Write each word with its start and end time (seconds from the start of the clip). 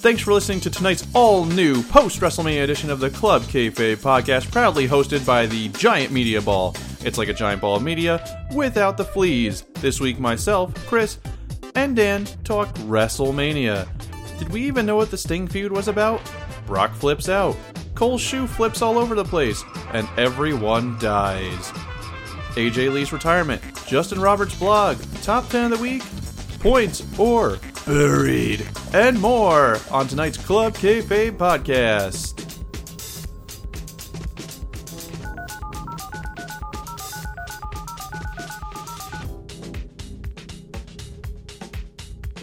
Thanks 0.00 0.22
for 0.22 0.32
listening 0.32 0.60
to 0.60 0.70
tonight's 0.70 1.04
all 1.12 1.44
new 1.44 1.82
post 1.82 2.20
WrestleMania 2.20 2.62
edition 2.62 2.88
of 2.88 3.00
the 3.00 3.10
Club 3.10 3.42
Kayfabe 3.42 3.96
podcast, 3.96 4.48
proudly 4.52 4.86
hosted 4.86 5.26
by 5.26 5.46
the 5.46 5.70
Giant 5.70 6.12
Media 6.12 6.40
Ball. 6.40 6.72
It's 7.00 7.18
like 7.18 7.26
a 7.26 7.34
giant 7.34 7.60
ball 7.60 7.74
of 7.74 7.82
media 7.82 8.46
without 8.54 8.96
the 8.96 9.04
fleas. 9.04 9.62
This 9.74 10.00
week, 10.00 10.20
myself, 10.20 10.72
Chris, 10.86 11.18
and 11.74 11.96
Dan 11.96 12.26
talk 12.44 12.72
WrestleMania. 12.76 13.88
Did 14.38 14.50
we 14.50 14.62
even 14.62 14.86
know 14.86 14.94
what 14.94 15.10
the 15.10 15.18
Sting 15.18 15.48
feud 15.48 15.72
was 15.72 15.88
about? 15.88 16.20
Brock 16.64 16.94
flips 16.94 17.28
out, 17.28 17.56
Cole's 17.96 18.20
shoe 18.20 18.46
flips 18.46 18.82
all 18.82 18.98
over 18.98 19.16
the 19.16 19.24
place, 19.24 19.64
and 19.92 20.08
everyone 20.16 20.96
dies. 21.00 21.72
AJ 22.54 22.92
Lee's 22.92 23.12
retirement, 23.12 23.60
Justin 23.84 24.20
Roberts' 24.20 24.56
blog, 24.56 24.96
top 25.22 25.48
10 25.48 25.72
of 25.72 25.78
the 25.78 25.82
week, 25.82 26.04
points 26.60 27.04
or 27.18 27.58
buried, 27.88 28.68
and 28.92 29.18
more 29.18 29.78
on 29.90 30.06
tonight's 30.06 30.36
Club 30.36 30.74
Kayfabe 30.74 31.32
podcast. 31.32 32.34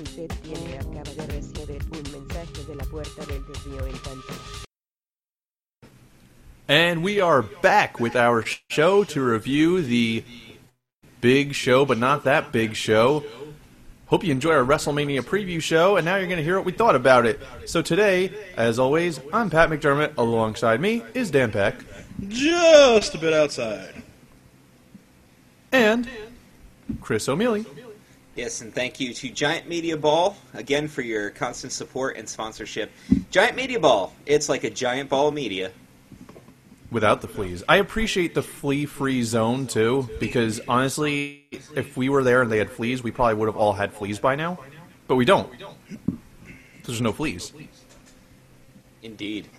Usted 0.01 0.31
tiene 0.41 0.79
acaba 0.79 1.11
de 1.13 1.27
recibir 1.27 1.83
un 1.91 2.11
mensaje 2.11 2.63
de 2.67 2.75
la 2.75 2.83
puerta 2.85 3.23
del 3.27 3.45
desvío 3.45 3.85
en. 3.85 3.95
And 6.67 7.03
we 7.03 7.21
are 7.21 7.43
back 7.43 7.99
with 7.99 8.15
our 8.15 8.43
show 8.71 9.03
to 9.03 9.21
review 9.21 9.83
the 9.83 10.23
big 11.21 11.53
show, 11.53 11.85
but 11.85 11.99
not 11.99 12.23
that 12.23 12.51
big 12.51 12.75
show. 12.75 13.23
Hope 14.07 14.23
you 14.23 14.31
enjoy 14.31 14.51
our 14.51 14.63
WrestleMania 14.63 15.21
preview 15.21 15.59
show, 15.59 15.97
and 15.97 16.05
now 16.05 16.15
you're 16.17 16.27
going 16.27 16.37
to 16.37 16.43
hear 16.43 16.57
what 16.57 16.65
we 16.65 16.71
thought 16.71 16.95
about 16.95 17.25
it. 17.25 17.39
So 17.65 17.81
today, 17.81 18.31
as 18.55 18.77
always, 18.77 19.19
I'm 19.33 19.49
Pat 19.49 19.69
McDermott. 19.69 20.13
Alongside 20.17 20.79
me 20.79 21.01
is 21.15 21.31
Dan 21.31 21.51
Peck 21.51 21.75
Just 22.27 23.15
a 23.15 23.17
bit 23.17 23.33
outside. 23.33 23.95
and 25.71 26.07
Chris 27.01 27.27
O'Mealy. 27.27 27.65
Yes, 28.35 28.61
and 28.61 28.73
thank 28.75 28.99
you 28.99 29.13
to 29.13 29.29
Giant 29.29 29.67
Media 29.67 29.97
Ball 29.97 30.35
again 30.53 30.87
for 30.87 31.01
your 31.01 31.29
constant 31.31 31.71
support 31.73 32.15
and 32.17 32.27
sponsorship. 32.29 32.91
Giant 33.31 33.55
Media 33.55 33.79
Ball, 33.79 34.13
it's 34.25 34.49
like 34.49 34.63
a 34.65 34.69
giant 34.69 35.09
ball 35.09 35.29
of 35.29 35.33
media. 35.33 35.71
Without 36.95 37.19
the 37.19 37.27
fleas. 37.27 37.61
I 37.67 37.75
appreciate 37.75 38.35
the 38.35 38.41
flea 38.41 38.85
free 38.85 39.21
zone 39.23 39.67
too, 39.67 40.09
because 40.17 40.61
honestly, 40.65 41.43
if 41.75 41.97
we 41.97 42.07
were 42.07 42.23
there 42.23 42.41
and 42.41 42.49
they 42.49 42.57
had 42.57 42.71
fleas, 42.71 43.03
we 43.03 43.11
probably 43.11 43.33
would 43.33 43.47
have 43.47 43.57
all 43.57 43.73
had 43.73 43.91
fleas 43.91 44.17
by 44.17 44.35
now. 44.37 44.57
But 45.05 45.15
we 45.17 45.25
don't. 45.25 45.51
There's 46.85 47.01
no 47.01 47.11
fleas. 47.11 47.51
Indeed. 49.03 49.49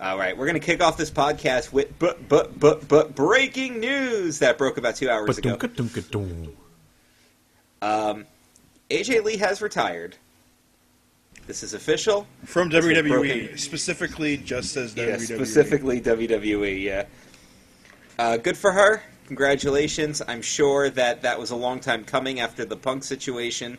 All 0.00 0.18
right, 0.18 0.36
we're 0.36 0.46
going 0.46 0.60
to 0.60 0.66
kick 0.66 0.82
off 0.82 0.96
this 0.96 1.12
podcast 1.12 1.72
with 1.72 1.96
but 2.00 2.28
but 2.28 2.58
but 2.58 2.88
but 2.88 3.14
breaking 3.14 3.78
news 3.78 4.40
that 4.40 4.58
broke 4.58 4.76
about 4.76 4.96
two 4.96 5.08
hours 5.08 5.28
ago. 5.38 5.50
Um, 7.80 8.26
AJ 8.90 9.22
Lee 9.22 9.36
has 9.36 9.62
retired. 9.62 10.16
This 11.46 11.62
is 11.62 11.74
official. 11.74 12.26
From 12.44 12.70
That's 12.70 12.86
what 12.86 12.94
WWE, 12.96 13.58
specifically 13.58 14.36
just 14.38 14.72
says 14.72 14.94
Yeah, 14.96 15.16
WWE. 15.16 15.20
specifically 15.36 16.00
WWE. 16.00 16.82
Yeah. 16.82 17.04
Uh, 18.18 18.36
good 18.38 18.56
for 18.56 18.72
her. 18.72 19.02
Congratulations. 19.26 20.22
I'm 20.26 20.42
sure 20.42 20.88
that 20.90 21.22
that 21.22 21.38
was 21.38 21.50
a 21.50 21.56
long 21.56 21.80
time 21.80 22.04
coming 22.04 22.40
after 22.40 22.64
the 22.64 22.76
Punk 22.76 23.04
situation. 23.04 23.76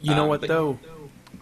You 0.00 0.14
know 0.14 0.22
Um, 0.24 0.28
what 0.28 0.40
but- 0.42 0.48
though? 0.48 0.78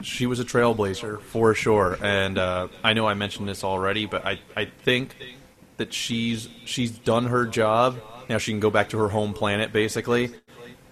She 0.02 0.26
was 0.26 0.38
a 0.40 0.44
trailblazer 0.44 1.22
for 1.22 1.54
sure, 1.54 1.96
and 2.02 2.36
uh, 2.36 2.68
I 2.84 2.92
know 2.92 3.06
I 3.08 3.14
mentioned 3.14 3.48
this 3.48 3.64
already, 3.64 4.04
but 4.04 4.26
I, 4.26 4.38
I 4.54 4.66
think 4.66 5.16
that 5.78 5.94
she's 5.94 6.50
she's 6.66 6.90
done 6.90 7.24
her 7.28 7.46
job. 7.46 7.98
Now 8.28 8.36
she 8.36 8.52
can 8.52 8.60
go 8.60 8.68
back 8.68 8.90
to 8.90 8.98
her 8.98 9.08
home 9.08 9.32
planet. 9.32 9.72
Basically, 9.72 10.34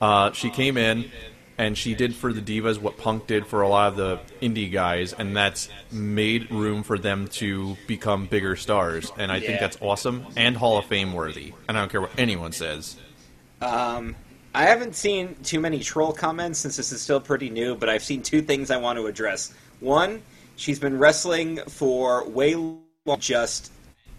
uh, 0.01 0.33
she 0.33 0.49
came 0.49 0.79
in 0.79 1.11
and 1.59 1.77
she 1.79 1.95
did 1.95 2.15
for 2.15 2.33
the 2.33 2.41
divas 2.41 2.79
what 2.79 2.97
Punk 2.99 3.27
did 3.27 3.47
for 3.47 3.63
a 3.63 3.69
lot 3.69 3.89
of 3.89 3.97
the 3.97 4.21
indie 4.41 4.71
guys, 4.71 5.13
and 5.13 5.37
that's 5.37 5.69
made 5.93 6.51
room 6.51 6.83
for 6.83 6.99
them 6.99 7.29
to 7.29 7.77
become 7.87 8.27
bigger 8.27 8.57
stars. 8.57 9.13
And 9.19 9.31
I 9.31 9.39
think 9.41 9.53
Yeah. 9.53 9.61
that's 9.61 9.79
awesome 9.81 10.27
and 10.37 10.57
Hall 10.57 10.79
of 10.79 10.87
Fame 10.87 11.13
worthy. 11.13 11.53
And 11.69 11.77
I 11.77 11.81
don't 11.81 11.91
care 11.91 12.01
what 12.01 12.11
anyone 12.19 12.53
says. 12.53 12.97
Um, 13.61 14.17
I 14.55 14.65
haven't 14.65 14.95
seen 14.95 15.37
too 15.43 15.61
many 15.61 15.81
troll 15.81 16.13
comments 16.13 16.59
since 16.61 16.77
this 16.77 16.93
is 16.93 17.01
still 17.01 17.21
pretty 17.21 17.51
new, 17.51 17.75
but 17.75 17.89
I've 17.89 18.05
seen 18.05 18.23
two 18.23 18.43
things 18.43 18.71
I 18.71 18.77
want 18.77 18.99
to 18.99 19.07
address. 19.07 19.53
One, 19.81 20.23
she's 20.57 20.79
been 20.79 20.99
wrestling 20.99 21.59
for 21.69 22.29
way 22.29 22.55
long, 22.55 22.81
just 23.19 23.73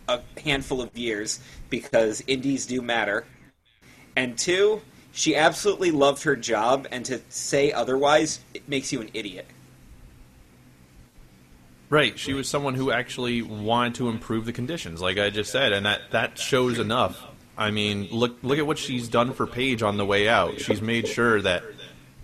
a 0.08 0.20
handful 0.44 0.82
of 0.82 0.96
years 0.98 1.40
because 1.70 2.24
indies 2.28 2.66
do 2.66 2.82
matter. 2.82 3.26
And 4.16 4.38
two, 4.38 4.82
she 5.16 5.34
absolutely 5.34 5.92
loved 5.92 6.24
her 6.24 6.36
job, 6.36 6.88
and 6.92 7.06
to 7.06 7.22
say 7.30 7.72
otherwise, 7.72 8.42
it 8.54 8.68
makes 8.68 8.92
you 8.92 9.00
an 9.00 9.10
idiot. 9.14 9.48
Right. 11.90 12.20
She 12.20 12.34
was 12.34 12.50
someone 12.50 12.76
who 12.76 12.92
actually 12.92 13.42
wanted 13.42 13.96
to 13.96 14.10
improve 14.10 14.46
the 14.46 14.52
conditions, 14.52 15.02
like 15.02 15.18
I 15.18 15.30
just 15.30 15.54
said, 15.54 15.72
and 15.72 15.86
that, 15.86 16.02
that 16.12 16.38
shows 16.38 16.80
enough. 16.80 17.24
I 17.58 17.72
mean, 17.72 18.10
look 18.12 18.36
look 18.44 18.60
at 18.60 18.68
what 18.68 18.78
she's 18.78 19.08
done 19.08 19.32
for 19.32 19.48
Paige 19.48 19.82
on 19.82 19.96
the 19.96 20.06
way 20.06 20.28
out. 20.28 20.60
She's 20.60 20.82
made 20.82 21.08
sure 21.08 21.42
that 21.42 21.64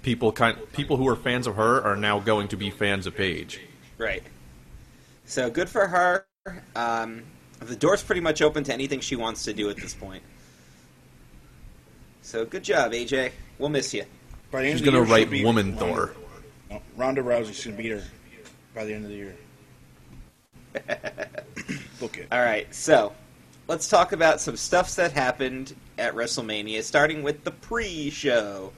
people 0.02 0.34
kind 0.34 0.58
people 0.74 0.98
who 0.98 1.08
are 1.08 1.16
fans 1.16 1.48
of 1.48 1.56
her 1.56 1.82
are 1.82 1.96
now 1.96 2.20
going 2.20 2.50
to 2.50 2.58
be 2.58 2.70
fans 2.70 3.08
of 3.08 3.16
Paige. 3.16 3.62
Right. 3.98 4.24
So 5.24 5.50
good 5.50 5.70
for 5.70 5.88
her. 5.88 6.26
Um, 6.76 7.24
the 7.62 7.78
door's 7.78 8.04
pretty 8.04 8.20
much 8.20 8.42
open 8.42 8.66
to 8.66 8.74
anything 8.74 9.00
she 9.00 9.16
wants 9.16 9.46
to 9.46 9.54
do 9.54 9.70
at 9.70 9.78
this 9.78 9.94
point. 9.94 10.24
So 12.22 12.46
good 12.46 12.64
job, 12.64 12.92
AJ. 12.92 13.32
We'll 13.58 13.70
miss 13.70 13.94
you. 13.94 14.06
By 14.52 14.62
the 14.62 14.68
end 14.70 14.80
She's 14.80 14.86
going 14.90 15.04
to 15.06 15.10
write 15.12 15.30
Woman 15.44 15.76
Ronda- 15.78 15.80
Thor. 15.80 16.14
No, 16.70 16.82
Ronda 16.96 17.22
Rousey's 17.22 17.64
going 17.66 17.78
to 17.78 17.84
beat 17.84 17.92
her 17.92 18.04
by 18.76 18.86
the 18.86 18.94
end 18.94 19.06
of 19.06 19.10
the 19.12 19.16
year. 19.18 19.36
Book 22.00 22.18
it. 22.18 22.28
All 22.32 22.40
right, 22.40 22.74
so 22.74 23.14
let's 23.68 23.88
talk 23.90 24.12
about 24.12 24.40
some 24.42 24.56
stuffs 24.58 24.96
that 24.96 25.12
happened 25.12 25.76
at 25.98 26.16
WrestleMania, 26.16 26.82
starting 26.84 27.24
with 27.24 27.44
the 27.44 27.52
pre-show. 27.52 28.72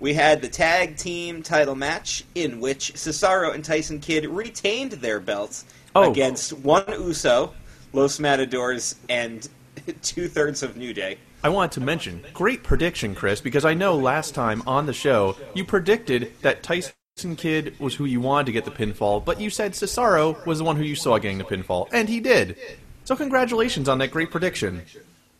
We 0.00 0.14
had 0.14 0.42
the 0.42 0.48
tag 0.48 0.96
team 0.96 1.42
title 1.42 1.74
match 1.74 2.24
in 2.34 2.60
which 2.60 2.92
Cesaro 2.94 3.54
and 3.54 3.64
Tyson 3.64 4.00
Kidd 4.00 4.26
retained 4.26 4.92
their 4.92 5.20
belts 5.20 5.64
Oh. 5.94 6.10
against 6.10 6.52
one 6.54 6.84
Uso, 6.88 7.52
Los 7.92 8.18
Matadors, 8.18 8.96
and 9.10 9.46
two 10.02 10.26
thirds 10.28 10.62
of 10.62 10.76
New 10.76 10.92
Day. 10.94 11.18
I 11.44 11.48
wanted 11.48 11.72
to 11.72 11.80
mention, 11.80 12.24
great 12.32 12.62
prediction, 12.62 13.14
Chris, 13.14 13.40
because 13.40 13.64
I 13.64 13.74
know 13.74 13.96
last 13.96 14.34
time 14.34 14.62
on 14.66 14.86
the 14.86 14.92
show 14.92 15.36
you 15.54 15.64
predicted 15.64 16.32
that 16.42 16.62
Tyson 16.62 16.92
Kidd 17.36 17.78
was 17.80 17.94
who 17.96 18.04
you 18.04 18.20
wanted 18.20 18.46
to 18.46 18.52
get 18.52 18.64
the 18.64 18.70
pinfall, 18.70 19.24
but 19.24 19.40
you 19.40 19.50
said 19.50 19.72
Cesaro 19.72 20.44
was 20.46 20.58
the 20.58 20.64
one 20.64 20.76
who 20.76 20.84
you 20.84 20.94
saw 20.94 21.18
getting 21.18 21.38
the 21.38 21.44
pinfall, 21.44 21.88
and 21.92 22.08
he 22.08 22.20
did. 22.20 22.56
So 23.04 23.16
congratulations 23.16 23.88
on 23.88 23.98
that 23.98 24.12
great 24.12 24.30
prediction. 24.30 24.82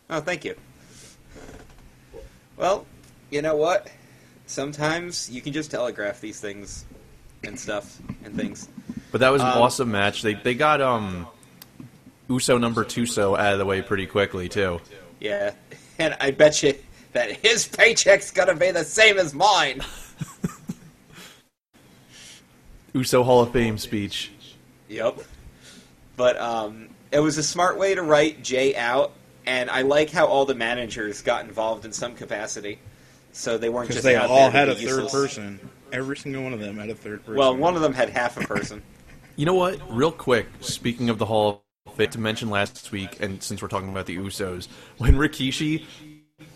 Oh, 0.09 0.19
thank 0.19 0.43
you. 0.43 0.55
Well, 2.57 2.85
you 3.31 3.41
know 3.41 3.55
what? 3.55 3.89
Sometimes 4.45 5.29
you 5.29 5.41
can 5.41 5.53
just 5.53 5.71
telegraph 5.71 6.19
these 6.21 6.39
things 6.39 6.85
and 7.43 7.57
stuff 7.59 7.97
and 8.23 8.35
things. 8.35 8.67
But 9.11 9.21
that 9.21 9.29
was 9.31 9.41
an 9.41 9.47
Um, 9.47 9.61
awesome 9.61 9.91
match. 9.91 10.21
They 10.21 10.33
they 10.33 10.53
got 10.53 10.81
um 10.81 11.27
Uso 12.29 12.57
number 12.57 12.83
two 12.83 13.05
so 13.05 13.35
out 13.35 13.53
of 13.53 13.59
the 13.59 13.65
way 13.65 13.81
pretty 13.81 14.05
quickly 14.05 14.49
too. 14.49 14.81
Yeah, 15.19 15.53
and 15.99 16.15
I 16.19 16.31
bet 16.31 16.63
you 16.63 16.75
that 17.13 17.31
his 17.31 17.67
paycheck's 17.67 18.31
gonna 18.31 18.55
be 18.55 18.71
the 18.71 18.83
same 18.83 19.17
as 19.17 19.33
mine. 19.33 19.81
Uso 22.93 23.23
Hall 23.23 23.41
of 23.41 23.51
Fame 23.51 23.77
speech. 23.77 24.31
Yep. 24.89 25.19
But 26.15 26.39
um, 26.39 26.89
it 27.11 27.19
was 27.19 27.37
a 27.37 27.43
smart 27.43 27.77
way 27.77 27.95
to 27.95 28.03
write 28.03 28.43
Jay 28.43 28.75
out, 28.75 29.13
and 29.45 29.69
I 29.69 29.81
like 29.81 30.11
how 30.11 30.27
all 30.27 30.45
the 30.45 30.55
managers 30.55 31.21
got 31.21 31.45
involved 31.45 31.85
in 31.85 31.91
some 31.91 32.15
capacity, 32.15 32.79
so 33.31 33.57
they 33.57 33.69
weren't 33.69 33.89
just 33.89 34.03
they 34.03 34.15
out 34.15 34.29
all 34.29 34.51
there 34.51 34.51
had 34.51 34.69
a 34.69 34.75
be 34.75 34.85
third 34.85 35.09
person. 35.09 35.59
Every 35.91 36.17
single 36.17 36.43
one 36.43 36.53
of 36.53 36.59
them 36.59 36.77
had 36.77 36.89
a 36.89 36.95
third 36.95 37.21
person. 37.21 37.35
Well, 37.35 37.55
one 37.55 37.75
of 37.75 37.81
them 37.81 37.93
had 37.93 38.09
half 38.09 38.37
a 38.37 38.45
person. 38.45 38.81
You 39.35 39.47
know 39.47 39.55
what? 39.55 39.79
Real 39.89 40.11
quick, 40.11 40.45
speaking 40.59 41.09
of 41.09 41.17
the 41.17 41.25
Hall 41.25 41.63
of 41.85 41.95
Fame, 41.95 42.09
to 42.11 42.19
mention 42.19 42.49
last 42.49 42.91
week, 42.91 43.19
and 43.21 43.41
since 43.41 43.61
we're 43.61 43.67
talking 43.67 43.89
about 43.89 44.05
the 44.05 44.17
Usos, 44.17 44.67
when 44.97 45.15
Rikishi 45.15 45.85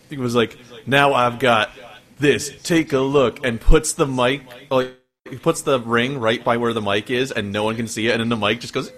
he 0.09 0.18
was 0.18 0.35
like, 0.35 0.57
"Now 0.85 1.13
I've 1.13 1.39
got 1.39 1.71
this. 2.19 2.51
Take 2.63 2.94
a 2.94 3.00
look," 3.00 3.45
and 3.45 3.59
puts 3.59 3.94
the 3.94 4.07
mic 4.07 4.44
like 4.69 4.97
he 5.29 5.38
puts 5.38 5.62
the 5.62 5.79
ring 5.79 6.19
right 6.19 6.44
by 6.44 6.57
where 6.57 6.74
the 6.74 6.81
mic 6.81 7.09
is, 7.09 7.31
and 7.31 7.51
no 7.51 7.63
one 7.63 7.75
can 7.75 7.88
see 7.88 8.07
it, 8.07 8.12
and 8.12 8.21
then 8.21 8.29
the 8.29 8.38
mic 8.38 8.62
just 8.62 8.74
goes 8.74 8.91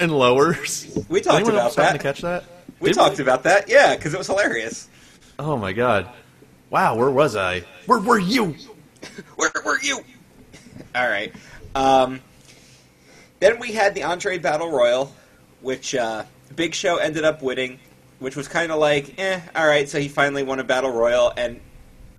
and 0.00 0.12
lowers. 0.12 0.86
We 1.08 1.20
talked 1.20 1.36
Anyone 1.36 1.54
about 1.54 1.64
else 1.64 1.76
that. 1.76 1.92
to 1.92 1.98
catch 1.98 2.20
that? 2.20 2.44
We 2.80 2.90
Did 2.90 2.96
talked 2.96 3.20
about 3.20 3.44
that, 3.44 3.68
yeah, 3.68 3.96
because 3.96 4.12
it 4.12 4.18
was 4.18 4.26
hilarious. 4.26 4.88
Oh 5.38 5.56
my 5.56 5.72
god! 5.72 6.10
Wow, 6.70 6.96
where 6.96 7.10
was 7.10 7.36
I? 7.36 7.64
Where 7.86 8.00
were 8.00 8.18
you? 8.18 8.56
Where 9.36 9.50
were 9.64 9.80
you? 9.80 10.00
All 10.94 11.08
right. 11.08 11.32
Um, 11.74 12.20
then 13.40 13.58
we 13.58 13.72
had 13.72 13.94
the 13.94 14.02
Andre 14.02 14.38
Battle 14.38 14.70
Royal, 14.70 15.14
which 15.64 15.94
uh, 15.94 16.24
Big 16.54 16.74
Show 16.74 16.96
ended 16.98 17.24
up 17.24 17.42
winning, 17.42 17.80
which 18.20 18.36
was 18.36 18.46
kind 18.46 18.70
of 18.70 18.78
like, 18.78 19.18
eh, 19.18 19.40
all 19.56 19.66
right. 19.66 19.88
So 19.88 19.98
he 19.98 20.08
finally 20.08 20.42
won 20.44 20.60
a 20.60 20.64
Battle 20.64 20.92
Royal, 20.92 21.32
and 21.36 21.60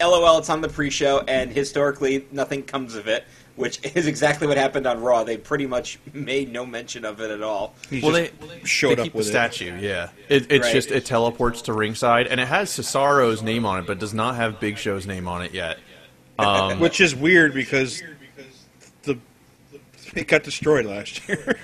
LOL, 0.02 0.40
it's 0.40 0.50
on 0.50 0.60
the 0.62 0.68
pre-show, 0.68 1.20
and 1.28 1.52
historically 1.52 2.26
nothing 2.32 2.64
comes 2.64 2.96
of 2.96 3.08
it, 3.08 3.24
which 3.56 3.80
is 3.96 4.08
exactly 4.08 4.48
what 4.48 4.58
happened 4.58 4.86
on 4.88 5.00
Raw. 5.02 5.24
They 5.24 5.38
pretty 5.38 5.68
much 5.68 6.00
made 6.14 6.52
no 6.52 6.66
mention 6.66 7.06
of 7.06 7.22
it 7.22 7.32
at 7.32 7.42
all. 7.42 7.76
He 7.90 8.02
Well, 8.02 8.12
just 8.12 8.34
they 8.40 8.60
showed 8.66 8.98
they 8.98 9.04
up 9.04 9.14
with 9.14 9.26
the 9.26 9.30
it. 9.30 9.54
statue. 9.54 9.78
Yeah, 9.80 10.10
it, 10.28 10.52
it's 10.52 10.66
Right. 10.66 10.74
just 10.74 10.92
it 10.92 11.06
teleports 11.06 11.62
to 11.64 11.74
ringside, 11.74 12.28
and 12.28 12.42
it 12.42 12.48
has 12.48 12.70
Cesaro's 12.72 13.42
name 13.42 13.66
on 13.66 13.80
it, 13.80 13.88
but 13.88 14.00
does 14.00 14.14
not 14.14 14.36
have 14.36 14.60
Big 14.60 14.78
Show's 14.78 15.08
name 15.08 15.28
on 15.28 15.42
it 15.42 15.54
yet. 15.54 15.78
Um, 16.38 16.82
Which 16.82 17.00
is 17.00 17.16
weird 17.16 17.54
because 17.54 18.04
the 19.04 19.18
it 20.16 20.28
got 20.28 20.44
destroyed 20.44 20.86
last 20.86 21.26
year. 21.30 21.58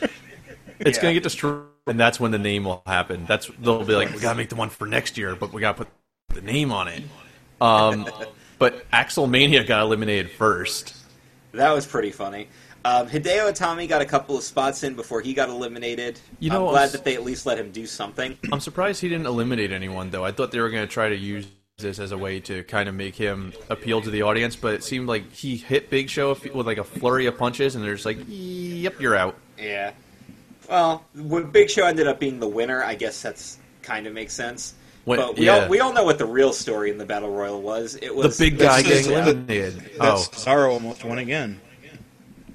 it's 0.80 0.95
Yeah. 0.98 1.01
gonna 1.01 1.13
get 1.16 1.24
destroyed, 1.24 1.66
and 1.91 1.99
that's 1.99 2.19
when 2.21 2.31
the 2.31 2.39
name 2.39 2.63
will 2.63 2.81
happen. 2.85 3.25
That's 3.25 3.51
they'll 3.59 3.83
be 3.83 3.93
like, 3.93 4.13
we 4.13 4.19
gotta 4.19 4.38
make 4.38 4.49
the 4.49 4.55
one 4.55 4.69
for 4.69 4.88
next 4.88 5.17
year, 5.17 5.35
but 5.35 5.51
we 5.51 5.59
gotta 5.59 5.77
put 5.79 5.88
the 6.33 6.41
name 6.41 6.71
on 6.71 6.88
it. 6.88 7.03
Um, 7.59 8.09
but 8.57 8.85
Axel 8.93 9.27
Mania 9.27 9.63
got 9.65 9.81
eliminated 9.81 10.31
first. 10.31 10.95
That 11.51 11.71
was 11.71 11.85
pretty 11.85 12.11
funny. 12.11 12.47
Um, 12.85 13.07
Hideo 13.07 13.51
Itami 13.51 13.88
got 13.88 14.01
a 14.01 14.05
couple 14.05 14.38
of 14.38 14.43
spots 14.43 14.83
in 14.83 14.95
before 14.95 15.21
he 15.21 15.33
got 15.33 15.49
eliminated. 15.49 16.19
You 16.39 16.49
know, 16.49 16.67
I'm 16.67 16.71
glad 16.71 16.89
that 16.91 17.03
they 17.03 17.13
at 17.13 17.23
least 17.23 17.45
let 17.45 17.59
him 17.59 17.71
do 17.71 17.85
something. 17.85 18.38
I'm 18.51 18.61
surprised 18.61 19.01
he 19.01 19.09
didn't 19.09 19.27
eliminate 19.27 19.71
anyone 19.73 20.09
though. 20.09 20.23
I 20.23 20.31
thought 20.31 20.51
they 20.51 20.61
were 20.61 20.69
gonna 20.69 20.88
try 20.88 21.09
to 21.09 21.17
use 21.17 21.45
this 21.77 21.99
as 21.99 22.13
a 22.13 22.17
way 22.17 22.39
to 22.39 22.63
kind 22.63 22.88
of 22.88 22.95
make 22.95 23.15
him 23.15 23.51
appeal 23.69 24.01
to 24.01 24.09
the 24.09 24.21
audience, 24.21 24.55
but 24.55 24.73
it 24.75 24.83
seemed 24.83 25.07
like 25.07 25.31
he 25.33 25.57
hit 25.57 25.89
Big 25.89 26.09
Show 26.09 26.29
with 26.53 26.65
like 26.65 26.77
a 26.77 26.83
flurry 26.85 27.25
of 27.25 27.38
punches, 27.38 27.75
and 27.75 27.83
they're 27.83 27.95
just 27.95 28.05
like, 28.05 28.19
"Yep, 28.27 29.01
you're 29.01 29.15
out." 29.15 29.35
Yeah. 29.59 29.91
Well, 30.71 31.03
when 31.15 31.51
Big 31.51 31.69
Show 31.69 31.85
ended 31.85 32.07
up 32.07 32.19
being 32.19 32.39
the 32.39 32.47
winner, 32.47 32.81
I 32.83 32.95
guess 32.95 33.21
that's 33.21 33.57
kind 33.83 34.07
of 34.07 34.13
makes 34.13 34.33
sense. 34.33 34.73
What- 35.03 35.18
but 35.18 35.38
we 35.38 35.45
yeah. 35.47 35.63
all 35.63 35.69
we 35.69 35.79
all 35.81 35.91
know 35.94 36.06
what 36.06 36.18
the 36.18 36.25
real 36.25 36.53
story 36.53 36.89
in 36.91 36.97
the 36.97 37.06
battle 37.06 37.29
royal 37.29 37.62
was. 37.62 37.95
It 38.01 38.15
was 38.15 38.38
The 38.38 38.50
big 38.51 38.59
guy 38.59 38.81
getting 38.81 39.12
eliminated. 39.12 39.91
That's 40.00 40.27
Oh, 40.27 40.31
Cesaro 40.31 40.71
almost 40.71 41.03
won 41.03 41.18
again. 41.18 41.59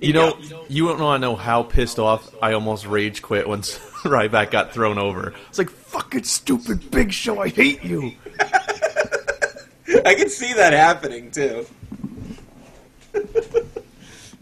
you 0.00 0.12
know, 0.14 0.38
you 0.68 0.86
don't 0.88 0.98
want 1.00 1.20
to 1.22 1.26
know 1.28 1.36
how 1.36 1.62
pissed 1.62 1.98
off 1.98 2.34
I 2.40 2.52
almost 2.54 2.86
rage 2.86 3.20
quit 3.20 3.46
once 3.48 3.78
Ryback 4.04 4.50
got 4.50 4.72
thrown 4.72 4.96
over. 4.98 5.34
It's 5.50 5.58
like 5.58 5.70
fucking 5.70 6.24
stupid 6.24 6.90
Big 6.90 7.12
Show. 7.12 7.40
I 7.42 7.48
hate 7.48 7.82
you. 7.84 8.12
I 10.06 10.14
can 10.14 10.28
see 10.30 10.52
that 10.54 10.72
happening 10.72 11.30
too. 11.32 11.66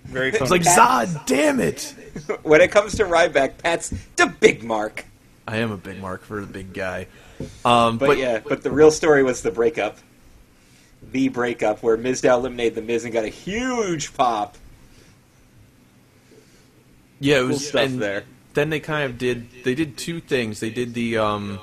Very 0.05 0.31
funny. 0.31 0.43
It's 0.43 0.51
like 0.51 0.63
Zod, 0.63 1.27
damn 1.27 1.59
it. 1.59 1.95
When 2.43 2.61
it 2.61 2.71
comes 2.71 2.95
to 2.97 3.05
Ryback, 3.05 3.59
Pat's 3.59 3.93
the 4.17 4.27
big 4.27 4.63
mark. 4.63 5.05
I 5.47 5.59
am 5.59 5.73
a 5.73 5.77
big 5.77 6.01
mark 6.01 6.23
for 6.25 6.41
the 6.41 6.47
big 6.47 6.73
guy. 6.73 7.07
Um, 7.65 7.99
But, 7.99 8.07
but, 8.07 8.19
yeah, 8.19 8.41
but 8.47 8.63
the 8.63 8.71
real 8.71 8.91
story 8.91 9.23
was 9.23 9.43
the 9.43 9.51
breakup. 9.51 9.99
The 11.13 11.29
breakup 11.29 11.83
where 11.83 11.99
Mizdow 11.99 12.35
eliminated 12.35 12.77
the 12.77 12.83
Miz 12.83 13.05
and 13.05 13.13
got 13.13 13.25
a 13.25 13.29
huge 13.29 14.15
pop. 14.15 14.57
yeah, 17.21 17.37
it 17.37 17.41
Cool 17.41 17.49
was 17.49 17.69
stuff 17.69 17.83
and 17.85 18.01
there. 18.01 18.25
Then 18.55 18.71
they 18.71 18.81
kind 18.81 19.05
of 19.11 19.19
did. 19.19 19.49
They 19.65 19.75
did 19.75 19.97
two 19.99 20.21
things. 20.21 20.61
They 20.61 20.71
did 20.71 20.95
the 20.95 21.19
um, 21.19 21.59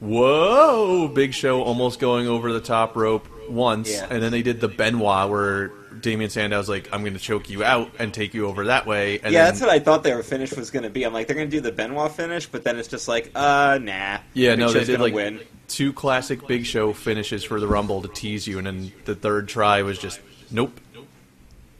whoa, 0.00 1.08
Big 1.08 1.34
Show 1.34 1.62
almost 1.62 1.98
going 1.98 2.28
over 2.28 2.52
the 2.52 2.60
top 2.60 2.94
rope 2.96 3.26
once, 3.50 3.90
Yeah. 3.92 4.06
and 4.08 4.22
then 4.22 4.30
they 4.32 4.42
did 4.42 4.60
the 4.60 4.68
Benoit 4.68 5.28
where 5.28 5.72
Damien 6.06 6.30
Sandow's 6.30 6.68
like, 6.68 6.88
"I'm 6.92 7.00
going 7.00 7.14
to 7.14 7.18
choke 7.18 7.50
you 7.50 7.64
out 7.64 7.90
and 7.98 8.14
take 8.14 8.32
you 8.32 8.46
over 8.46 8.66
that 8.66 8.86
way." 8.86 9.18
And 9.18 9.32
yeah, 9.32 9.44
then, 9.44 9.54
that's 9.54 9.60
what 9.60 9.70
I 9.70 9.80
thought 9.80 10.04
their 10.04 10.22
finish 10.22 10.52
was 10.54 10.70
going 10.70 10.84
to 10.84 10.90
be. 10.90 11.02
I'm 11.04 11.12
like, 11.12 11.26
they're 11.26 11.34
going 11.34 11.50
to 11.50 11.56
do 11.56 11.60
the 11.60 11.72
Benoit 11.72 12.12
finish, 12.12 12.46
but 12.46 12.62
then 12.62 12.78
it's 12.78 12.86
just 12.86 13.08
like, 13.08 13.32
uh, 13.34 13.78
nah. 13.82 14.18
Yeah, 14.32 14.52
Big 14.52 14.58
no, 14.60 14.72
they 14.72 14.84
did 14.84 15.00
like 15.00 15.12
win. 15.12 15.40
two 15.66 15.92
classic 15.92 16.46
Big 16.46 16.64
Show 16.64 16.92
finishes 16.92 17.42
for 17.42 17.58
the 17.58 17.66
Rumble 17.66 18.02
to 18.02 18.08
tease 18.08 18.46
you, 18.46 18.58
and 18.58 18.66
then 18.68 18.92
the 19.04 19.16
third 19.16 19.48
try 19.48 19.82
was 19.82 19.98
just 19.98 20.20
nope. 20.50 20.80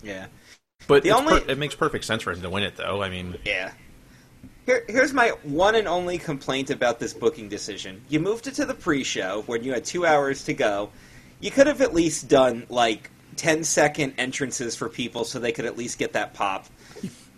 Yeah, 0.03 0.27
But 0.89 1.03
The 1.05 1.13
only- 1.13 1.41
per- 1.41 1.51
it 1.53 1.59
makes 1.59 1.75
perfect 1.77 2.05
sense 2.05 2.23
for 2.23 2.33
him 2.33 2.43
to 2.43 2.51
win 2.51 2.63
it, 2.65 2.77
though. 2.77 3.03
I 3.03 3.09
mean, 3.09 3.39
yeah. 3.45 3.71
Here, 4.67 4.85
here's 4.89 5.13
my 5.13 5.29
one 5.45 5.77
and 5.77 5.87
only 5.87 6.19
complaint 6.19 6.71
about 6.71 6.99
this 6.99 7.15
booking 7.15 7.49
decision. 7.49 8.03
You 8.09 8.19
moved 8.19 8.49
it 8.49 8.55
to 8.55 8.65
the 8.67 8.75
pre-show 8.75 9.45
when 9.47 9.63
you 9.63 9.73
had 9.73 9.85
two 9.85 10.05
hours 10.05 10.43
to 10.45 10.55
go. 10.55 10.91
You 11.39 11.53
could 11.53 11.69
have 11.69 11.81
at 11.81 11.95
least 11.95 12.27
done 12.29 12.67
like 12.69 13.11
10 13.37 13.65
second 13.65 14.15
entrances 14.19 14.75
for 14.77 14.89
people 14.89 15.25
so 15.25 15.39
they 15.39 15.53
could 15.53 15.65
at 15.65 15.77
least 15.77 15.99
get 15.99 16.13
that 16.15 16.35
pop. 16.35 16.67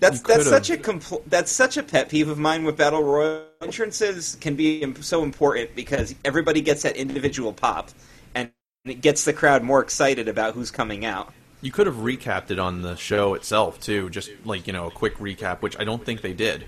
That's 0.00 0.20
that's 0.22 0.48
such 0.48 0.70
a 0.70 0.76
compl- 0.76 1.24
that's 1.26 1.50
such 1.50 1.76
a 1.76 1.82
pet 1.82 2.08
peeve 2.08 2.28
of 2.28 2.38
mine 2.38 2.62
with 2.64 2.76
battle 2.76 3.02
royal 3.02 3.44
entrances 3.60 4.36
can 4.40 4.54
be 4.54 4.94
so 5.02 5.24
important 5.24 5.74
because 5.74 6.14
everybody 6.24 6.60
gets 6.60 6.82
that 6.82 6.96
individual 6.96 7.52
pop 7.52 7.90
and 8.32 8.52
it 8.84 9.00
gets 9.00 9.24
the 9.24 9.32
crowd 9.32 9.64
more 9.64 9.82
excited 9.82 10.28
about 10.28 10.54
who's 10.54 10.70
coming 10.70 11.04
out. 11.04 11.32
you 11.60 11.72
could 11.72 11.86
have 11.88 11.96
recapped 11.96 12.52
it 12.52 12.58
on 12.60 12.82
the 12.82 12.94
show 12.94 13.34
itself 13.34 13.80
too, 13.80 14.08
just 14.10 14.30
like 14.44 14.66
you 14.68 14.72
know 14.72 14.86
a 14.86 14.90
quick 14.90 15.16
recap, 15.18 15.62
which 15.62 15.76
I 15.78 15.84
don't 15.84 16.04
think 16.04 16.20
they 16.20 16.32
did. 16.32 16.64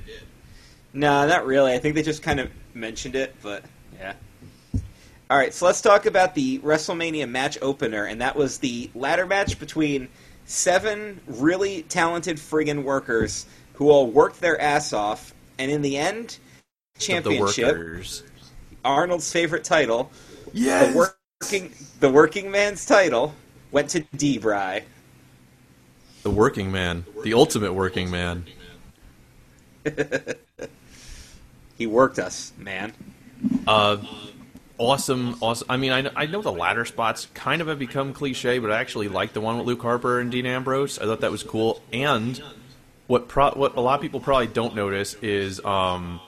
No, 0.92 1.26
not 1.26 1.46
really. 1.46 1.72
I 1.72 1.78
think 1.78 1.94
they 1.94 2.02
just 2.02 2.22
kind 2.22 2.40
of 2.40 2.50
mentioned 2.74 3.14
it, 3.14 3.36
but 3.42 3.62
yeah. 3.96 4.14
All 5.30 5.36
right, 5.36 5.54
so 5.54 5.64
let's 5.64 5.80
talk 5.80 6.06
about 6.06 6.34
the 6.34 6.58
WrestleMania 6.58 7.28
match 7.30 7.56
opener, 7.62 8.04
and 8.04 8.20
that 8.20 8.34
was 8.34 8.58
the 8.58 8.90
ladder 8.96 9.26
match 9.26 9.60
between 9.60 10.08
seven 10.44 11.20
really 11.28 11.82
talented 11.82 12.36
friggin' 12.38 12.82
workers 12.82 13.46
who 13.74 13.90
all 13.90 14.08
worked 14.08 14.40
their 14.40 14.60
ass 14.60 14.92
off, 14.92 15.32
and 15.56 15.70
in 15.70 15.82
the 15.82 15.96
end, 15.96 16.38
The 16.94 17.00
championship, 17.00 17.76
workers. 17.76 18.24
Arnold's 18.84 19.30
favorite 19.32 19.62
title, 19.62 20.10
Yes. 20.52 20.92
the 20.92 20.98
working 20.98 21.72
the 22.00 22.10
working 22.10 22.50
man's 22.50 22.84
title, 22.84 23.32
went 23.70 23.88
to 23.90 24.00
D-Bry. 24.16 24.82
the 26.24 26.30
working 26.30 26.72
man, 26.72 27.04
the 27.22 27.34
ultimate 27.34 27.72
working 27.72 28.10
man. 28.10 28.46
He 31.78 31.86
worked 31.86 32.18
us, 32.18 32.52
man. 32.58 32.92
Uh, 33.66 33.96
awesome, 34.80 35.36
awesome. 35.40 35.66
I 35.70 35.76
mean, 35.76 35.92
I, 35.92 36.02
kn- 36.02 36.14
I 36.16 36.26
know 36.26 36.42
the 36.42 36.50
ladder 36.52 36.84
spots 36.84 37.28
kind 37.34 37.60
of 37.60 37.68
have 37.68 37.78
become 37.78 38.12
cliche, 38.12 38.58
but 38.58 38.72
I 38.72 38.80
actually 38.80 39.08
like 39.08 39.32
the 39.34 39.40
one 39.40 39.58
with 39.58 39.66
Luke 39.66 39.82
Harper 39.82 40.18
and 40.18 40.30
Dean 40.32 40.46
Ambrose. 40.46 40.98
I 40.98 41.04
thought 41.04 41.20
that 41.20 41.30
was 41.30 41.42
cool. 41.42 41.82
And 41.92 42.42
what 43.06 43.28
pro- 43.28 43.52
what 43.52 43.76
a 43.76 43.80
lot 43.80 43.94
of 43.96 44.00
people 44.00 44.20
probably 44.20 44.46
don't 44.48 44.74
notice 44.74 45.14
is 45.22 45.64
um, 45.64 46.20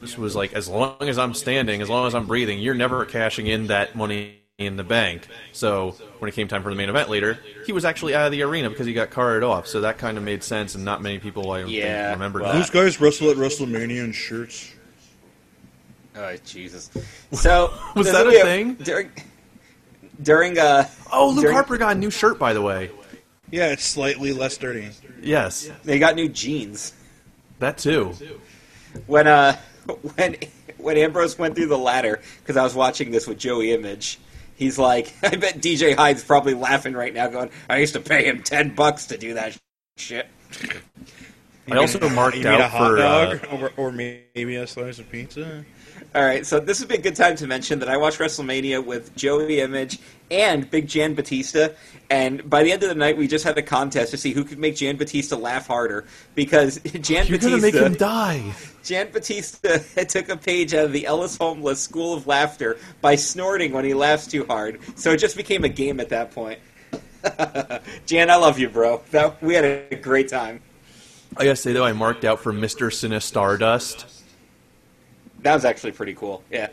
this 0.00 0.18
was 0.18 0.34
like 0.36 0.52
as 0.52 0.68
long 0.68 0.96
as 1.02 1.18
I'm 1.18 1.32
standing, 1.32 1.80
as 1.80 1.88
long 1.88 2.06
as 2.06 2.14
I'm 2.14 2.26
breathing, 2.26 2.58
you're 2.58 2.74
never 2.74 3.04
cashing 3.06 3.46
in 3.46 3.68
that 3.68 3.94
money 3.94 4.40
in 4.58 4.76
the 4.76 4.84
bank. 4.84 5.28
So 5.52 5.90
when 6.18 6.30
it 6.30 6.34
came 6.34 6.48
time 6.48 6.62
for 6.62 6.70
the 6.70 6.76
main 6.76 6.88
event 6.88 7.10
later, 7.10 7.38
he 7.66 7.72
was 7.72 7.84
actually 7.84 8.14
out 8.14 8.24
of 8.26 8.32
the 8.32 8.42
arena 8.42 8.70
because 8.70 8.86
he 8.86 8.94
got 8.94 9.10
carted 9.10 9.42
off. 9.42 9.66
So 9.66 9.82
that 9.82 9.98
kind 9.98 10.16
of 10.16 10.24
made 10.24 10.42
sense, 10.42 10.74
and 10.74 10.82
not 10.84 11.02
many 11.02 11.18
people 11.18 11.50
I 11.52 11.60
don't 11.60 11.70
Yeah, 11.70 12.06
think 12.08 12.16
remembered 12.16 12.42
well- 12.42 12.52
that. 12.54 12.58
Those 12.58 12.70
guys 12.70 13.00
wrestle 13.00 13.30
at 13.30 13.36
WrestleMania 13.36 14.02
in 14.02 14.12
shirts. 14.12 14.72
Oh 16.16 16.36
Jesus! 16.44 16.90
So 17.32 17.72
Was 17.94 18.06
that 18.12 18.24
gonna 18.24 18.38
a 18.38 18.42
thing? 18.42 18.74
during 18.74 19.10
during 20.22 20.58
uh 20.58 20.88
Oh, 21.12 21.28
Luke 21.30 21.42
during- 21.42 21.54
Harper 21.54 21.76
got 21.78 21.96
a 21.96 21.98
new 21.98 22.10
shirt, 22.10 22.38
by 22.38 22.52
the 22.52 22.62
way. 22.62 22.90
Yeah, 23.50 23.68
it's 23.72 23.84
slightly 23.84 24.32
less 24.32 24.56
dirty. 24.56 24.90
Yes, 25.22 25.70
they 25.84 25.98
got 25.98 26.14
new 26.16 26.28
jeans 26.28 26.92
that 27.58 27.78
too. 27.78 28.12
when 29.06 29.26
uh 29.26 29.56
when 30.16 30.36
when 30.78 30.96
Ambrose 30.96 31.38
went 31.38 31.54
through 31.54 31.66
the 31.66 31.78
ladder 31.78 32.20
because 32.40 32.56
I 32.56 32.62
was 32.64 32.74
watching 32.74 33.10
this 33.10 33.26
with 33.26 33.38
Joey 33.38 33.72
Image. 33.72 34.18
He's 34.56 34.78
like, 34.78 35.14
I 35.22 35.36
bet 35.36 35.58
DJ 35.60 35.94
Hyde's 35.94 36.24
probably 36.24 36.54
laughing 36.54 36.94
right 36.94 37.12
now, 37.12 37.28
going, 37.28 37.50
"I 37.68 37.78
used 37.78 37.92
to 37.92 38.00
pay 38.00 38.24
him 38.24 38.42
ten 38.42 38.74
bucks 38.74 39.06
to 39.06 39.18
do 39.18 39.34
that 39.34 39.56
shit." 39.96 40.26
I 41.70 41.76
also 41.76 42.08
marked 42.10 42.36
You 42.36 42.44
mean 42.44 42.52
a 42.54 42.62
out 42.64 42.70
hot 42.70 42.88
for 42.88 42.98
uh, 42.98 43.34
dog 43.34 43.46
or, 43.60 43.72
or 43.76 43.92
maybe 43.92 44.54
a 44.56 44.66
slice 44.66 44.98
of 45.00 45.10
pizza. 45.10 45.64
All 46.16 46.24
right, 46.24 46.46
so 46.46 46.58
this 46.58 46.80
would 46.80 46.88
be 46.88 46.94
a 46.94 47.00
good 47.00 47.14
time 47.14 47.36
to 47.36 47.46
mention 47.46 47.80
that 47.80 47.90
I 47.90 47.98
watched 47.98 48.20
WrestleMania 48.20 48.82
with 48.82 49.14
Joey 49.16 49.60
Image 49.60 49.98
and 50.30 50.68
Big 50.70 50.88
Jan 50.88 51.12
Batista, 51.12 51.68
and 52.08 52.48
by 52.48 52.62
the 52.62 52.72
end 52.72 52.82
of 52.82 52.88
the 52.88 52.94
night, 52.94 53.18
we 53.18 53.28
just 53.28 53.44
had 53.44 53.58
a 53.58 53.62
contest 53.62 54.12
to 54.12 54.16
see 54.16 54.32
who 54.32 54.42
could 54.42 54.58
make 54.58 54.76
Jan 54.76 54.96
Batista 54.96 55.36
laugh 55.36 55.66
harder 55.66 56.06
because 56.34 56.78
Jan 57.00 57.26
You're 57.26 57.36
Batista. 57.36 57.50
gonna 57.50 57.60
make 57.60 57.74
him 57.74 57.94
die. 57.96 58.54
Jan 58.82 59.10
Batista 59.12 59.76
took 60.08 60.30
a 60.30 60.38
page 60.38 60.72
out 60.72 60.86
of 60.86 60.92
the 60.92 61.04
Ellis 61.04 61.36
Homeless 61.36 61.82
School 61.82 62.14
of 62.14 62.26
Laughter 62.26 62.78
by 63.02 63.14
snorting 63.14 63.72
when 63.72 63.84
he 63.84 63.92
laughs 63.92 64.26
too 64.26 64.46
hard. 64.46 64.80
So 64.98 65.10
it 65.10 65.18
just 65.18 65.36
became 65.36 65.64
a 65.64 65.68
game 65.68 66.00
at 66.00 66.08
that 66.08 66.30
point. 66.30 66.60
Jan, 68.06 68.30
I 68.30 68.36
love 68.36 68.58
you, 68.58 68.70
bro. 68.70 69.02
That, 69.10 69.42
we 69.42 69.52
had 69.52 69.66
a 69.66 69.96
great 69.96 70.28
time. 70.28 70.62
I 71.36 71.44
gotta 71.44 71.56
say 71.56 71.74
though, 71.74 71.84
I 71.84 71.92
marked 71.92 72.24
out 72.24 72.40
for 72.40 72.54
Mister 72.54 72.86
Sinistardust. 72.86 74.15
That 75.46 75.54
was 75.54 75.64
actually 75.64 75.92
pretty 75.92 76.14
cool. 76.14 76.42
Yeah. 76.50 76.70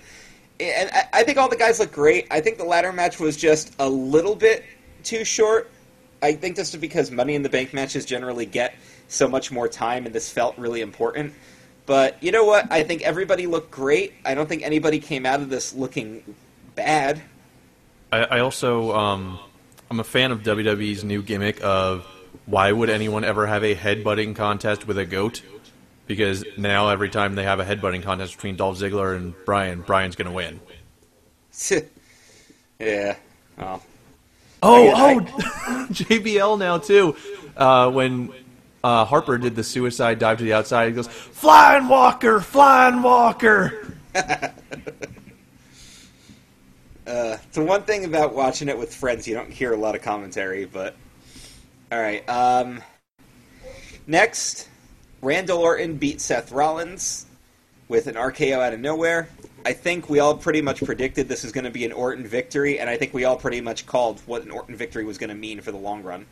And 0.60 0.90
I, 0.92 1.04
I 1.14 1.24
think 1.24 1.38
all 1.38 1.48
the 1.48 1.56
guys 1.56 1.80
look 1.80 1.92
great. 1.92 2.26
I 2.32 2.42
think 2.42 2.58
the 2.58 2.64
ladder 2.64 2.92
match 2.92 3.20
was 3.20 3.38
just 3.38 3.72
a 3.78 3.88
little 3.88 4.36
bit 4.36 4.66
too 5.04 5.24
short. 5.24 5.70
I 6.24 6.34
think 6.34 6.56
this 6.56 6.74
is 6.74 6.82
because 6.82 7.12
Money 7.12 7.36
in 7.36 7.44
the 7.44 7.50
Bank 7.50 7.72
matches 7.72 8.04
generally 8.04 8.48
get 8.48 8.74
so 9.10 9.28
much 9.28 9.52
more 9.52 9.68
time, 9.68 10.08
and 10.08 10.16
this 10.16 10.32
felt 10.32 10.58
really 10.58 10.82
important. 10.82 11.36
But 11.86 12.24
you 12.24 12.32
know 12.32 12.46
what? 12.46 12.72
I 12.72 12.82
think 12.82 13.04
everybody 13.04 13.46
looked 13.46 13.70
great. 13.70 14.14
I 14.26 14.34
don't 14.34 14.50
think 14.50 14.64
anybody 14.64 14.98
came 15.00 15.28
out 15.28 15.40
of 15.40 15.52
this 15.52 15.76
looking 15.76 16.34
bad. 16.74 17.22
I, 18.12 18.24
I 18.24 18.40
also 18.40 18.92
um, 18.94 19.38
I'm 19.92 20.00
a 20.00 20.04
fan 20.04 20.32
of 20.32 20.42
WWE's 20.42 21.04
new 21.04 21.22
gimmick 21.22 21.64
of 21.64 22.08
why 22.48 22.72
would 22.72 22.90
anyone 22.90 23.24
ever 23.24 23.46
have 23.46 23.64
a 23.64 23.76
headbutting 23.76 24.36
contest 24.36 24.88
with 24.88 24.98
a 24.98 25.06
goat? 25.06 25.44
Because 26.06 26.44
now 26.58 26.90
every 26.90 27.10
time 27.10 27.36
they 27.36 27.44
have 27.44 27.60
a 27.60 27.66
headbutting 27.66 28.04
contest 28.04 28.36
between 28.36 28.56
Dolph 28.58 28.78
Ziggler 28.78 29.16
and 29.16 29.34
Brian, 29.46 29.82
Brian's 29.82 30.16
going 30.16 30.28
to 30.28 30.34
win. 30.34 30.60
yeah. 32.80 33.16
Well, 33.58 33.82
Oh, 34.66 34.90
I- 34.90 35.14
oh, 35.16 35.88
JBL 35.92 36.58
now 36.60 36.78
too. 36.78 37.16
Uh, 37.56 37.92
when 37.92 38.32
uh, 38.84 39.04
Harper 39.06 39.38
did 39.38 39.56
the 39.56 39.64
suicide 39.64 40.20
dive 40.20 40.38
to 40.40 40.44
the 40.44 40.54
outside, 40.54 40.88
he 40.88 40.94
goes, 40.94 41.08
"Flying 41.08 41.88
Walker, 41.88 42.40
Flying 42.42 43.02
Walker." 43.02 43.96
Uh, 47.06 47.36
the 47.52 47.62
one 47.62 47.84
thing 47.84 48.06
about 48.06 48.34
watching 48.34 48.70
it 48.70 48.78
with 48.78 48.96
friends, 48.96 49.28
you 49.28 49.34
don't 49.36 49.52
hear 49.52 49.74
a 49.74 49.78
lot 49.78 49.94
of 49.94 50.02
commentary, 50.02 50.64
but 50.64 50.96
all 51.92 52.00
right. 52.00 52.28
Um, 52.30 52.82
next, 54.08 54.70
Randall 55.24 55.60
Orton 55.60 55.96
beat 55.96 56.20
Seth 56.20 56.52
Rollins 56.52 57.26
with 57.88 58.08
an 58.08 58.16
RKO 58.16 58.60
out 58.60 58.74
of 58.74 58.82
nowhere. 58.82 59.30
I 59.66 59.72
think 59.72 60.10
we 60.10 60.20
all 60.20 60.36
pretty 60.36 60.62
much 60.62 60.84
predicted 60.84 61.30
this 61.30 61.44
was 61.44 61.54
going 61.54 61.64
to 61.64 61.72
be 61.72 61.86
an 61.86 61.94
Orton 61.94 62.28
victory, 62.28 62.78
and 62.80 62.90
I 62.90 62.98
think 62.98 63.14
we 63.14 63.24
all 63.24 63.38
pretty 63.38 63.62
much 63.62 63.86
called 63.86 64.20
what 64.26 64.44
an 64.44 64.52
Orton 64.52 64.76
victory 64.76 65.06
was 65.06 65.18
going 65.18 65.30
to 65.30 65.36
mean 65.36 65.62
for 65.62 65.72
the 65.72 65.78
long 65.78 66.04
run. 66.04 66.26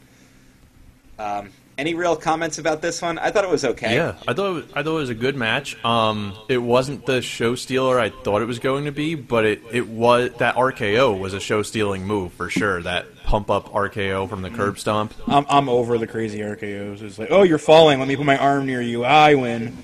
Um, 1.18 1.52
any 1.78 1.94
real 1.94 2.18
comments 2.18 2.58
about 2.58 2.82
this 2.82 3.02
one? 3.02 3.18
I 3.18 3.32
thought 3.32 3.46
it 3.46 3.50
was 3.50 3.64
okay. 3.64 3.96
Yeah, 3.96 4.16
I 4.28 4.34
thought 4.34 4.50
it 4.50 4.54
was, 4.54 4.66
I 4.74 4.84
thought 4.84 4.96
it 4.96 5.00
was 5.00 5.10
a 5.10 5.16
good 5.16 5.38
match. 5.38 5.82
Um, 5.86 6.34
it 6.50 6.58
wasn't 6.58 7.06
the 7.06 7.22
show 7.22 7.56
stealer 7.56 7.98
I 7.98 8.10
thought 8.10 8.42
it 8.42 8.46
was 8.46 8.60
going 8.60 8.86
to 8.86 8.92
be, 8.92 9.16
but 9.16 9.46
it, 9.46 9.62
it 9.72 9.88
was 9.88 10.32
that 10.40 10.56
RKO 10.56 11.18
was 11.18 11.34
a 11.34 11.40
show 11.40 11.64
stealing 11.64 12.06
move 12.06 12.34
for 12.34 12.50
sure. 12.50 12.82
That 12.82 13.06
pump 13.32 13.50
up 13.50 13.70
RKO 13.72 14.28
from 14.28 14.42
the 14.42 14.50
curb 14.50 14.78
stomp. 14.78 15.14
I'm, 15.26 15.46
I'm 15.48 15.70
over 15.70 15.98
the 15.98 16.06
crazy 16.06 16.40
RKOs. 16.40 17.02
It's 17.02 17.18
like, 17.18 17.30
oh, 17.32 17.44
you're 17.44 17.58
falling. 17.58 17.98
Let 17.98 18.10
me 18.10 18.18
put 18.18 18.26
my 18.26 18.38
arm 18.38 18.66
near 18.66 18.82
you. 18.82 19.06
I 19.06 19.36
win. 19.36 19.78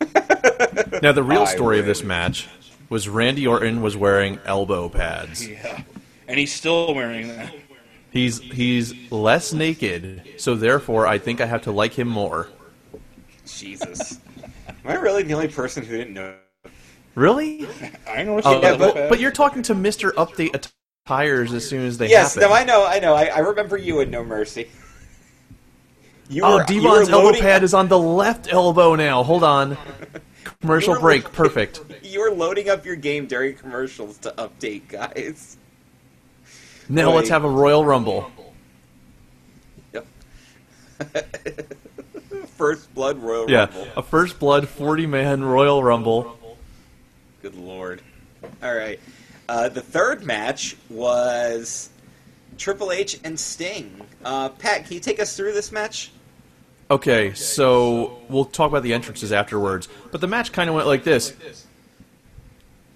Now 1.02 1.12
the 1.12 1.22
real 1.22 1.42
I 1.42 1.44
story 1.44 1.78
of 1.78 1.84
this 1.84 2.02
match 2.02 2.48
was 2.88 3.06
Randy 3.06 3.46
Orton 3.46 3.82
was 3.82 3.96
wearing 3.98 4.38
elbow 4.46 4.88
pads. 4.88 5.46
Yeah. 5.46 5.82
And 6.26 6.38
he's 6.38 6.54
still 6.54 6.94
wearing 6.94 7.28
that. 7.28 7.54
He's 8.10 8.38
he's 8.38 8.94
less 9.12 9.52
naked, 9.52 10.22
so 10.38 10.54
therefore 10.54 11.06
I 11.06 11.18
think 11.18 11.42
I 11.42 11.46
have 11.46 11.62
to 11.62 11.72
like 11.72 11.92
him 11.92 12.08
more. 12.08 12.48
Jesus. 13.46 14.18
Am 14.68 14.74
I 14.86 14.94
really 14.94 15.22
the 15.22 15.34
only 15.34 15.48
person 15.48 15.84
who 15.84 15.98
didn't 15.98 16.14
know? 16.14 16.34
Really? 17.14 17.66
I 18.08 18.22
know 18.22 18.34
what's 18.34 18.46
Uh, 18.46 18.60
Yeah, 18.62 18.76
but, 18.78 18.94
but- 18.94 19.08
but 19.10 19.20
you're 19.20 19.32
talking 19.32 19.62
to 19.64 19.74
Mister 19.74 20.12
Update 20.12 20.54
Attires 21.06 21.52
as 21.52 21.66
soon 21.68 21.86
as 21.86 21.98
they 21.98 22.08
Yes, 22.08 22.34
happen. 22.34 22.50
Yes, 22.50 22.50
no, 22.50 22.54
I 22.56 22.64
know, 22.64 22.84
I 22.86 22.98
know. 22.98 23.14
I, 23.14 23.26
I 23.26 23.38
remember 23.38 23.76
you 23.76 24.00
in 24.00 24.10
No 24.10 24.24
Mercy. 24.24 24.68
You 26.28 26.42
Oh, 26.44 26.56
were, 26.56 26.64
Devon's 26.64 27.08
elbow 27.08 27.26
loading, 27.26 27.42
pad 27.42 27.62
is 27.62 27.72
on 27.74 27.86
the 27.86 27.98
left 27.98 28.52
elbow 28.52 28.96
now. 28.96 29.22
Hold 29.22 29.44
on. 29.44 29.78
Commercial 30.60 30.98
break. 30.98 31.30
Perfect. 31.32 31.80
You 32.02 32.20
were 32.22 32.30
loading 32.30 32.70
up 32.70 32.86
your 32.86 32.96
game 32.96 33.26
during 33.26 33.56
commercials 33.56 34.16
to 34.18 34.30
update, 34.38 34.88
guys. 34.88 35.58
Now 36.88 37.08
Wait. 37.10 37.16
let's 37.16 37.28
have 37.28 37.44
a 37.44 37.50
Royal 37.50 37.84
Rumble. 37.84 38.30
Yep. 39.92 40.06
First 42.56 42.94
Blood 42.94 43.18
Royal 43.18 43.50
Yeah, 43.50 43.66
Rumble. 43.66 43.88
a 43.96 44.02
first 44.02 44.38
blood 44.38 44.66
40 44.66 45.06
man 45.06 45.44
Royal 45.44 45.82
Rumble. 45.82 46.38
Good 47.42 47.54
lord. 47.54 48.00
All 48.62 48.74
right. 48.74 48.98
Uh, 49.48 49.68
the 49.68 49.80
third 49.80 50.24
match 50.24 50.76
was 50.90 51.90
Triple 52.58 52.92
H 52.92 53.20
and 53.24 53.38
Sting. 53.38 54.00
Uh, 54.24 54.48
Pat, 54.48 54.84
can 54.84 54.94
you 54.94 55.00
take 55.00 55.20
us 55.20 55.36
through 55.36 55.52
this 55.52 55.70
match? 55.70 56.10
Okay, 56.90 57.34
so 57.34 58.18
we'll 58.28 58.44
talk 58.44 58.70
about 58.70 58.82
the 58.82 58.94
entrances 58.94 59.32
afterwards. 59.32 59.88
But 60.12 60.20
the 60.20 60.28
match 60.28 60.52
kind 60.52 60.68
of 60.68 60.76
went 60.76 60.86
like 60.86 61.04
this. 61.04 61.34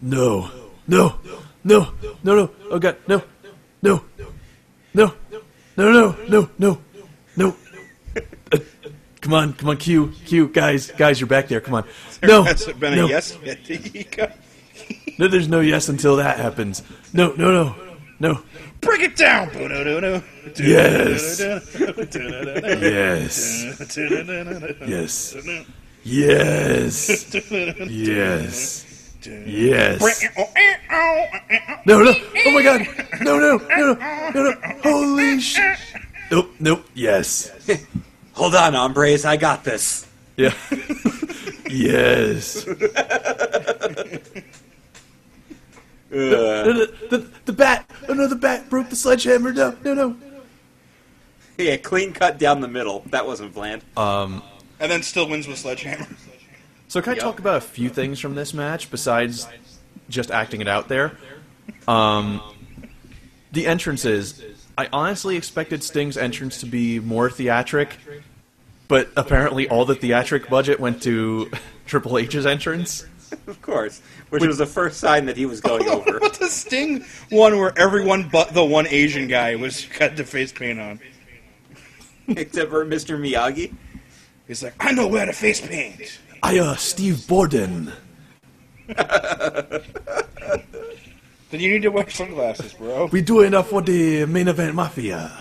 No, 0.01 0.51
no, 0.87 1.17
no, 1.65 1.93
no, 2.23 2.35
no. 2.35 2.51
Oh 2.71 2.79
god, 2.79 2.97
no, 3.07 3.23
no, 3.83 4.05
no, 4.95 5.15
no, 5.77 5.87
no, 5.89 6.17
no, 6.29 6.49
no, 6.59 6.79
no. 7.37 7.57
Come 9.21 9.35
on, 9.35 9.53
come 9.53 9.69
on, 9.69 9.77
Q, 9.77 10.13
Q, 10.25 10.49
guys, 10.49 10.91
guys, 10.93 11.21
you're 11.21 11.29
back 11.29 11.49
there. 11.49 11.61
Come 11.61 11.75
on. 11.75 11.85
No, 12.23 12.43
Has 12.43 12.67
it 12.67 12.81
been 12.81 12.97
no, 12.97 13.07
a 13.07 13.09
yes 13.11 13.37
yet? 13.45 13.59
Ika? 15.21 15.25
no. 15.25 15.29
There's 15.29 15.49
no 15.49 15.61
yes 15.61 15.89
until 15.89 16.17
that 16.17 16.39
happens. 16.39 16.83
No, 17.13 17.33
no, 17.37 17.51
no, 17.51 17.75
no. 18.19 18.43
Break 18.81 19.01
it 19.01 19.17
down. 19.17 19.51
Yes. 20.57 21.41
Yes, 21.41 21.41
yes, 26.03 27.35
yes, 27.35 27.35
yes. 27.91 28.87
Yes. 29.27 30.01
No, 31.85 32.03
no. 32.03 32.15
Oh 32.47 32.51
my 32.53 32.63
god. 32.63 32.87
No, 33.21 33.39
no, 33.39 33.59
no, 33.59 33.95
no, 33.95 34.31
no, 34.31 34.43
no. 34.43 34.55
Holy 34.83 35.41
shit. 35.41 35.79
Nope, 36.31 36.51
nope. 36.59 36.85
Yes. 36.95 37.51
Hold 38.33 38.55
on, 38.55 38.73
hombres, 38.75 39.25
I 39.27 39.37
got 39.37 39.65
this. 39.65 40.07
Yeah. 40.37 40.55
yes. 41.69 42.67
Uh, 46.13 46.17
No, 46.17 46.73
no, 46.73 46.87
the, 47.09 47.31
the 47.45 47.53
bat. 47.53 47.89
Oh 48.09 48.15
no, 48.15 48.27
the 48.27 48.37
bat 48.37 48.69
broke 48.69 48.91
the 48.91 48.97
sledgehammer. 48.97 49.53
No, 49.53 49.77
no, 49.85 49.95
no. 49.95 50.17
yeah, 51.59 51.77
clean 51.77 52.13
cut 52.13 52.39
down 52.39 52.61
the 52.61 52.69
middle. 52.69 53.03
That 53.07 53.27
wasn't 53.27 53.55
planned. 53.55 53.83
Um, 53.97 54.43
And 54.81 54.91
then 54.91 55.03
still 55.03 55.29
wins 55.29 55.47
with 55.47 55.59
Sledgehammer. 55.59 56.07
so 56.89 57.01
can 57.03 57.13
I 57.13 57.17
Yep. 57.17 57.23
talk 57.25 57.39
about 57.39 57.57
a 57.59 57.61
few 57.61 57.89
things 57.91 58.19
from 58.19 58.35
this 58.35 58.53
match 58.55 58.91
besides 58.91 59.47
just 60.09 60.31
acting 60.31 60.61
it 60.61 60.69
out 60.69 60.89
there? 60.89 61.13
Um, 61.87 62.41
the 63.53 63.67
entrances. 63.67 64.43
I 64.79 64.89
honestly 64.93 65.37
expected 65.37 65.83
Sting's 65.85 66.17
entrance 66.17 66.59
to 66.61 66.67
be 66.67 66.99
more 66.99 67.29
theatric, 67.31 67.91
but 68.89 69.11
apparently 69.17 69.69
all 69.69 69.85
the 69.85 69.95
theatric 69.95 70.49
budget 70.49 70.81
went 70.81 71.03
to 71.03 71.51
Triple 71.87 72.17
H's 72.19 72.47
entrance. 72.47 73.05
Of 73.47 73.61
course. 73.63 74.03
Which 74.31 74.45
was 74.45 74.59
the 74.59 74.67
first 74.67 75.01
sign 75.01 75.27
that 75.27 75.37
he 75.37 75.47
was 75.47 75.61
going 75.61 75.89
over. 75.89 76.19
What 76.19 76.35
the 76.35 76.47
Sting 76.47 77.05
one 77.31 77.59
where 77.59 77.77
everyone 77.79 78.29
but 78.29 78.55
the 78.55 78.65
one 78.65 78.87
Asian 78.89 79.29
guy 79.29 79.57
was 79.57 79.85
got 79.99 80.17
the 80.17 80.25
face 80.25 80.53
paint 80.53 80.81
on? 80.81 81.01
Except 82.29 82.71
for 82.71 82.85
Mr. 82.85 83.19
Miyagi. 83.19 83.75
He's 84.47 84.63
like, 84.63 84.75
I 84.81 84.93
know 84.93 85.07
where 85.07 85.27
to 85.27 85.33
face 85.33 85.61
paint. 85.61 86.19
I, 86.43 86.59
uh, 86.59 86.75
Steve 86.77 87.27
Borden. 87.29 87.93
Then 91.51 91.59
you 91.59 91.71
need 91.73 91.83
to 91.83 91.89
wear 91.91 92.09
sunglasses, 92.09 92.75
bro. 92.75 93.07
We 93.07 93.23
do 93.23 93.41
enough 93.41 93.71
for 93.71 93.83
the 93.83 94.25
main 94.27 94.47
event 94.47 94.75
mafia. 94.75 95.33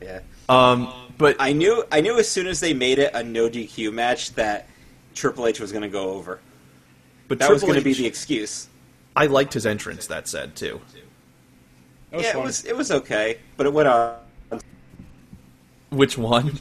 Yeah. 0.00 0.20
Um, 0.48 0.92
but 1.18 1.36
I 1.40 1.52
knew 1.52 1.84
I 1.90 2.00
knew 2.00 2.18
as 2.18 2.28
soon 2.28 2.46
as 2.46 2.60
they 2.60 2.72
made 2.72 2.98
it 2.98 3.12
a 3.14 3.22
no 3.22 3.48
DQ 3.48 3.92
match 3.92 4.34
that 4.34 4.68
Triple 5.14 5.46
H 5.46 5.60
was 5.60 5.72
going 5.72 5.82
to 5.82 5.88
go 5.88 6.10
over. 6.10 6.40
But 7.32 7.38
That 7.38 7.50
was 7.50 7.62
going 7.62 7.76
to 7.76 7.80
be 7.80 7.94
the 7.94 8.04
excuse. 8.04 8.68
I 9.16 9.24
liked 9.24 9.54
his 9.54 9.64
entrance. 9.64 10.06
That 10.08 10.28
said, 10.28 10.54
too. 10.54 10.82
That 12.10 12.16
was 12.18 12.26
yeah, 12.26 12.32
fun. 12.32 12.42
it 12.42 12.44
was 12.44 12.64
it 12.66 12.76
was 12.76 12.90
okay, 12.90 13.38
but 13.56 13.64
it 13.64 13.72
went 13.72 13.88
on. 13.88 14.16
Which 15.88 16.18
one? 16.18 16.58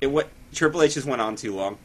It 0.00 0.06
went, 0.06 0.28
Triple 0.54 0.82
H 0.82 0.94
just 0.94 1.08
went 1.08 1.20
on 1.20 1.34
too 1.34 1.56
long. 1.56 1.76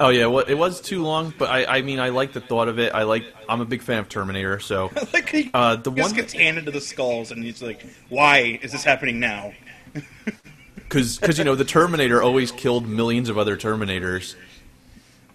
Oh 0.00 0.10
yeah, 0.10 0.26
well, 0.26 0.44
it 0.46 0.52
was 0.52 0.82
too 0.82 1.02
long, 1.02 1.32
but 1.38 1.48
I, 1.48 1.78
I 1.78 1.80
mean, 1.82 1.98
I 1.98 2.10
like 2.10 2.34
the 2.34 2.42
thought 2.42 2.68
of 2.68 2.78
it. 2.78 2.92
I 2.94 3.04
like. 3.04 3.24
I'm 3.48 3.62
a 3.62 3.64
big 3.64 3.80
fan 3.80 4.00
of 4.00 4.10
Terminator, 4.10 4.60
so 4.60 4.90
like 5.14 5.30
he 5.30 5.50
Uh, 5.54 5.76
the 5.76 5.90
just 5.92 6.10
one- 6.10 6.14
gets 6.20 6.34
handed 6.34 6.66
to 6.66 6.72
the 6.72 6.80
skulls, 6.82 7.30
and 7.30 7.42
he's 7.42 7.62
like, 7.62 7.86
"Why 8.10 8.60
is 8.60 8.72
this 8.72 8.84
happening 8.84 9.18
now?" 9.18 9.54
because 10.74 11.38
you 11.38 11.44
know 11.44 11.54
the 11.54 11.64
Terminator 11.64 12.22
always 12.22 12.52
killed 12.52 12.86
millions 12.86 13.30
of 13.30 13.38
other 13.38 13.56
Terminators. 13.56 14.34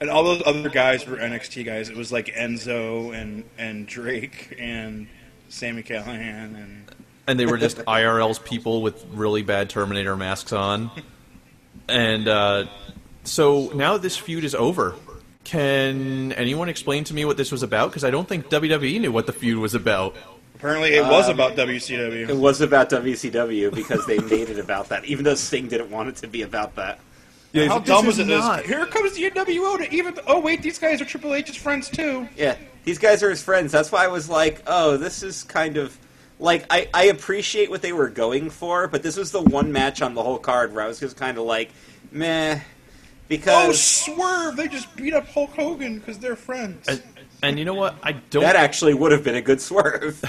And 0.01 0.09
all 0.09 0.23
those 0.23 0.43
other 0.45 0.69
guys 0.69 1.05
were 1.07 1.17
NXT 1.17 1.65
guys. 1.65 1.89
It 1.89 1.95
was 1.95 2.11
like 2.11 2.27
Enzo 2.27 3.13
and 3.15 3.43
and 3.57 3.87
Drake 3.87 4.55
and 4.59 5.07
Sami 5.49 5.83
Callihan 5.83 6.55
and 6.55 6.91
and 7.27 7.39
they 7.39 7.45
were 7.45 7.57
just 7.57 7.77
IRL's 7.77 8.39
people 8.39 8.81
with 8.81 9.03
really 9.11 9.41
bad 9.41 9.69
Terminator 9.69 10.15
masks 10.15 10.53
on. 10.53 10.91
And 11.87 12.27
uh, 12.27 12.65
so 13.23 13.71
now 13.73 13.97
this 13.97 14.17
feud 14.17 14.43
is 14.43 14.53
over. 14.53 14.95
Can 15.43 16.31
anyone 16.33 16.69
explain 16.69 17.03
to 17.05 17.13
me 17.13 17.23
what 17.25 17.37
this 17.37 17.51
was 17.51 17.63
about? 17.63 17.89
Because 17.89 18.03
I 18.03 18.09
don't 18.11 18.27
think 18.27 18.49
WWE 18.49 18.99
knew 18.99 19.11
what 19.11 19.27
the 19.27 19.33
feud 19.33 19.57
was 19.59 19.75
about. 19.75 20.15
Apparently, 20.55 20.95
it 20.95 21.03
was 21.03 21.27
Um, 21.29 21.35
about 21.35 21.55
WCW. 21.55 22.29
It 22.29 22.35
was 22.37 22.61
about 22.61 22.89
WCW 22.89 23.73
because 23.73 24.05
they 24.07 24.17
made 24.19 24.49
it 24.49 24.57
about 24.57 24.89
that, 24.89 25.05
even 25.05 25.23
though 25.25 25.35
Sting 25.35 25.67
didn't 25.67 25.91
want 25.91 26.09
it 26.09 26.15
to 26.17 26.27
be 26.27 26.41
about 26.41 26.75
that. 26.75 26.99
Yeah, 27.55 27.67
How 27.67 27.79
this 27.79 27.87
dumb 27.87 28.07
is 28.07 28.15
is 28.15 28.19
it? 28.19 28.27
This? 28.27 28.39
not- 28.39 28.65
Here 28.65 28.85
comes 28.85 29.13
the 29.13 29.29
NWO 29.29 29.77
to 29.77 29.93
even. 29.93 30.17
Oh 30.27 30.39
wait, 30.39 30.61
these 30.61 30.77
guys 30.77 31.01
are 31.01 31.05
Triple 31.05 31.33
H's 31.33 31.55
friends 31.55 31.89
too. 31.89 32.27
Yeah, 32.35 32.57
these 32.83 32.97
guys 32.99 33.23
are 33.23 33.29
his 33.29 33.41
friends. 33.41 33.71
That's 33.71 33.91
why 33.91 34.03
I 34.03 34.07
was 34.07 34.29
like, 34.29 34.61
oh, 34.67 34.97
this 34.97 35.23
is 35.23 35.43
kind 35.43 35.77
of 35.77 35.97
like 36.37 36.65
I, 36.69 36.89
I 36.93 37.05
appreciate 37.05 37.69
what 37.69 37.81
they 37.81 37.93
were 37.93 38.09
going 38.09 38.49
for, 38.49 38.87
but 38.89 39.03
this 39.03 39.15
was 39.15 39.31
the 39.31 39.41
one 39.41 39.71
match 39.71 40.01
on 40.01 40.15
the 40.15 40.21
whole 40.21 40.37
card 40.37 40.73
where 40.75 40.83
I 40.83 40.87
was 40.87 40.99
just 40.99 41.15
kind 41.15 41.37
of 41.37 41.45
like, 41.45 41.71
meh, 42.11 42.59
Oh, 43.47 43.71
swerve! 43.71 44.55
They 44.55 44.67
just 44.67 44.95
beat 44.95 45.13
up 45.13 45.27
Hulk 45.27 45.51
Hogan 45.51 45.97
because 45.99 46.19
they're 46.19 46.35
friends. 46.35 46.87
And, 46.87 47.01
and 47.41 47.59
you 47.59 47.65
know 47.65 47.73
what? 47.73 47.95
I 48.03 48.11
don't. 48.11 48.43
that 48.43 48.55
actually 48.55 48.93
would 48.93 49.11
have 49.11 49.23
been 49.23 49.35
a 49.35 49.41
good 49.41 49.61
swerve. 49.61 50.21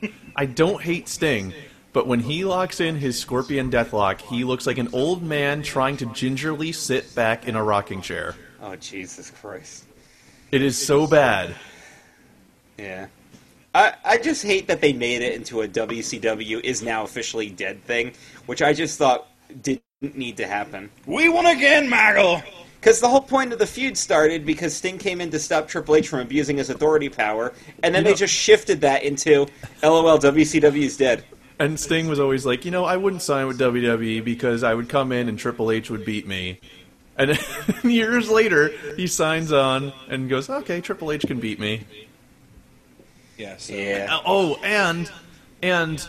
I 0.36 0.46
don't 0.46 0.80
hate 0.80 1.08
Sting, 1.08 1.52
but 1.92 2.06
when 2.06 2.20
he 2.20 2.44
locks 2.44 2.80
in 2.80 2.96
his 2.96 3.18
Scorpion 3.18 3.70
Deathlock, 3.70 4.20
he 4.20 4.44
looks 4.44 4.66
like 4.66 4.78
an 4.78 4.88
old 4.92 5.22
man 5.22 5.62
trying 5.62 5.96
to 5.98 6.06
gingerly 6.06 6.72
sit 6.72 7.14
back 7.14 7.46
in 7.48 7.56
a 7.56 7.62
rocking 7.62 8.00
chair. 8.02 8.34
oh 8.62 8.76
Jesus 8.76 9.30
Christ! 9.30 9.84
It 10.50 10.62
is 10.62 10.76
so 10.76 11.06
bad. 11.06 11.54
Yeah. 12.78 13.06
I, 13.74 13.94
I 14.04 14.18
just 14.18 14.42
hate 14.42 14.66
that 14.66 14.80
they 14.80 14.92
made 14.92 15.22
it 15.22 15.34
into 15.34 15.62
a 15.62 15.68
WCW 15.68 16.60
is 16.64 16.82
now 16.82 17.04
officially 17.04 17.50
dead 17.50 17.84
thing, 17.84 18.14
which 18.46 18.62
I 18.62 18.72
just 18.72 18.98
thought 18.98 19.28
didn't 19.62 19.82
need 20.00 20.38
to 20.38 20.46
happen. 20.46 20.90
we 21.06 21.28
won 21.28 21.46
again, 21.46 21.88
Maggle. 21.88 22.42
Because 22.80 22.98
the 23.00 23.08
whole 23.08 23.20
point 23.20 23.52
of 23.52 23.58
the 23.58 23.66
feud 23.66 23.96
started 23.98 24.46
because 24.46 24.74
Sting 24.74 24.96
came 24.96 25.20
in 25.20 25.30
to 25.30 25.38
stop 25.38 25.68
Triple 25.68 25.96
H 25.96 26.08
from 26.08 26.20
abusing 26.20 26.56
his 26.56 26.70
authority 26.70 27.10
power, 27.10 27.52
and 27.82 27.94
then 27.94 28.04
You 28.04 28.12
they 28.12 28.16
just 28.16 28.32
shifted 28.34 28.80
that 28.80 29.02
into 29.04 29.46
LOL 29.82 30.18
WCW 30.18 30.82
is 30.84 30.96
dead. 30.96 31.22
And 31.60 31.78
Sting 31.78 32.08
was 32.08 32.18
always 32.18 32.46
like, 32.46 32.64
you 32.64 32.70
know, 32.70 32.84
I 32.86 32.96
wouldn't 32.96 33.20
sign 33.22 33.46
with 33.46 33.60
WWE 33.60 34.24
because 34.24 34.62
I 34.64 34.72
would 34.74 34.88
come 34.88 35.12
in 35.12 35.28
and 35.28 35.38
Triple 35.38 35.70
H 35.70 35.90
would 35.90 36.06
beat 36.06 36.26
me. 36.26 36.58
And 37.18 37.38
years 37.84 38.30
later, 38.30 38.68
he 38.96 39.06
signs 39.06 39.52
on 39.52 39.92
and 40.08 40.28
goes, 40.30 40.48
okay, 40.48 40.80
Triple 40.80 41.12
H 41.12 41.26
can 41.26 41.38
beat 41.38 41.60
me. 41.60 41.84
Yes. 43.36 43.68
Yeah. 43.68 44.08
Uh, 44.10 44.20
Oh, 44.24 44.56
and 44.64 45.10
and 45.62 46.06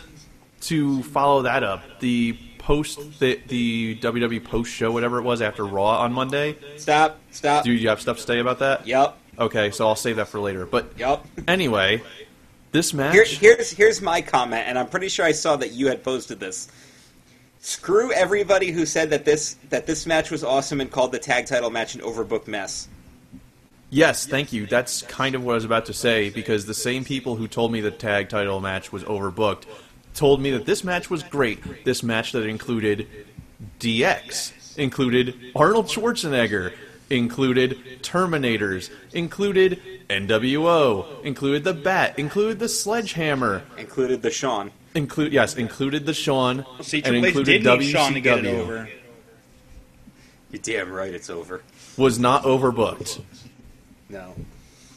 to 0.62 1.02
follow 1.02 1.42
that 1.42 1.62
up, 1.62 1.82
the 2.00 2.36
post 2.58 3.18
the 3.20 3.38
the 3.48 3.96
WWE 3.96 4.42
post 4.44 4.72
show, 4.72 4.90
whatever 4.90 5.18
it 5.18 5.22
was 5.22 5.42
after 5.42 5.66
Raw 5.66 6.00
on 6.00 6.14
Monday. 6.14 6.56
Stop. 6.78 7.18
Stop. 7.30 7.64
Do 7.64 7.72
you 7.72 7.88
have 7.90 8.00
stuff 8.00 8.16
to 8.16 8.22
say 8.22 8.38
about 8.38 8.60
that? 8.60 8.86
Yep. 8.86 9.18
Okay, 9.38 9.70
so 9.70 9.86
I'll 9.88 9.96
save 9.96 10.16
that 10.16 10.28
for 10.28 10.40
later. 10.40 10.64
But 10.66 10.98
Yup. 10.98 11.26
anyway, 11.48 12.02
this 12.72 12.92
match. 12.92 13.14
Here, 13.14 13.24
here's 13.24 13.70
here's 13.70 14.02
my 14.02 14.20
comment, 14.22 14.64
and 14.66 14.78
I'm 14.78 14.88
pretty 14.88 15.08
sure 15.08 15.24
I 15.24 15.32
saw 15.32 15.56
that 15.56 15.72
you 15.72 15.88
had 15.88 16.02
posted 16.02 16.40
this. 16.40 16.68
Screw 17.60 18.12
everybody 18.12 18.72
who 18.72 18.84
said 18.84 19.10
that 19.10 19.24
this 19.24 19.56
that 19.70 19.86
this 19.86 20.06
match 20.06 20.30
was 20.30 20.42
awesome 20.42 20.80
and 20.80 20.90
called 20.90 21.12
the 21.12 21.18
tag 21.18 21.46
title 21.46 21.70
match 21.70 21.94
an 21.94 22.00
overbooked 22.00 22.48
mess. 22.48 22.88
Yes, 23.90 24.26
thank 24.26 24.54
you. 24.54 24.66
That's 24.66 25.02
kind 25.02 25.34
of 25.34 25.44
what 25.44 25.52
I 25.52 25.54
was 25.56 25.66
about 25.66 25.84
to 25.86 25.92
say 25.92 26.30
because 26.30 26.64
the 26.64 26.74
same 26.74 27.04
people 27.04 27.36
who 27.36 27.46
told 27.46 27.70
me 27.70 27.82
the 27.82 27.90
tag 27.90 28.30
title 28.30 28.58
match 28.58 28.90
was 28.90 29.04
overbooked 29.04 29.64
told 30.14 30.40
me 30.40 30.50
that 30.52 30.64
this 30.64 30.82
match 30.82 31.10
was 31.10 31.22
great. 31.22 31.84
This 31.84 32.02
match 32.02 32.32
that 32.32 32.46
included 32.46 33.06
DX, 33.80 34.78
included 34.78 35.36
Arnold 35.54 35.86
Schwarzenegger, 35.86 36.72
included 37.12 37.78
Terminators, 38.02 38.90
included 39.12 39.80
NWO, 40.08 41.22
included 41.24 41.64
the 41.64 41.74
Bat, 41.74 42.18
included 42.18 42.58
the 42.58 42.68
Sledgehammer, 42.68 43.62
Included 43.78 44.22
the 44.22 44.30
Sean. 44.30 44.70
include 44.94 45.32
yes, 45.32 45.54
included 45.54 46.06
the 46.06 46.14
Sean, 46.14 46.64
See, 46.80 46.98
and 46.98 47.04
Triple 47.06 47.24
H 47.24 47.28
included 47.28 47.62
did 47.62 47.78
need 47.80 47.90
Sean 47.90 48.14
to 48.14 48.20
get 48.20 48.38
it 48.38 48.44
WCW. 48.46 48.58
over. 48.60 48.88
You're 50.50 50.62
damn 50.62 50.90
right, 50.92 51.12
it's 51.14 51.30
over. 51.30 51.62
Was 51.96 52.18
not 52.18 52.44
overbooked. 52.44 53.20
No. 54.08 54.34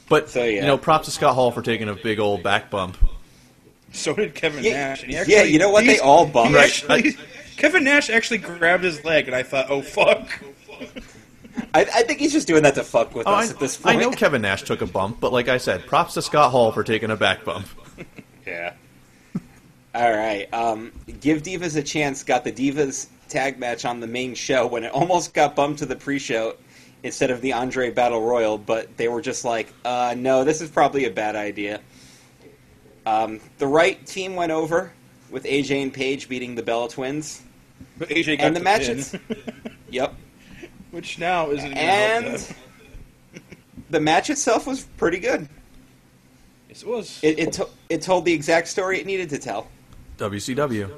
But 0.09 0.29
So, 0.29 0.43
yeah. 0.43 0.61
you 0.61 0.67
know, 0.67 0.77
props 0.77 1.05
to 1.05 1.11
Scott 1.11 1.35
Hall 1.35 1.51
for 1.51 1.61
taking 1.61 1.87
a 1.89 1.95
big 1.95 2.19
old 2.19 2.43
back 2.43 2.69
bump. 2.69 2.97
So 3.93 4.13
did 4.13 4.35
Kevin 4.35 4.63
Yeah, 4.63 4.71
Nash. 4.73 5.03
And 5.03 5.11
he 5.13 5.33
yeah, 5.33 5.43
you 5.43 5.57
know 5.59 5.69
what? 5.69 5.81
They 5.85 5.91
he's- 5.91 6.01
all 6.01 6.25
he 6.25 6.31
bummed. 6.31 6.55
actually- 6.55 7.17
Kevin 7.57 7.85
Nash 7.85 8.09
actually 8.09 8.39
grabbed 8.39 8.83
his 8.83 9.05
leg, 9.05 9.27
and 9.27 9.35
I 9.35 9.41
thought, 9.43 9.67
"Oh 9.69 9.81
fuck!" 9.81 10.27
I, 11.73 11.81
I 11.81 12.03
think 12.03 12.19
he's 12.19 12.33
just 12.33 12.47
doing 12.47 12.63
that 12.63 12.75
to 12.75 12.83
fuck 12.83 13.13
with 13.15 13.27
Oh, 13.27 13.33
us 13.33 13.49
I, 13.49 13.53
at 13.53 13.59
this 13.59 13.77
point. 13.77 13.97
I 13.97 13.99
know 13.99 14.11
Kevin 14.11 14.41
Nash 14.41 14.63
took 14.63 14.81
a 14.81 14.85
bump, 14.85 15.19
but 15.19 15.31
like 15.33 15.47
I 15.47 15.57
said, 15.57 15.85
props 15.85 16.13
to 16.15 16.21
Scott 16.21 16.51
Hall 16.51 16.71
for 16.71 16.83
taking 16.83 17.11
a 17.11 17.15
back 17.15 17.43
bump. 17.45 17.67
Yeah. 18.45 18.73
All 19.95 20.11
right. 20.11 20.47
Um, 20.53 20.91
Give 21.21 21.41
Divas 21.41 21.75
a 21.77 21.81
chance. 21.81 22.23
Got 22.23 22.43
the 22.43 22.51
Divas 22.51 23.07
tag 23.27 23.57
match 23.57 23.85
on 23.85 24.01
the 24.01 24.07
main 24.07 24.35
show 24.35 24.67
when 24.67 24.83
it 24.83 24.91
almost 24.91 25.33
got 25.33 25.55
bumped 25.55 25.79
to 25.79 25.87
the 25.87 25.95
pre-show 25.95 26.55
instead 27.01 27.31
of 27.31 27.41
the 27.41 27.53
Andre 27.53 27.89
Battle 27.89 28.21
Royal, 28.21 28.57
but 28.59 28.97
they 28.97 29.07
were 29.07 29.21
just 29.21 29.45
like, 29.45 29.73
uh, 29.83 30.13
"No, 30.15 30.43
this 30.43 30.61
is 30.61 30.69
probably 30.69 31.05
a 31.05 31.09
bad 31.09 31.35
idea." 31.35 31.79
Um, 33.05 33.39
the 33.57 33.67
right 33.67 34.03
team 34.05 34.35
went 34.35 34.51
over 34.51 34.91
with 35.31 35.43
AJ 35.45 35.81
and 35.81 35.93
Paige 35.93 36.27
beating 36.29 36.55
the 36.55 36.63
Bella 36.63 36.89
Twins. 36.89 37.41
But 37.97 38.09
AJ 38.09 38.37
got 38.39 38.47
And 38.47 38.55
the 38.55 38.59
matches- 38.59 39.09
pin, 39.27 39.37
Yep. 39.89 40.13
Which 40.95 41.19
now 41.19 41.51
isn't 41.51 41.65
even 41.65 41.77
And 41.77 42.25
helped 42.25 42.53
the 43.89 43.99
match 43.99 44.29
itself 44.29 44.65
was 44.65 44.85
pretty 44.97 45.19
good. 45.19 45.47
Yes, 46.69 46.83
it 46.83 46.87
was. 46.87 47.19
It 47.21 47.37
it, 47.39 47.53
to- 47.53 47.69
it 47.89 48.01
told 48.01 48.23
the 48.25 48.31
exact 48.33 48.69
story 48.69 48.99
it 48.99 49.05
needed 49.05 49.29
to 49.31 49.37
tell. 49.37 49.67
WCW. 50.17 50.89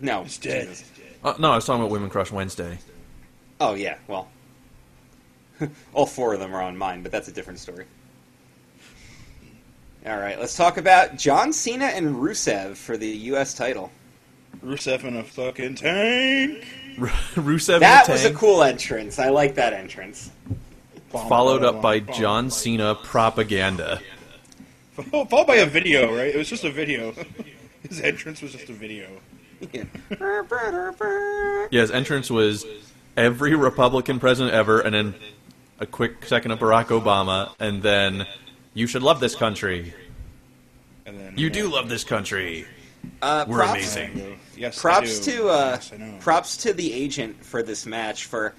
No, 0.00 0.22
It's 0.22 0.38
dead. 0.38 0.68
Jesus. 0.68 0.90
Uh, 1.24 1.34
no, 1.38 1.50
I 1.50 1.56
was 1.56 1.64
talking 1.64 1.80
about 1.82 1.90
Women 1.90 2.10
Crush 2.10 2.30
Wednesday. 2.30 2.78
Oh 3.60 3.74
yeah, 3.74 3.96
well, 4.06 4.28
all 5.94 6.06
four 6.06 6.34
of 6.34 6.40
them 6.40 6.54
are 6.54 6.62
on 6.62 6.76
mine, 6.76 7.02
but 7.02 7.10
that's 7.10 7.26
a 7.28 7.32
different 7.32 7.58
story. 7.58 7.86
All 10.06 10.18
right, 10.18 10.38
let's 10.38 10.56
talk 10.56 10.76
about 10.76 11.16
John 11.16 11.52
Cena 11.52 11.86
and 11.86 12.16
Rusev 12.16 12.76
for 12.76 12.96
the 12.96 13.08
U.S. 13.08 13.54
title. 13.54 13.90
Rusev 14.62 15.02
in 15.04 15.16
a 15.16 15.24
fucking 15.24 15.76
tank. 15.76 16.64
Rusev 16.96 17.74
in 17.74 17.80
That 17.80 18.06
the 18.06 18.12
was 18.12 18.24
a 18.24 18.32
cool 18.32 18.62
entrance. 18.62 19.18
I 19.18 19.28
like 19.30 19.54
that 19.56 19.72
entrance. 19.72 20.30
followed 21.10 21.62
up 21.64 21.82
by 21.82 22.00
John 22.00 22.50
Cena 22.50 22.94
propaganda. 22.94 24.00
Followed 25.10 25.46
by 25.46 25.56
a 25.56 25.66
video, 25.66 26.14
right? 26.14 26.34
It 26.34 26.36
was 26.36 26.48
just 26.48 26.64
a 26.64 26.70
video. 26.70 27.12
His 27.88 28.00
entrance 28.00 28.40
was 28.40 28.52
just 28.52 28.68
a 28.70 28.72
video. 28.72 29.08
Yeah, 31.70 31.80
his 31.80 31.90
entrance 31.90 32.30
was 32.30 32.66
every 33.16 33.54
Republican 33.54 34.18
president 34.18 34.54
ever, 34.54 34.80
and 34.80 34.94
then 34.94 35.14
a 35.80 35.86
quick 35.86 36.24
second 36.26 36.50
of 36.50 36.58
Barack 36.58 36.86
Obama, 36.86 37.52
and 37.58 37.82
then 37.82 38.26
you 38.74 38.86
should 38.86 39.02
love 39.02 39.20
this 39.20 39.34
country. 39.34 39.94
And 41.06 41.18
then 41.18 41.34
You 41.36 41.50
do 41.50 41.68
love 41.70 41.88
this 41.88 42.04
country. 42.04 42.66
Uh, 43.22 43.44
We're 43.48 43.58
props, 43.58 43.96
amazing. 43.96 44.38
Yes, 44.56 44.80
Props 44.80 45.18
to 45.20 45.48
uh, 45.48 45.78
yes, 45.80 45.92
props 46.20 46.56
to 46.58 46.72
the 46.72 46.92
agent 46.92 47.44
for 47.44 47.62
this 47.62 47.86
match 47.86 48.26
for 48.26 48.54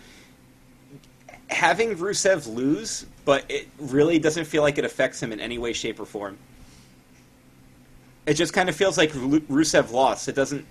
having 1.49 1.95
Rusev 1.95 2.53
lose, 2.53 3.05
but 3.23 3.45
it 3.49 3.67
really 3.79 4.19
doesn't 4.19 4.45
feel 4.45 4.61
like 4.61 4.77
it 4.77 4.85
affects 4.85 5.21
him 5.21 5.31
in 5.31 5.39
any 5.39 5.57
way, 5.57 5.73
shape, 5.73 5.99
or 5.99 6.05
form. 6.05 6.37
It 8.25 8.33
just 8.33 8.53
kind 8.53 8.69
of 8.69 8.75
feels 8.75 8.97
like 8.97 9.11
Rusev 9.11 9.91
lost. 9.91 10.27
It 10.27 10.35
doesn't 10.35 10.65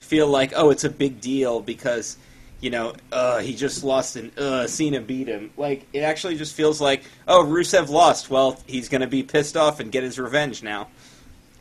feel 0.00 0.26
like 0.26 0.52
oh, 0.56 0.70
it's 0.70 0.84
a 0.84 0.90
big 0.90 1.20
deal 1.20 1.60
because 1.60 2.16
you 2.60 2.70
know 2.70 2.94
uh, 3.12 3.40
he 3.40 3.54
just 3.54 3.84
lost 3.84 4.16
and 4.16 4.36
uh, 4.38 4.66
Cena 4.66 5.00
beat 5.00 5.28
him. 5.28 5.50
Like 5.56 5.86
it 5.92 6.00
actually 6.00 6.36
just 6.36 6.54
feels 6.54 6.80
like 6.80 7.04
oh, 7.28 7.44
Rusev 7.44 7.88
lost. 7.88 8.30
Well, 8.30 8.58
he's 8.66 8.88
going 8.88 9.02
to 9.02 9.06
be 9.06 9.22
pissed 9.22 9.56
off 9.56 9.80
and 9.80 9.92
get 9.92 10.02
his 10.02 10.18
revenge 10.18 10.62
now. 10.62 10.88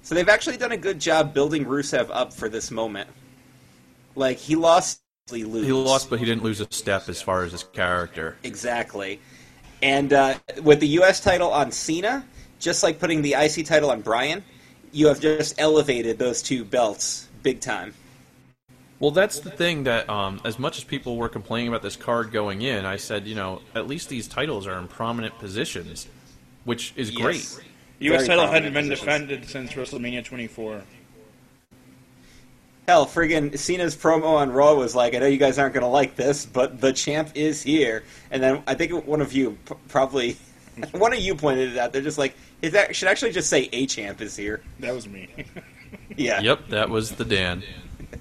So 0.03 0.15
they've 0.15 0.29
actually 0.29 0.57
done 0.57 0.73
a 0.73 0.77
good 0.77 0.99
job 0.99 1.33
building 1.33 1.65
Rusev 1.65 2.09
up 2.11 2.33
for 2.33 2.49
this 2.49 2.69
moment. 2.69 3.09
Like 4.15 4.37
he 4.37 4.55
lost, 4.55 5.01
he. 5.31 5.39
He 5.39 5.71
lost, 5.71 6.09
but 6.09 6.19
he 6.19 6.25
didn't 6.25 6.43
lose 6.43 6.59
a 6.59 6.67
step 6.69 7.09
as 7.09 7.21
far 7.21 7.43
as 7.43 7.53
his 7.53 7.63
character. 7.63 8.37
exactly. 8.43 9.19
And 9.81 10.13
uh, 10.13 10.35
with 10.61 10.79
the 10.79 10.87
U.S. 10.87 11.19
title 11.19 11.51
on 11.51 11.71
Cena, 11.71 12.25
just 12.59 12.83
like 12.83 12.99
putting 12.99 13.21
the 13.21 13.33
IC 13.33 13.65
title 13.65 13.91
on 13.91 14.01
Bryan, 14.01 14.43
you 14.93 15.07
have 15.07 15.19
just 15.19 15.59
elevated 15.59 16.19
those 16.19 16.41
two 16.41 16.63
belts 16.63 17.27
big 17.41 17.59
time. 17.59 17.93
Well, 18.99 19.11
that's 19.11 19.39
the 19.41 19.49
thing 19.49 19.83
that, 19.83 20.09
um, 20.09 20.39
as 20.45 20.57
much 20.57 20.77
as 20.77 20.85
people 20.85 21.17
were 21.17 21.27
complaining 21.27 21.67
about 21.67 21.81
this 21.81 21.97
card 21.97 22.31
going 22.31 22.61
in, 22.61 22.85
I 22.85 22.95
said, 22.95 23.27
you 23.27 23.35
know, 23.35 23.61
at 23.75 23.87
least 23.87 24.07
these 24.07 24.29
titles 24.29 24.65
are 24.65 24.79
in 24.79 24.87
prominent 24.87 25.37
positions, 25.39 26.07
which 26.63 26.93
is 26.95 27.11
great. 27.11 27.45
Yes. 28.03 28.11
U.S. 28.19 28.27
Title 28.27 28.47
hadn't 28.47 28.73
been 28.73 28.89
positions. 28.89 28.99
defended 28.99 29.49
since 29.49 29.71
WrestleMania 29.73 30.23
24. 30.25 30.81
Hell, 32.87 33.05
friggin' 33.05 33.57
Cena's 33.57 33.95
promo 33.95 34.35
on 34.35 34.51
Raw 34.51 34.73
was 34.75 34.93
like, 34.93 35.15
"I 35.15 35.19
know 35.19 35.25
you 35.25 35.37
guys 35.37 35.57
aren't 35.57 35.73
going 35.73 35.83
to 35.85 35.87
like 35.87 36.15
this, 36.17 36.45
but 36.45 36.81
the 36.81 36.91
champ 36.91 37.29
is 37.33 37.63
here." 37.63 38.03
And 38.29 38.43
then 38.43 38.61
I 38.67 38.73
think 38.75 39.05
one 39.07 39.21
of 39.21 39.31
you, 39.31 39.57
probably 39.87 40.35
one 40.91 41.13
of 41.13 41.19
you, 41.19 41.35
pointed 41.35 41.71
it 41.71 41.77
out. 41.77 41.93
They're 41.93 42.01
just 42.01 42.17
like, 42.17 42.35
It 42.61 42.75
ac- 42.75 42.93
should 42.93 43.07
actually 43.07 43.31
just 43.31 43.49
say 43.49 43.69
A 43.71 43.85
Champ 43.85 44.19
is 44.21 44.35
here. 44.35 44.61
That 44.79 44.93
was 44.93 45.07
me. 45.07 45.29
Yeah. 46.15 46.41
Yep, 46.41 46.67
that 46.69 46.89
was 46.89 47.11
the 47.13 47.25
Dan. 47.25 47.63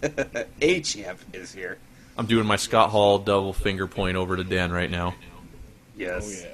A 0.63 0.81
Champ 0.81 1.19
is 1.35 1.53
here. 1.53 1.79
I'm 2.17 2.25
doing 2.27 2.47
my 2.47 2.57
Scott 2.57 2.89
Hall 2.91 3.19
double 3.19 3.53
finger 3.53 3.87
point 3.87 4.17
over 4.17 4.37
to 4.37 4.45
Dan 4.45 4.73
right 4.73 4.91
now. 4.91 5.15
Yes. 5.97 6.45
oh 6.45 6.49
yeah. 6.49 6.52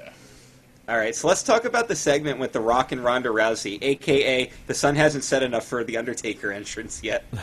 All 0.89 0.97
right, 0.97 1.13
so 1.15 1.27
let's 1.27 1.43
talk 1.43 1.65
about 1.65 1.87
the 1.87 1.95
segment 1.95 2.39
with 2.39 2.51
The 2.51 2.59
Rock 2.59 2.91
and 2.91 3.03
Ronda 3.03 3.29
Rousey, 3.29 3.77
aka 3.79 4.49
the 4.65 4.73
sun 4.73 4.95
hasn't 4.95 5.23
set 5.23 5.43
enough 5.43 5.65
for 5.65 5.83
the 5.83 5.97
Undertaker 5.97 6.51
entrance 6.51 7.03
yet. 7.03 7.25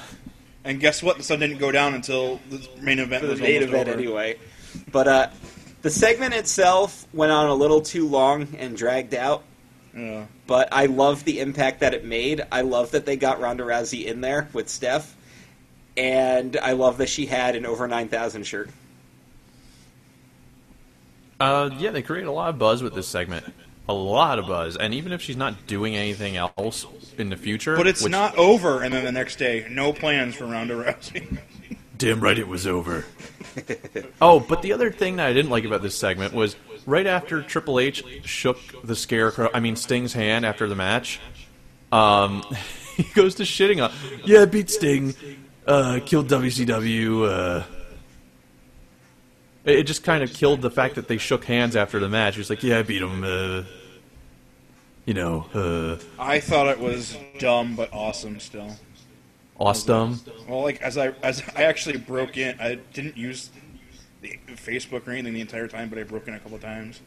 And 0.64 0.80
guess 0.80 1.00
what? 1.00 1.16
The 1.16 1.22
sun 1.22 1.38
didn't 1.38 1.58
go 1.58 1.70
down 1.70 1.94
until 1.94 2.40
the 2.50 2.68
main 2.80 2.98
event 2.98 3.22
the 3.22 3.28
was 3.28 3.40
main 3.40 3.62
event 3.62 3.88
over. 3.88 3.96
anyway. 3.96 4.36
But 4.90 5.06
uh, 5.06 5.28
the 5.82 5.90
segment 5.90 6.34
itself 6.34 7.06
went 7.12 7.30
on 7.30 7.48
a 7.48 7.54
little 7.54 7.80
too 7.82 8.08
long 8.08 8.48
and 8.58 8.76
dragged 8.76 9.14
out. 9.14 9.44
Yeah. 9.96 10.26
But 10.48 10.70
I 10.72 10.86
love 10.86 11.22
the 11.22 11.38
impact 11.38 11.78
that 11.80 11.94
it 11.94 12.04
made. 12.04 12.44
I 12.50 12.62
love 12.62 12.90
that 12.90 13.06
they 13.06 13.14
got 13.14 13.40
Ronda 13.40 13.62
Rousey 13.62 14.06
in 14.06 14.20
there 14.20 14.48
with 14.52 14.68
Steph, 14.68 15.14
and 15.96 16.56
I 16.56 16.72
love 16.72 16.98
that 16.98 17.08
she 17.10 17.26
had 17.26 17.54
an 17.54 17.64
over 17.64 17.86
nine 17.86 18.08
thousand 18.08 18.42
shirt. 18.42 18.68
Uh, 21.38 21.70
yeah, 21.78 21.90
they 21.90 22.02
create 22.02 22.26
a 22.26 22.32
lot 22.32 22.48
of 22.50 22.58
buzz 22.58 22.82
with 22.82 22.94
this 22.94 23.08
segment. 23.08 23.44
A 23.88 23.92
lot 23.94 24.38
of 24.40 24.46
buzz, 24.46 24.76
and 24.76 24.92
even 24.94 25.12
if 25.12 25.22
she's 25.22 25.36
not 25.36 25.66
doing 25.68 25.94
anything 25.94 26.36
else 26.36 26.86
in 27.18 27.28
the 27.28 27.36
future, 27.36 27.76
But 27.76 27.86
it's 27.86 28.02
which- 28.02 28.10
not 28.10 28.36
over, 28.36 28.82
and 28.82 28.92
then 28.92 29.04
the 29.04 29.12
next 29.12 29.36
day, 29.36 29.64
no 29.70 29.92
plans 29.92 30.34
for 30.34 30.46
Ronda 30.46 30.74
Rousey. 30.74 31.38
Damn 31.98 32.20
right 32.20 32.38
it 32.38 32.48
was 32.48 32.66
over. 32.66 33.04
oh, 34.20 34.40
but 34.40 34.60
the 34.62 34.72
other 34.72 34.90
thing 34.90 35.16
that 35.16 35.28
I 35.28 35.32
didn't 35.32 35.50
like 35.50 35.64
about 35.64 35.82
this 35.82 35.96
segment 35.96 36.34
was 36.34 36.56
right 36.84 37.06
after 37.06 37.42
Triple 37.42 37.78
H 37.80 38.04
shook 38.24 38.58
the 38.84 38.96
scarecrow, 38.96 39.48
I 39.54 39.60
mean 39.60 39.76
Sting's 39.76 40.12
hand 40.12 40.44
after 40.44 40.68
the 40.68 40.74
match. 40.74 41.20
Um, 41.92 42.42
he 42.96 43.04
goes 43.14 43.36
to 43.36 43.44
shitting 43.44 43.82
on, 43.82 43.92
yeah, 44.24 44.44
beat 44.46 44.68
Sting, 44.68 45.14
uh, 45.66 46.00
killed 46.04 46.28
WCW. 46.28 47.28
Uh, 47.30 47.64
it 49.66 49.80
it 49.80 49.82
just 49.86 50.02
kind 50.02 50.22
of 50.22 50.32
killed 50.32 50.62
the 50.62 50.70
fact 50.70 50.94
that 50.94 51.08
they 51.08 51.18
shook 51.18 51.44
hands 51.44 51.76
after 51.76 51.98
the 51.98 52.08
match. 52.08 52.34
He 52.34 52.40
was 52.40 52.48
like, 52.50 52.62
yeah, 52.62 52.78
I 52.78 52.82
beat 52.82 53.02
him. 53.02 53.22
Uh, 53.24 53.64
you 55.04 55.14
know, 55.14 55.46
uh, 55.54 55.98
I 56.18 56.40
thought 56.40 56.66
it 56.68 56.80
was 56.80 57.16
dumb 57.38 57.76
but 57.76 57.92
awesome 57.92 58.40
still. 58.40 58.76
awesome. 59.58 60.20
Well, 60.48 60.62
like 60.62 60.80
as 60.82 60.96
I 60.98 61.08
as 61.22 61.42
I 61.54 61.64
actually 61.64 61.98
broke 61.98 62.36
in, 62.36 62.58
I 62.60 62.76
didn't 62.92 63.16
use 63.16 63.50
the 64.22 64.38
Facebook 64.48 65.06
or 65.06 65.12
anything 65.12 65.34
the 65.34 65.40
entire 65.40 65.68
time, 65.68 65.88
but 65.90 65.98
I 65.98 66.02
broke 66.02 66.26
in 66.26 66.34
a 66.34 66.40
couple 66.40 66.58
times, 66.58 67.00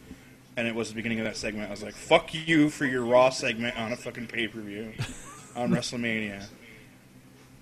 and 0.55 0.67
it 0.67 0.75
was 0.75 0.89
the 0.89 0.95
beginning 0.95 1.19
of 1.19 1.25
that 1.25 1.35
segment. 1.35 1.67
I 1.67 1.71
was 1.71 1.83
like, 1.83 1.93
"Fuck 1.95 2.33
you 2.33 2.69
for 2.69 2.85
your 2.85 3.03
Raw 3.03 3.29
segment 3.31 3.77
on 3.77 3.91
a 3.91 3.97
fucking 3.97 4.27
pay 4.27 4.47
per 4.47 4.61
view 4.61 4.93
on 5.55 5.69
WrestleMania." 5.73 6.45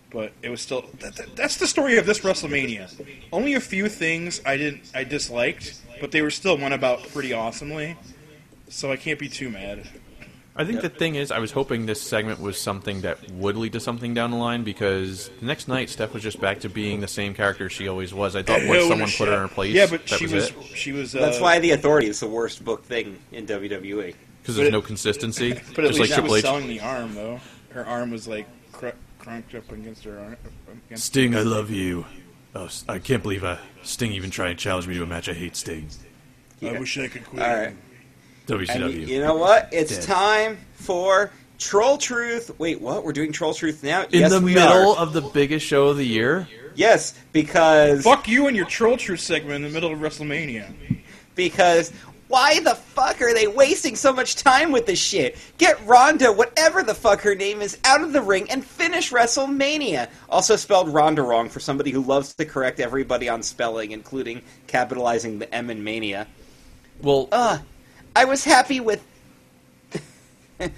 But 0.09 0.31
it 0.41 0.49
was 0.49 0.61
still 0.61 0.85
that, 0.99 1.15
that, 1.17 1.35
that's 1.35 1.57
the 1.57 1.67
story 1.67 1.97
of 1.97 2.05
this 2.05 2.19
WrestleMania. 2.21 2.89
Only 3.31 3.55
a 3.55 3.59
few 3.59 3.89
things 3.89 4.41
I 4.45 4.55
didn't 4.55 4.89
I 4.95 5.03
disliked, 5.03 5.81
but 5.99 6.11
they 6.11 6.21
were 6.21 6.31
still 6.31 6.57
went 6.57 6.73
about 6.73 7.03
pretty 7.09 7.33
awesomely. 7.33 7.97
So 8.69 8.91
I 8.91 8.95
can't 8.97 9.19
be 9.19 9.27
too 9.29 9.49
mad. 9.49 9.87
I 10.59 10.65
think 10.65 10.81
the 10.81 10.89
thing 10.89 11.13
is, 11.13 11.31
I 11.31 11.37
was 11.37 11.51
hoping 11.51 11.85
this 11.85 12.01
segment 12.01 12.39
was 12.41 12.59
something 12.59 13.01
that 13.01 13.29
would 13.31 13.55
lead 13.57 13.73
to 13.73 13.79
something 13.79 14.15
down 14.15 14.31
the 14.31 14.37
line 14.37 14.63
because 14.63 15.29
the 15.39 15.45
next 15.45 15.67
night 15.67 15.87
Steph 15.87 16.13
was 16.15 16.23
just 16.23 16.41
back 16.41 16.61
to 16.61 16.69
being 16.69 16.99
the 16.99 17.07
same 17.07 17.35
character 17.35 17.69
she 17.69 17.87
always 17.87 18.11
was. 18.11 18.35
I 18.35 18.41
thought 18.41 18.61
Hell 18.61 18.69
once 18.69 18.85
in 18.85 18.85
a 18.85 18.89
someone 18.89 19.09
put 19.11 19.27
her 19.27 19.33
in 19.35 19.39
her 19.41 19.47
place, 19.53 19.73
Yeah, 19.75 19.85
but 19.85 20.07
that 20.07 20.17
she 20.17 20.25
was, 20.25 20.51
was, 20.55 20.65
she 20.73 20.91
was. 20.93 21.15
Uh, 21.15 21.19
That's 21.19 21.39
why 21.39 21.59
the 21.59 21.71
Authority 21.71 22.07
is 22.07 22.19
the 22.21 22.27
worst 22.27 22.65
book 22.65 22.83
thing 22.85 23.19
in. 23.31 23.45
WWE. 23.45 24.15
because 24.41 24.55
there's 24.55 24.69
but 24.69 24.71
no 24.73 24.81
consistency. 24.81 25.51
But 25.75 25.85
at 25.85 25.89
just 25.89 25.99
least 25.99 25.99
like 25.99 26.07
she 26.07 26.13
Triple 26.15 26.31
was 26.31 26.39
H. 26.39 26.45
selling 26.45 26.67
the 26.67 26.79
arm, 26.79 27.13
though. 27.13 27.39
Her 27.69 27.85
arm 27.85 28.09
was 28.09 28.27
like 28.27 28.47
cr- 28.71 28.89
crunked 29.27 29.55
up 29.55 29.71
against 29.71 30.03
her. 30.05 30.37
Against 30.87 31.05
Sting, 31.05 31.35
I 31.35 31.41
love 31.41 31.69
you. 31.69 32.05
Oh, 32.55 32.69
I 32.87 32.99
can't 32.99 33.21
believe 33.21 33.43
uh, 33.43 33.57
Sting 33.83 34.11
even 34.13 34.29
tried 34.31 34.49
to 34.49 34.55
challenge 34.55 34.87
me 34.87 34.95
to 34.95 35.03
a 35.03 35.05
match. 35.05 35.29
I 35.29 35.33
hate 35.33 35.55
Sting. 35.55 35.89
I 36.61 36.71
wish 36.79 36.97
I 36.97 37.07
could 37.07 37.25
quit. 37.25 37.43
All 37.43 37.53
right. 37.55 37.75
And 38.49 38.67
WCW. 38.67 38.81
y- 38.81 38.89
you 38.89 39.19
know 39.19 39.35
what? 39.35 39.69
It's 39.71 39.97
Dead. 39.97 40.03
time 40.03 40.57
for 40.73 41.31
Troll 41.59 41.97
Truth. 41.97 42.57
Wait, 42.57 42.79
what? 42.81 43.03
We're 43.03 43.11
doing 43.13 43.31
Troll 43.31 43.53
Truth 43.53 43.83
now? 43.83 44.03
in 44.03 44.21
yes, 44.21 44.31
the 44.31 44.39
we 44.39 44.53
middle 44.55 44.93
are. 44.93 44.97
of 44.97 45.13
the 45.13 45.21
biggest 45.21 45.65
show 45.65 45.87
of 45.87 45.97
the 45.97 46.05
year. 46.05 46.47
Yes, 46.75 47.13
because 47.33 48.03
Fuck 48.03 48.27
you 48.27 48.47
and 48.47 48.55
your 48.55 48.65
Troll 48.67 48.97
Truth 48.97 49.19
segment 49.19 49.55
in 49.55 49.61
the 49.63 49.69
middle 49.69 49.91
of 49.91 49.99
WrestleMania. 49.99 50.71
because 51.35 51.91
why 52.27 52.59
the 52.59 52.75
fuck 52.75 53.21
are 53.21 53.33
they 53.33 53.47
wasting 53.47 53.95
so 53.95 54.11
much 54.11 54.35
time 54.35 54.71
with 54.71 54.85
this 54.85 54.99
shit? 54.99 55.37
Get 55.57 55.85
Ronda, 55.85 56.31
whatever 56.31 56.83
the 56.83 56.93
fuck 56.93 57.21
her 57.21 57.35
name 57.35 57.61
is, 57.61 57.77
out 57.85 58.01
of 58.01 58.11
the 58.13 58.21
ring 58.21 58.49
and 58.51 58.63
finish 58.65 59.11
WrestleMania. 59.11 60.09
Also 60.29 60.55
spelled 60.55 60.89
Ronda 60.89 61.21
wrong 61.21 61.47
for 61.49 61.59
somebody 61.59 61.91
who 61.91 62.01
loves 62.01 62.33
to 62.35 62.45
correct 62.45 62.79
everybody 62.79 63.29
on 63.29 63.41
spelling, 63.43 63.91
including 63.91 64.41
capitalizing 64.67 65.39
the 65.39 65.53
M 65.53 65.69
in 65.69 65.83
Mania. 65.83 66.27
Well, 67.01 67.29
Uh, 67.31 67.59
I 68.15 68.25
was 68.25 68.43
happy 68.43 68.79
with. 68.79 69.03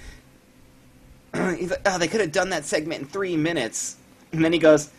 Oh, 1.32 1.98
they 1.98 2.08
could 2.08 2.20
have 2.20 2.32
done 2.32 2.50
that 2.50 2.64
segment 2.64 3.02
in 3.02 3.06
three 3.06 3.36
minutes. 3.36 3.96
And 4.32 4.44
then 4.44 4.52
he 4.52 4.58
goes, 4.58 4.90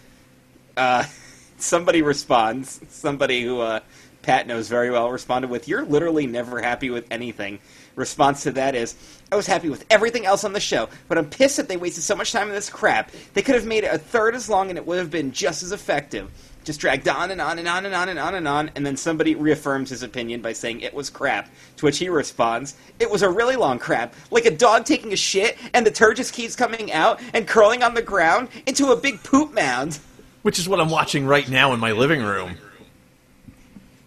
uh, 0.78 1.04
somebody 1.58 2.02
responds, 2.02 2.80
somebody 2.90 3.44
who 3.44 3.60
uh, 3.60 3.82
Pat 4.22 4.48
knows 4.48 4.68
very 4.68 4.92
well 4.92 5.10
responded 5.10 5.50
with, 5.50 5.68
You're 5.68 5.86
literally 5.86 6.28
never 6.28 6.62
happy 6.62 6.90
with 6.90 7.06
anything. 7.12 7.60
Response 7.96 8.44
to 8.44 8.52
that 8.52 8.76
is, 8.76 8.96
I 9.32 9.36
was 9.36 9.48
happy 9.48 9.70
with 9.70 9.86
everything 9.90 10.26
else 10.26 10.44
on 10.44 10.54
the 10.54 10.60
show, 10.60 10.90
but 11.08 11.18
I'm 11.18 11.30
pissed 11.30 11.58
that 11.58 11.68
they 11.68 11.78
wasted 11.78 12.04
so 12.04 12.16
much 12.16 12.32
time 12.32 12.48
on 12.48 12.54
this 12.54 12.70
crap. 12.70 13.12
They 13.34 13.42
could 13.42 13.56
have 13.56 13.66
made 13.66 13.84
it 13.84 13.94
a 13.94 13.98
third 13.98 14.36
as 14.36 14.50
long 14.50 14.70
and 14.70 14.78
it 14.78 14.86
would 14.86 14.98
have 14.98 15.12
been 15.12 15.32
just 15.32 15.64
as 15.64 15.72
effective. 15.72 16.30
Just 16.64 16.80
dragged 16.80 17.08
on 17.08 17.32
and 17.32 17.42
on 17.42 17.58
and 17.58 17.68
on 17.68 17.86
and 17.88 17.96
on 17.96 18.08
and 18.08 18.20
on 18.20 18.36
and 18.36 18.48
on, 18.48 18.72
and 18.76 18.86
then 18.86 18.96
somebody 18.96 19.34
reaffirms 19.34 19.90
his 19.90 20.04
opinion 20.04 20.42
by 20.42 20.54
saying 20.54 20.82
it 20.82 20.94
was 20.94 21.10
crap. 21.10 21.50
To 21.78 21.86
which 21.86 21.98
he 21.98 22.08
responds, 22.08 22.76
It 23.00 23.10
was 23.10 23.24
a 23.24 23.30
really 23.30 23.56
long 23.56 23.80
crap, 23.80 24.14
like 24.30 24.46
a 24.46 24.56
dog 24.56 24.86
taking 24.86 25.12
a 25.12 25.16
shit, 25.16 25.58
and 25.74 25.86
the 25.86 25.92
turd 25.92 26.18
just 26.18 26.34
keeps 26.34 26.56
coming 26.56 26.92
out 26.92 27.20
and 27.34 27.48
curling 27.48 27.82
on 27.82 27.96
the 27.96 28.02
ground 28.04 28.48
into 28.68 28.92
a 28.92 28.96
big 28.96 29.24
poop 29.24 29.54
mound. 29.54 30.00
which 30.44 30.60
is 30.60 30.70
what 30.70 30.80
I'm 30.80 30.90
watching 30.92 31.26
right 31.26 31.50
now 31.50 31.74
in 31.74 31.80
my 31.80 31.94
living 31.94 32.22
room. 32.22 32.58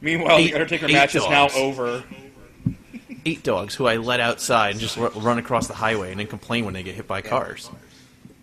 Meanwhile, 0.04 0.36
Eight- 0.38 0.46
the 0.48 0.54
Undertaker 0.54 0.86
eight 0.86 0.92
match 0.92 1.14
is 1.14 1.26
now 1.28 1.48
over. 1.56 2.04
Eight 3.26 3.42
dogs 3.42 3.74
who 3.74 3.86
I 3.86 3.96
let 3.96 4.20
outside 4.20 4.72
and 4.72 4.80
just 4.80 4.98
ru- 4.98 5.08
run 5.16 5.38
across 5.38 5.66
the 5.66 5.72
highway 5.74 6.10
and 6.10 6.20
then 6.20 6.26
complain 6.26 6.66
when 6.66 6.74
they 6.74 6.82
get 6.82 6.94
hit 6.94 7.08
by 7.08 7.22
cars. 7.22 7.70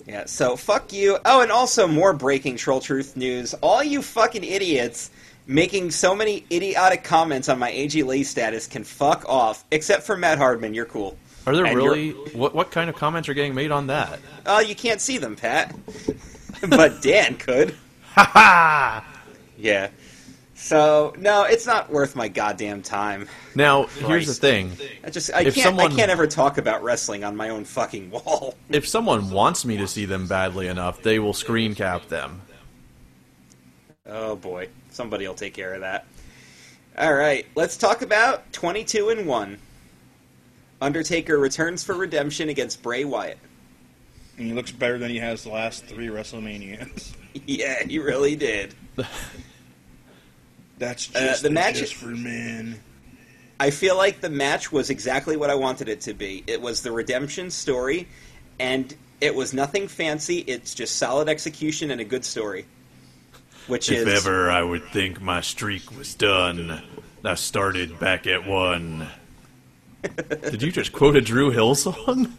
Yeah, 0.08 0.26
so 0.26 0.56
fuck 0.56 0.92
you. 0.92 1.20
Oh, 1.24 1.42
and 1.42 1.52
also 1.52 1.86
more 1.88 2.14
breaking 2.14 2.58
troll 2.58 2.80
truth 2.82 3.16
news. 3.16 3.54
All 3.62 3.84
you 3.84 4.02
fucking 4.02 4.44
idiots 4.44 5.12
making 5.46 5.92
so 5.92 6.16
many 6.16 6.46
idiotic 6.52 7.04
comments 7.04 7.48
on 7.48 7.60
my 7.60 7.72
AJ 7.72 8.08
Lee 8.08 8.24
status 8.24 8.66
can 8.66 8.84
fuck 8.84 9.24
off. 9.30 9.64
Except 9.70 10.02
for 10.02 10.18
Matt 10.18 10.40
Hardman, 10.40 10.74
you're 10.74 10.86
cool. 10.86 11.16
Are 11.46 11.56
there 11.56 11.66
And 11.66 11.76
really 11.78 12.12
what 12.34 12.56
what 12.56 12.72
kind 12.72 12.90
of 12.90 12.96
comments 12.96 13.30
are 13.30 13.36
getting 13.36 13.54
made 13.54 13.70
on 13.70 13.86
that? 13.88 14.20
Oh, 14.48 14.60
you 14.62 14.74
can't 14.76 15.00
see 15.00 15.20
them, 15.20 15.36
Pat. 15.36 15.76
but 16.70 17.04
Dan 17.04 17.36
could. 17.38 17.76
Ha 18.16 18.24
ha! 18.34 19.06
Yeah. 19.58 19.90
So 20.62 21.16
no, 21.18 21.44
it's 21.44 21.66
not 21.66 21.90
worth 21.90 22.16
my 22.16 22.28
goddamn 22.28 22.84
time. 22.84 23.28
Now 23.56 23.88
here's 23.88 24.28
the 24.28 24.36
thing: 24.36 24.72
I 25.04 25.10
just 25.10 25.34
I 25.34 25.42
If 25.42 25.56
can't 25.56 25.66
someone- 25.66 25.92
I 25.92 25.96
can't 25.96 26.12
ever 26.12 26.28
talk 26.28 26.60
about 26.60 26.84
wrestling 26.84 27.24
on 27.24 27.36
my 27.36 27.50
own 27.50 27.66
fucking 27.66 28.12
wall. 28.12 28.56
if 28.70 28.88
someone 28.88 29.32
wants 29.32 29.66
me 29.66 29.78
to 29.78 29.88
see 29.88 30.06
them 30.06 30.28
badly 30.28 30.68
enough, 30.68 31.02
they 31.02 31.18
will 31.18 31.34
screen 31.34 31.74
cap 31.74 32.10
them. 32.10 32.44
Oh 34.06 34.36
boy, 34.36 34.70
somebody 34.92 35.28
will 35.28 35.34
take 35.34 35.56
care 35.56 35.74
of 35.74 35.82
that. 35.82 36.06
All 36.96 37.14
right, 37.14 37.48
let's 37.56 37.76
talk 37.76 38.04
about 38.04 38.54
22 38.54 39.10
and 39.10 39.26
1. 39.26 39.58
Undertaker 40.80 41.40
returns 41.40 41.84
for 41.84 41.96
redemption 41.96 42.50
against 42.50 42.84
Bray 42.84 43.04
Wyatt. 43.04 43.40
And 44.38 44.46
he 44.46 44.54
looks 44.54 44.72
better 44.72 45.00
than 45.00 45.10
he 45.10 45.18
has 45.18 45.44
the 45.44 45.50
last 45.50 45.86
three 45.86 46.08
WrestleManias. 46.08 47.14
yeah, 47.48 47.84
he 47.84 47.98
really 47.98 48.36
did. 48.36 48.76
That's 50.82 51.16
Uh, 51.16 51.20
just 51.20 51.44
the 51.44 51.52
match- 51.52 51.78
just 51.78 51.94
for 51.94 52.08
men. 52.08 52.80
I 53.60 53.70
feel 53.70 53.96
like 53.96 54.20
the 54.20 54.32
match 54.32 54.72
was 54.72 54.90
exactly 54.90 55.38
what 55.38 55.52
I 55.52 55.54
wanted 55.56 55.88
it 55.88 56.02
to 56.02 56.16
be. 56.16 56.44
It 56.48 56.60
was 56.60 56.82
the 56.82 56.92
redemption 56.92 57.52
story, 57.52 58.08
and 58.60 58.92
it 59.22 59.36
was 59.36 59.54
nothing 59.54 59.88
fancy. 59.88 60.40
It's 60.40 60.74
just 60.74 60.96
solid 60.96 61.30
execution 61.30 61.92
and 61.92 62.02
a 62.02 62.04
good 62.04 62.26
story. 62.26 62.66
Which 63.68 63.92
If 63.92 64.08
is 64.08 64.26
ever 64.26 64.50
I 64.50 64.64
would 64.64 64.84
think 64.90 65.22
my 65.22 65.42
streak 65.42 65.96
was 65.96 66.16
done, 66.16 66.82
I 67.24 67.36
started 67.36 68.00
back 68.00 68.26
at 68.26 68.48
one. 68.48 69.08
Did 70.50 70.64
you 70.64 70.72
just 70.72 70.92
quote 70.94 71.16
a 71.16 71.22
Dru 71.22 71.52
Hill 71.52 71.76
song? 71.76 72.36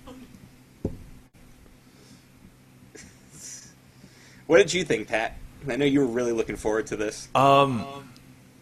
What 4.49 4.59
did 4.59 4.75
you 4.75 4.83
think, 4.85 5.07
Pat? 5.09 5.37
I 5.69 5.77
know 5.77 5.85
you 5.85 6.01
were 6.01 6.07
really 6.07 6.33
looking 6.33 6.57
forward 6.57 6.89
to 6.89 6.97
this. 6.97 7.29
Um, 7.35 7.87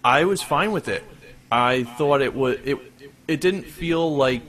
I 0.05 0.25
was 0.25 0.43
fine 0.43 0.73
with 0.73 0.89
it. 0.89 1.05
I 1.51 1.85
thought 1.85 2.23
it 2.23 2.35
would. 2.35 2.67
It 2.67 2.79
it 3.27 3.41
didn't 3.41 3.65
feel 3.65 4.17
like 4.17 4.43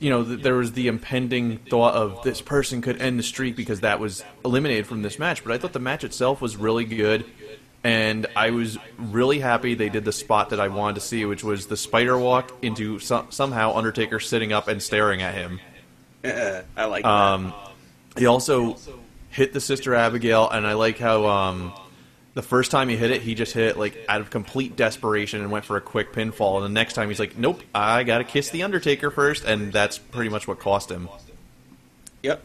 you 0.00 0.08
know, 0.08 0.24
th- 0.24 0.42
there 0.42 0.54
was 0.54 0.72
the 0.72 0.88
impending 0.88 1.58
thought 1.58 1.94
of 1.94 2.22
this 2.22 2.40
person 2.40 2.80
could 2.80 3.00
end 3.00 3.18
the 3.18 3.22
streak 3.22 3.54
because 3.54 3.80
that 3.80 4.00
was 4.00 4.24
eliminated 4.44 4.86
from 4.86 5.02
this 5.02 5.18
match. 5.18 5.44
But 5.44 5.52
I 5.52 5.58
thought 5.58 5.74
the 5.74 5.78
match 5.78 6.04
itself 6.04 6.40
was 6.40 6.56
really 6.56 6.86
good, 6.86 7.26
and 7.84 8.26
I 8.34 8.50
was 8.50 8.78
really 8.98 9.38
happy 9.40 9.74
they 9.74 9.90
did 9.90 10.06
the 10.06 10.12
spot 10.12 10.50
that 10.50 10.60
I 10.60 10.68
wanted 10.68 10.94
to 10.94 11.00
see, 11.02 11.24
which 11.26 11.44
was 11.44 11.66
the 11.66 11.76
spider 11.76 12.18
walk 12.18 12.50
into 12.62 12.98
some, 12.98 13.30
somehow 13.30 13.76
Undertaker 13.76 14.20
sitting 14.20 14.52
up 14.52 14.68
and 14.68 14.82
staring 14.82 15.20
at 15.20 15.34
him. 15.34 15.60
I 16.24 16.84
like 16.86 17.04
Um, 17.04 17.52
he 18.16 18.24
also 18.24 18.78
hit 19.28 19.52
the 19.52 19.60
Sister 19.60 19.94
Abigail, 19.94 20.48
and 20.48 20.66
I 20.66 20.72
like 20.72 20.98
how 20.98 21.26
um, 21.26 21.74
the 22.34 22.42
first 22.42 22.70
time 22.70 22.88
he 22.88 22.96
hit 22.96 23.10
it, 23.10 23.22
he 23.22 23.34
just 23.34 23.52
hit 23.54 23.64
it 23.68 23.76
like 23.78 24.04
out 24.08 24.20
of 24.20 24.30
complete 24.30 24.76
desperation 24.76 25.40
and 25.40 25.50
went 25.50 25.64
for 25.64 25.76
a 25.76 25.80
quick 25.80 26.12
pinfall. 26.12 26.56
And 26.56 26.64
the 26.64 26.68
next 26.68 26.92
time 26.94 27.08
he's 27.08 27.18
like, 27.18 27.36
"Nope, 27.36 27.62
I 27.74 28.04
gotta 28.04 28.24
kiss 28.24 28.50
the 28.50 28.62
Undertaker 28.62 29.10
first, 29.10 29.44
and 29.44 29.72
that's 29.72 29.98
pretty 29.98 30.30
much 30.30 30.46
what 30.46 30.58
cost 30.60 30.90
him. 30.90 31.08
Yep. 32.22 32.42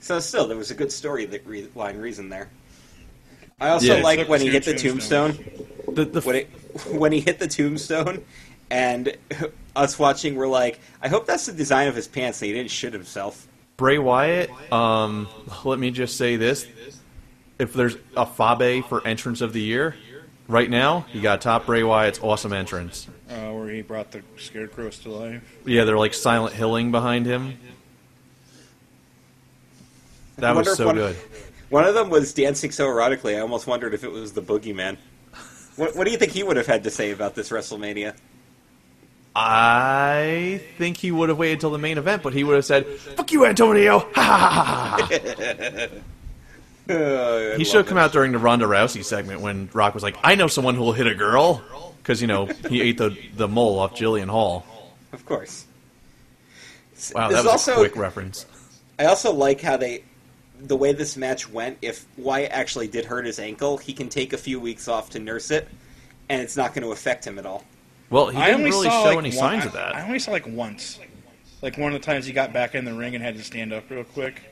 So 0.00 0.20
still, 0.20 0.46
there 0.48 0.56
was 0.56 0.70
a 0.70 0.74
good 0.74 0.92
story 0.92 1.26
that 1.26 1.46
re- 1.46 1.68
line 1.74 1.98
reason 1.98 2.28
there. 2.28 2.48
I 3.60 3.68
also 3.70 3.96
Yeah. 3.96 4.02
like 4.02 4.28
when 4.28 4.40
he 4.40 4.48
hit 4.48 4.64
the 4.64 4.74
tombstones. 4.74 5.36
tombstone. 5.36 5.94
The, 5.94 6.04
the 6.06 6.20
when 6.22 6.36
it 6.36 6.46
when 6.92 7.12
he 7.12 7.20
hit 7.20 7.38
the 7.38 7.48
tombstone, 7.48 8.24
and 8.70 9.14
us 9.76 9.98
watching, 9.98 10.36
we're 10.36 10.46
like, 10.48 10.80
I 11.02 11.08
hope 11.08 11.26
that's 11.26 11.46
the 11.46 11.52
design 11.52 11.88
of 11.88 11.94
his 11.94 12.08
pants, 12.08 12.40
and 12.42 12.46
he 12.48 12.52
didn't 12.54 12.70
shit 12.70 12.92
himself. 12.92 13.46
Bray 13.76 13.98
Wyatt. 13.98 14.50
Um, 14.72 15.26
let 15.64 15.78
me 15.78 15.90
just 15.90 16.16
say 16.16 16.36
this: 16.36 16.66
if 17.60 17.72
there's 17.74 17.94
a 18.16 18.26
Fabe 18.26 18.88
for 18.88 19.06
entrance 19.06 19.40
of 19.40 19.52
the 19.52 19.60
year, 19.60 19.94
right 20.48 20.68
now 20.68 21.06
you 21.12 21.20
got 21.20 21.40
top 21.40 21.66
Bray 21.66 21.82
Wyatt's 21.82 22.18
awesome 22.20 22.52
entrance. 22.52 23.06
Uh, 23.28 23.52
where 23.52 23.68
he 23.68 23.82
brought 23.82 24.10
the 24.10 24.22
scarecrows 24.38 24.98
to 25.00 25.10
life. 25.10 25.42
Yeah, 25.64 25.84
they're 25.84 25.98
like 25.98 26.14
silent 26.14 26.54
hilling 26.54 26.90
behind 26.90 27.26
him. 27.26 27.58
That 30.38 30.56
was 30.56 30.76
so 30.76 30.86
one- 30.86 30.94
good. 30.96 31.16
One 31.68 31.84
of 31.84 31.94
them 31.94 32.10
was 32.10 32.32
dancing 32.34 32.72
so 32.72 32.86
erotically, 32.88 33.36
I 33.36 33.40
almost 33.40 33.68
wondered 33.68 33.94
if 33.94 34.02
it 34.02 34.10
was 34.10 34.32
the 34.32 34.42
Boogeyman. 34.42 34.96
What, 35.76 35.94
what 35.94 36.04
do 36.04 36.10
you 36.10 36.18
think 36.18 36.32
he 36.32 36.42
would 36.42 36.56
have 36.56 36.66
had 36.66 36.82
to 36.82 36.90
say 36.90 37.12
about 37.12 37.36
this 37.36 37.50
WrestleMania? 37.50 38.16
I 39.36 40.60
think 40.76 40.96
he 40.96 41.12
would 41.12 41.28
have 41.28 41.38
waited 41.38 41.60
till 41.60 41.70
the 41.70 41.78
main 41.78 41.96
event, 41.98 42.24
but 42.24 42.32
he 42.32 42.42
would 42.42 42.56
have 42.56 42.64
said, 42.64 42.86
"Fuck 42.86 43.30
you, 43.30 43.46
Antonio!" 43.46 44.00
Ha 44.14 44.22
ha 44.22 44.98
ha 44.98 45.54
ha. 45.62 45.88
Uh, 46.90 47.54
He 47.56 47.64
should 47.64 47.76
have 47.76 47.86
come 47.86 47.98
out 47.98 48.12
during 48.12 48.32
the 48.32 48.38
Ronda 48.38 48.66
Rousey 48.66 49.04
segment 49.04 49.40
when 49.40 49.68
Rock 49.72 49.94
was 49.94 50.02
like, 50.02 50.16
"I 50.22 50.34
know 50.34 50.46
someone 50.48 50.74
who 50.74 50.82
will 50.82 50.92
hit 50.92 51.06
a 51.06 51.14
girl," 51.14 51.62
because 52.02 52.20
you 52.20 52.26
know 52.26 52.46
he 52.68 52.80
ate 52.82 52.98
the 52.98 53.16
the 53.36 53.48
mole 53.48 53.78
off 53.78 53.94
Jillian 53.94 54.28
Hall. 54.28 54.64
Of 55.12 55.24
course. 55.26 55.66
Wow, 57.14 57.28
This 57.28 57.36
that 57.36 57.38
is 57.40 57.44
was 57.44 57.46
also- 57.46 57.72
a 57.72 57.76
quick 57.76 57.96
reference. 57.96 58.46
I 58.98 59.06
also 59.06 59.32
like 59.32 59.62
how 59.62 59.78
they, 59.78 60.04
the 60.60 60.76
way 60.76 60.92
this 60.92 61.16
match 61.16 61.48
went. 61.50 61.78
If 61.80 62.04
Wyatt 62.18 62.50
actually 62.52 62.86
did 62.88 63.06
hurt 63.06 63.24
his 63.24 63.38
ankle, 63.38 63.78
he 63.78 63.94
can 63.94 64.10
take 64.10 64.34
a 64.34 64.38
few 64.38 64.60
weeks 64.60 64.88
off 64.88 65.08
to 65.10 65.18
nurse 65.18 65.50
it, 65.50 65.66
and 66.28 66.42
it's 66.42 66.54
not 66.56 66.74
going 66.74 66.82
to 66.84 66.92
affect 66.92 67.26
him 67.26 67.38
at 67.38 67.46
all. 67.46 67.64
Well, 68.10 68.28
he 68.28 68.36
I 68.36 68.46
didn't 68.46 68.60
only 68.60 68.70
really 68.70 68.88
saw 68.88 69.02
show 69.04 69.08
like 69.08 69.18
any 69.18 69.30
one- 69.30 69.38
signs 69.38 69.62
I- 69.64 69.66
of 69.68 69.72
that. 69.72 69.94
I 69.96 70.02
only 70.06 70.18
saw 70.18 70.32
like 70.32 70.46
once. 70.46 70.98
Like 71.62 71.78
one 71.78 71.94
of 71.94 72.00
the 72.00 72.04
times 72.04 72.26
he 72.26 72.32
got 72.32 72.52
back 72.52 72.74
in 72.74 72.84
the 72.84 72.92
ring 72.92 73.14
and 73.14 73.24
had 73.24 73.36
to 73.36 73.42
stand 73.42 73.72
up 73.72 73.88
real 73.90 74.04
quick. 74.04 74.42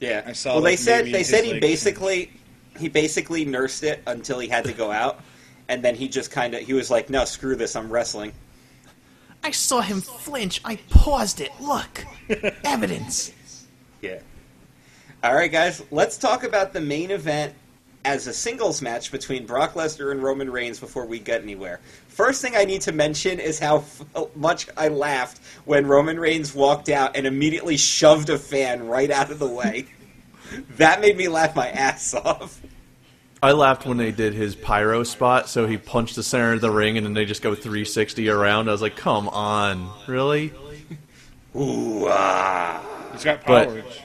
Yeah, 0.00 0.22
I 0.26 0.32
saw, 0.32 0.54
Well, 0.54 0.62
they 0.62 0.70
like, 0.72 0.78
said 0.78 1.06
they 1.06 1.22
said 1.22 1.44
he 1.44 1.52
legs- 1.52 1.60
basically 1.60 2.30
he 2.78 2.88
basically 2.88 3.44
nursed 3.44 3.84
it 3.84 4.02
until 4.06 4.38
he 4.40 4.48
had 4.48 4.64
to 4.64 4.72
go 4.72 4.90
out, 4.90 5.20
and 5.68 5.82
then 5.82 5.94
he 5.94 6.08
just 6.08 6.30
kind 6.30 6.54
of 6.54 6.60
he 6.62 6.72
was 6.74 6.90
like, 6.90 7.08
"No, 7.10 7.24
screw 7.24 7.54
this, 7.56 7.76
I'm 7.76 7.90
wrestling." 7.90 8.32
I 9.42 9.50
saw 9.50 9.80
him 9.82 10.00
flinch. 10.00 10.60
I 10.64 10.76
paused 10.90 11.40
it. 11.40 11.50
Look, 11.60 12.04
evidence. 12.64 13.32
Yeah. 14.00 14.20
All 15.22 15.34
right, 15.34 15.50
guys, 15.52 15.82
let's 15.90 16.18
talk 16.18 16.44
about 16.44 16.72
the 16.72 16.80
main 16.80 17.10
event 17.10 17.54
as 18.04 18.26
a 18.26 18.32
singles 18.32 18.82
match 18.82 19.10
between 19.12 19.46
Brock 19.46 19.74
Lesnar 19.74 20.12
and 20.12 20.22
Roman 20.22 20.50
Reigns 20.50 20.78
before 20.80 21.06
we 21.06 21.18
get 21.18 21.42
anywhere. 21.42 21.80
First 22.14 22.42
thing 22.42 22.54
I 22.54 22.64
need 22.64 22.82
to 22.82 22.92
mention 22.92 23.40
is 23.40 23.58
how 23.58 23.78
f- 23.78 24.02
much 24.36 24.68
I 24.76 24.86
laughed 24.88 25.40
when 25.64 25.86
Roman 25.86 26.18
Reigns 26.20 26.54
walked 26.54 26.88
out 26.88 27.16
and 27.16 27.26
immediately 27.26 27.76
shoved 27.76 28.30
a 28.30 28.38
fan 28.38 28.86
right 28.86 29.10
out 29.10 29.32
of 29.32 29.40
the 29.40 29.48
way. 29.48 29.86
that 30.76 31.00
made 31.00 31.16
me 31.16 31.26
laugh 31.26 31.56
my 31.56 31.68
ass 31.70 32.14
off. 32.14 32.60
I 33.42 33.50
laughed 33.52 33.84
when 33.84 33.96
they 33.96 34.12
did 34.12 34.32
his 34.32 34.54
pyro 34.54 35.02
spot, 35.02 35.48
so 35.48 35.66
he 35.66 35.76
punched 35.76 36.14
the 36.14 36.22
center 36.22 36.52
of 36.52 36.60
the 36.60 36.70
ring 36.70 36.96
and 36.96 37.04
then 37.04 37.14
they 37.14 37.24
just 37.24 37.42
go 37.42 37.54
360 37.54 38.28
around. 38.28 38.68
I 38.68 38.72
was 38.72 38.80
like, 38.80 38.96
come 38.96 39.28
on, 39.28 39.90
really? 40.06 40.52
Ooh, 41.56 42.06
ah. 42.08 42.80
He's 43.12 43.24
got 43.24 43.42
power. 43.42 43.82
But- 43.82 44.02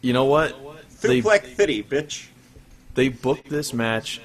You 0.00 0.14
know 0.14 0.24
what? 0.24 0.56
They, 1.02 1.20
Thuplex 1.20 1.56
City, 1.56 1.82
bitch. 1.82 2.28
they 2.94 3.10
booked 3.10 3.50
this 3.50 3.74
match 3.74 4.22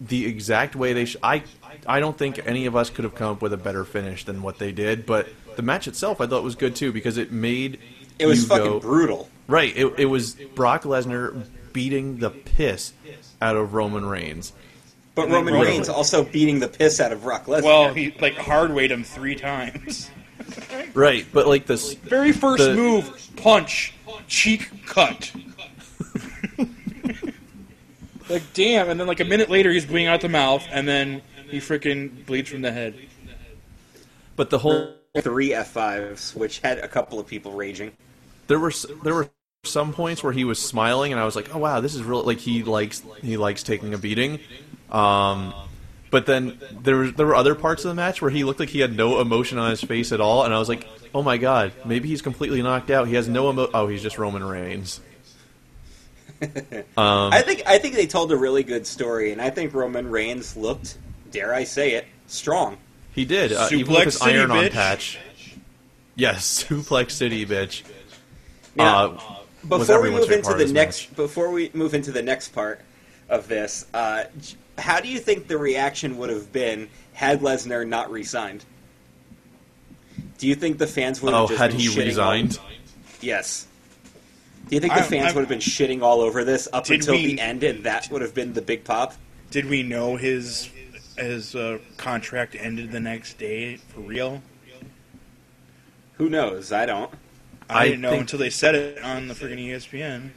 the 0.00 0.26
exact 0.26 0.76
way 0.76 0.92
they. 0.92 1.06
should. 1.06 1.20
I 1.22 1.42
I 1.86 2.00
don't 2.00 2.16
think 2.16 2.40
any 2.46 2.66
of 2.66 2.74
us 2.76 2.90
could 2.90 3.04
have 3.04 3.14
come 3.14 3.32
up 3.32 3.42
with 3.42 3.52
a 3.52 3.56
better 3.56 3.84
finish 3.84 4.24
than 4.24 4.42
what 4.42 4.58
they 4.58 4.72
did. 4.72 5.06
But 5.06 5.28
the 5.56 5.62
match 5.62 5.86
itself, 5.88 6.20
I 6.20 6.26
thought 6.26 6.42
was 6.42 6.54
good 6.54 6.74
too 6.76 6.92
because 6.92 7.16
it 7.18 7.30
made 7.32 7.78
It 8.18 8.26
was 8.26 8.42
you 8.42 8.48
fucking 8.48 8.64
go- 8.64 8.80
brutal. 8.80 9.28
Right. 9.46 9.76
It, 9.76 9.92
it 9.98 10.06
was 10.06 10.34
Brock 10.54 10.82
Lesnar 10.84 11.46
beating 11.72 12.18
the 12.18 12.30
piss 12.30 12.92
out 13.42 13.56
of 13.56 13.74
Roman 13.74 14.06
Reigns. 14.06 14.52
But 15.14 15.28
Roman 15.28 15.54
Roman- 15.54 15.68
Reigns 15.68 15.88
also 15.88 16.24
beating 16.24 16.58
the 16.60 16.68
piss 16.68 16.98
out 17.00 17.12
of 17.12 17.22
Brock 17.22 17.46
Lesnar. 17.46 17.62
Well, 17.62 17.94
he 17.94 18.14
like 18.20 18.34
hard 18.36 18.72
weighed 18.72 18.90
him 18.90 19.04
three 19.04 19.34
times. 19.36 20.10
Right. 20.94 21.24
But 21.32 21.46
like 21.46 21.66
this. 21.66 21.94
Very 21.94 22.32
first 22.32 22.62
The- 22.64 22.74
move, 22.74 23.28
punch, 23.36 23.94
cheek 24.28 24.68
cut. 24.86 25.32
like 28.28 28.42
damn, 28.52 28.88
and 28.90 28.98
then 28.98 29.06
like 29.06 29.20
a 29.20 29.24
minute 29.24 29.50
later 29.50 29.70
he's 29.72 29.86
bleeding 29.86 30.06
out 30.08 30.20
the 30.20 30.28
mouth, 30.28 30.64
and 30.70 30.86
then 30.88 31.22
he 31.48 31.58
freaking 31.58 32.24
bleeds 32.26 32.50
from 32.50 32.62
the 32.62 32.72
head. 32.72 32.94
But 34.36 34.50
the 34.50 34.58
whole 34.58 34.94
three 35.20 35.50
F5s, 35.50 36.34
which 36.34 36.58
had 36.60 36.78
a 36.78 36.88
couple 36.88 37.20
of 37.20 37.26
people 37.26 37.52
raging. 37.52 37.92
there 38.48 38.58
were 38.58 38.72
there 39.02 39.14
were 39.14 39.30
some 39.64 39.92
points 39.92 40.22
where 40.22 40.32
he 40.32 40.44
was 40.44 40.58
smiling 40.58 41.12
and 41.12 41.20
I 41.20 41.24
was 41.24 41.36
like, 41.36 41.54
"Oh 41.54 41.58
wow, 41.58 41.80
this 41.80 41.94
is 41.94 42.02
really 42.02 42.24
like 42.24 42.38
he 42.38 42.62
likes 42.62 43.02
he 43.22 43.36
likes 43.36 43.62
taking 43.62 43.94
a 43.94 43.98
beating." 43.98 44.40
Um 44.90 45.54
but 46.10 46.26
then 46.26 46.60
there 46.82 46.96
was 46.96 47.12
there 47.14 47.26
were 47.26 47.34
other 47.34 47.54
parts 47.54 47.84
of 47.84 47.88
the 47.88 47.94
match 47.94 48.20
where 48.22 48.30
he 48.30 48.44
looked 48.44 48.60
like 48.60 48.68
he 48.68 48.80
had 48.80 48.96
no 48.96 49.20
emotion 49.20 49.58
on 49.58 49.70
his 49.70 49.80
face 49.80 50.12
at 50.12 50.20
all 50.20 50.44
and 50.44 50.52
I 50.52 50.58
was 50.58 50.68
like, 50.68 50.86
"Oh 51.14 51.22
my 51.22 51.38
god, 51.38 51.72
maybe 51.84 52.08
he's 52.08 52.22
completely 52.22 52.62
knocked 52.62 52.90
out. 52.90 53.08
He 53.08 53.14
has 53.14 53.28
no 53.28 53.50
emo 53.50 53.68
Oh, 53.72 53.88
he's 53.88 54.02
just 54.02 54.18
Roman 54.18 54.44
Reigns." 54.44 55.00
um 56.42 57.32
I 57.32 57.42
think 57.42 57.62
I 57.66 57.78
think 57.78 57.94
they 57.94 58.06
told 58.06 58.32
a 58.32 58.36
really 58.36 58.64
good 58.64 58.86
story, 58.86 59.32
and 59.32 59.40
I 59.40 59.50
think 59.50 59.72
Roman 59.72 60.10
Reigns 60.10 60.56
looked, 60.56 60.98
dare 61.34 61.52
I 61.52 61.64
say 61.64 61.94
it, 61.94 62.06
strong. 62.28 62.78
he 63.12 63.24
did. 63.26 63.52
Uh, 63.52 63.68
even 63.72 63.92
with 63.92 64.04
his 64.04 64.18
City, 64.18 64.38
iron 64.38 64.50
on 64.52 64.64
bitch. 64.64 64.70
patch. 64.72 65.18
Yes, 66.16 66.64
Suplex 66.68 67.10
City, 67.10 67.44
bitch. 67.44 67.82
Now, 68.76 69.06
uh, 69.18 69.18
before 69.68 70.00
we 70.00 70.10
move 70.10 70.30
into 70.30 70.54
the 70.54 70.72
next, 70.72 71.10
match. 71.10 71.16
before 71.16 71.50
we 71.50 71.70
move 71.74 71.92
into 71.94 72.12
the 72.12 72.22
next 72.22 72.48
part 72.50 72.80
of 73.28 73.48
this, 73.48 73.86
uh, 73.92 74.24
how 74.78 75.00
do 75.00 75.08
you 75.08 75.18
think 75.18 75.48
the 75.48 75.58
reaction 75.58 76.16
would 76.18 76.30
have 76.30 76.52
been 76.52 76.88
had 77.12 77.40
Lesnar 77.40 77.86
not 77.86 78.10
resigned? 78.10 78.64
Do 80.38 80.46
you 80.48 80.54
think 80.54 80.78
the 80.78 80.86
fans 80.86 81.20
would 81.22 81.32
have 81.32 81.42
Oh, 81.44 81.48
just 81.48 81.58
had 81.60 81.70
been 81.72 81.80
he 81.80 81.86
shitting 81.88 81.98
all- 81.98 82.32
resigned? 82.32 82.58
Yes. 83.20 83.66
Do 84.68 84.76
you 84.76 84.80
think 84.80 84.92
the 84.94 85.00
I'm- 85.00 85.08
fans 85.10 85.26
I'm- 85.26 85.34
would 85.34 85.40
have 85.42 85.48
been 85.48 85.58
shitting 85.58 86.02
all 86.02 86.20
over 86.20 86.44
this 86.44 86.68
up 86.72 86.88
until 86.90 87.14
we- 87.14 87.34
the 87.34 87.40
end, 87.40 87.62
and 87.64 87.84
that 87.84 88.08
would 88.10 88.22
have 88.22 88.34
been 88.34 88.52
the 88.54 88.62
big 88.62 88.84
pop? 88.84 89.14
Did 89.50 89.66
we 89.66 89.82
know 89.82 90.16
his 90.16 90.68
his 91.16 91.54
uh, 91.54 91.78
contract 91.96 92.56
ended 92.58 92.92
the 92.92 93.00
next 93.00 93.38
day 93.38 93.76
for 93.76 94.00
real? 94.00 94.42
Who 96.18 96.28
knows? 96.28 96.72
I 96.72 96.86
don't. 96.86 97.12
I, 97.68 97.80
I 97.80 97.84
didn't 97.86 98.02
know 98.02 98.14
until 98.14 98.38
they 98.38 98.50
said 98.50 98.74
it 98.74 99.02
on 99.02 99.28
the 99.28 99.34
freaking 99.34 99.58
ESPN. 99.58 100.30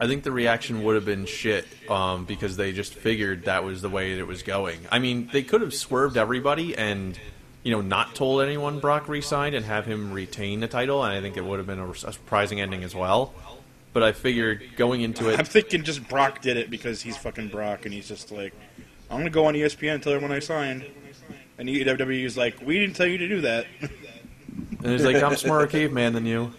I 0.00 0.06
think 0.06 0.22
the 0.22 0.30
reaction 0.30 0.84
would 0.84 0.94
have 0.94 1.04
been 1.04 1.26
shit 1.26 1.66
um, 1.90 2.24
because 2.24 2.56
they 2.56 2.72
just 2.72 2.94
figured 2.94 3.46
that 3.46 3.64
was 3.64 3.82
the 3.82 3.88
way 3.88 4.16
it 4.16 4.26
was 4.26 4.42
going. 4.42 4.78
I 4.92 5.00
mean, 5.00 5.28
they 5.32 5.42
could 5.42 5.60
have 5.60 5.74
swerved 5.74 6.16
everybody 6.16 6.76
and 6.76 7.18
you 7.64 7.72
know 7.72 7.80
not 7.80 8.14
told 8.14 8.42
anyone 8.42 8.78
Brock 8.78 9.08
resigned 9.08 9.56
and 9.56 9.66
have 9.66 9.86
him 9.86 10.12
retain 10.12 10.60
the 10.60 10.68
title, 10.68 11.02
and 11.02 11.12
I 11.12 11.20
think 11.20 11.36
it 11.36 11.44
would 11.44 11.58
have 11.58 11.66
been 11.66 11.80
a, 11.80 11.90
a 11.90 11.96
surprising 11.96 12.60
ending 12.60 12.84
as 12.84 12.94
well. 12.94 13.34
But 13.92 14.04
I 14.04 14.12
figured 14.12 14.62
going 14.76 15.00
into 15.00 15.30
it, 15.30 15.38
I'm 15.38 15.44
thinking 15.44 15.82
just 15.82 16.06
Brock 16.08 16.42
did 16.42 16.56
it 16.56 16.70
because 16.70 17.02
he's 17.02 17.16
fucking 17.16 17.48
Brock, 17.48 17.84
and 17.84 17.92
he's 17.92 18.06
just 18.06 18.30
like, 18.30 18.54
I'm 19.10 19.18
gonna 19.18 19.30
go 19.30 19.46
on 19.46 19.54
ESPN 19.54 19.94
and 19.94 20.02
tell 20.02 20.12
everyone 20.12 20.36
I 20.36 20.40
signed. 20.40 20.84
And 21.58 21.68
WWE 21.68 22.24
is 22.24 22.36
like, 22.36 22.60
we 22.64 22.78
didn't 22.78 22.94
tell 22.94 23.06
you 23.06 23.18
to 23.18 23.28
do 23.28 23.40
that. 23.40 23.66
and 23.80 24.86
he's 24.92 25.04
like, 25.04 25.22
"I'm 25.22 25.34
smarter 25.36 25.66
caveman 25.66 26.12
than 26.12 26.24
you." 26.26 26.52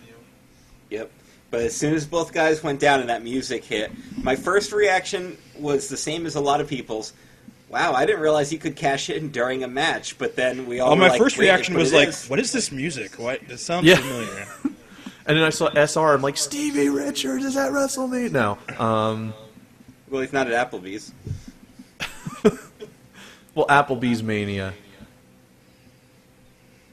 Yep. 0.90 1.12
But 1.52 1.62
as 1.62 1.76
soon 1.76 1.94
as 1.96 2.06
both 2.06 2.34
guys 2.34 2.62
went 2.62 2.80
down 2.80 3.00
and 3.00 3.10
that 3.10 3.24
music 3.24 3.64
hit, 3.64 3.92
my 4.18 4.36
first 4.36 4.72
reaction 4.72 5.38
was 5.58 5.88
the 5.90 5.98
same 5.98 6.26
as 6.26 6.36
a 6.36 6.42
lot 6.42 6.62
of 6.62 6.68
people's. 6.68 7.14
Wow, 7.70 7.94
I 7.94 8.06
didn't 8.06 8.22
realize 8.22 8.52
you 8.52 8.58
could 8.60 8.76
cash 8.76 9.10
in 9.12 9.30
during 9.30 9.64
a 9.64 9.68
match, 9.68 10.18
but 10.18 10.36
then 10.36 10.66
we 10.66 10.80
all 10.80 10.90
Oh, 10.90 10.96
were 10.96 11.02
my 11.02 11.10
like, 11.10 11.20
first 11.22 11.38
reaction 11.38 11.76
was 11.76 11.94
like, 11.94 12.10
is." 12.10 12.28
"What 12.28 12.40
is 12.40 12.52
this 12.52 12.72
music? 12.72 13.18
What? 13.20 13.48
This 13.48 13.62
sounds 13.64 13.86
Yeah. 13.86 13.96
familiar." 13.98 14.48
And 15.26 15.38
then 15.38 15.44
I 15.46 15.52
saw 15.52 15.70
SR. 15.76 16.16
I'm 16.16 16.24
like, 16.24 16.38
Stevie 16.38 16.90
Richards 16.90 17.46
is 17.46 17.56
at 17.56 17.72
WrestleMania. 17.72 18.32
No. 18.32 18.58
Um, 18.84 19.32
Well, 20.10 20.22
he's 20.22 20.34
not 20.34 20.50
at 20.52 20.72
Applebee's. 20.72 21.12
Well, 23.68 23.84
Applebee's 23.84 24.24
Mania. 24.24 24.74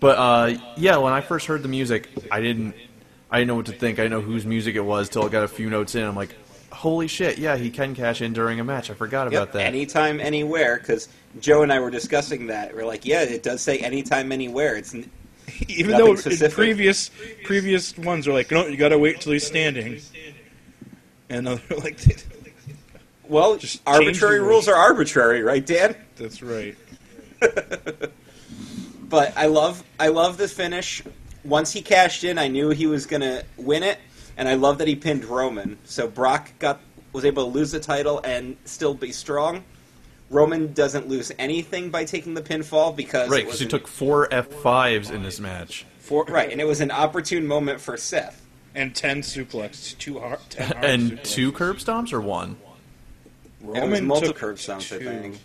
But 0.01 0.19
uh, 0.19 0.59
yeah, 0.77 0.97
when 0.99 1.13
I 1.13 1.21
first 1.21 1.47
heard 1.47 1.63
the 1.63 1.69
music, 1.69 2.09
I 2.31 2.41
didn't, 2.41 2.75
I 3.31 3.39
didn't 3.39 3.49
know 3.49 3.55
what 3.57 3.67
to 3.67 3.73
think. 3.73 3.99
I 3.99 4.03
didn't 4.03 4.19
know 4.19 4.21
whose 4.21 4.45
music 4.45 4.77
it 4.77 4.81
was 4.81 5.09
till 5.09 5.25
I 5.25 5.29
got 5.29 5.45
a 5.45 5.49
few 5.49 5.71
notes 5.71 5.95
in. 5.95 6.05
I'm 6.05 6.15
like, 6.17 6.35
holy 6.73 7.09
shit! 7.09 7.39
Yeah, 7.39 7.57
he 7.57 7.71
can 7.71 7.95
cash 7.95 8.21
in 8.21 8.33
during 8.33 8.61
a 8.61 8.65
match. 8.65 8.91
I 8.91 8.95
forgot 8.95 9.27
about 9.29 9.49
Yep, 9.49 9.53
that. 9.53 9.63
anytime, 9.67 10.21
anywhere. 10.21 10.77
Because 10.79 11.09
Joe 11.41 11.63
and 11.63 11.73
I 11.73 11.81
were 11.81 11.91
discussing 11.91 12.49
that. 12.49 12.75
We're 12.75 12.85
like, 12.85 13.07
yeah, 13.07 13.23
it 13.23 13.43
does 13.43 13.63
say 13.63 13.79
anytime, 13.79 14.33
anywhere. 14.33 14.77
It's 14.77 14.95
n- 14.95 15.11
Even 15.69 15.97
though 15.97 16.11
in 16.11 16.17
specific. 16.19 16.55
previous 16.55 17.11
previous 17.45 17.97
ones 17.97 18.29
are 18.29 18.33
like, 18.33 18.51
"No, 18.51 18.67
you 18.67 18.77
got 18.77 18.91
to 18.91 18.99
wait 18.99 19.21
till 19.23 19.33
he's 19.33 19.47
standing," 19.47 20.01
and 21.31 21.47
they're 21.47 21.61
like, 21.79 21.99
well, 23.29 23.57
Just 23.57 23.83
arbitrary 23.87 24.41
rules 24.41 24.69
are 24.69 24.75
arbitrary, 24.75 25.43
right, 25.43 25.65
Dan? 25.65 25.95
"That's 26.17 26.43
right." 26.43 26.77
But 29.09 29.37
I 29.37 29.47
love, 29.47 29.85
I 30.01 30.09
love 30.09 30.37
the 30.37 30.49
finish. 30.49 31.01
Once 31.45 31.73
he 31.73 31.81
cashed 31.81 32.25
in, 32.25 32.39
I 32.39 32.49
knew 32.49 32.71
he 32.71 32.89
was 32.89 33.07
gonna 33.07 33.45
win 33.57 33.85
it, 33.85 33.99
and 34.37 34.49
I 34.49 34.55
love 34.55 34.79
that 34.79 34.89
he 34.89 34.97
pinned 34.97 35.25
Roman. 35.25 35.79
So 35.85 36.09
Brock 36.09 36.51
got 36.59 36.81
was 37.13 37.25
able 37.25 37.45
to 37.45 37.51
lose 37.51 37.71
the 37.71 37.79
title 37.79 38.21
and 38.25 38.57
still 38.65 38.95
be 38.95 39.13
strong. 39.13 39.63
Roman 40.29 40.73
doesn't 40.73 41.09
lose 41.09 41.31
anything 41.39 41.91
by 41.91 42.05
taking 42.05 42.35
the 42.35 42.43
pinfall 42.43 42.97
because 42.97 43.31
right, 43.31 43.45
because 43.45 43.61
he 43.61 43.67
took 43.67 43.87
four 43.87 44.27
F5s 44.29 45.13
in 45.13 45.23
this 45.23 45.39
match. 45.39 45.87
for, 45.99 46.25
right, 46.25 46.51
and 46.51 46.61
it 46.61 46.67
was 46.67 46.81
an 46.81 46.91
opportune 46.91 47.47
moment 47.47 47.81
for 47.81 47.97
Seth. 47.97 48.43
And 48.75 48.93
ten 48.95 49.23
suplex, 49.23 49.97
two 49.99 50.19
hard, 50.21 50.41
ten 50.51 50.73
hard 50.73 50.85
and 50.85 51.13
suplex. 51.13 51.23
two 51.23 51.53
curb 51.53 51.77
stomps 51.77 52.13
or 52.13 52.21
one? 52.21 52.57
And 53.75 53.85
it 53.85 53.91
was 53.91 54.01
multiple 54.03 54.33
took 54.33 54.41
curb 54.41 54.57
stomps, 54.57 54.95
I 54.95 54.99
think. 55.03 55.39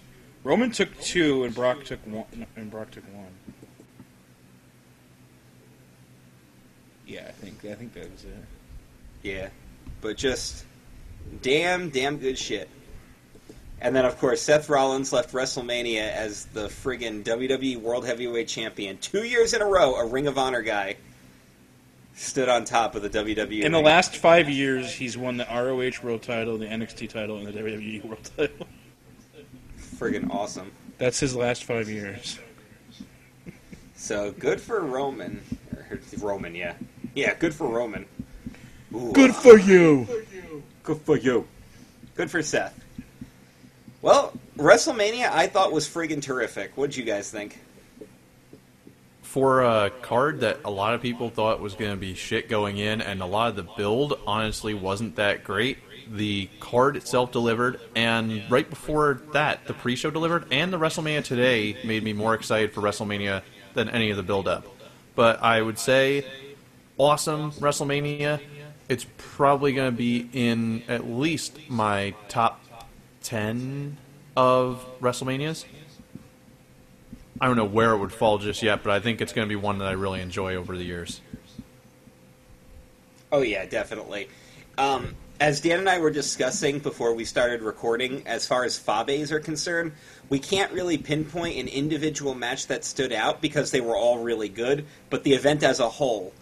Roman 0.44 0.72
took 0.72 1.00
two, 1.00 1.44
and 1.44 1.54
Brock 1.54 1.84
took 1.84 2.06
one. 2.08 2.26
And 2.56 2.72
Brock 2.72 2.92
took 2.92 3.04
one. 3.14 3.28
Yeah, 7.06 7.26
I 7.28 7.32
think 7.32 7.66
I 7.66 7.76
think 7.76 7.94
that 7.94 8.10
was 8.12 8.24
it. 8.24 8.30
Yeah, 9.22 9.50
but 10.00 10.18
just 10.18 10.66
damn, 11.42 11.90
damn 11.90 12.18
good 12.18 12.38
shit. 12.38 12.70
And 13.82 13.96
then, 13.96 14.06
of 14.06 14.18
course, 14.20 14.42
Seth 14.42 14.70
Rollins 14.70 15.12
left 15.12 15.34
WrestleMania 15.34 16.12
as 16.12 16.46
the 16.46 16.68
friggin' 16.68 17.24
WWE 17.24 17.82
World 17.82 18.06
Heavyweight 18.06 18.48
Champion. 18.48 18.98
Two 19.00 19.24
years 19.24 19.56
in 19.56 19.62
a 19.62 19.66
row, 19.66 19.96
a 19.96 20.06
Ring 20.06 20.28
of 20.28 20.38
Honor 20.38 20.62
guy 20.62 20.98
stood 22.22 22.50
on 22.50 22.64
top 22.66 22.96
of 22.96 23.02
the 23.02 23.10
WWE. 23.10 23.64
In 23.64 23.72
the 23.72 23.82
last 23.82 24.16
five 24.16 24.50
years, 24.50 24.94
he's 24.94 25.18
won 25.18 25.38
the 25.38 25.46
ROH 25.46 26.04
World 26.06 26.22
Title, 26.22 26.58
the 26.58 26.68
NXT 26.68 27.10
Title, 27.10 27.38
and 27.38 27.48
the 27.48 27.52
WWE 27.52 28.06
World 28.06 28.30
Title. 28.38 28.68
friggin' 29.78 30.30
awesome. 30.34 30.72
That's 30.98 31.20
his 31.20 31.36
last 31.36 31.64
five 31.64 31.90
years. 31.90 32.40
So 33.96 34.32
good 34.32 34.62
for 34.62 34.82
Roman. 34.82 35.42
Er, 35.76 36.00
Roman, 36.20 36.56
yeah, 36.56 36.74
yeah, 37.16 37.34
good 37.36 37.54
for 37.54 37.68
Roman. 37.68 38.06
Ooh, 38.94 39.12
Good 39.14 39.36
for 39.36 39.58
you. 39.58 40.08
Good 40.84 41.02
for 41.02 41.18
you. 41.18 41.48
Good 42.16 42.30
for 42.30 42.42
Seth. 42.42 42.80
Well, 44.02 44.34
WrestleMania 44.58 45.32
I 45.32 45.48
thought 45.48 45.72
was 45.72 45.88
friggin' 45.88 46.22
terrific. 46.22 46.72
What'd 46.76 46.96
you 46.96 47.04
guys 47.04 47.32
think? 47.32 47.60
For 49.32 49.62
a 49.62 49.90
card 50.02 50.42
that 50.42 50.60
a 50.66 50.70
lot 50.70 50.94
of 50.94 51.02
people 51.02 51.30
thought 51.30 51.62
was 51.62 51.74
going 51.74 51.92
to 51.92 51.98
be 51.98 52.16
shit 52.16 52.50
going 52.50 52.80
in, 52.80 53.00
and 53.00 53.22
a 53.22 53.26
lot 53.26 53.48
of 53.48 53.56
the 53.56 53.64
build 53.64 54.20
honestly 54.28 54.74
wasn't 54.74 55.16
that 55.16 55.46
great. 55.46 55.78
The 56.12 56.50
card 56.60 56.98
itself 56.98 57.32
delivered, 57.32 57.80
and 57.96 58.44
right 58.52 58.70
before 58.70 59.22
that, 59.32 59.68
the 59.68 59.74
pre-show 59.74 60.12
delivered, 60.12 60.52
and 60.52 60.74
the 60.74 60.78
WrestleMania 60.78 61.24
today 61.24 61.78
made 61.86 62.04
me 62.04 62.12
more 62.12 62.34
excited 62.34 62.74
for 62.74 62.82
WrestleMania 62.82 63.42
than 63.74 63.88
any 63.88 64.10
of 64.10 64.18
the 64.18 64.24
build-up. 64.24 64.66
But 65.16 65.42
I 65.42 65.62
would 65.62 65.80
say, 65.80 66.26
awesome 66.98 67.54
WrestleMania. 67.54 68.42
It's 68.90 69.06
probably 69.16 69.72
going 69.72 69.92
to 69.92 69.98
be 69.98 70.30
in 70.34 70.84
at 70.90 71.08
least 71.08 71.58
my 71.70 72.16
top 72.28 72.62
ten 73.24 73.96
of 74.36 74.86
WrestleManias. 75.00 75.64
I 77.42 77.48
don't 77.48 77.58
know 77.58 77.66
where 77.66 77.92
it 77.94 77.98
would 77.98 78.14
fall 78.14 78.38
just 78.38 78.62
yet, 78.62 78.84
but 78.84 78.94
I 78.94 79.00
think 79.00 79.20
it's 79.20 79.34
going 79.34 79.48
to 79.48 79.50
be 79.50 79.56
one 79.56 79.80
that 79.80 79.88
I 79.88 79.94
really 79.94 80.22
enjoy 80.22 80.56
over 80.56 80.78
the 80.78 80.84
years. 80.84 81.22
Oh 83.32 83.42
yeah, 83.42 83.66
definitely. 83.66 84.30
Um, 84.78 85.16
as 85.40 85.60
Dan 85.60 85.80
and 85.80 85.90
I 85.90 85.98
were 85.98 86.12
discussing 86.12 86.78
before 86.80 87.16
we 87.16 87.26
started 87.26 87.64
recording, 87.64 88.22
as 88.28 88.46
far 88.46 88.64
as 88.64 88.78
Fabes 88.78 89.32
are 89.32 89.40
concerned, 89.40 89.94
we 90.30 90.38
can't 90.38 90.72
really 90.72 91.00
pinpoint 91.00 91.58
an 91.58 91.68
individual 91.68 92.36
match 92.36 92.68
that 92.68 92.86
stood 92.86 93.12
out 93.12 93.42
because 93.42 93.72
they 93.72 93.82
were 93.82 93.98
all 93.98 94.20
really 94.20 94.50
good. 94.50 94.86
But 95.10 95.24
the 95.24 95.34
event 95.34 95.64
as 95.64 95.80
a 95.80 95.90
whole 95.90 96.34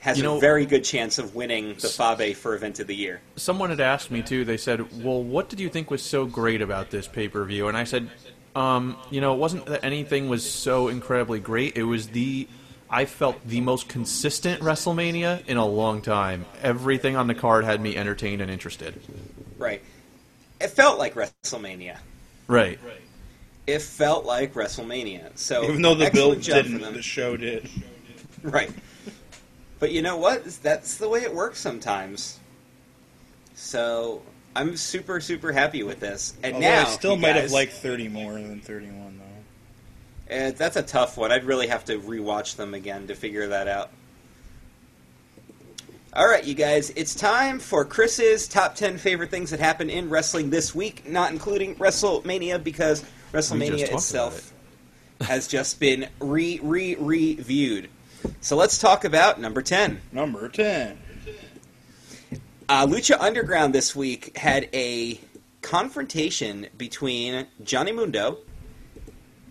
has 0.00 0.16
You 0.16 0.22
know- 0.24 0.38
a 0.38 0.40
very 0.40 0.64
good 0.64 0.82
chance 0.82 1.18
of 1.18 1.34
winning 1.34 1.74
the 1.74 1.88
Fabe 1.88 2.34
for 2.34 2.54
Event 2.54 2.80
of 2.80 2.86
the 2.86 2.96
Year. 2.96 3.20
Someone 3.36 3.68
had 3.68 3.80
asked 3.80 4.10
me 4.10 4.22
too. 4.22 4.46
They 4.46 4.56
said, 4.56 5.04
"Well, 5.04 5.22
what 5.22 5.50
did 5.50 5.60
you 5.60 5.68
think 5.68 5.90
was 5.90 6.02
so 6.02 6.24
great 6.24 6.62
about 6.62 6.90
this 6.90 7.06
pay 7.06 7.28
per 7.28 7.44
view?" 7.44 7.68
And 7.68 7.76
I 7.76 7.84
said, 7.84 8.10
um, 8.54 8.96
"You 9.10 9.20
know, 9.20 9.34
it 9.34 9.38
wasn't 9.38 9.66
that 9.66 9.84
anything 9.84 10.28
was 10.28 10.48
so 10.48 10.88
incredibly 10.88 11.40
great. 11.40 11.76
It 11.76 11.84
was 11.84 12.08
the 12.08 12.48
I 12.92 13.06
felt 13.06 13.48
the 13.48 13.62
most 13.62 13.88
consistent 13.88 14.60
WrestleMania 14.60 15.46
in 15.46 15.56
a 15.56 15.64
long 15.66 16.02
time. 16.02 16.44
Everything 16.62 17.16
on 17.16 17.26
the 17.26 17.34
card 17.34 17.64
had 17.64 17.80
me 17.80 17.96
entertained 17.96 18.42
and 18.42 18.50
interested. 18.50 19.00
Right. 19.56 19.82
It 20.60 20.68
felt 20.68 20.98
like 20.98 21.14
WrestleMania. 21.14 21.96
Right. 22.48 22.78
Right. 22.84 23.00
It 23.66 23.80
felt 23.80 24.26
like 24.26 24.52
WrestleMania. 24.52 25.38
So 25.38 25.64
Even 25.64 25.80
though 25.80 25.94
the 25.94 26.10
build 26.10 26.42
didn't, 26.42 26.80
the 26.80 27.00
show 27.00 27.36
did. 27.38 27.68
Right. 28.42 28.70
But 29.78 29.92
you 29.92 30.02
know 30.02 30.16
what? 30.16 30.44
That's 30.62 30.98
the 30.98 31.08
way 31.08 31.22
it 31.22 31.34
works 31.34 31.60
sometimes. 31.60 32.40
So 33.54 34.20
I'm 34.54 34.76
super, 34.76 35.20
super 35.20 35.52
happy 35.52 35.82
with 35.82 36.00
this. 36.00 36.34
And 36.42 36.54
Although 36.54 36.66
now, 36.66 36.82
I 36.82 36.84
still 36.84 37.14
you 37.14 37.20
might 37.20 37.36
have 37.36 37.50
liked 37.52 37.72
30 37.72 38.08
more 38.08 38.34
than 38.34 38.60
31, 38.60 39.18
though. 39.18 40.34
Uh, 40.34 40.50
that's 40.52 40.76
a 40.76 40.82
tough 40.82 41.16
one. 41.16 41.32
I'd 41.32 41.44
really 41.44 41.68
have 41.68 41.84
to 41.86 41.98
rewatch 41.98 42.56
them 42.56 42.74
again 42.74 43.06
to 43.06 43.14
figure 43.14 43.48
that 43.48 43.68
out. 43.68 43.90
All 46.14 46.28
right, 46.28 46.44
you 46.44 46.52
guys, 46.52 46.90
it's 46.90 47.14
time 47.14 47.58
for 47.58 47.86
Chris's 47.86 48.46
top 48.46 48.74
10 48.74 48.98
favorite 48.98 49.30
things 49.30 49.50
that 49.50 49.60
happened 49.60 49.90
in 49.90 50.10
wrestling 50.10 50.50
this 50.50 50.74
week, 50.74 51.08
not 51.08 51.32
including 51.32 51.74
WrestleMania 51.76 52.62
because 52.62 53.02
WrestleMania 53.32 53.80
talked 53.80 53.92
itself 53.94 54.52
has 55.22 55.48
just 55.48 55.80
been 55.80 56.08
re 56.20 56.60
re 56.62 56.96
reviewed. 56.96 57.88
So 58.42 58.56
let's 58.56 58.76
talk 58.76 59.04
about 59.04 59.40
number 59.40 59.62
10. 59.62 60.02
Number 60.12 60.50
10. 60.50 60.98
Uh, 62.72 62.86
Lucha 62.86 63.20
Underground 63.20 63.74
this 63.74 63.94
week 63.94 64.34
had 64.34 64.66
a 64.72 65.20
confrontation 65.60 66.66
between 66.78 67.46
Johnny 67.62 67.92
Mundo 67.92 68.38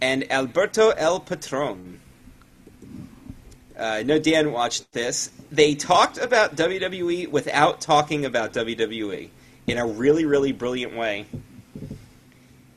and 0.01 0.31
Alberto 0.31 0.89
El 0.89 1.19
Patron. 1.19 2.01
Uh, 3.79 3.83
I 3.83 4.01
know 4.01 4.17
Dan 4.17 4.51
watched 4.51 4.91
this. 4.91 5.29
They 5.51 5.75
talked 5.75 6.17
about 6.17 6.55
WWE 6.55 7.29
without 7.29 7.79
talking 7.79 8.25
about 8.25 8.53
WWE 8.53 9.29
in 9.67 9.77
a 9.77 9.85
really, 9.85 10.25
really 10.25 10.51
brilliant 10.51 10.97
way. 10.97 11.27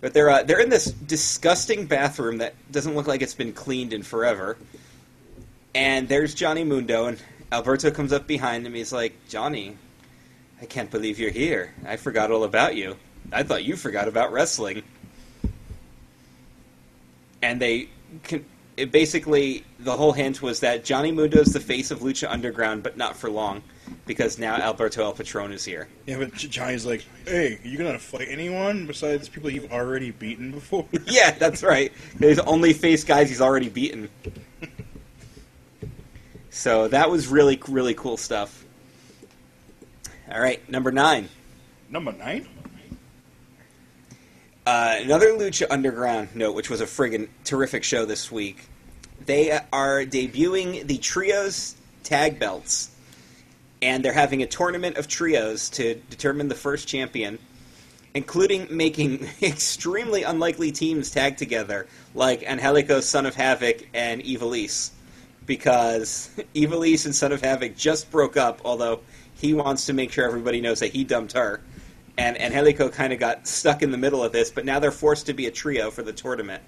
But 0.03 0.13
they're 0.13 0.29
uh, 0.29 0.43
they're 0.43 0.61
in 0.61 0.69
this 0.69 0.93
disgusting 0.93 1.87
bathroom 1.87 2.37
that 2.37 2.53
doesn't 2.71 2.95
look 2.95 3.07
like 3.07 3.23
it's 3.23 3.33
been 3.33 3.55
cleaned 3.55 3.95
in 3.95 4.03
forever. 4.03 4.59
And 5.75 6.07
there's 6.07 6.35
Johnny 6.35 6.65
Mundo, 6.65 7.07
and 7.07 7.19
Alberto 7.51 7.91
comes 7.91 8.13
up 8.13 8.27
behind 8.27 8.67
him. 8.67 8.75
He's 8.75 8.93
like, 8.93 9.15
Johnny, 9.31 9.79
I 10.65 10.67
can't 10.67 10.91
believe 10.91 11.19
you're 11.19 11.29
here. 11.29 11.75
I 11.85 11.97
forgot 11.97 12.31
all 12.31 12.43
about 12.43 12.75
you. 12.75 12.97
I 13.31 13.43
thought 13.43 13.65
you 13.65 13.77
forgot 13.77 14.09
about 14.09 14.33
wrestling. 14.33 14.83
And 17.43 17.61
they, 17.61 17.91
it 18.79 18.91
basically, 18.91 19.67
the 19.79 19.95
whole 19.95 20.13
hint 20.13 20.41
was 20.41 20.61
that 20.61 20.83
Johnny 20.83 21.13
Mundo's 21.13 21.53
the 21.53 21.61
face 21.61 21.91
of 21.91 21.99
Lucha 21.99 22.31
Underground, 22.31 22.83
but 22.83 22.97
not 22.97 23.15
for 23.15 23.29
long, 23.29 23.63
because 24.07 24.39
now 24.39 24.55
Alberto 24.55 25.05
El 25.05 25.13
Patron 25.13 25.53
is 25.53 25.67
here. 25.67 25.87
Yeah, 26.07 26.17
but 26.17 26.33
Johnny's 26.33 26.87
like, 26.87 27.05
hey, 27.27 27.61
you 27.63 27.77
gonna 27.77 27.99
fight 27.99 28.29
anyone 28.31 28.87
besides 28.87 29.29
people 29.29 29.51
you've 29.51 29.71
already 29.71 30.13
beaten 30.13 30.51
before? 30.51 30.87
yeah, 31.05 31.33
that's 31.33 31.63
right. 31.63 31.93
He's 32.19 32.39
only 32.39 32.73
face 32.73 33.05
guys 33.05 33.29
he's 33.29 33.43
already 33.43 33.69
beaten. 33.69 34.09
So 36.57 36.87
that 36.87 37.11
was 37.11 37.27
really, 37.27 37.61
really 37.67 37.95
cool 37.95 38.17
stuff. 38.17 38.64
All 40.35 40.41
right, 40.41 40.69
number 40.69 40.91
nine. 40.91 41.29
Number 41.89 42.11
9? 42.11 42.49
Uh, 44.67 44.97
another 45.01 45.29
Lucha 45.29 45.65
Underground 45.71 46.35
note, 46.35 46.57
which 46.57 46.69
was 46.69 46.81
a 46.81 46.87
friggin' 46.87 47.29
terrific 47.45 47.85
show 47.85 48.05
this 48.05 48.33
week. 48.33 48.67
They 49.27 49.53
are 49.53 50.01
debuting 50.01 50.89
the 50.89 50.99
Trios 50.99 51.77
tag 52.03 52.41
belts, 52.41 52.91
and 53.81 54.05
they're 54.05 54.13
having 54.13 54.43
a 54.43 54.47
tournament 54.47 54.97
of 54.97 55.07
trios 55.07 55.71
to 55.71 55.95
determine 56.11 56.49
the 56.49 56.57
first 56.57 56.89
champion, 56.89 57.39
including 58.13 58.67
making 58.77 59.29
extremely 59.41 60.25
unlikely 60.25 60.73
teams 60.73 61.13
tag 61.13 61.37
together, 61.37 61.87
like 62.13 62.43
Angelico, 62.43 62.99
Son 62.99 63.25
of 63.25 63.37
Havoc, 63.37 63.87
and 63.95 64.21
Ivelisse, 64.21 64.91
because 65.47 66.29
Ivelisse 66.57 67.05
and 67.05 67.15
Son 67.15 67.31
of 67.31 67.41
Havoc 67.41 67.77
just 67.77 68.11
broke 68.11 68.37
up, 68.37 68.63
although 68.65 68.99
he 69.35 69.55
wants 69.55 69.87
to 69.87 69.93
make 69.93 70.13
sure 70.13 70.25
everybody 70.25 70.61
knows 70.61 70.81
that 70.81 70.93
he 70.93 71.05
dumped 71.05 71.33
her 71.33 71.61
and 72.17 72.41
Angelico 72.41 72.89
kind 72.89 73.13
of 73.13 73.19
got 73.19 73.47
stuck 73.49 73.83
in 73.83 73.91
the 73.91 73.99
middle 73.99 74.23
of 74.23 74.31
this, 74.31 74.49
but 74.51 74.65
now 74.65 74.79
they're 74.79 74.93
forced 74.93 75.27
to 75.27 75.33
be 75.35 75.47
a 75.47 75.51
trio 75.51 75.91
for 75.91 76.03
the 76.05 76.13
tournament. 76.13 76.63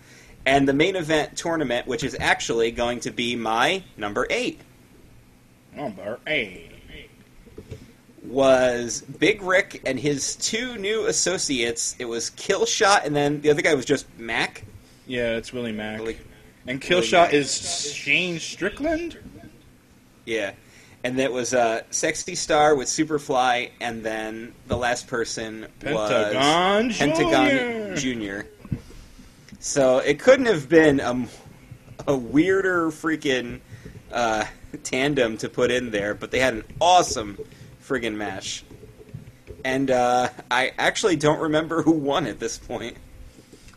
And 0.45 0.69
the 0.69 0.73
main 0.73 0.97
event 0.97 1.37
tournament, 1.37 1.87
which 1.87 2.03
is 2.03 2.17
actually 2.19 2.73
going 2.73 2.99
to 3.01 3.13
be 3.13 3.37
my 3.37 3.83
number 3.97 4.27
eight, 4.31 4.61
Number 5.75 6.19
eight. 6.27 6.71
was 8.25 9.03
Big 9.03 9.41
Ryck 9.41 9.83
and 9.85 9.99
his 10.01 10.35
two 10.37 10.77
new 10.79 11.07
associates. 11.07 11.95
It 11.99 12.07
was 12.07 12.31
Killshot, 12.31 13.05
and 13.05 13.15
then 13.15 13.41
the 13.41 13.51
other 13.51 13.63
guy 13.63 13.75
was 13.75 13.85
just 13.85 14.07
Mack. 14.19 14.65
Yeah, 15.07 15.37
it's 15.37 15.53
Willie 15.53 15.73
Mack. 15.73 15.99
Willie- 16.01 16.19
and 16.67 16.83
Willie 16.83 17.03
Killshot 17.07 17.27
Mack. 17.27 17.35
is 17.35 17.93
Shane 17.95 18.41
Strickland. 18.41 19.19
Yeah. 20.25 20.53
And 21.07 21.21
it 21.21 21.31
was 21.31 21.55
uh, 21.55 21.83
Sexy 21.91 22.35
Star 22.35 22.75
with 22.75 22.89
Superfly, 22.89 23.71
and 23.81 24.03
then 24.03 24.53
the 24.67 24.77
last 24.77 25.07
person 25.07 25.69
Pentagon 25.79 26.89
was 26.89 26.99
Pentagon 26.99 27.97
Jr.. 27.97 28.41
Jr. 28.41 28.77
So 29.61 29.99
it 29.99 30.19
couldn't 30.19 30.47
have 30.47 30.69
been 30.69 30.99
a, 30.99 31.29
a 32.09 32.17
weirder 32.17 32.91
freaking 32.91 33.61
uh, 34.11 34.47
tandem 34.83 35.37
to 35.37 35.49
put 35.49 35.71
in 35.71 35.93
there, 35.93 36.13
but 36.13 36.33
they 36.33 36.41
had 36.41 36.55
an 36.55 36.65
awesome 36.81 37.39
friggin' 37.81 38.17
match. 38.17 38.65
And 39.65 39.93
uh, 39.93 40.31
I 40.51 40.73
actually 40.77 41.15
don't 41.15 41.39
remember 41.39 41.83
who 41.83 41.93
won 41.93 42.27
at 42.27 42.41
this 42.41 42.59
point. 42.59 42.97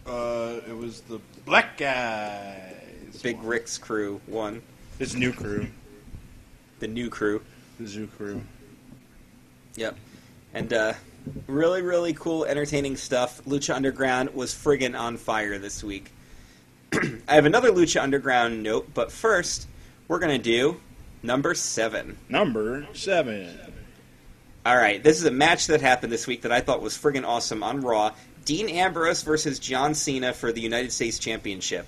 Uh, 0.04 0.62
it 0.68 0.76
was 0.76 1.02
the 1.02 1.20
Black 1.46 1.78
Guys. 1.78 3.22
Big 3.22 3.40
Ryck's 3.44 3.78
crew 3.78 4.20
won. 4.28 4.64
His 4.98 5.16
new 5.16 5.32
crew. 5.32 5.68
The 6.80 6.88
new 6.88 7.10
crew. 7.10 7.42
The 7.80 7.88
Zoo 7.88 8.08
crew. 8.08 8.42
Yep. 9.76 9.98
And 10.54 10.74
uh, 10.74 10.94
really, 11.48 11.82
really 11.82 12.14
cool, 12.14 12.46
entertaining 12.46 12.98
stuff. 12.98 13.42
Lucha 13.46 13.76
Underground 13.76 14.34
was 14.34 14.54
friggin' 14.54 14.98
on 15.00 15.18
fire 15.18 15.58
this 15.60 15.84
week. 15.84 16.12
I 17.28 17.36
have 17.36 17.46
another 17.46 17.72
Lucha 17.72 18.02
Underground 18.02 18.64
note, 18.64 18.94
but 18.94 19.12
first, 19.12 19.68
we're 20.08 20.20
going 20.20 20.38
to 20.38 20.44
do 20.44 20.80
number 21.22 21.54
seven. 21.54 22.18
Number 22.30 22.88
seven. 22.94 23.58
All 24.66 24.76
right, 24.76 25.02
this 25.02 25.18
is 25.18 25.26
a 25.26 25.32
match 25.32 25.68
that 25.68 25.82
happened 25.82 26.12
this 26.12 26.28
week 26.28 26.42
that 26.42 26.52
I 26.52 26.62
thought 26.62 26.82
was 26.82 26.98
friggin' 26.98 27.26
awesome 27.26 27.64
on 27.64 27.82
Raw. 27.82 28.14
Dean 28.46 28.70
Ambrose 28.70 29.24
versus 29.24 29.60
John 29.60 29.94
Cena 29.94 30.34
for 30.34 30.52
the 30.52 30.62
United 30.62 30.92
States 30.92 31.20
Championship. 31.20 31.88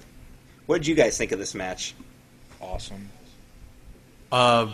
What 0.68 0.78
did 0.78 0.88
you 0.88 0.96
guys 0.96 1.18
think 1.18 1.32
of 1.32 1.40
this 1.40 1.56
match? 1.56 1.96
Awesome. 2.62 3.10
Uh, 4.32 4.72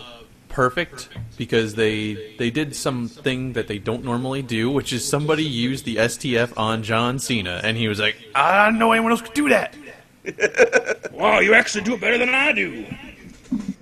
perfect 0.50 1.10
because 1.38 1.76
they 1.76 2.36
they 2.40 2.50
did 2.50 2.76
something 2.76 3.54
that 3.54 3.68
they 3.68 3.78
don't 3.78 4.04
normally 4.04 4.42
do, 4.42 4.72
which 4.72 4.92
is 4.92 5.08
somebody 5.08 5.44
used 5.44 5.86
the 5.86 5.98
STF 5.98 6.58
on 6.58 6.82
John 6.82 7.20
Cena, 7.20 7.62
and 7.64 7.78
he 7.78 7.88
was 7.88 8.00
like, 8.00 8.16
"I 8.34 8.66
don't 8.66 8.80
know 8.80 8.92
anyone 8.92 9.12
else 9.12 9.22
could 9.22 9.34
do 9.34 9.50
that." 9.50 9.76
Wow, 11.14 11.40
you 11.40 11.56
actually 11.56 11.84
do 11.84 11.96
it 11.96 12.02
better 12.02 12.20
than 12.20 12.30
I 12.30 12.52
do. 12.52 12.86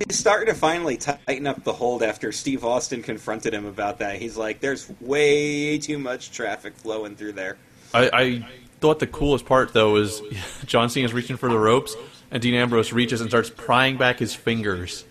He's 0.08 0.18
starting 0.18 0.48
to 0.54 0.58
finally 0.58 0.96
tighten 0.96 1.46
up 1.48 1.66
the 1.66 1.74
hold 1.74 2.02
after 2.02 2.32
Steve 2.32 2.64
Austin 2.64 3.04
confronted 3.04 3.54
him 3.54 3.66
about 3.66 4.00
that. 4.00 4.22
He's 4.22 4.38
like, 4.38 4.62
"There's 4.62 4.90
way 5.02 5.78
too 5.78 6.00
much 6.00 6.32
traffic 6.32 6.78
flowing 6.78 7.18
through 7.18 7.34
there." 7.34 7.58
I, 7.94 8.10
I 8.14 8.48
thought 8.80 9.00
the 9.00 9.08
coolest 9.08 9.46
part 9.46 9.74
though 9.74 9.94
was 9.94 10.22
John 10.66 10.90
Cena's 10.90 11.14
reaching 11.14 11.36
for 11.36 11.50
the 11.50 11.60
ropes, 11.60 11.96
and 12.32 12.42
Dean 12.42 12.54
Ambrose 12.54 12.94
reaches 12.94 13.20
and 13.20 13.30
starts 13.30 13.50
prying 13.50 13.98
back 13.98 14.20
his 14.20 14.34
fingers. 14.34 15.04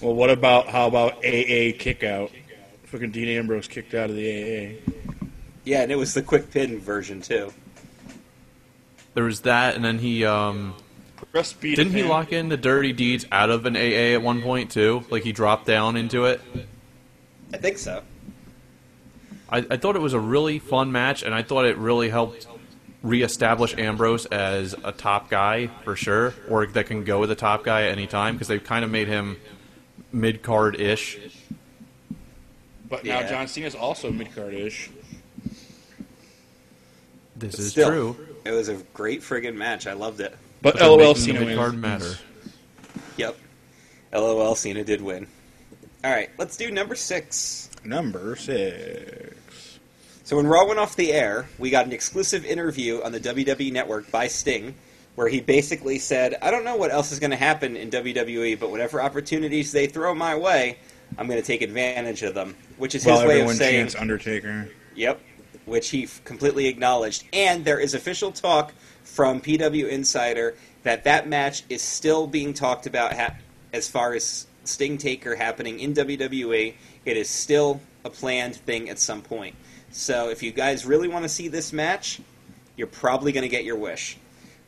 Well, 0.00 0.14
what 0.14 0.30
about 0.30 0.68
how 0.68 0.88
about 0.88 1.18
AA 1.18 1.72
kick 1.78 2.02
out? 2.02 2.32
Fucking 2.84 3.12
Dean 3.12 3.28
Ambrose 3.28 3.68
kicked 3.68 3.94
out 3.94 4.10
of 4.10 4.16
the 4.16 4.28
AA. 4.28 4.92
Yeah, 5.64 5.82
and 5.82 5.92
it 5.92 5.96
was 5.96 6.14
the 6.14 6.22
quick 6.22 6.50
pin 6.50 6.80
version 6.80 7.22
too. 7.22 7.52
There 9.14 9.24
was 9.24 9.42
that, 9.42 9.76
and 9.76 9.84
then 9.84 9.98
he 9.98 10.24
um, 10.24 10.74
Rest 11.32 11.60
beat 11.60 11.76
didn't 11.76 11.94
he 11.94 12.02
lock 12.02 12.32
in 12.32 12.48
the 12.48 12.56
Dirty 12.56 12.92
Deeds 12.92 13.26
out 13.32 13.48
of 13.48 13.64
an 13.64 13.76
AA 13.76 14.14
at 14.14 14.22
one 14.22 14.42
point 14.42 14.70
too? 14.70 15.04
Like 15.08 15.22
he 15.22 15.32
dropped 15.32 15.66
down 15.66 15.96
into 15.96 16.26
it. 16.26 16.40
I 17.54 17.56
think 17.56 17.78
so. 17.78 18.02
I, 19.48 19.58
I 19.70 19.76
thought 19.76 19.96
it 19.96 20.00
was 20.00 20.14
a 20.14 20.20
really 20.20 20.58
fun 20.58 20.92
match, 20.92 21.22
and 21.22 21.34
I 21.34 21.42
thought 21.42 21.64
it 21.64 21.76
really 21.76 22.08
helped 22.08 22.46
reestablish 23.02 23.76
Ambrose 23.76 24.26
as 24.26 24.74
a 24.84 24.92
top 24.92 25.28
guy 25.28 25.68
for 25.84 25.96
sure, 25.96 26.34
or 26.48 26.66
that 26.66 26.86
can 26.86 27.04
go 27.04 27.18
with 27.20 27.30
a 27.30 27.34
top 27.34 27.64
guy 27.64 27.82
at 27.84 27.92
any 27.92 28.06
time 28.06 28.34
because 28.34 28.48
they've 28.48 28.62
kind 28.62 28.84
of 28.84 28.90
made 28.90 29.08
him 29.08 29.38
mid 30.12 30.42
card 30.42 30.80
ish. 30.80 31.18
But 32.88 33.04
now 33.04 33.20
Yeah. 33.20 33.28
John 33.28 33.48
Cena's 33.48 33.74
also 33.74 34.10
mid 34.10 34.34
card 34.34 34.54
ish. 34.54 34.90
This 37.34 37.58
is 37.58 37.72
Still, 37.72 37.88
true. 37.88 38.16
It 38.44 38.52
was 38.52 38.68
a 38.68 38.74
great 38.94 39.20
friggin' 39.22 39.56
match. 39.56 39.86
I 39.86 39.94
loved 39.94 40.20
it. 40.20 40.36
But, 40.60 40.78
they're 40.78 40.88
LOL 40.88 41.14
Cena 41.16 41.40
mid-card 41.40 41.74
matter. 41.74 42.14
Yep. 43.16 43.36
LOL, 44.12 44.54
Cena 44.54 44.84
did 44.84 45.00
win. 45.00 45.26
All 46.04 46.10
right, 46.10 46.30
let's 46.38 46.56
do 46.56 46.70
number 46.70 46.94
six. 46.94 47.68
Number 47.84 48.36
six. 48.36 49.36
So 50.32 50.36
when 50.38 50.46
Raw 50.46 50.64
went 50.64 50.80
off 50.80 50.96
the 50.96 51.12
air, 51.12 51.46
we 51.58 51.68
got 51.68 51.84
an 51.84 51.92
exclusive 51.92 52.46
interview 52.46 53.02
on 53.02 53.12
the 53.12 53.20
WWE 53.20 53.70
Network 53.70 54.10
by 54.10 54.28
Sting, 54.28 54.74
where 55.14 55.28
he 55.28 55.42
basically 55.42 55.98
said, 55.98 56.38
"I 56.40 56.50
don't 56.50 56.64
know 56.64 56.76
what 56.76 56.90
else 56.90 57.12
is 57.12 57.18
going 57.18 57.32
to 57.32 57.36
happen 57.36 57.76
in 57.76 57.90
WWE, 57.90 58.54
but 58.58 58.70
whatever 58.70 59.02
opportunities 59.02 59.72
they 59.72 59.88
throw 59.88 60.14
my 60.14 60.34
way, 60.34 60.78
I'm 61.18 61.26
going 61.26 61.38
to 61.38 61.46
take 61.46 61.60
advantage 61.60 62.22
of 62.22 62.32
them." 62.32 62.56
Which 62.78 62.94
is 62.94 63.04
his 63.04 63.22
way 63.24 63.42
of 63.42 63.50
saying, 63.50 63.94
Undertaker. 63.98 64.70
Yep, 64.94 65.20
which 65.66 65.90
he 65.90 66.04
f- 66.04 66.24
completely 66.24 66.66
acknowledged. 66.66 67.24
And 67.34 67.62
there 67.66 67.78
is 67.78 67.92
official 67.92 68.32
talk 68.32 68.72
from 69.04 69.38
PW 69.38 69.86
Insider 69.90 70.54
that 70.82 71.04
that 71.04 71.28
match 71.28 71.62
is 71.68 71.82
still 71.82 72.26
being 72.26 72.54
talked 72.54 72.86
about 72.86 73.12
ha- 73.12 73.34
as 73.74 73.86
far 73.86 74.14
as 74.14 74.46
Sting 74.64 74.96
Taker 74.96 75.36
happening 75.36 75.78
in 75.78 75.92
WWE. 75.92 76.72
It 77.04 77.18
is 77.18 77.28
still 77.28 77.82
a 78.02 78.08
planned 78.08 78.56
thing 78.56 78.88
at 78.88 78.98
some 78.98 79.20
point. 79.20 79.56
So 79.92 80.30
if 80.30 80.42
you 80.42 80.50
guys 80.52 80.84
really 80.84 81.08
want 81.08 81.24
to 81.24 81.28
see 81.28 81.48
this 81.48 81.72
match, 81.72 82.20
you're 82.76 82.86
probably 82.86 83.32
going 83.32 83.42
to 83.42 83.48
get 83.48 83.64
your 83.64 83.76
wish. 83.76 84.16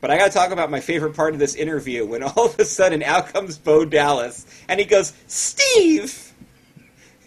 But 0.01 0.11
I 0.11 0.17
got 0.17 0.27
to 0.27 0.31
talk 0.37 0.51
about 0.51 0.69
my 0.69 0.79
favorite 0.79 1.15
part 1.15 1.33
of 1.33 1.39
this 1.39 1.55
interview 1.55 2.05
when 2.05 2.23
all 2.23 2.45
of 2.45 2.59
a 2.59 2.65
sudden 2.65 3.01
out 3.03 3.33
comes 3.33 3.57
Bo 3.57 3.85
Dallas 3.85 4.45
and 4.69 4.79
he 4.79 4.85
goes, 4.85 5.13
Steve! 5.27 6.31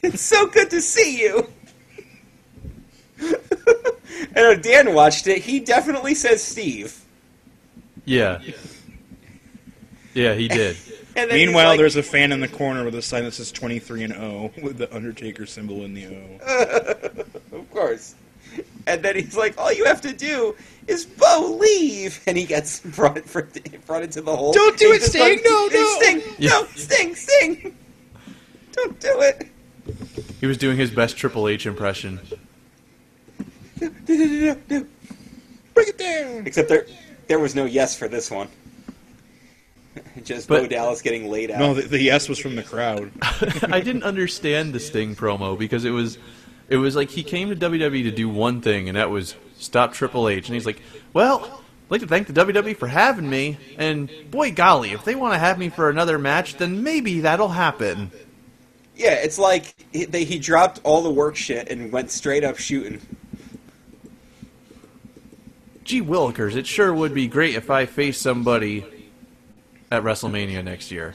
It's 0.02 0.22
so 0.22 0.46
good 0.46 0.70
to 0.70 0.80
see 0.80 1.20
you! 1.20 1.48
and 3.20 3.36
when 4.34 4.60
Dan 4.62 4.94
watched 4.94 5.26
it, 5.26 5.42
he 5.42 5.58
definitely 5.58 6.14
says 6.14 6.40
Steve. 6.42 7.04
Yeah. 8.04 8.40
Yeah, 10.14 10.34
he 10.34 10.46
did. 10.48 10.76
And 11.16 11.30
Meanwhile, 11.32 11.70
like- 11.70 11.78
there's 11.78 11.96
a 11.96 12.02
fan 12.04 12.30
in 12.30 12.38
the 12.40 12.46
corner 12.46 12.84
with 12.84 12.94
a 12.94 13.02
sign 13.02 13.24
that 13.24 13.34
says 13.34 13.50
23 13.50 14.04
and 14.04 14.12
O 14.12 14.52
with 14.62 14.78
the 14.78 14.94
Undertaker 14.94 15.46
symbol 15.46 15.82
in 15.84 15.94
the 15.94 16.06
O. 16.06 17.24
of 17.78 17.86
course. 17.88 18.14
And 18.86 19.02
then 19.02 19.16
he's 19.16 19.36
like, 19.36 19.58
"All 19.58 19.72
you 19.72 19.84
have 19.84 20.00
to 20.02 20.12
do 20.12 20.56
is 20.86 21.04
Bo 21.04 21.58
leave," 21.60 22.20
and 22.26 22.36
he 22.36 22.44
gets 22.44 22.80
brought 22.96 23.24
for, 23.28 23.48
brought 23.86 24.02
into 24.02 24.20
the 24.22 24.34
hole. 24.34 24.52
Don't 24.52 24.78
do 24.78 24.92
it, 24.92 25.02
Sting! 25.02 25.36
goes, 25.36 25.44
No, 25.44 25.68
no!" 25.72 26.00
Sting! 26.00 26.22
Yeah. 26.38 26.50
No, 26.50 26.66
Sting, 26.74 27.14
Sting! 27.14 27.76
Don't 28.72 28.98
do 29.00 29.20
it! 29.20 29.48
He 30.40 30.46
was 30.46 30.56
doing 30.56 30.76
his 30.76 30.90
best 30.90 31.16
Triple 31.16 31.48
H 31.48 31.66
impression. 31.66 32.20
No, 33.80 33.90
no, 34.08 34.14
no, 34.14 34.26
no, 34.26 34.56
no. 34.70 34.86
Break 35.74 35.88
it 35.88 35.98
down! 35.98 36.46
Except 36.46 36.68
there, 36.68 36.86
there 37.26 37.38
was 37.38 37.54
no 37.54 37.64
yes 37.64 37.94
for 37.94 38.08
this 38.08 38.30
one. 38.30 38.48
Just 40.24 40.48
But- 40.48 40.62
Bo 40.62 40.66
Dallas 40.68 41.02
getting 41.02 41.30
laid 41.30 41.50
out. 41.50 41.58
No, 41.60 41.74
the, 41.74 41.82
the 41.82 42.00
yes 42.00 42.28
was 42.28 42.38
from 42.38 42.56
the 42.56 42.62
crowd. 42.62 43.12
I 43.70 43.80
didn't 43.80 44.04
understand 44.04 44.72
the 44.72 44.80
Sting 44.80 45.14
promo 45.14 45.58
because 45.58 45.84
it 45.84 45.90
was 45.90 46.18
it 46.68 46.76
was 46.76 46.94
like 46.94 47.10
he 47.10 47.22
came 47.22 47.48
to 47.50 47.56
WWE 47.56 48.04
to 48.04 48.10
do 48.10 48.28
one 48.28 48.60
thing 48.60 48.88
and 48.88 48.96
that 48.96 49.10
was 49.10 49.34
stop 49.58 49.92
Triple 49.92 50.28
H 50.28 50.48
and 50.48 50.54
he's 50.54 50.66
like, 50.66 50.80
"Well, 51.12 51.44
I'd 51.44 51.90
like 51.90 52.00
to 52.02 52.06
thank 52.06 52.26
the 52.26 52.32
WWE 52.32 52.76
for 52.76 52.88
having 52.88 53.28
me 53.28 53.58
and 53.76 54.10
boy 54.30 54.52
golly, 54.52 54.92
if 54.92 55.04
they 55.04 55.14
want 55.14 55.34
to 55.34 55.38
have 55.38 55.58
me 55.58 55.68
for 55.68 55.88
another 55.90 56.18
match, 56.18 56.56
then 56.56 56.82
maybe 56.82 57.20
that'll 57.20 57.48
happen." 57.48 58.10
Yeah, 58.96 59.14
it's 59.14 59.38
like 59.38 59.74
he, 59.92 60.04
they, 60.04 60.24
he 60.24 60.38
dropped 60.38 60.80
all 60.82 61.02
the 61.02 61.10
work 61.10 61.36
shit 61.36 61.70
and 61.70 61.92
went 61.92 62.10
straight 62.10 62.42
up 62.44 62.58
shooting. 62.58 63.00
gee 65.88 66.02
willikers, 66.02 66.54
it 66.54 66.66
sure 66.66 66.92
would 66.92 67.14
be 67.14 67.26
great 67.26 67.54
if 67.54 67.70
I 67.70 67.86
faced 67.86 68.20
somebody 68.20 68.84
at 69.90 70.02
WrestleMania 70.02 70.62
next 70.62 70.90
year. 70.90 71.14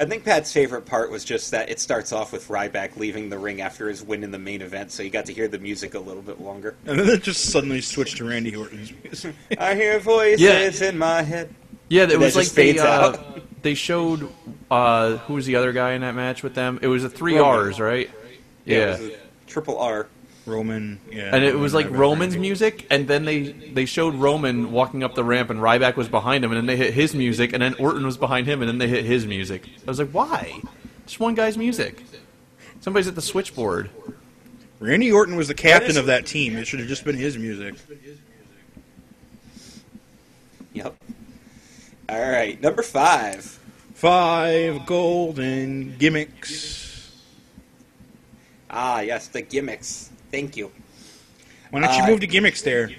I 0.00 0.04
think 0.04 0.24
Pat's 0.24 0.52
favorite 0.52 0.86
part 0.86 1.10
was 1.10 1.24
just 1.24 1.50
that 1.50 1.70
it 1.70 1.80
starts 1.80 2.12
off 2.12 2.32
with 2.32 2.46
Ryback 2.48 2.96
leaving 2.96 3.28
the 3.30 3.38
ring 3.38 3.60
after 3.60 3.88
his 3.88 4.02
win 4.02 4.22
in 4.22 4.30
the 4.30 4.38
main 4.38 4.62
event, 4.62 4.92
so 4.92 5.02
you 5.02 5.10
got 5.10 5.26
to 5.26 5.32
hear 5.32 5.48
the 5.48 5.58
music 5.58 5.94
a 5.94 5.98
little 5.98 6.22
bit 6.22 6.40
longer. 6.40 6.76
And 6.86 6.98
then 7.00 7.08
it 7.08 7.22
just 7.22 7.46
suddenly 7.50 7.80
switched 7.80 8.18
to 8.18 8.24
Randy 8.24 8.54
Orton's 8.54 8.92
music. 9.02 9.34
I 9.58 9.74
hear 9.74 9.98
voices 9.98 10.40
Yeah. 10.80 10.88
in 10.88 10.98
my 10.98 11.22
head. 11.22 11.52
Yeah, 11.88 12.04
it 12.04 12.18
was 12.18 12.36
like 12.36 12.44
just 12.44 12.54
they 12.54 12.72
fades 12.74 12.82
uh, 12.82 12.86
out. 12.86 13.62
they 13.62 13.74
showed 13.74 14.28
uh, 14.70 15.16
who 15.18 15.34
was 15.34 15.46
the 15.46 15.56
other 15.56 15.72
guy 15.72 15.92
in 15.92 16.02
that 16.02 16.14
match 16.14 16.42
with 16.42 16.54
them. 16.54 16.78
It 16.82 16.86
was 16.88 17.02
a 17.02 17.08
three 17.10 17.36
Roman. 17.36 17.66
R's, 17.66 17.80
right? 17.80 18.10
it 18.66 18.86
was 18.88 19.00
a 19.00 19.16
triple 19.46 19.78
R. 19.78 20.06
Roman, 20.48 21.00
yeah. 21.12 21.34
and 21.34 21.44
it 21.44 21.56
was 21.56 21.74
like 21.74 21.86
Ryback, 21.86 21.98
Roman's 21.98 22.34
Randy. 22.34 22.48
music, 22.48 22.86
and 22.90 23.06
then 23.06 23.24
they 23.24 23.52
they 23.52 23.84
showed 23.84 24.14
Roman 24.14 24.72
walking 24.72 25.04
up 25.04 25.14
the 25.14 25.22
ramp, 25.24 25.50
and 25.50 25.60
Ryback 25.60 25.96
was 25.96 26.08
behind 26.08 26.44
him, 26.44 26.50
and 26.50 26.58
then 26.58 26.66
they 26.66 26.76
hit 26.76 26.94
his 26.94 27.14
music, 27.14 27.52
and 27.52 27.62
then 27.62 27.74
Orton 27.74 28.04
was 28.04 28.16
behind 28.16 28.46
him, 28.46 28.62
and 28.62 28.68
then 28.68 28.78
they 28.78 28.88
hit 28.88 29.04
his 29.04 29.26
music. 29.26 29.68
I 29.86 29.90
was 29.90 29.98
like, 29.98 30.10
why? 30.10 30.60
Just 31.06 31.20
one 31.20 31.34
guy's 31.34 31.56
music. 31.56 32.02
Somebody's 32.80 33.06
at 33.08 33.14
the 33.14 33.22
switchboard. 33.22 33.90
Randy 34.80 35.10
Orton 35.10 35.36
was 35.36 35.48
the 35.48 35.54
captain 35.54 35.96
of 35.96 36.06
that 36.06 36.26
team. 36.26 36.56
It 36.56 36.66
should 36.66 36.78
have 36.80 36.88
just 36.88 37.04
been 37.04 37.16
his 37.16 37.36
music. 37.36 37.74
Yep. 40.72 40.94
All 42.08 42.30
right, 42.30 42.60
number 42.62 42.82
five. 42.82 43.58
Five 43.94 44.86
golden 44.86 45.96
gimmicks. 45.98 47.12
Ah, 48.70 49.00
yes, 49.00 49.28
the 49.28 49.42
gimmicks. 49.42 50.10
Thank 50.30 50.56
you. 50.56 50.70
Why 51.70 51.80
don't 51.80 51.94
you 51.96 52.02
Uh, 52.02 52.06
move 52.08 52.20
to 52.20 52.26
gimmicks 52.26 52.62
there? 52.62 52.90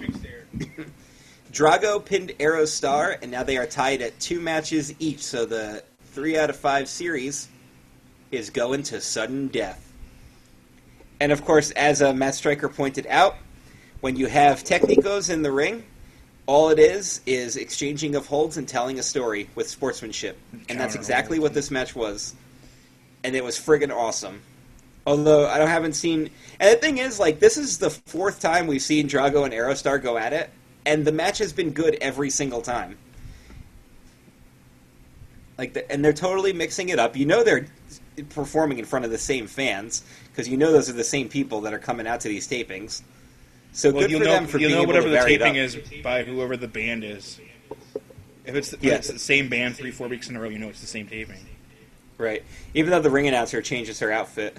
Drago 1.52 2.04
pinned 2.04 2.30
Aerostar, 2.40 3.18
and 3.22 3.32
now 3.32 3.44
they 3.44 3.58
are 3.58 3.66
tied 3.66 4.02
at 4.02 4.20
two 4.20 4.40
matches 4.40 4.94
each. 5.00 5.22
So 5.24 5.46
the 5.46 5.84
three 6.14 6.38
out 6.38 6.50
of 6.50 6.56
five 6.56 6.88
series 6.88 7.48
is 8.32 8.50
going 8.50 8.84
to 8.84 9.02
sudden 9.02 9.48
death. 9.48 9.92
And 11.20 11.32
of 11.32 11.44
course, 11.44 11.72
as 11.72 12.02
uh, 12.02 12.14
Matt 12.14 12.36
Striker 12.36 12.70
pointed 12.70 13.08
out, 13.08 13.36
when 14.02 14.16
you 14.16 14.28
have 14.28 14.64
Technicos 14.64 15.30
in 15.30 15.42
the 15.42 15.52
ring, 15.52 15.84
all 16.46 16.70
it 16.70 16.80
is 16.80 17.22
is 17.26 17.58
exchanging 17.58 18.16
of 18.16 18.28
holds 18.28 18.58
and 18.58 18.68
telling 18.68 18.98
a 19.00 19.04
story 19.04 19.50
with 19.56 19.70
sportsmanship. 19.70 20.38
And 20.70 20.80
that's 20.80 20.96
exactly 20.96 21.40
what 21.40 21.54
this 21.54 21.70
match 21.70 21.96
was. 21.96 22.36
And 23.24 23.36
it 23.36 23.44
was 23.44 23.60
friggin' 23.60 23.94
awesome. 23.94 24.42
Although 25.10 25.48
I 25.48 25.58
don't 25.58 25.70
haven't 25.70 25.94
seen, 25.94 26.30
and 26.60 26.72
the 26.72 26.80
thing 26.80 27.00
is, 27.00 27.20
like 27.20 27.40
this 27.40 27.58
is 27.58 27.80
the 27.80 27.90
fourth 27.90 28.40
time 28.40 28.68
we've 28.68 28.80
seen 28.80 29.10
Drago 29.10 29.44
and 29.44 29.52
Aerostar 29.52 30.00
go 30.00 30.18
at 30.18 30.34
it, 30.34 30.52
and 30.86 31.04
the 31.04 31.12
match 31.12 31.40
has 31.40 31.52
been 31.52 31.72
good 31.72 31.98
every 32.00 32.30
single 32.30 32.62
time. 32.62 32.96
Like, 35.58 35.74
the, 35.74 35.92
and 35.92 36.06
they're 36.06 36.14
totally 36.14 36.54
mixing 36.54 36.90
it 36.90 37.00
up. 37.00 37.18
You 37.18 37.26
know 37.26 37.44
they're 37.44 37.66
performing 38.30 38.78
in 38.78 38.86
front 38.86 39.04
of 39.04 39.10
the 39.10 39.18
same 39.18 39.48
fans 39.48 40.04
because 40.28 40.48
you 40.48 40.58
know 40.58 40.72
those 40.72 40.92
are 40.92 40.94
the 40.94 41.04
same 41.04 41.28
people 41.28 41.62
that 41.62 41.74
are 41.74 41.80
coming 41.80 42.06
out 42.06 42.20
to 42.22 42.28
these 42.28 42.48
tapings. 42.48 43.02
So 43.72 43.90
Well, 43.90 44.02
good 44.04 44.12
you'll 44.12 44.20
for 44.20 44.26
know, 44.26 44.32
them 44.34 44.46
for 44.46 44.60
being 44.60 44.72
know 44.74 44.84
whatever 44.84 45.10
the 45.10 45.22
taping 45.22 45.56
is 45.56 45.76
by 46.04 46.22
whoever 46.22 46.56
the 46.56 46.68
band 46.68 47.04
is. 47.04 47.40
If 48.46 48.54
it's, 48.54 48.74
if 48.74 48.84
Yeah. 48.84 48.94
it's 48.94 49.08
the 49.10 49.18
same 49.18 49.50
band 49.50 49.76
three, 49.76 49.90
four 49.90 50.08
weeks 50.08 50.30
in 50.30 50.36
a 50.36 50.40
row, 50.40 50.50
you 50.50 50.60
know 50.60 50.70
it's 50.70 50.82
the 50.82 50.88
same 50.88 51.08
taping. 51.08 51.44
Right. 52.20 52.44
Even 52.76 52.92
though 52.92 53.02
the 53.02 53.10
ring 53.10 53.28
announcer 53.28 53.64
changes 53.64 54.00
her 54.02 54.12
outfit 54.12 54.56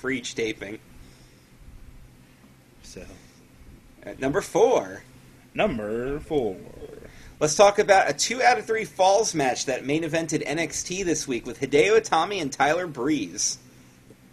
for 0.00 0.10
each 0.10 0.34
taping. 0.34 0.78
So, 2.82 3.04
At 4.02 4.18
number 4.18 4.40
four, 4.40 5.02
number 5.54 6.18
four. 6.20 6.56
let's 7.38 7.54
talk 7.54 7.78
about 7.78 8.10
a 8.10 8.14
two 8.14 8.42
out 8.42 8.58
of 8.58 8.64
three 8.64 8.84
falls 8.84 9.34
match 9.34 9.66
that 9.66 9.84
main 9.84 10.02
evented 10.02 10.44
NXT 10.46 11.04
this 11.04 11.28
week 11.28 11.46
with 11.46 11.60
Hideo 11.60 11.98
Itami 12.00 12.40
and 12.40 12.50
Tyler 12.52 12.86
Breeze. 12.86 13.58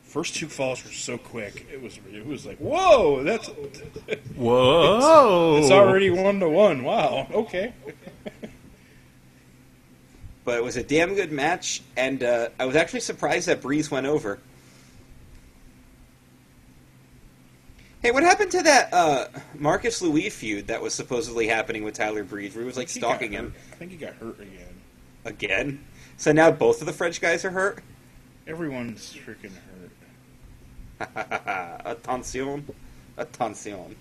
First 0.03 0.35
two 0.35 0.47
falls 0.47 0.83
were 0.83 0.89
so 0.91 1.17
quick. 1.17 1.67
It 1.71 1.81
was 1.81 1.99
it 2.11 2.25
was 2.25 2.45
like 2.45 2.57
whoa, 2.57 3.23
that's 3.23 3.47
Whoa! 4.35 5.57
it's 5.61 5.69
already 5.69 6.09
one 6.09 6.39
to 6.39 6.49
one. 6.49 6.83
Wow, 6.83 7.27
okay. 7.31 7.73
But 10.45 10.59
it 10.59 10.63
was 10.63 10.77
a 10.77 10.83
damn 10.83 11.13
good 11.13 11.33
match, 11.33 11.81
and 11.97 12.23
uh, 12.23 12.47
I 12.57 12.65
was 12.65 12.77
actually 12.77 13.01
surprised 13.01 13.49
that 13.49 13.61
Breeze 13.61 13.91
went 13.91 14.05
over. 14.07 14.39
Hey, 18.01 18.11
what 18.11 18.23
happened 18.23 18.51
to 18.51 18.61
that 18.63 18.93
uh, 18.93 19.27
Marcus 19.55 20.01
Louis 20.01 20.29
feud 20.29 20.67
that 20.67 20.81
was 20.81 20.93
supposedly 20.93 21.47
happening 21.47 21.83
with 21.83 21.95
Tyler 21.95 22.23
Breeze, 22.23 22.53
where 22.53 22.61
he 22.61 22.67
was 22.67 22.77
like 22.77 22.89
stalking 22.89 23.31
him. 23.31 23.53
I 23.71 23.75
think 23.75 23.91
he 23.91 23.97
got 23.97 24.13
hurt 24.15 24.39
again. 24.39 24.81
again? 25.25 25.85
So 26.17 26.31
now 26.31 26.51
both 26.51 26.79
of 26.81 26.87
the 26.87 26.93
French 26.93 27.19
guys 27.21 27.43
are 27.43 27.49
hurt. 27.49 27.83
Everyone's 28.45 29.15
freaking 29.25 29.51
hurt. 30.99 31.81
Attention, 31.85 32.65
attention. 33.17 33.95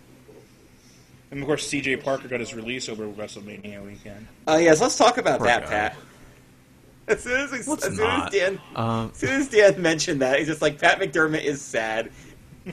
And 1.30 1.40
of 1.40 1.46
course, 1.46 1.66
C.J. 1.68 1.96
Parker 1.98 2.28
got 2.28 2.40
his 2.40 2.54
release 2.54 2.88
over 2.88 3.06
WrestleMania 3.06 3.84
weekend. 3.84 4.26
Uh, 4.46 4.58
yes, 4.60 4.80
let's 4.80 4.96
talk 4.96 5.18
about 5.18 5.38
Poor 5.38 5.48
that, 5.48 5.64
guy. 5.64 5.68
Pat. 5.68 5.96
As 7.08 7.22
soon 7.22 7.40
as, 7.40 7.52
as, 7.52 7.66
soon 7.66 8.00
as. 8.00 8.32
Dan, 8.32 8.60
Um, 8.74 9.10
as 9.12 9.18
soon 9.18 9.40
as 9.40 9.48
Dan 9.48 9.80
mentioned 9.80 10.22
that, 10.22 10.40
he's 10.40 10.48
just 10.48 10.60
like 10.60 10.80
Pat 10.80 10.98
McDermott 10.98 11.44
is 11.44 11.62
sad, 11.62 12.10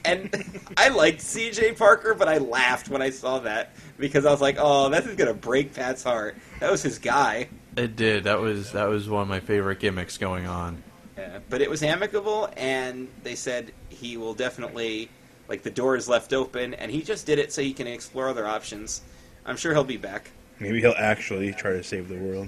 and 0.06 0.30
I 0.78 0.90
liked 0.90 1.22
C.J. 1.22 1.74
Parker, 1.74 2.14
but 2.14 2.28
I 2.28 2.38
laughed 2.38 2.90
when 2.90 3.02
I 3.02 3.10
saw 3.10 3.40
that 3.40 3.74
because 3.98 4.26
I 4.26 4.32
was 4.32 4.42
like, 4.42 4.58
"Oh, 4.60 4.90
this 4.90 5.06
is 5.06 5.16
gonna 5.16 5.34
break 5.34 5.74
Pat's 5.74 6.04
heart." 6.04 6.36
That 6.60 6.72
was 6.72 6.82
his 6.82 7.00
guy, 7.00 7.50
it 7.76 7.96
did. 7.96 8.26
That 8.26 8.40
was 8.40 8.72
that 8.74 8.88
was 8.88 9.10
one 9.10 9.24
of 9.24 9.28
my 9.28 9.40
favorite 9.40 9.80
gimmicks 9.80 10.18
going 10.18 10.46
on. 10.46 10.84
yeah. 11.18 11.40
but 11.50 11.62
it 11.62 11.70
was 11.70 11.84
amicable, 11.84 12.50
and 12.58 13.08
they 13.24 13.36
said 13.36 13.72
he 13.90 14.18
will 14.18 14.34
definitely 14.34 15.10
like 15.48 15.64
the 15.64 15.72
door 15.72 15.96
is 15.96 16.08
left 16.08 16.34
open, 16.34 16.74
and 16.74 16.92
he 16.92 17.02
just 17.02 17.26
did 17.26 17.40
it 17.40 17.52
so 17.52 17.62
he 17.62 17.74
can 17.74 17.88
explore 17.88 18.30
other 18.30 18.48
options. 18.48 19.02
I'm 19.46 19.58
sure 19.58 19.74
he'll 19.74 19.84
be 19.84 19.98
back. 19.98 20.32
Maybe 20.60 20.80
he'll 20.80 20.96
actually 20.98 21.52
try 21.54 21.72
to 21.72 21.84
save 21.84 22.08
the 22.08 22.16
world. 22.16 22.48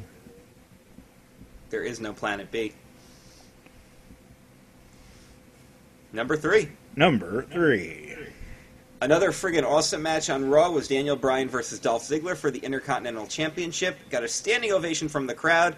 There 1.70 1.84
is 1.84 2.00
no 2.00 2.14
Planet 2.14 2.52
B. 2.52 2.74
Number 6.14 6.38
three. 6.38 6.70
Number 6.96 7.44
three. 7.44 8.16
Another 9.02 9.32
friggin' 9.32 9.64
awesome 9.64 10.02
match 10.02 10.30
on 10.30 10.50
Raw 10.50 10.72
was 10.72 10.88
Daniel 10.88 11.16
Bryan 11.16 11.50
versus 11.50 11.80
Dolph 11.80 12.04
Ziggler 12.04 12.36
for 12.36 12.50
the 12.50 12.60
Intercontinental 12.60 13.28
Championship. 13.28 13.98
Got 14.10 14.24
a 14.24 14.28
standing 14.28 14.72
ovation 14.72 15.10
from 15.10 15.28
the 15.28 15.34
crowd. 15.36 15.76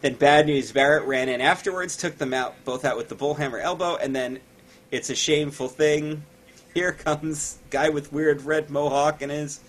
Then 0.00 0.14
Bad 0.14 0.46
News 0.46 0.70
Barrett 0.70 1.06
ran 1.06 1.28
in 1.28 1.40
afterwards, 1.40 1.96
took 1.96 2.16
them 2.18 2.32
out, 2.32 2.54
both 2.64 2.84
out 2.84 2.96
with 2.96 3.08
the 3.08 3.16
bullhammer 3.16 3.60
elbow, 3.60 3.96
and 3.96 4.14
then 4.14 4.38
it's 4.90 5.10
a 5.10 5.14
shameful 5.14 5.68
thing. 5.68 6.22
Here 6.74 6.92
comes 6.92 7.58
guy 7.70 7.88
with 7.88 8.12
weird 8.12 8.42
red 8.42 8.70
mohawk 8.70 9.22
and 9.22 9.32
his 9.32 9.60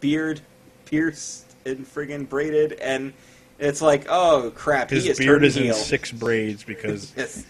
beard 0.00 0.40
pierced 0.84 1.46
and 1.64 1.86
friggin' 1.86 2.28
braided, 2.28 2.72
and 2.74 3.14
it's 3.58 3.80
like, 3.80 4.06
oh 4.08 4.52
crap, 4.54 4.90
His 4.90 5.04
he 5.04 5.10
is 5.10 5.18
beard 5.18 5.44
is 5.44 5.56
in 5.56 5.72
six 5.72 6.12
braids 6.12 6.62
because 6.62 7.12
Yes. 7.16 7.44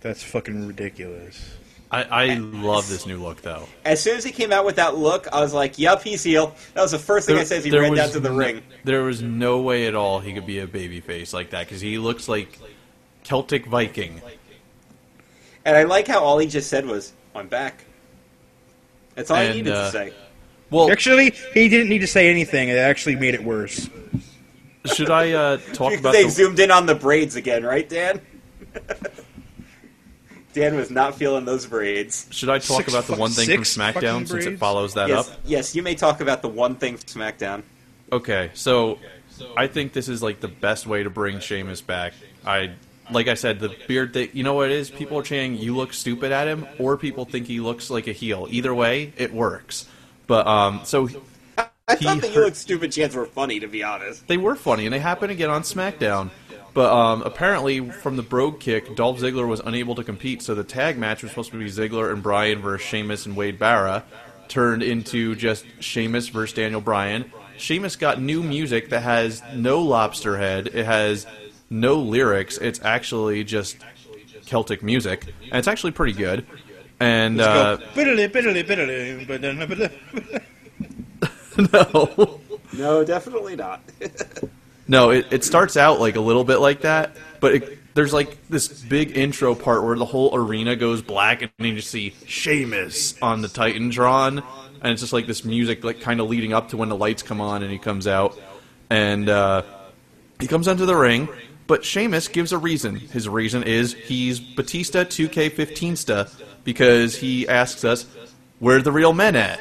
that's 0.00 0.22
fucking 0.22 0.66
ridiculous. 0.66 1.56
I, 1.90 2.02
I 2.04 2.34
love 2.34 2.88
this 2.88 3.04
new 3.04 3.18
look 3.18 3.42
though. 3.42 3.66
As 3.84 4.00
soon 4.00 4.16
as 4.16 4.22
he 4.24 4.30
came 4.30 4.52
out 4.52 4.64
with 4.64 4.76
that 4.76 4.96
look, 4.96 5.26
I 5.32 5.40
was 5.40 5.52
like, 5.52 5.78
"Yup, 5.78 6.02
he's 6.02 6.22
heel." 6.22 6.54
That 6.74 6.82
was 6.82 6.92
the 6.92 6.98
first 6.98 7.26
thing 7.26 7.36
I 7.36 7.44
said 7.44 7.58
as 7.58 7.64
he 7.64 7.76
ran 7.76 7.90
was 7.90 7.98
down 7.98 8.10
to 8.10 8.20
the 8.20 8.30
no- 8.30 8.36
ring. 8.36 8.62
There 8.84 9.02
was 9.02 9.22
no 9.22 9.60
way 9.60 9.86
at 9.86 9.94
all 9.94 10.20
he 10.20 10.32
could 10.32 10.46
be 10.46 10.60
a 10.60 10.66
babyface 10.66 11.32
like 11.32 11.50
that 11.50 11.66
because 11.66 11.80
he 11.80 11.98
looks 11.98 12.28
like 12.28 12.58
Celtic 13.24 13.66
Viking. 13.66 14.22
And 15.64 15.76
I 15.76 15.82
like 15.82 16.06
how 16.06 16.20
all 16.20 16.38
he 16.38 16.46
just 16.46 16.70
said 16.70 16.86
was, 16.86 17.12
"I'm 17.34 17.48
back." 17.48 17.84
That's 19.16 19.30
all 19.30 19.38
And, 19.38 19.52
he 19.52 19.62
needed 19.62 19.72
uh, 19.72 19.86
to 19.86 19.90
say. 19.90 20.12
Well, 20.70 20.92
Actually, 20.92 21.32
he 21.52 21.68
didn't 21.68 21.88
need 21.88 21.98
to 21.98 22.06
say 22.06 22.30
anything. 22.30 22.68
It 22.68 22.78
actually 22.78 23.16
made 23.16 23.34
it 23.34 23.42
worse. 23.42 23.90
should 24.94 25.10
I 25.10 25.32
uh, 25.32 25.56
talk 25.72 25.92
about 25.92 26.12
they 26.12 26.24
the, 26.24 26.30
zoomed 26.30 26.60
in 26.60 26.70
on 26.70 26.86
the 26.86 26.94
braids 26.94 27.34
again, 27.34 27.64
right, 27.64 27.88
Dan? 27.88 28.20
Dan 30.52 30.76
was 30.76 30.90
not 30.90 31.14
feeling 31.14 31.44
those 31.44 31.66
braids. 31.66 32.26
Should 32.30 32.48
I 32.50 32.58
talk 32.58 32.78
Six 32.78 32.92
about 32.92 33.04
the 33.04 33.14
one 33.14 33.30
thing 33.30 33.48
from 33.48 33.62
SmackDown 33.62 34.26
since 34.26 34.46
it 34.46 34.58
follows 34.58 34.94
that 34.94 35.08
yes, 35.08 35.30
up? 35.30 35.38
yes, 35.44 35.76
you 35.76 35.82
may 35.82 35.94
talk 35.94 36.20
about 36.20 36.42
the 36.42 36.48
one 36.48 36.74
thing 36.74 36.96
from 36.96 37.22
SmackDown. 37.22 37.62
Okay, 38.12 38.50
so 38.54 38.98
I 39.56 39.68
think 39.68 39.92
this 39.92 40.08
is 40.08 40.22
like 40.22 40.40
the 40.40 40.48
best 40.48 40.86
way 40.86 41.02
to 41.02 41.10
bring 41.10 41.38
Sheamus 41.40 41.80
back. 41.80 42.14
I 42.44 42.72
like 43.12 43.28
I 43.28 43.34
said, 43.34 43.60
the 43.60 43.76
beard 43.86 44.12
thing. 44.12 44.30
You 44.32 44.42
know 44.42 44.54
what 44.54 44.70
it 44.70 44.72
is? 44.72 44.90
People 44.90 45.18
are 45.18 45.24
saying 45.24 45.56
you 45.56 45.76
look 45.76 45.92
stupid 45.92 46.32
at 46.32 46.48
him, 46.48 46.66
or 46.78 46.96
people 46.96 47.24
think 47.24 47.46
he 47.46 47.60
looks 47.60 47.90
like 47.90 48.06
a 48.06 48.12
heel. 48.12 48.46
Either 48.50 48.74
way, 48.74 49.12
it 49.16 49.32
works. 49.32 49.88
But 50.26 50.46
um, 50.46 50.80
so 50.84 51.08
I 51.58 51.96
thought 51.96 52.20
the 52.20 52.28
hurt- 52.28 52.34
You 52.34 52.40
Look 52.42 52.54
Stupid 52.54 52.92
chants 52.92 53.14
were 53.14 53.26
funny, 53.26 53.60
to 53.60 53.66
be 53.66 53.82
honest. 53.82 54.26
they 54.28 54.36
were 54.36 54.54
funny, 54.54 54.86
and 54.86 54.92
they 54.92 55.00
happened 55.00 55.32
again 55.32 55.50
on 55.50 55.62
SmackDown. 55.62 56.30
But 56.72 56.92
um, 56.92 57.22
apparently, 57.22 57.90
from 57.90 58.16
the 58.16 58.22
Brogue 58.22 58.60
Kick, 58.60 58.94
Dolph 58.94 59.20
Ziggler 59.20 59.48
was 59.48 59.60
unable 59.60 59.94
to 59.96 60.04
compete, 60.04 60.42
so 60.42 60.54
the 60.54 60.64
tag 60.64 60.98
match 60.98 61.22
was 61.22 61.32
supposed 61.32 61.50
to 61.50 61.58
be 61.58 61.64
Ziggler 61.66 62.12
and 62.12 62.22
Bryan 62.22 62.60
versus 62.60 62.86
Sheamus 62.86 63.26
and 63.26 63.36
Wade 63.36 63.58
Barrett, 63.58 64.04
turned 64.48 64.82
into 64.82 65.34
just 65.34 65.64
Sheamus 65.80 66.28
versus 66.28 66.54
Daniel 66.54 66.80
Bryan. 66.80 67.32
Sheamus 67.56 67.96
got 67.96 68.20
new 68.20 68.42
music 68.42 68.90
that 68.90 69.00
has 69.00 69.42
no 69.54 69.80
lobster 69.82 70.38
head. 70.38 70.68
It 70.68 70.86
has 70.86 71.26
no 71.68 71.96
lyrics. 71.96 72.56
It's 72.58 72.80
actually 72.82 73.44
just 73.44 73.76
Celtic 74.46 74.82
music, 74.82 75.26
and 75.42 75.54
it's 75.58 75.68
actually 75.68 75.92
pretty 75.92 76.12
good. 76.12 76.46
And 77.00 77.40
uh, 77.40 77.78
no, 81.72 82.40
No, 82.72 83.04
definitely 83.04 83.56
not. 83.56 83.82
no, 84.90 85.10
it, 85.10 85.28
it 85.30 85.44
starts 85.44 85.76
out 85.76 86.00
like 86.00 86.16
a 86.16 86.20
little 86.20 86.42
bit 86.42 86.56
like 86.56 86.80
that, 86.80 87.16
but 87.38 87.54
it, 87.54 87.94
there's 87.94 88.12
like 88.12 88.48
this 88.48 88.66
big 88.66 89.16
intro 89.16 89.54
part 89.54 89.84
where 89.84 89.96
the 89.96 90.04
whole 90.04 90.34
arena 90.34 90.74
goes 90.74 91.00
black, 91.00 91.42
and 91.42 91.50
you 91.60 91.76
just 91.76 91.92
see 91.92 92.12
Sheamus 92.26 93.14
on 93.22 93.40
the 93.40 93.46
Titantron, 93.46 94.44
and 94.82 94.92
it's 94.92 95.00
just 95.00 95.12
like 95.12 95.28
this 95.28 95.44
music, 95.44 95.84
like 95.84 96.00
kind 96.00 96.20
of 96.20 96.28
leading 96.28 96.52
up 96.52 96.70
to 96.70 96.76
when 96.76 96.88
the 96.88 96.96
lights 96.96 97.22
come 97.22 97.40
on, 97.40 97.62
and 97.62 97.70
he 97.70 97.78
comes 97.78 98.08
out, 98.08 98.36
and 98.90 99.28
uh, 99.28 99.62
he 100.40 100.48
comes 100.48 100.66
onto 100.66 100.86
the 100.86 100.96
ring. 100.96 101.28
But 101.68 101.84
Sheamus 101.84 102.26
gives 102.26 102.50
a 102.50 102.58
reason. 102.58 102.96
His 102.96 103.28
reason 103.28 103.62
is 103.62 103.92
he's 103.92 104.40
Batista 104.40 105.04
2K15sta 105.04 106.32
because 106.64 107.14
he 107.14 107.46
asks 107.46 107.84
us, 107.84 108.06
"Where 108.58 108.82
the 108.82 108.90
real 108.90 109.12
men 109.12 109.36
at?" 109.36 109.60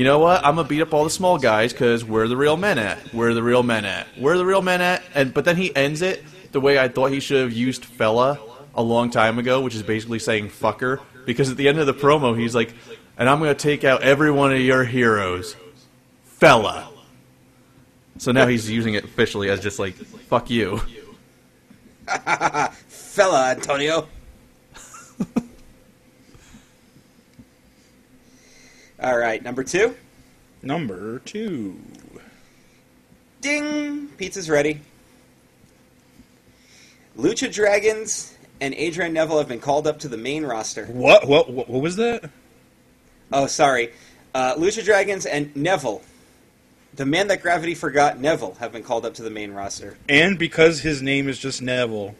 You 0.00 0.04
know 0.04 0.18
what? 0.18 0.42
I'm 0.46 0.56
gonna 0.56 0.66
beat 0.66 0.80
up 0.80 0.94
all 0.94 1.04
the 1.04 1.10
small 1.10 1.36
guys 1.36 1.74
because 1.74 2.06
where 2.06 2.26
the 2.26 2.34
real 2.34 2.56
men 2.56 2.78
at? 2.78 2.96
Where 3.12 3.34
the 3.34 3.42
real 3.42 3.62
men 3.62 3.84
at? 3.84 4.06
Where 4.16 4.38
the 4.38 4.46
real 4.46 4.62
men 4.62 4.80
at? 4.80 5.02
And 5.14 5.34
but 5.34 5.44
then 5.44 5.58
he 5.58 5.76
ends 5.76 6.00
it 6.00 6.24
the 6.52 6.60
way 6.62 6.78
I 6.78 6.88
thought 6.88 7.10
he 7.10 7.20
should 7.20 7.42
have 7.42 7.52
used 7.52 7.84
fella 7.84 8.40
a 8.74 8.82
long 8.82 9.10
time 9.10 9.38
ago, 9.38 9.60
which 9.60 9.74
is 9.74 9.82
basically 9.82 10.18
saying 10.18 10.48
fucker. 10.48 11.00
Because 11.26 11.50
at 11.50 11.58
the 11.58 11.68
end 11.68 11.78
of 11.80 11.84
the 11.84 11.92
promo, 11.92 12.34
he's 12.34 12.54
like, 12.54 12.72
"And 13.18 13.28
I'm 13.28 13.40
gonna 13.40 13.54
take 13.54 13.84
out 13.84 14.00
every 14.00 14.30
one 14.30 14.54
of 14.54 14.60
your 14.60 14.84
heroes, 14.84 15.54
fella." 16.24 16.88
So 18.16 18.32
now 18.32 18.46
he's 18.46 18.70
using 18.70 18.94
it 18.94 19.04
officially 19.04 19.50
as 19.50 19.60
just 19.60 19.78
like 19.78 19.96
"fuck 19.96 20.48
you." 20.48 20.80
Fella, 22.88 23.50
Antonio. 23.50 24.08
All 29.02 29.16
right, 29.16 29.42
number 29.42 29.64
two. 29.64 29.96
Number 30.62 31.20
two. 31.20 31.76
Ding! 33.40 34.08
Pizza's 34.18 34.50
ready. 34.50 34.80
Lucha 37.16 37.52
Dragons 37.52 38.36
and 38.60 38.74
Adrian 38.74 39.14
Neville 39.14 39.38
have 39.38 39.48
been 39.48 39.60
called 39.60 39.86
up 39.86 40.00
to 40.00 40.08
the 40.08 40.18
main 40.18 40.44
roster. 40.44 40.84
What? 40.86 41.26
What? 41.26 41.50
What, 41.50 41.68
what 41.68 41.80
was 41.80 41.96
that? 41.96 42.30
Oh, 43.32 43.46
sorry. 43.46 43.92
Uh, 44.34 44.54
Lucha 44.56 44.84
Dragons 44.84 45.24
and 45.24 45.54
Neville, 45.56 46.02
the 46.94 47.06
man 47.06 47.28
that 47.28 47.40
gravity 47.40 47.74
forgot, 47.74 48.20
Neville, 48.20 48.54
have 48.60 48.72
been 48.72 48.82
called 48.82 49.06
up 49.06 49.14
to 49.14 49.22
the 49.22 49.30
main 49.30 49.52
roster. 49.52 49.96
And 50.08 50.38
because 50.38 50.80
his 50.80 51.00
name 51.00 51.28
is 51.28 51.38
just 51.38 51.62
Neville, 51.62 52.14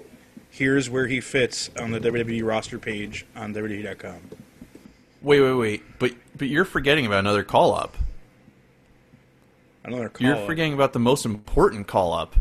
here's 0.51 0.89
where 0.89 1.07
he 1.07 1.20
fits 1.20 1.70
on 1.78 1.91
the 1.91 2.01
WWE 2.01 2.43
roster 2.45 2.78
page 2.78 3.26
on 3.37 3.55
WWE.com. 3.55 4.20
Wait, 5.23 5.41
wait, 5.41 5.53
wait! 5.53 5.83
But 5.99 6.12
but 6.37 6.49
you're 6.49 6.64
forgetting 6.64 7.07
about 7.07 7.18
another 7.21 7.45
call 7.45 7.75
up. 7.75 7.97
Another 9.85 10.09
call. 10.09 10.27
You're 10.27 10.37
up. 10.37 10.47
forgetting 10.47 10.73
about 10.73 10.93
the 10.93 10.99
most 10.99 11.25
important 11.25 11.87
call 11.87 12.12
up. 12.12 12.37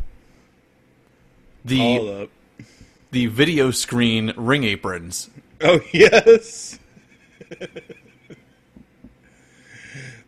The 1.65 1.77
Call 1.77 2.21
up. 2.21 2.29
the 3.11 3.25
video 3.27 3.71
screen 3.71 4.33
ring 4.37 4.63
aprons. 4.63 5.29
Oh 5.61 5.81
yes. 5.93 6.79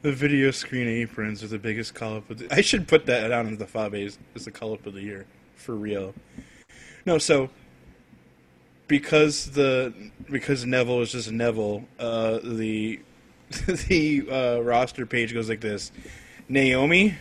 the 0.02 0.12
video 0.12 0.52
screen 0.52 0.88
aprons 0.88 1.44
are 1.44 1.48
the 1.48 1.60
biggest 1.60 1.94
call 1.94 2.18
up 2.18 2.30
of 2.30 2.40
the. 2.40 2.54
I 2.54 2.62
should 2.62 2.88
put 2.88 3.06
that 3.06 3.30
down 3.30 3.48
in 3.48 3.58
the 3.58 3.66
Fabes 3.66 4.18
as 4.36 4.46
the 4.46 4.52
call 4.52 4.74
up 4.74 4.86
of 4.86 4.94
the 4.94 5.02
year 5.02 5.26
for 5.56 5.76
real. 5.76 6.14
No, 7.06 7.18
so 7.18 7.50
because 8.92 9.52
the 9.52 9.94
because 10.30 10.66
Neville 10.66 11.00
is 11.00 11.14
just 11.14 11.32
Neville, 11.32 11.86
uh, 11.98 12.40
the 12.44 13.00
the 13.88 14.28
uh, 14.30 14.60
roster 14.60 15.06
page 15.06 15.34
goes 15.34 15.48
like 15.48 15.62
this: 15.62 15.94
Naomi, 16.50 17.16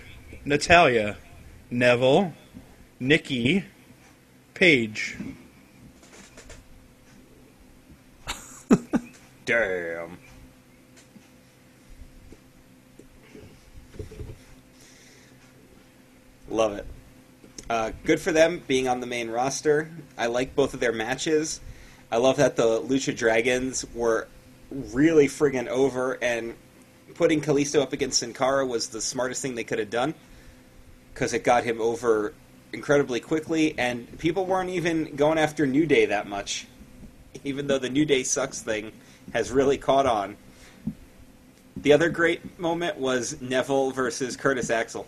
Natalya, 0.44 1.16
Neville, 1.70 2.32
Nikki, 2.98 3.64
Paige. 4.52 5.16
Damn. 9.44 10.18
Love 16.48 16.72
it. 16.72 16.86
Uh, 17.70 17.92
good 18.02 18.20
for 18.20 18.32
them 18.32 18.60
being 18.66 18.88
on 18.88 18.98
the 18.98 19.06
main 19.06 19.30
roster. 19.30 19.88
I 20.18 20.26
like 20.26 20.56
both 20.56 20.74
of 20.74 20.80
their 20.80 20.90
matches. 20.90 21.60
I 22.10 22.16
love 22.16 22.38
that 22.38 22.56
the 22.56 22.82
Lucha 22.82 23.16
Dragons 23.16 23.86
were 23.94 24.26
really 24.72 25.28
friggin' 25.28 25.68
over, 25.68 26.14
and 26.20 26.56
putting 27.14 27.40
Kalisto 27.40 27.80
up 27.80 27.92
against 27.92 28.18
Sin 28.18 28.34
Cara 28.34 28.66
was 28.66 28.88
the 28.88 29.00
smartest 29.00 29.40
thing 29.40 29.54
they 29.54 29.62
could 29.62 29.78
have 29.78 29.88
done 29.88 30.14
because 31.14 31.32
it 31.32 31.44
got 31.44 31.62
him 31.62 31.80
over 31.80 32.34
incredibly 32.72 33.20
quickly, 33.20 33.78
and 33.78 34.18
people 34.18 34.46
weren't 34.46 34.70
even 34.70 35.14
going 35.14 35.38
after 35.38 35.64
New 35.64 35.86
Day 35.86 36.06
that 36.06 36.26
much, 36.26 36.66
even 37.44 37.68
though 37.68 37.78
the 37.78 37.88
New 37.88 38.04
Day 38.04 38.24
sucks 38.24 38.60
thing 38.60 38.90
has 39.32 39.52
really 39.52 39.78
caught 39.78 40.06
on. 40.06 40.36
The 41.76 41.92
other 41.92 42.08
great 42.08 42.58
moment 42.58 42.98
was 42.98 43.40
Neville 43.40 43.92
versus 43.92 44.36
Curtis 44.36 44.70
Axel, 44.70 45.06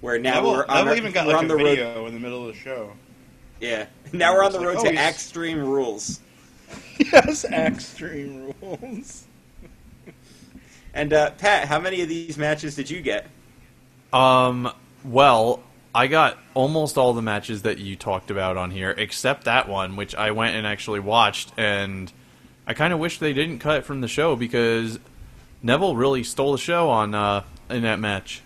where 0.00 0.18
now 0.18 0.34
Neville, 0.34 0.50
we're 0.52 0.66
on, 0.66 0.88
our- 0.88 0.96
even 0.96 1.12
got 1.12 1.26
we're 1.26 1.32
like 1.34 1.38
on 1.40 1.44
a 1.46 1.48
the 1.48 1.56
road. 1.56 2.06
in 2.06 2.14
the 2.14 2.20
middle 2.20 2.48
of 2.48 2.54
the 2.54 2.60
show. 2.60 2.92
Yeah, 3.60 3.86
now 4.12 4.34
we're 4.34 4.44
on 4.44 4.52
the 4.52 4.58
It's 4.58 4.66
road 4.66 4.76
oh, 4.78 4.84
to 4.84 4.90
he's- 4.90 5.08
Extreme 5.10 5.60
Rules. 5.64 6.20
Yes, 6.98 7.44
extreme 7.46 8.52
rules. 8.60 9.24
And 10.92 11.12
uh, 11.12 11.30
Pat, 11.30 11.68
how 11.68 11.78
many 11.78 12.02
of 12.02 12.08
these 12.08 12.36
matches 12.36 12.74
did 12.74 12.90
you 12.90 13.00
get? 13.00 13.28
Um, 14.12 14.72
well, 15.04 15.62
I 15.94 16.08
got 16.08 16.36
almost 16.52 16.98
all 16.98 17.12
the 17.12 17.22
matches 17.22 17.62
that 17.62 17.78
you 17.78 17.94
talked 17.94 18.30
about 18.30 18.56
on 18.56 18.72
here, 18.72 18.90
except 18.98 19.44
that 19.44 19.68
one, 19.68 19.94
which 19.94 20.16
I 20.16 20.32
went 20.32 20.56
and 20.56 20.66
actually 20.66 20.98
watched, 20.98 21.52
and 21.56 22.12
I 22.66 22.74
kind 22.74 22.92
of 22.92 22.98
wish 22.98 23.18
they 23.20 23.32
didn't 23.32 23.60
cut 23.60 23.76
it 23.78 23.84
from 23.84 24.00
the 24.00 24.08
show 24.08 24.34
because 24.34 24.98
Neville 25.62 25.94
really 25.94 26.24
stole 26.24 26.52
the 26.52 26.58
show 26.58 26.90
on 26.90 27.14
uh, 27.14 27.44
in 27.68 27.82
that 27.82 28.00
match. 28.00 28.42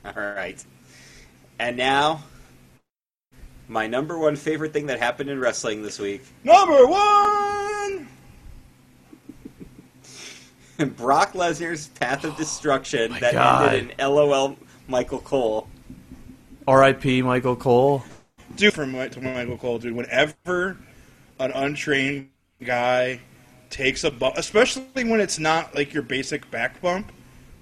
All 0.04 0.12
right. 0.14 0.62
And 1.58 1.76
now, 1.76 2.22
my 3.66 3.86
number 3.86 4.18
one 4.18 4.36
favorite 4.36 4.72
thing 4.72 4.86
that 4.86 4.98
happened 4.98 5.28
in 5.28 5.38
wrestling 5.40 5.82
this 5.82 5.98
week 5.98 6.22
Number 6.44 6.86
one. 6.86 8.08
Brock 10.96 11.32
Lesnar's 11.32 11.88
Path 11.88 12.24
of 12.24 12.34
oh 12.34 12.36
Destruction 12.36 13.10
my 13.12 13.20
that 13.20 13.32
God. 13.32 13.74
ended 13.74 13.94
in 13.98 14.06
LOL 14.06 14.56
Michael 14.86 15.18
Cole. 15.18 15.68
R.I.P. 16.68 17.22
Michael 17.22 17.56
Cole. 17.56 18.04
Dude, 18.56 18.74
from 18.74 18.92
Mi- 18.92 19.08
to 19.08 19.20
Michael 19.20 19.56
Cole, 19.56 19.78
dude. 19.78 19.94
Whenever 19.94 20.76
an 21.40 21.50
untrained 21.52 22.28
guy 22.62 23.20
takes 23.70 24.04
a 24.04 24.10
bump, 24.10 24.36
especially 24.36 25.04
when 25.04 25.20
it's 25.20 25.38
not 25.38 25.74
like 25.74 25.92
your 25.92 26.02
basic 26.02 26.50
back 26.50 26.80
bump, 26.80 27.10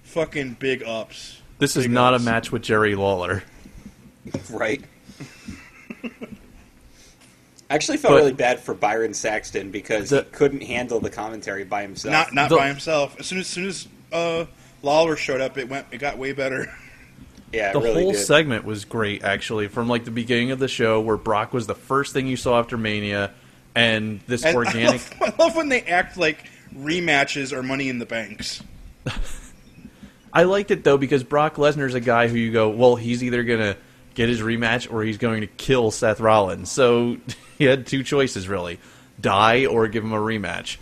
fucking 0.02 0.54
big 0.58 0.82
ups. 0.82 1.40
This 1.58 1.76
is 1.76 1.88
not 1.88 2.14
a 2.14 2.18
match 2.18 2.52
with 2.52 2.62
Jerry 2.62 2.94
Lawler. 2.94 3.42
Right. 4.50 4.82
I 6.02 6.10
actually 7.70 7.98
felt 7.98 8.12
But- 8.12 8.16
really 8.18 8.32
bad 8.32 8.58
for 8.58 8.74
Byron 8.74 9.14
Saxton 9.14 9.70
because 9.70 10.10
The- 10.10 10.24
he 10.24 10.30
couldn't 10.30 10.62
handle 10.62 10.98
the 10.98 11.10
commentary 11.10 11.62
by 11.64 11.82
himself. 11.82 12.10
Not 12.12 12.34
not 12.34 12.48
The- 12.48 12.56
by 12.56 12.66
himself. 12.68 13.16
As 13.20 13.26
soon 13.26 13.38
as 13.38 13.46
soon 13.46 13.66
as 13.66 13.86
uh, 14.12 14.46
Lawler 14.82 15.14
showed 15.16 15.40
up, 15.40 15.58
it 15.58 15.68
went 15.68 15.86
it 15.92 15.98
got 15.98 16.18
way 16.18 16.32
better. 16.32 16.74
yeah, 17.52 17.70
it 17.70 17.74
the 17.74 17.80
really 17.80 18.02
whole 18.02 18.12
did. 18.12 18.18
segment 18.24 18.64
was 18.64 18.84
great, 18.84 19.22
actually, 19.22 19.68
from 19.68 19.88
like 19.88 20.04
the 20.04 20.10
beginning 20.10 20.50
of 20.50 20.58
the 20.58 20.66
show 20.68 21.00
where 21.00 21.16
Brock 21.16 21.52
was 21.52 21.68
the 21.68 21.74
first 21.76 22.12
thing 22.12 22.26
you 22.26 22.36
saw 22.36 22.58
after 22.58 22.76
Mania, 22.76 23.32
and 23.76 24.18
this 24.26 24.44
And 24.44 24.56
organic. 24.56 25.00
I 25.20 25.24
love, 25.26 25.34
I 25.38 25.42
love 25.44 25.56
when 25.56 25.68
they 25.68 25.82
act 25.82 26.16
like 26.16 26.44
rematches 26.76 27.52
are 27.52 27.62
Money 27.62 27.88
in 27.88 28.00
the 28.00 28.06
Banks. 28.06 28.60
I 30.36 30.42
liked 30.42 30.70
it 30.70 30.84
though 30.84 30.98
because 30.98 31.24
Brock 31.24 31.54
Lesnar's 31.54 31.94
a 31.94 32.00
guy 32.00 32.28
who 32.28 32.36
you 32.36 32.52
go, 32.52 32.68
well, 32.68 32.94
he's 32.94 33.24
either 33.24 33.42
gonna 33.42 33.74
get 34.14 34.28
his 34.28 34.42
rematch 34.42 34.92
or 34.92 35.02
he's 35.02 35.16
going 35.16 35.40
to 35.40 35.46
kill 35.46 35.90
Seth 35.90 36.20
Rollins. 36.20 36.70
So 36.70 37.16
he 37.58 37.64
had 37.64 37.86
two 37.86 38.02
choices 38.02 38.46
really: 38.46 38.78
die 39.18 39.64
or 39.64 39.88
give 39.88 40.04
him 40.04 40.12
a 40.12 40.18
rematch, 40.18 40.76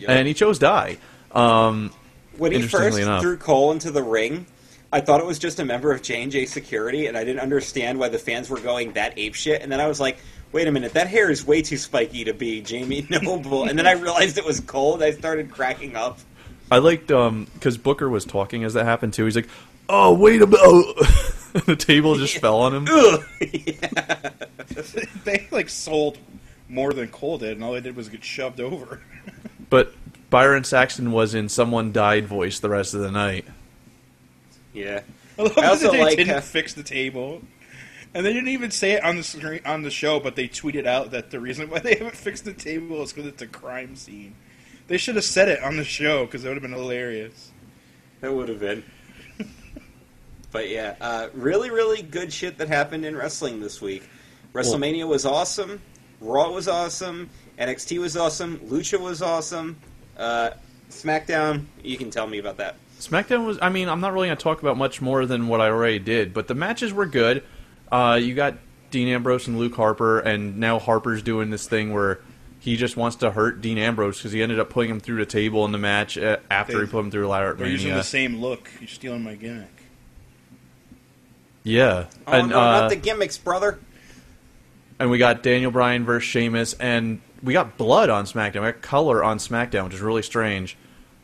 Yep. 0.00 0.10
and 0.10 0.26
he 0.26 0.34
chose 0.34 0.58
die. 0.58 0.98
Um, 1.30 1.92
when 2.36 2.50
he 2.50 2.62
first 2.62 2.98
enough. 2.98 3.22
threw 3.22 3.36
Cole 3.36 3.70
into 3.70 3.92
the 3.92 4.02
ring, 4.02 4.46
I 4.92 5.00
thought 5.00 5.20
it 5.20 5.26
was 5.26 5.38
just 5.38 5.60
a 5.60 5.64
member 5.64 5.92
of 5.92 6.02
J 6.02 6.24
and 6.24 6.32
J 6.32 6.46
Security, 6.46 7.06
and 7.06 7.16
I 7.16 7.22
didn't 7.22 7.42
understand 7.42 7.96
why 8.00 8.08
the 8.08 8.18
fans 8.18 8.50
were 8.50 8.58
going 8.58 8.94
that 8.94 9.16
ape 9.16 9.34
shit. 9.36 9.62
And 9.62 9.70
then 9.70 9.78
I 9.78 9.86
was 9.86 10.00
like, 10.00 10.18
"Wait 10.50 10.66
a 10.66 10.72
minute, 10.72 10.94
that 10.94 11.06
hair 11.06 11.30
is 11.30 11.46
way 11.46 11.62
too 11.62 11.76
spiky 11.76 12.24
to 12.24 12.34
be 12.34 12.60
Jamie 12.60 13.06
Noble." 13.22 13.66
and 13.66 13.78
then 13.78 13.86
I 13.86 13.92
realized 13.92 14.36
it 14.36 14.44
was 14.44 14.58
Cole, 14.58 14.94
and 14.94 15.04
I 15.04 15.12
started 15.12 15.52
cracking 15.52 15.94
up. 15.94 16.18
I 16.70 16.78
liked 16.78 17.10
um 17.10 17.46
because 17.54 17.76
Booker 17.78 18.08
was 18.08 18.24
talking 18.24 18.64
as 18.64 18.74
that 18.74 18.84
happened 18.84 19.12
too. 19.12 19.24
He's 19.24 19.36
like, 19.36 19.48
"Oh, 19.88 20.14
wait 20.14 20.42
a 20.42 20.46
minute!" 20.46 20.60
Oh. 20.62 21.26
the 21.66 21.76
table 21.76 22.14
just 22.16 22.38
fell 22.38 22.60
on 22.60 22.74
him. 22.74 22.86
Ugh. 22.88 23.24
they 25.24 25.48
like 25.50 25.68
sold 25.68 26.18
more 26.68 26.92
than 26.92 27.08
Cole 27.08 27.38
did, 27.38 27.52
and 27.52 27.64
all 27.64 27.72
they 27.72 27.80
did 27.80 27.96
was 27.96 28.08
get 28.08 28.24
shoved 28.24 28.60
over. 28.60 29.00
But 29.68 29.94
Byron 30.30 30.64
Saxton 30.64 31.12
was 31.12 31.32
in 31.32 31.48
"Someone 31.48 31.92
Died" 31.92 32.26
voice 32.26 32.58
the 32.58 32.68
rest 32.68 32.92
of 32.92 33.02
the 33.02 33.10
night. 33.12 33.44
yeah. 34.74 35.02
I 35.38 35.42
love 35.42 35.58
I 35.58 35.66
also 35.68 35.84
that 35.84 35.92
they 35.92 36.02
like, 36.02 36.16
didn't 36.16 36.34
uh, 36.34 36.40
fix 36.40 36.74
the 36.74 36.82
table, 36.82 37.40
and 38.12 38.26
they 38.26 38.32
didn't 38.32 38.48
even 38.48 38.72
say 38.72 38.92
it 38.94 39.04
on 39.04 39.14
the 39.16 39.22
screen 39.22 39.60
on 39.64 39.82
the 39.82 39.90
show. 39.92 40.18
But 40.18 40.34
they 40.34 40.48
tweeted 40.48 40.86
out 40.86 41.12
that 41.12 41.30
the 41.30 41.38
reason 41.38 41.70
why 41.70 41.78
they 41.78 41.94
haven't 41.94 42.16
fixed 42.16 42.44
the 42.44 42.52
table 42.52 43.00
is 43.02 43.12
because 43.12 43.28
it's 43.28 43.42
a 43.42 43.46
crime 43.46 43.94
scene. 43.94 44.34
They 44.90 44.98
should 44.98 45.14
have 45.14 45.24
said 45.24 45.46
it 45.46 45.62
on 45.62 45.76
the 45.76 45.84
show 45.84 46.26
because 46.26 46.44
it 46.44 46.48
would 46.48 46.56
have 46.56 46.62
been 46.62 46.72
hilarious. 46.72 47.52
That 48.22 48.34
would 48.34 48.48
have 48.48 48.58
been. 48.58 48.82
but 50.50 50.68
yeah, 50.68 50.96
uh, 51.00 51.28
really, 51.32 51.70
really 51.70 52.02
good 52.02 52.32
shit 52.32 52.58
that 52.58 52.66
happened 52.66 53.04
in 53.04 53.14
wrestling 53.14 53.60
this 53.60 53.80
week. 53.80 54.02
WrestleMania 54.52 55.06
was 55.06 55.24
awesome. 55.24 55.80
Raw 56.20 56.50
was 56.50 56.66
awesome. 56.66 57.30
NXT 57.56 58.00
was 58.00 58.16
awesome. 58.16 58.58
Lucha 58.64 58.98
was 58.98 59.22
awesome. 59.22 59.78
Uh, 60.16 60.50
SmackDown, 60.88 61.66
you 61.84 61.96
can 61.96 62.10
tell 62.10 62.26
me 62.26 62.38
about 62.38 62.56
that. 62.56 62.74
SmackDown 62.98 63.46
was. 63.46 63.60
I 63.62 63.68
mean, 63.68 63.88
I'm 63.88 64.00
not 64.00 64.12
really 64.12 64.26
going 64.26 64.38
to 64.38 64.42
talk 64.42 64.60
about 64.60 64.76
much 64.76 65.00
more 65.00 65.24
than 65.24 65.46
what 65.46 65.60
I 65.60 65.68
already 65.68 66.00
did, 66.00 66.34
but 66.34 66.48
the 66.48 66.56
matches 66.56 66.92
were 66.92 67.06
good. 67.06 67.44
Uh, 67.92 68.18
you 68.20 68.34
got 68.34 68.54
Dean 68.90 69.06
Ambrose 69.06 69.46
and 69.46 69.56
Luke 69.56 69.76
Harper, 69.76 70.18
and 70.18 70.58
now 70.58 70.80
Harper's 70.80 71.22
doing 71.22 71.50
this 71.50 71.68
thing 71.68 71.92
where 71.92 72.18
he 72.60 72.76
just 72.76 72.96
wants 72.96 73.16
to 73.16 73.30
hurt 73.32 73.60
Dean 73.60 73.78
Ambrose 73.78 74.18
because 74.18 74.30
he 74.32 74.42
ended 74.42 74.60
up 74.60 74.70
putting 74.70 74.90
him 74.90 75.00
through 75.00 75.16
the 75.18 75.26
table 75.26 75.64
in 75.64 75.72
the 75.72 75.78
match 75.78 76.16
uh, 76.16 76.36
after 76.50 76.74
They- 76.74 76.80
he 76.84 76.86
put 76.86 77.00
him 77.00 77.10
through 77.10 77.26
a 77.26 77.28
ladder 77.28 77.50
at 77.50 77.58
They're 77.58 77.66
using 77.68 77.94
the 77.94 78.02
same 78.04 78.36
look. 78.40 78.70
You're 78.80 78.86
stealing 78.88 79.24
my 79.24 79.34
gimmick. 79.34 79.66
Yeah, 81.62 82.06
Oh, 82.26 82.32
and 82.32 82.48
no, 82.50 82.58
uh, 82.58 82.80
not 82.80 82.88
the 82.90 82.96
gimmicks, 82.96 83.36
brother. 83.36 83.78
and 84.98 85.10
we 85.10 85.18
got 85.18 85.42
Daniel 85.42 85.70
Bryan 85.70 86.04
versus 86.04 86.28
Sheamus, 86.28 86.72
and 86.74 87.20
we 87.42 87.52
got 87.52 87.76
blood 87.76 88.08
on 88.08 88.24
SmackDown. 88.24 88.62
We 88.62 88.72
got 88.72 88.80
color 88.82 89.22
on 89.22 89.38
SmackDown, 89.38 89.84
which 89.84 89.94
is 89.94 90.00
really 90.00 90.22
strange. 90.22 90.76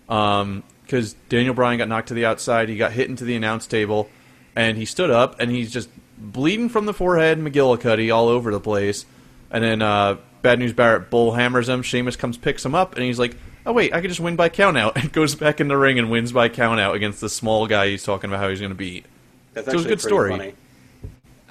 Because 0.07 1.14
Daniel 1.28 1.55
Bryan 1.55 1.78
got 1.78 1.89
knocked 1.89 2.09
to 2.09 2.14
the 2.14 2.26
outside, 2.26 2.68
he 2.68 2.76
got 2.76 2.93
hit 2.93 3.09
into 3.09 3.24
the 3.24 3.34
announce 3.34 3.66
table, 3.66 4.09
and 4.55 4.76
he 4.76 4.84
stood 4.84 5.11
up, 5.11 5.41
and 5.41 5.51
he's 5.51 5.72
just 5.72 5.89
bleeding 6.18 6.68
from 6.68 6.84
the 6.87 6.95
forehead, 6.95 7.39
McGillicuddy 7.39 8.14
all 8.14 8.28
over 8.28 8.51
the 8.53 8.61
place. 8.61 9.05
And 9.51 9.62
then 9.62 9.82
uh, 9.82 10.16
Bad 10.42 10.59
News 10.59 10.72
Barrett 10.72 11.11
bull 11.11 11.32
hammers 11.32 11.68
him. 11.68 11.82
Sheamus 11.82 12.16
comes, 12.16 12.36
picks 12.36 12.64
him 12.64 12.74
up, 12.74 12.94
and 12.94 13.05
he's 13.05 13.18
like, 13.18 13.36
"Oh 13.64 13.72
wait, 13.72 13.92
I 13.94 14.01
could 14.01 14.09
just 14.11 14.20
win 14.20 14.36
by 14.36 14.49
count 14.49 14.76
out." 14.76 14.97
And 15.01 15.12
goes 15.12 15.34
back 15.34 15.61
in 15.61 15.68
the 15.68 15.76
ring 15.76 15.99
and 15.99 16.11
wins 16.11 16.32
by 16.32 16.49
count 16.49 16.80
out 16.80 16.94
against 16.94 17.20
the 17.20 17.28
small 17.28 17.66
guy 17.66 17.88
he's 17.88 18.03
talking 18.05 18.28
about 18.30 18.40
how 18.40 18.49
he's 18.49 18.61
going 18.61 18.70
to 18.72 18.74
beat. 18.76 19.07
That's 19.55 19.66
So 19.66 19.72
it 19.72 19.76
was 19.76 19.86
a 19.86 19.88
actually 19.92 19.97
good 19.97 20.01
pretty 20.03 20.14
story. 20.14 20.30
funny. 20.30 20.55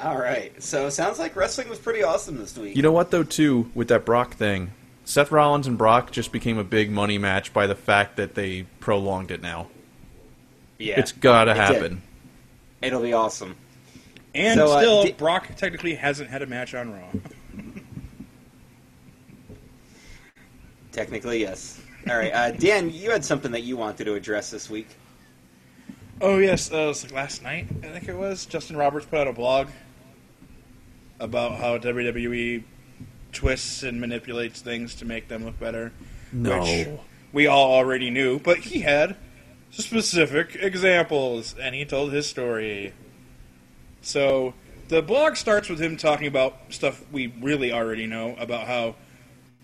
All 0.03 0.17
right, 0.17 0.61
so 0.61 0.89
sounds 0.89 1.19
like 1.19 1.35
wrestling 1.37 1.69
was 1.69 1.79
pretty 1.79 2.03
awesome 2.03 2.37
this 2.37 2.57
week. 2.57 2.75
You 2.75 2.81
know 2.83 2.91
what 2.91 3.11
though, 3.11 3.23
too, 3.23 3.71
with 3.73 3.87
that 3.87 4.03
Brock 4.05 4.33
thing, 4.35 4.71
Seth 5.05 5.31
Rollins 5.31 5.67
and 5.67 5.77
Brock 5.77 6.11
just 6.11 6.33
became 6.33 6.57
a 6.57 6.65
big 6.65 6.91
money 6.91 7.17
match 7.17 7.53
by 7.53 7.65
the 7.65 7.75
fact 7.75 8.17
that 8.17 8.35
they 8.35 8.63
prolonged 8.81 9.31
it 9.31 9.41
now. 9.41 9.67
yeah, 10.77 10.99
It's 10.99 11.13
gotta 11.13 11.51
it 11.51 11.53
did. 11.53 11.61
happen. 11.61 12.01
It'll 12.81 13.01
be 13.01 13.13
awesome. 13.13 13.55
And 14.35 14.59
So, 14.59 14.65
uh, 14.73 14.79
still, 14.79 15.03
di- 15.05 15.11
Brock 15.13 15.47
technically 15.55 15.95
hasn't 15.95 16.29
had 16.29 16.41
a 16.41 16.45
match 16.45 16.75
on 16.75 16.91
Raw. 16.91 17.07
Technically, 20.95 21.41
yes. 21.41 21.81
All 22.09 22.15
right, 22.15 22.31
uh, 22.31 22.51
Dan, 22.51 22.89
you 22.89 23.11
had 23.11 23.25
something 23.25 23.51
that 23.51 23.63
you 23.63 23.75
wanted 23.75 24.05
to 24.05 24.13
address 24.13 24.49
this 24.49 24.69
week. 24.69 24.87
Oh 26.21 26.37
yes, 26.37 26.71
uh, 26.71 26.77
it 26.77 26.87
was 26.87 27.03
like 27.03 27.11
last 27.11 27.43
night. 27.43 27.67
I 27.83 27.87
think 27.87 28.07
it 28.07 28.15
was. 28.15 28.45
Justin 28.45 28.77
Roberts 28.77 29.05
put 29.05 29.19
out 29.19 29.27
a 29.27 29.33
blog 29.33 29.67
about 31.19 31.57
how 31.57 31.77
WWE 31.77 32.63
twists 33.33 33.83
and 33.83 33.99
manipulates 33.99 34.61
things 34.61 34.95
to 34.95 35.05
make 35.05 35.27
them 35.27 35.43
look 35.43 35.59
better. 35.59 35.91
No. 36.31 36.61
Which 36.61 36.87
we 37.33 37.45
all 37.45 37.73
already 37.73 38.09
knew, 38.09 38.39
but 38.39 38.59
he 38.59 38.79
had 38.79 39.17
specific 39.71 40.55
examples, 40.55 41.55
and 41.59 41.75
he 41.75 41.83
told 41.83 42.13
his 42.13 42.25
story. 42.25 42.93
So 43.99 44.53
the 44.87 45.01
blog 45.01 45.35
starts 45.35 45.67
with 45.67 45.81
him 45.81 45.97
talking 45.97 46.27
about 46.27 46.55
stuff 46.69 47.03
we 47.11 47.27
really 47.41 47.73
already 47.73 48.07
know 48.07 48.37
about 48.39 48.67
how 48.67 48.95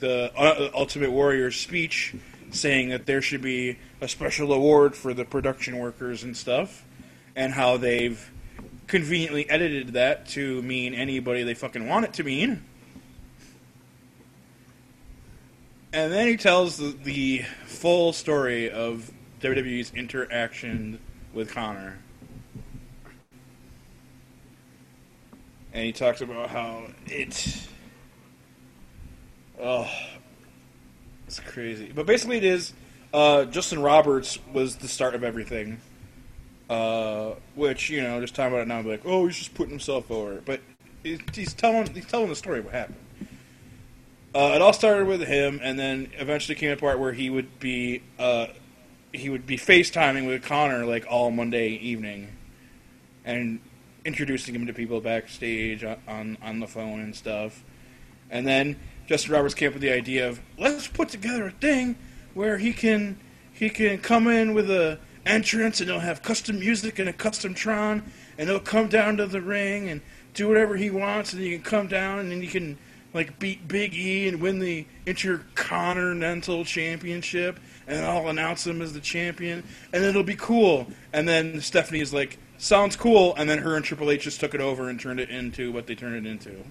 the 0.01 0.31
uh, 0.35 0.69
Ultimate 0.73 1.11
Warrior's 1.11 1.55
speech 1.55 2.13
saying 2.51 2.89
that 2.89 3.05
there 3.05 3.21
should 3.21 3.41
be 3.41 3.79
a 4.01 4.07
special 4.07 4.51
award 4.51 4.95
for 4.95 5.13
the 5.13 5.23
production 5.23 5.79
workers 5.79 6.23
and 6.23 6.35
stuff, 6.35 6.83
and 7.35 7.53
how 7.53 7.77
they've 7.77 8.29
conveniently 8.87 9.49
edited 9.49 9.93
that 9.93 10.27
to 10.27 10.61
mean 10.63 10.93
anybody 10.93 11.43
they 11.43 11.53
fucking 11.53 11.87
want 11.87 12.03
it 12.03 12.13
to 12.13 12.23
mean. 12.23 12.61
And 15.93 16.11
then 16.11 16.27
he 16.27 16.37
tells 16.37 16.77
the, 16.77 16.95
the 17.03 17.45
full 17.65 18.11
story 18.11 18.69
of 18.69 19.11
WWE's 19.41 19.91
interaction 19.93 20.99
with 21.33 21.53
Connor. 21.53 21.97
And 25.73 25.85
he 25.85 25.91
talks 25.93 26.21
about 26.21 26.49
how 26.49 26.87
it. 27.07 27.67
Oh. 29.61 29.89
It's 31.27 31.39
crazy. 31.39 31.91
But 31.93 32.05
basically, 32.05 32.37
it 32.37 32.43
is. 32.43 32.73
Uh, 33.13 33.45
Justin 33.45 33.81
Roberts 33.81 34.39
was 34.51 34.77
the 34.77 34.87
start 34.87 35.15
of 35.15 35.23
everything. 35.23 35.79
Uh, 36.69 37.35
which, 37.55 37.89
you 37.89 38.01
know, 38.01 38.19
just 38.21 38.33
talking 38.33 38.53
about 38.53 38.63
it 38.63 38.67
now, 38.67 38.79
I'm 38.79 38.87
like, 38.87 39.01
oh, 39.05 39.27
he's 39.27 39.37
just 39.37 39.53
putting 39.53 39.71
himself 39.71 40.09
over. 40.09 40.41
But 40.43 40.61
he's 41.03 41.53
telling, 41.53 41.93
he's 41.93 42.05
telling 42.05 42.29
the 42.29 42.35
story 42.35 42.59
of 42.59 42.65
what 42.65 42.73
happened. 42.73 42.97
Uh, 44.33 44.53
it 44.55 44.61
all 44.61 44.71
started 44.71 45.07
with 45.07 45.21
him, 45.21 45.59
and 45.61 45.77
then 45.77 46.09
eventually 46.17 46.55
came 46.55 46.71
a 46.71 46.77
part 46.77 46.99
where 46.99 47.11
he 47.11 47.29
would 47.29 47.59
be 47.59 48.01
uh, 48.17 48.47
he 49.11 49.29
would 49.29 49.45
be 49.45 49.57
FaceTiming 49.57 50.25
with 50.25 50.43
Connor 50.43 50.85
like 50.85 51.05
all 51.09 51.31
Monday 51.31 51.71
evening, 51.71 52.29
and 53.25 53.59
introducing 54.05 54.55
him 54.55 54.67
to 54.67 54.73
people 54.73 55.01
backstage 55.01 55.83
on 55.83 55.97
on, 56.07 56.37
on 56.41 56.59
the 56.61 56.67
phone 56.67 57.01
and 57.01 57.13
stuff. 57.13 57.61
And 58.29 58.47
then 58.47 58.77
Justin 59.07 59.33
Roberts 59.33 59.53
came 59.53 59.69
up 59.69 59.73
with 59.73 59.81
the 59.81 59.91
idea 59.91 60.27
of 60.27 60.39
let's 60.57 60.87
put 60.87 61.09
together 61.09 61.47
a 61.47 61.51
thing 61.51 61.97
where 62.33 62.57
he 62.57 62.73
can 62.73 63.19
he 63.51 63.69
can 63.69 63.97
come 63.99 64.27
in 64.27 64.53
with 64.53 64.69
a 64.69 64.99
entrance 65.25 65.79
and 65.79 65.89
he'll 65.89 65.99
have 65.99 66.21
custom 66.21 66.59
music 66.59 66.97
and 66.99 67.07
a 67.07 67.13
custom 67.13 67.53
Tron 67.53 68.03
and 68.37 68.49
he'll 68.49 68.59
come 68.59 68.87
down 68.87 69.17
to 69.17 69.27
the 69.27 69.41
ring 69.41 69.89
and 69.89 70.01
do 70.33 70.47
whatever 70.47 70.77
he 70.77 70.89
wants 70.89 71.33
and 71.33 71.41
he 71.41 71.51
can 71.51 71.61
come 71.61 71.87
down 71.87 72.19
and 72.19 72.31
then 72.31 72.41
he 72.41 72.47
can 72.47 72.77
like 73.13 73.37
beat 73.39 73.67
Big 73.67 73.93
E 73.93 74.27
and 74.27 74.41
win 74.41 74.59
the 74.59 74.85
Intercontinental 75.05 76.63
Championship 76.63 77.59
and 77.87 78.05
I'll 78.05 78.29
announce 78.29 78.65
him 78.65 78.81
as 78.81 78.93
the 78.93 79.01
champion 79.01 79.63
and 79.91 80.03
it'll 80.03 80.23
be 80.23 80.35
cool. 80.35 80.87
And 81.11 81.27
then 81.27 81.59
Stephanie 81.61 81.99
is 81.99 82.13
like, 82.13 82.39
sounds 82.57 82.95
cool 82.95 83.35
and 83.35 83.49
then 83.49 83.59
her 83.59 83.75
and 83.75 83.83
Triple 83.83 84.09
H 84.09 84.23
just 84.23 84.39
took 84.39 84.55
it 84.55 84.61
over 84.61 84.89
and 84.89 84.99
turned 84.99 85.19
it 85.19 85.29
into 85.29 85.71
what 85.71 85.87
they 85.87 85.95
turned 85.95 86.25
it 86.25 86.29
into. 86.29 86.63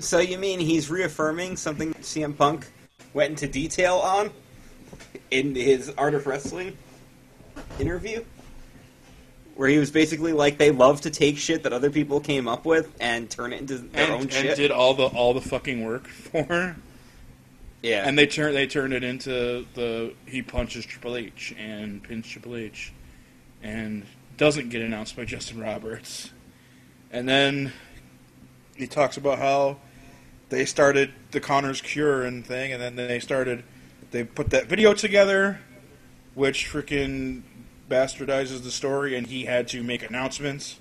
So 0.00 0.18
you 0.18 0.38
mean 0.38 0.60
he's 0.60 0.90
reaffirming 0.90 1.56
something 1.56 1.92
CM 1.94 2.36
Punk 2.36 2.66
went 3.12 3.30
into 3.30 3.46
detail 3.46 3.96
on 3.96 4.30
in 5.30 5.54
his 5.54 5.92
Art 5.98 6.14
of 6.14 6.26
Wrestling 6.26 6.76
interview? 7.78 8.24
Where 9.56 9.68
he 9.68 9.78
was 9.78 9.90
basically 9.90 10.32
like 10.32 10.56
they 10.56 10.70
love 10.70 11.02
to 11.02 11.10
take 11.10 11.36
shit 11.36 11.64
that 11.64 11.74
other 11.74 11.90
people 11.90 12.18
came 12.20 12.48
up 12.48 12.64
with 12.64 12.96
and 12.98 13.28
turn 13.28 13.52
it 13.52 13.60
into 13.60 13.76
their 13.78 14.04
and, 14.04 14.12
own 14.12 14.20
and 14.22 14.32
shit. 14.32 14.56
did 14.56 14.70
all 14.70 14.94
the 14.94 15.04
all 15.04 15.34
the 15.34 15.42
fucking 15.42 15.84
work 15.84 16.08
for 16.08 16.44
her. 16.44 16.76
yeah. 17.82 18.08
And 18.08 18.18
they 18.18 18.26
turned 18.26 18.56
they 18.56 18.66
turned 18.66 18.94
it 18.94 19.04
into 19.04 19.66
the 19.74 20.14
he 20.24 20.40
punches 20.40 20.86
Triple 20.86 21.16
H 21.16 21.54
and 21.58 22.02
pins 22.02 22.26
Triple 22.26 22.56
H, 22.56 22.94
and 23.62 24.06
doesn't 24.38 24.70
get 24.70 24.80
announced 24.80 25.14
by 25.14 25.26
Justin 25.26 25.60
Roberts. 25.60 26.30
And 27.12 27.28
then 27.28 27.74
he 28.76 28.86
talks 28.86 29.18
about 29.18 29.38
how 29.38 29.76
they 30.50 30.64
started 30.64 31.12
the 31.30 31.40
Connor's 31.40 31.80
Cure 31.80 32.22
and 32.22 32.44
thing, 32.44 32.72
and 32.72 32.82
then 32.82 32.96
they 32.96 33.20
started 33.20 33.64
they 34.10 34.24
put 34.24 34.50
that 34.50 34.66
video 34.66 34.92
together, 34.92 35.60
which 36.34 36.68
freaking 36.70 37.42
bastardizes 37.88 38.62
the 38.62 38.70
story, 38.70 39.16
and 39.16 39.26
he 39.26 39.44
had 39.44 39.68
to 39.68 39.82
make 39.82 40.02
announcements 40.02 40.78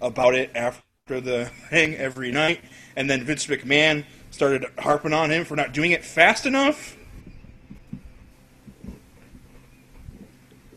about 0.00 0.34
it 0.34 0.50
after 0.54 1.20
the 1.20 1.46
thing 1.70 1.94
every 1.94 2.32
night. 2.32 2.60
And 2.96 3.08
then 3.08 3.24
Vince 3.24 3.46
McMahon 3.46 4.04
started 4.30 4.66
harping 4.78 5.12
on 5.12 5.30
him 5.30 5.44
for 5.44 5.56
not 5.56 5.72
doing 5.72 5.92
it 5.92 6.04
fast 6.04 6.46
enough. 6.46 6.96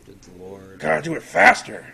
Good 0.04 0.18
lord. 0.38 0.78
Gotta 0.78 1.02
do 1.02 1.14
it 1.14 1.22
faster. 1.22 1.86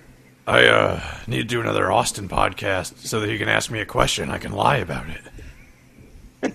I 0.45 0.67
uh, 0.67 1.01
need 1.29 1.37
to 1.37 1.45
do 1.45 1.61
another 1.61 1.93
Austin 1.93 2.29
podcast 2.29 2.99
so 2.99 3.21
that 3.21 3.31
you 3.31 3.39
can 3.39 3.49
ask 3.49 3.71
me 3.71 3.81
a 3.81 3.87
question. 3.87 4.29
I 4.29 4.39
can 4.39 4.51
lie 4.51 4.79
about 4.79 5.09
it. 5.09 5.21
And 6.43 6.55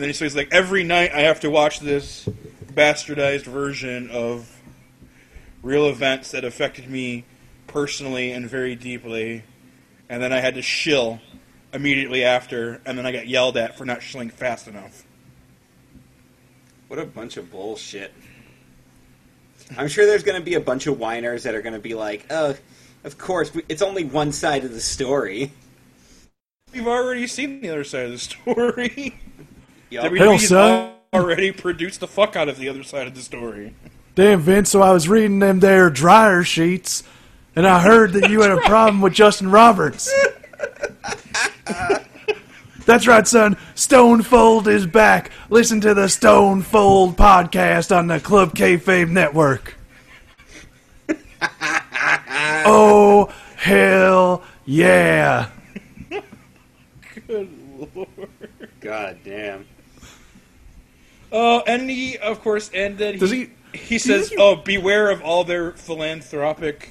then 0.00 0.08
he 0.08 0.14
says, 0.14 0.34
like, 0.34 0.48
every 0.52 0.84
night 0.84 1.12
I 1.12 1.20
have 1.22 1.40
to 1.40 1.50
watch 1.50 1.80
this 1.80 2.26
bastardized 2.72 3.44
version 3.44 4.08
of 4.10 4.48
real 5.62 5.86
events 5.86 6.30
that 6.30 6.44
affected 6.44 6.88
me 6.88 7.24
personally 7.66 8.32
and 8.32 8.48
very 8.48 8.74
deeply, 8.74 9.42
and 10.08 10.22
then 10.22 10.32
I 10.32 10.40
had 10.40 10.54
to 10.54 10.62
shill 10.62 11.20
immediately 11.72 12.24
after, 12.24 12.80
and 12.84 12.98
then 12.98 13.06
I 13.06 13.12
got 13.12 13.28
yelled 13.28 13.56
at 13.56 13.78
for 13.78 13.84
not 13.84 14.02
shilling 14.02 14.30
fast 14.30 14.66
enough. 14.66 15.04
What 16.88 16.98
a 16.98 17.04
bunch 17.04 17.36
of 17.36 17.50
bullshit. 17.50 18.12
I'm 19.76 19.88
sure 19.88 20.06
there's 20.06 20.24
going 20.24 20.38
to 20.38 20.44
be 20.44 20.54
a 20.54 20.60
bunch 20.60 20.86
of 20.86 20.98
whiners 20.98 21.44
that 21.44 21.54
are 21.54 21.62
going 21.62 21.74
to 21.74 21.78
be 21.78 21.94
like, 21.94 22.26
oh, 22.30 22.56
of 23.04 23.18
course, 23.18 23.52
it's 23.68 23.82
only 23.82 24.04
one 24.04 24.32
side 24.32 24.64
of 24.64 24.72
the 24.72 24.80
story. 24.80 25.52
We've 26.72 26.86
already 26.86 27.26
seen 27.26 27.60
the 27.60 27.68
other 27.70 27.84
side 27.84 28.06
of 28.06 28.12
the 28.12 28.18
story. 28.18 29.20
Yup. 29.90 30.06
WWE's 30.06 30.48
son. 30.48 30.92
already 31.12 31.52
produced 31.52 32.00
the 32.00 32.08
fuck 32.08 32.34
out 32.34 32.48
of 32.48 32.56
the 32.56 32.68
other 32.68 32.82
side 32.82 33.06
of 33.06 33.14
the 33.14 33.20
story. 33.20 33.74
Damn, 34.14 34.40
Vince, 34.40 34.70
so 34.70 34.80
I 34.82 34.92
was 34.92 35.08
reading 35.08 35.38
them 35.38 35.60
there 35.60 35.90
dryer 35.90 36.42
sheets, 36.42 37.02
and 37.54 37.66
I 37.66 37.80
heard 37.80 38.14
that 38.14 38.30
you 38.30 38.40
had 38.40 38.50
a 38.50 38.60
problem 38.60 39.00
with 39.02 39.12
Justin 39.12 39.50
Roberts. 39.50 40.12
That's 42.84 43.06
right, 43.06 43.26
son. 43.26 43.56
Stonefold 43.74 44.66
is 44.66 44.86
back. 44.86 45.30
Listen 45.50 45.80
to 45.82 45.94
the 45.94 46.08
Stonefold 46.08 47.16
podcast 47.16 47.96
on 47.96 48.06
the 48.08 48.18
Club 48.18 48.54
Kayfabe 48.54 49.08
Network. 49.08 49.76
oh, 52.66 53.32
hell 53.56 54.42
yeah. 54.64 55.50
God 58.80 59.18
damn. 59.24 59.66
Oh, 61.30 61.62
and 61.66 61.88
he, 61.88 62.18
of 62.18 62.40
course, 62.42 62.70
ended. 62.74 63.18
Does 63.20 63.30
he- 63.30 63.50
He 63.72 63.98
says, 63.98 64.32
"Oh, 64.36 64.56
beware 64.56 65.10
of 65.10 65.22
all 65.22 65.44
their 65.44 65.72
philanthropic 65.72 66.90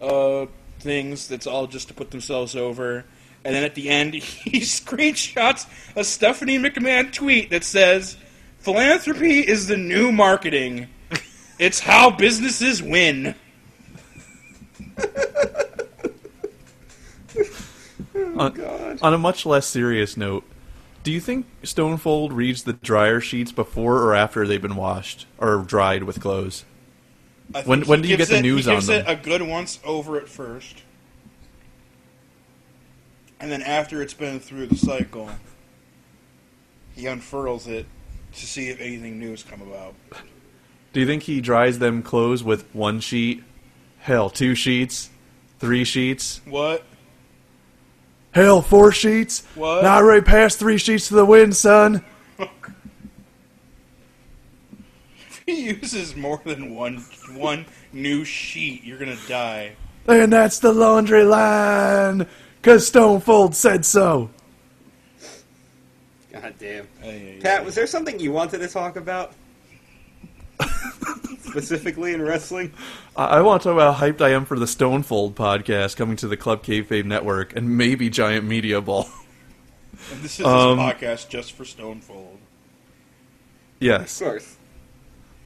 uh, 0.00 0.46
things. 0.80 1.28
That's 1.28 1.46
all 1.46 1.68
just 1.68 1.86
to 1.88 1.94
put 1.94 2.10
themselves 2.10 2.56
over." 2.56 3.04
And 3.44 3.54
then 3.54 3.62
at 3.62 3.76
the 3.76 3.88
end, 3.88 4.14
he 4.14 4.60
screenshots 4.60 5.66
a 5.94 6.02
Stephanie 6.02 6.58
McMahon 6.58 7.12
tweet 7.12 7.50
that 7.50 7.62
says, 7.62 8.16
"Philanthropy 8.58 9.40
is 9.40 9.68
the 9.68 9.76
new 9.76 10.10
marketing. 10.10 10.88
It's 11.60 11.78
how 11.78 12.10
businesses 12.10 12.82
win." 12.82 13.36
on, 18.38 18.60
oh, 18.60 18.96
on 19.02 19.14
a 19.14 19.18
much 19.18 19.44
less 19.46 19.66
serious 19.66 20.16
note, 20.16 20.44
do 21.02 21.12
you 21.12 21.20
think 21.20 21.46
Stonefold 21.62 22.32
reads 22.32 22.64
the 22.64 22.72
dryer 22.74 23.20
sheets 23.20 23.52
before 23.52 24.02
or 24.02 24.14
after 24.14 24.46
they've 24.46 24.60
been 24.62 24.76
washed 24.76 25.26
or 25.38 25.58
dried 25.58 26.04
with 26.04 26.20
clothes? 26.20 26.64
When- 27.64 27.82
when 27.82 28.02
do 28.02 28.08
you 28.08 28.16
get 28.16 28.28
the 28.28 28.38
it- 28.38 28.42
news 28.42 28.64
he 28.66 28.70
on 28.70 28.76
gives 28.76 28.86
them? 28.88 29.06
it 29.06 29.10
a 29.10 29.16
good 29.16 29.42
once 29.42 29.78
over 29.84 30.16
at 30.18 30.28
first, 30.28 30.82
and 33.40 33.50
then 33.50 33.62
after 33.62 34.02
it's 34.02 34.14
been 34.14 34.40
through 34.40 34.66
the 34.66 34.76
cycle, 34.76 35.30
he 36.94 37.06
unfurls 37.06 37.66
it 37.66 37.86
to 38.34 38.46
see 38.46 38.68
if 38.68 38.80
anything 38.80 39.18
new 39.18 39.30
has 39.30 39.42
come 39.42 39.62
about. 39.62 39.94
Do 40.92 41.00
you 41.00 41.06
think 41.06 41.22
he 41.24 41.40
dries 41.40 41.78
them 41.78 42.02
clothes 42.02 42.42
with 42.42 42.64
one 42.74 43.00
sheet? 43.00 43.44
Hell, 44.00 44.28
two 44.30 44.54
sheets? 44.54 45.10
Three 45.58 45.84
sheets? 45.84 46.40
What? 46.44 46.84
Hell, 48.38 48.62
four 48.62 48.92
sheets? 48.92 49.44
What? 49.56 49.82
Now 49.82 49.94
I 49.94 49.96
already 49.96 50.22
passed 50.22 50.60
three 50.60 50.78
sheets 50.78 51.08
to 51.08 51.14
the 51.14 51.24
wind, 51.24 51.56
son. 51.56 52.04
If 55.18 55.42
he 55.46 55.70
uses 55.70 56.14
more 56.14 56.40
than 56.44 56.72
one 56.72 56.98
one 57.32 57.66
new 57.92 58.24
sheet, 58.24 58.84
you're 58.84 58.98
gonna 58.98 59.18
die. 59.26 59.72
And 60.06 60.32
that's 60.32 60.60
the 60.60 60.72
laundry 60.72 61.24
line. 61.24 62.28
Cause 62.62 62.86
Stonefold 62.86 63.56
said 63.56 63.84
so. 63.84 64.30
God 66.32 66.54
damn. 66.60 66.86
Ay, 67.02 67.08
ay, 67.08 67.38
Pat, 67.42 67.62
ay. 67.62 67.64
was 67.64 67.74
there 67.74 67.88
something 67.88 68.20
you 68.20 68.30
wanted 68.30 68.58
to 68.58 68.68
talk 68.68 68.94
about? 68.94 69.32
Specifically 71.50 72.12
in 72.14 72.22
wrestling? 72.22 72.72
I, 73.16 73.24
I 73.24 73.40
want 73.42 73.62
to 73.62 73.68
talk 73.68 73.74
about 73.74 73.94
how 73.96 74.06
hyped 74.06 74.20
I 74.20 74.30
am 74.30 74.44
for 74.44 74.58
the 74.58 74.66
Stonefold 74.66 75.34
podcast 75.34 75.96
coming 75.96 76.16
to 76.18 76.28
the 76.28 76.36
Club 76.36 76.62
Kayfabe 76.62 77.04
Network 77.04 77.54
and 77.56 77.76
maybe 77.76 78.10
Giant 78.10 78.44
Media 78.46 78.80
Ball. 78.80 79.08
And 80.12 80.22
this 80.22 80.38
is 80.38 80.46
Um, 80.46 80.78
a 80.78 80.82
podcast 80.82 81.28
just 81.28 81.52
for 81.52 81.64
Stonefold. 81.64 82.38
yes. 83.80 84.20
Of 84.20 84.26
course. 84.28 84.56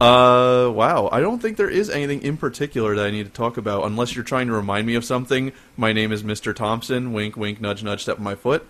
Uh, 0.01 0.69
wow. 0.73 1.09
I 1.13 1.21
don't 1.21 1.41
think 1.41 1.57
there 1.57 1.71
is 1.71 1.89
anything 1.89 2.23
in 2.23 2.37
particular 2.37 2.95
that 2.97 3.07
I 3.07 3.11
need 3.11 3.25
to 3.27 3.33
talk 3.33 3.57
about 3.57 3.85
unless 3.85 4.15
you're 4.15 4.25
trying 4.25 4.49
to 4.49 4.53
remind 4.53 4.87
me 4.87 4.95
of 4.97 5.05
something. 5.05 5.53
My 5.77 5.93
name 5.93 6.11
is 6.13 6.23
Mr. 6.23 6.55
Thompson. 6.55 7.13
Wink, 7.13 7.37
wink, 7.37 7.61
nudge, 7.61 7.83
nudge, 7.85 8.03
step 8.03 8.19
my 8.19 8.35
foot. 8.35 8.67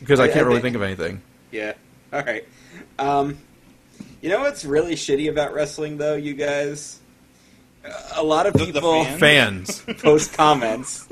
Because 0.00 0.20
I, 0.20 0.24
I- 0.24 0.26
I 0.28 0.30
can't 0.32 0.46
really 0.46 0.60
think- 0.60 0.74
think 0.74 0.76
of 0.76 0.82
anything. 0.82 1.22
Yeah. 1.50 1.72
All 2.12 2.22
right. 2.22 2.46
Um, 2.98 3.36
you 4.20 4.28
know 4.28 4.40
what's 4.40 4.64
really 4.64 4.94
shitty 4.94 5.30
about 5.30 5.52
wrestling, 5.54 5.96
though, 5.98 6.16
you 6.16 6.34
guys? 6.34 6.98
A 8.16 8.22
lot 8.22 8.46
of 8.46 8.52
The- 8.54 8.58
the 8.66 8.72
people 8.72 9.04
fans? 9.04 9.80
Fans. 9.80 10.00
post 10.02 10.32
comments 10.32 11.08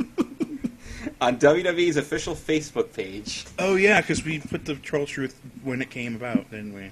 on 1.21 1.39
WWE's 1.39 1.97
official 1.97 2.35
Facebook 2.35 2.93
page. 2.93 3.47
Oh 3.59 3.77
yeah, 3.77 4.01
because 4.01 4.25
we 4.25 4.41
put 4.41 4.65
the 4.65 4.75
troll 4.75 5.07
truth 5.07 5.41
when 5.63 5.81
it 5.81 5.91
came 5.91 6.17
about, 6.17 6.51
didn't 6.51 6.75
we? 6.75 6.91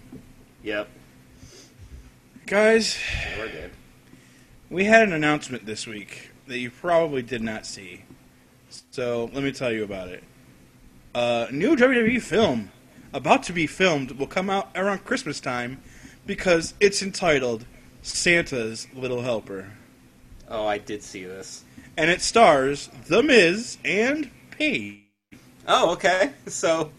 Yep. 0.62 0.88
Guys, 2.46 2.94
Sure 3.36 3.48
did. 3.48 3.70
we 4.70 4.84
had 4.84 5.02
an 5.08 5.12
announcement 5.12 5.64
this 5.66 5.86
week 5.86 6.30
that 6.46 6.58
you 6.58 6.70
probably 6.70 7.22
did 7.22 7.42
not 7.42 7.66
see. 7.66 8.02
So 8.90 9.30
let 9.32 9.42
me 9.42 9.50
tell 9.52 9.72
you 9.72 9.82
about 9.84 10.08
it. 10.08 10.22
A 11.14 11.48
new 11.50 11.74
WWE 11.76 12.20
film 12.20 12.70
about 13.12 13.42
to 13.44 13.52
be 13.52 13.66
filmed 13.66 14.12
will 14.12 14.26
come 14.26 14.50
out 14.50 14.68
around 14.74 15.04
Christmas 15.04 15.40
time 15.40 15.80
because 16.26 16.74
it's 16.80 17.02
entitled 17.02 17.66
Santa's 18.02 18.86
Little 18.94 19.22
Helper. 19.22 19.68
Oh, 20.48 20.66
I 20.66 20.78
did 20.78 21.02
see 21.02 21.24
this. 21.24 21.64
And 21.96 22.10
it 22.10 22.20
stars 22.20 22.88
The 23.06 23.22
Miz 23.22 23.78
and 23.84 24.30
Paige. 24.50 25.00
Oh, 25.66 25.92
okay. 25.92 26.32
So 26.46 26.92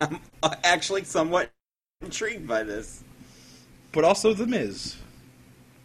I'm 0.00 0.18
actually 0.64 1.04
somewhat 1.04 1.50
intrigued 2.00 2.46
by 2.46 2.62
this. 2.62 3.02
But 3.92 4.04
also 4.04 4.34
The 4.34 4.46
Miz. 4.46 4.96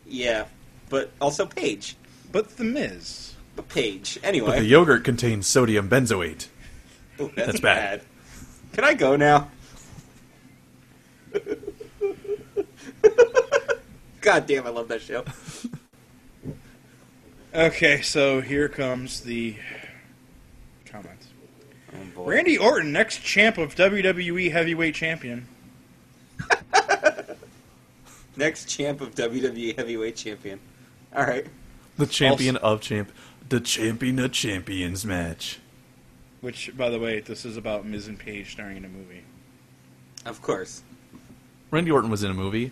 Yeah, 0.05 0.45
but 0.89 1.11
also 1.21 1.45
Paige. 1.45 1.95
But 2.31 2.57
The 2.57 2.63
Miz. 2.63 3.35
But 3.55 3.69
Paige. 3.69 4.19
Anyway. 4.23 4.47
But 4.47 4.59
the 4.59 4.65
yogurt 4.65 5.03
contains 5.03 5.47
sodium 5.47 5.89
benzoate. 5.89 6.47
Ooh, 7.19 7.31
that's 7.35 7.59
bad. 7.59 8.01
Can 8.73 8.83
I 8.83 8.93
go 8.93 9.15
now? 9.15 9.49
God 14.21 14.45
damn, 14.47 14.65
I 14.65 14.69
love 14.69 14.87
that 14.89 15.01
show. 15.01 15.23
Okay, 17.53 18.01
so 18.01 18.39
here 18.41 18.69
comes 18.69 19.21
the 19.21 19.57
comments. 20.85 21.27
Oh, 21.93 21.97
boy. 22.15 22.31
Randy 22.31 22.57
Orton, 22.57 22.93
next 22.93 23.23
champ 23.23 23.57
of 23.57 23.75
WWE 23.75 24.51
Heavyweight 24.51 24.95
Champion. 24.95 25.47
Next 28.37 28.65
champ 28.65 29.01
of 29.01 29.13
WWE 29.13 29.77
Heavyweight 29.77 30.15
Champion. 30.15 30.59
All 31.15 31.25
right. 31.25 31.45
The 31.97 32.05
champion 32.05 32.57
of 32.57 32.81
champ. 32.81 33.11
The 33.49 33.59
champion 33.59 34.19
of 34.19 34.31
champions 34.31 35.05
match. 35.05 35.59
Which, 36.39 36.75
by 36.75 36.89
the 36.89 36.97
way, 36.97 37.19
this 37.19 37.45
is 37.45 37.57
about 37.57 37.85
Miz 37.85 38.07
and 38.07 38.17
Paige 38.17 38.51
starring 38.51 38.77
in 38.77 38.85
a 38.85 38.89
movie. 38.89 39.23
Of 40.25 40.41
course. 40.41 40.81
Randy 41.69 41.91
Orton 41.91 42.09
was 42.09 42.23
in 42.23 42.31
a 42.31 42.33
movie. 42.33 42.71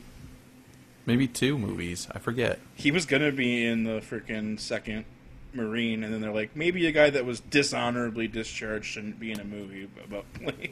Maybe 1.10 1.28
two 1.28 1.58
movies. 1.58 2.08
I 2.12 2.20
forget. 2.20 2.60
He 2.76 2.92
was 2.92 3.08
gonna 3.08 3.32
be 3.32 3.66
in 3.66 3.84
the 3.84 4.00
freaking 4.00 4.60
second 4.60 5.06
Marine, 5.54 6.04
and 6.04 6.14
then 6.14 6.22
they're 6.22 6.32
like, 6.32 6.56
maybe 6.56 6.86
a 6.86 6.92
guy 6.92 7.10
that 7.10 7.26
was 7.26 7.40
dishonorably 7.40 8.28
discharged 8.28 8.86
shouldn't 8.86 9.20
be 9.20 9.32
in 9.32 9.40
a 9.40 9.44
movie 9.44 9.90
about 10.06 10.32
play 10.36 10.72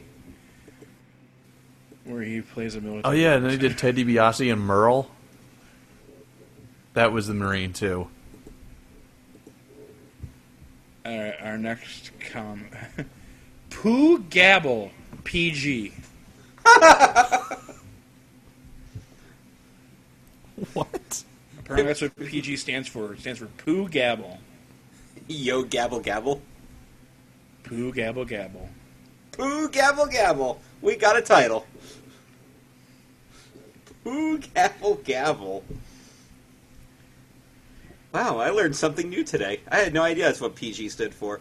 where 2.04 2.22
he 2.22 2.40
plays 2.40 2.76
a 2.76 2.80
military. 2.80 3.02
Oh 3.04 3.10
yeah, 3.10 3.34
and 3.34 3.44
then 3.44 3.50
he 3.50 3.58
did 3.58 3.76
Ted 3.76 3.96
DiBiase 3.96 4.52
and 4.52 4.60
Merle. 4.60 5.10
That 6.94 7.10
was 7.12 7.26
the 7.26 7.34
Marine 7.34 7.72
too. 7.72 8.08
All 11.04 11.18
right, 11.18 11.34
our 11.42 11.58
next 11.58 12.12
comment. 12.30 12.72
Pooh 13.70 14.20
Gabble, 14.20 14.92
PG. 15.24 15.94
Apparently, 21.68 21.88
that's 21.88 22.00
what 22.00 22.16
PG 22.16 22.56
stands 22.56 22.88
for. 22.88 23.12
It 23.12 23.20
stands 23.20 23.38
for 23.38 23.46
Pooh 23.46 23.90
Gabble. 23.90 24.38
Yo, 25.26 25.64
gabble, 25.64 26.00
gabble. 26.00 26.40
Pooh 27.62 27.92
Gabble 27.92 28.24
Gabble. 28.24 28.70
Pooh, 29.32 29.68
gabble, 29.68 30.06
gabble. 30.06 30.62
We 30.80 30.96
got 30.96 31.18
a 31.18 31.20
title. 31.20 31.66
Ooh, 34.06 34.38
gavel, 34.38 34.94
gavel. 35.04 35.62
Wow, 38.14 38.38
I 38.38 38.48
learned 38.48 38.74
something 38.74 39.10
new 39.10 39.22
today. 39.22 39.60
I 39.70 39.80
had 39.80 39.92
no 39.92 40.02
idea 40.02 40.24
that's 40.24 40.40
what 40.40 40.54
PG 40.54 40.88
stood 40.88 41.12
for. 41.12 41.40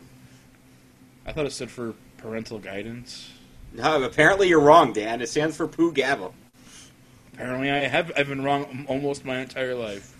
I 1.25 1.31
thought 1.31 1.45
it 1.45 1.53
stood 1.53 1.71
for 1.71 1.93
parental 2.17 2.59
guidance. 2.59 3.31
No, 3.71 4.03
apparently 4.03 4.49
you're 4.49 4.59
wrong, 4.59 4.91
Dan. 4.91 5.21
It 5.21 5.29
stands 5.29 5.55
for 5.55 5.67
poo 5.67 5.93
gavel. 5.93 6.33
Apparently, 7.33 7.71
I 7.71 7.87
have. 7.87 8.11
I've 8.17 8.27
been 8.27 8.43
wrong 8.43 8.85
almost 8.89 9.23
my 9.23 9.37
entire 9.37 9.75
life. 9.75 10.16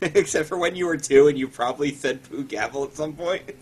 Except 0.14 0.48
for 0.48 0.56
when 0.56 0.74
you 0.76 0.86
were 0.86 0.96
two 0.96 1.28
and 1.28 1.38
you 1.38 1.46
probably 1.48 1.92
said 1.92 2.22
poo 2.22 2.44
gavel 2.44 2.84
at 2.84 2.94
some 2.94 3.12
point. 3.12 3.54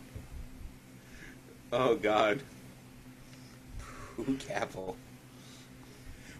Oh, 1.73 1.97
God. 1.97 2.43
Poo 4.17 4.37
gavel. 4.47 4.97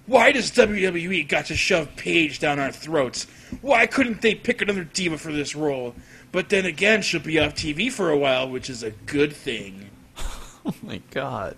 Why 0.07 0.33
does 0.33 0.51
WWE 0.53 1.29
got 1.29 1.47
to 1.47 1.57
shove 1.57 1.95
Paige 1.97 2.39
down 2.39 2.59
our 2.59 2.73
throats? 2.73 3.27
Why 3.61 3.87
couldn't 3.87 4.23
they 4.23 4.35
pick 4.35 4.63
another 4.63 4.85
diva 4.85 5.19
for 5.19 5.33
this 5.33 5.55
role? 5.55 5.95
But 6.33 6.49
then 6.49 6.65
again, 6.65 7.03
she'll 7.03 7.21
be 7.21 7.39
off 7.39 7.55
TV 7.55 7.91
for 7.93 8.11
a 8.11 8.17
while, 8.17 8.49
which 8.49 8.71
is 8.71 8.83
a 8.83 8.91
good 8.91 9.33
thing. 9.33 9.91
Oh 10.67 10.75
my 10.83 11.01
god. 11.13 11.57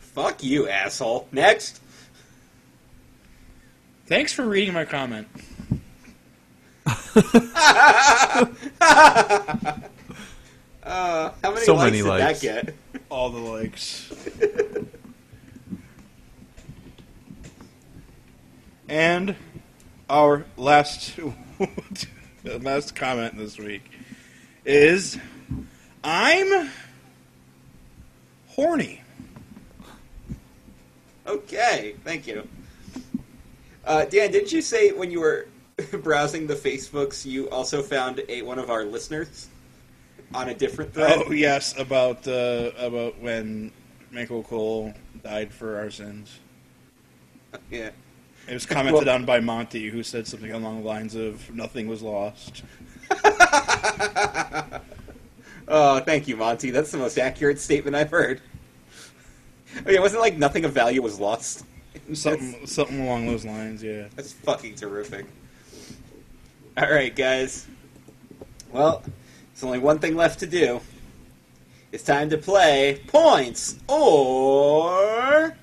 Fuck 0.00 0.44
you, 0.44 0.68
asshole. 0.68 1.28
Next. 1.32 1.80
Thanks 4.06 4.34
for 4.34 4.44
reading 4.44 4.74
my 4.74 4.84
comment. 4.84 5.28
Uh, 10.82 11.30
how 11.42 11.50
many 11.52 11.64
So 11.64 11.74
likes 11.74 11.84
many 11.92 12.02
did 12.02 12.08
likes. 12.08 12.40
that 12.42 12.64
get? 12.64 12.74
All 13.10 13.30
the 13.30 13.38
likes. 13.38 14.12
and 18.88 19.34
our 20.10 20.44
last 20.56 21.18
last 22.44 22.94
comment 22.94 23.36
this 23.38 23.58
week 23.58 23.90
is 24.64 25.18
I'm 26.02 26.70
horny. 28.48 29.00
Okay, 31.26 31.94
thank 32.04 32.26
you. 32.26 32.46
Uh, 33.86 34.04
Dan, 34.04 34.30
didn't 34.30 34.52
you 34.52 34.60
say 34.60 34.92
when 34.92 35.10
you 35.10 35.20
were 35.20 35.46
browsing 36.02 36.46
the 36.46 36.54
Facebooks, 36.54 37.24
you 37.24 37.48
also 37.50 37.82
found 37.82 38.22
a 38.28 38.42
one 38.42 38.58
of 38.58 38.70
our 38.70 38.84
listeners 38.84 39.48
on 40.32 40.48
a 40.48 40.54
different 40.54 40.94
thread? 40.94 41.22
Oh 41.26 41.32
yes, 41.32 41.78
about 41.78 42.26
uh, 42.28 42.70
about 42.78 43.18
when 43.20 43.72
Michael 44.10 44.42
Cole 44.42 44.94
died 45.22 45.52
for 45.52 45.76
our 45.78 45.90
sins. 45.90 46.38
Yeah. 47.70 47.90
It 48.46 48.52
was 48.52 48.66
commented 48.66 49.06
Well- 49.06 49.14
on 49.14 49.24
by 49.24 49.40
Monty, 49.40 49.88
who 49.88 50.02
said 50.02 50.26
something 50.26 50.52
along 50.52 50.82
the 50.82 50.86
lines 50.86 51.14
of 51.14 51.52
"Nothing 51.54 51.88
was 51.88 52.02
lost." 52.02 52.62
Oh, 55.66 56.00
thank 56.00 56.28
you, 56.28 56.36
Monty. 56.36 56.70
That's 56.70 56.90
the 56.90 56.98
most 56.98 57.18
accurate 57.18 57.58
statement 57.58 57.96
I've 57.96 58.10
heard. 58.10 58.40
Oh, 59.86 59.90
yeah, 59.90 60.00
wasn't 60.00 60.20
like 60.20 60.36
nothing 60.36 60.64
of 60.64 60.72
value 60.72 61.00
was 61.02 61.18
lost. 61.18 61.64
Something 62.12 62.66
something 62.66 63.00
along 63.00 63.26
those 63.26 63.44
lines. 63.44 63.82
Yeah. 63.82 64.08
That's 64.14 64.32
fucking 64.32 64.74
terrific. 64.74 65.26
All 66.78 66.90
right, 66.90 67.14
guys. 67.14 67.68
Well, 68.72 69.02
there's 69.52 69.62
only 69.62 69.78
one 69.78 70.00
thing 70.00 70.16
left 70.16 70.40
to 70.40 70.46
do. 70.46 70.80
It's 71.92 72.02
time 72.02 72.30
to 72.30 72.38
play 72.38 73.00
points 73.06 73.78
or 73.86 75.56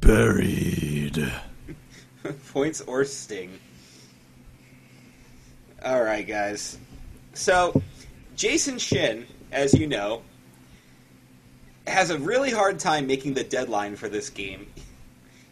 Buried. 0.00 1.30
points 2.52 2.80
or 2.82 3.04
sting. 3.04 3.58
All 5.84 6.02
right, 6.02 6.26
guys. 6.26 6.78
So, 7.34 7.82
Jason 8.34 8.78
Shin, 8.78 9.26
as 9.52 9.74
you 9.74 9.86
know, 9.86 10.22
has 11.86 12.08
a 12.08 12.18
really 12.18 12.50
hard 12.50 12.78
time 12.78 13.06
making 13.06 13.34
the 13.34 13.44
deadline 13.44 13.96
for 13.96 14.08
this 14.08 14.30
game, 14.30 14.66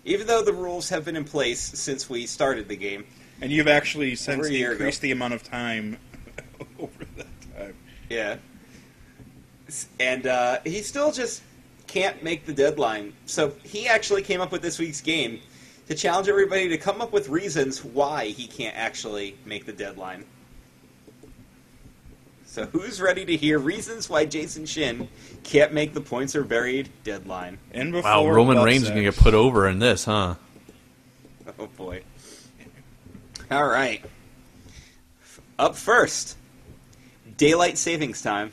even 0.07 0.27
though 0.27 0.43
the 0.43 0.55
rules 0.55 0.89
have 0.89 1.05
been 1.05 1.17
in 1.17 1.25
place 1.25 1.61
since 1.61 2.09
we 2.09 2.25
started 2.25 2.69
the 2.69 2.77
game. 2.77 3.05
And 3.43 3.51
you've 3.51 3.69
actually 3.69 4.15
since 4.15 4.39
Over 4.39 4.49
a 4.49 4.53
year 4.53 4.73
increased 4.73 5.01
ago. 5.01 5.09
the 5.09 5.13
amount 5.13 5.35
of 5.35 5.43
time 5.43 5.99
over 6.79 7.05
that 7.17 7.27
time. 7.57 7.75
Yeah. 8.09 8.37
And 9.99 10.27
uh, 10.27 10.59
he 10.65 10.81
still 10.83 11.11
just 11.11 11.43
can't 11.89 12.23
make 12.23 12.47
the 12.47 12.53
deadline. 12.53 13.13
So 13.27 13.53
he 13.65 13.89
actually 13.89 14.23
came 14.23 14.41
up 14.41 14.53
with 14.53 14.63
this 14.63 14.79
week's 14.79 15.01
game 15.01 15.41
to 15.89 15.95
challenge 15.97 16.29
everybody 16.29 16.69
to 16.69 16.79
come 16.79 17.01
up 17.01 17.13
with 17.13 17.29
reasons 17.29 17.85
why 17.85 18.27
he 18.27 18.47
can't 18.47 18.77
actually 18.77 19.37
make 19.45 19.67
the 19.67 19.73
deadline. 19.73 20.25
So 22.47 22.67
who's 22.67 23.01
ready 23.01 23.25
to 23.25 23.37
hear 23.37 23.59
reasons 23.59 24.09
why 24.09 24.27
Jason 24.27 24.67
Shin 24.67 25.09
can't 25.43 25.73
make 25.73 25.95
the 25.95 26.01
points 26.01 26.37
are 26.37 26.45
buried 26.45 26.91
deadline? 27.03 27.59
And 27.73 27.91
before 27.93 28.09
Wow, 28.11 28.29
Roman 28.29 28.63
Reigns 28.63 28.85
is 28.85 28.91
gonna 28.91 29.03
get 29.03 29.17
put 29.17 29.35
over 29.35 29.67
in 29.67 29.81
this, 29.81 30.05
huh? 30.05 30.37
Oh 31.59 31.67
boy. 31.77 32.03
All 33.53 33.67
right. 33.69 34.03
F- 35.23 35.41
Up 35.59 35.77
first, 35.77 36.37
daylight 37.37 37.77
savings 37.77 38.23
time. 38.23 38.51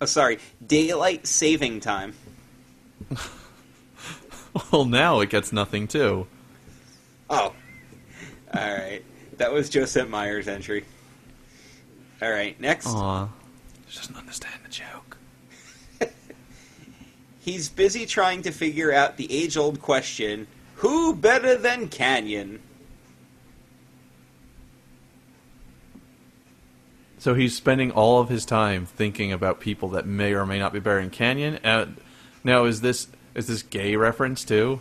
Oh, 0.00 0.06
sorry, 0.06 0.38
daylight 0.66 1.26
saving 1.26 1.80
time. 1.80 2.14
Well, 4.72 4.86
now 4.86 5.20
it 5.20 5.28
gets 5.28 5.52
nothing 5.52 5.86
too. 5.86 6.26
Oh, 7.28 7.52
all 8.54 8.72
right. 8.74 9.02
That 9.36 9.52
was 9.52 9.68
Joseph 9.68 10.08
Meyer's 10.08 10.48
entry. 10.48 10.86
All 12.22 12.30
right, 12.30 12.58
next. 12.58 12.86
Aw. 12.86 13.28
She 13.86 13.98
doesn't 13.98 14.16
understand 14.16 14.54
the 14.64 14.70
joke. 14.70 15.18
He's 17.40 17.68
busy 17.68 18.06
trying 18.06 18.40
to 18.42 18.50
figure 18.50 18.94
out 18.94 19.18
the 19.18 19.30
age-old 19.30 19.82
question: 19.82 20.46
Who 20.76 21.14
better 21.14 21.56
than 21.56 21.88
Kanyon? 21.88 22.60
So 27.18 27.34
he's 27.34 27.56
spending 27.56 27.90
all 27.90 28.20
of 28.20 28.28
his 28.28 28.44
time 28.44 28.86
thinking 28.86 29.32
about 29.32 29.58
people 29.58 29.88
that 29.90 30.06
may 30.06 30.32
or 30.34 30.46
may 30.46 30.58
not 30.58 30.72
be 30.72 30.78
burying 30.78 31.10
Kanyon. 31.10 31.58
Uh, 31.64 31.86
now, 32.44 32.66
is 32.66 32.82
this 32.82 33.08
is 33.34 33.46
this 33.46 33.62
gay 33.62 33.96
reference 33.96 34.44
too? 34.44 34.80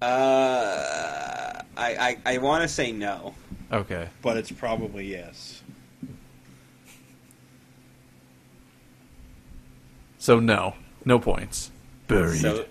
Uh, 0.00 1.62
I 1.76 2.18
I, 2.26 2.34
I 2.34 2.38
want 2.38 2.62
to 2.62 2.68
say 2.68 2.92
no. 2.92 3.34
Okay. 3.72 4.08
but 4.22 4.36
it's 4.36 4.52
probably 4.52 5.10
yes. 5.10 5.62
So 10.18 10.38
no, 10.38 10.74
no 11.04 11.18
points. 11.18 11.70
Buried. 12.06 12.40
So, 12.40 12.66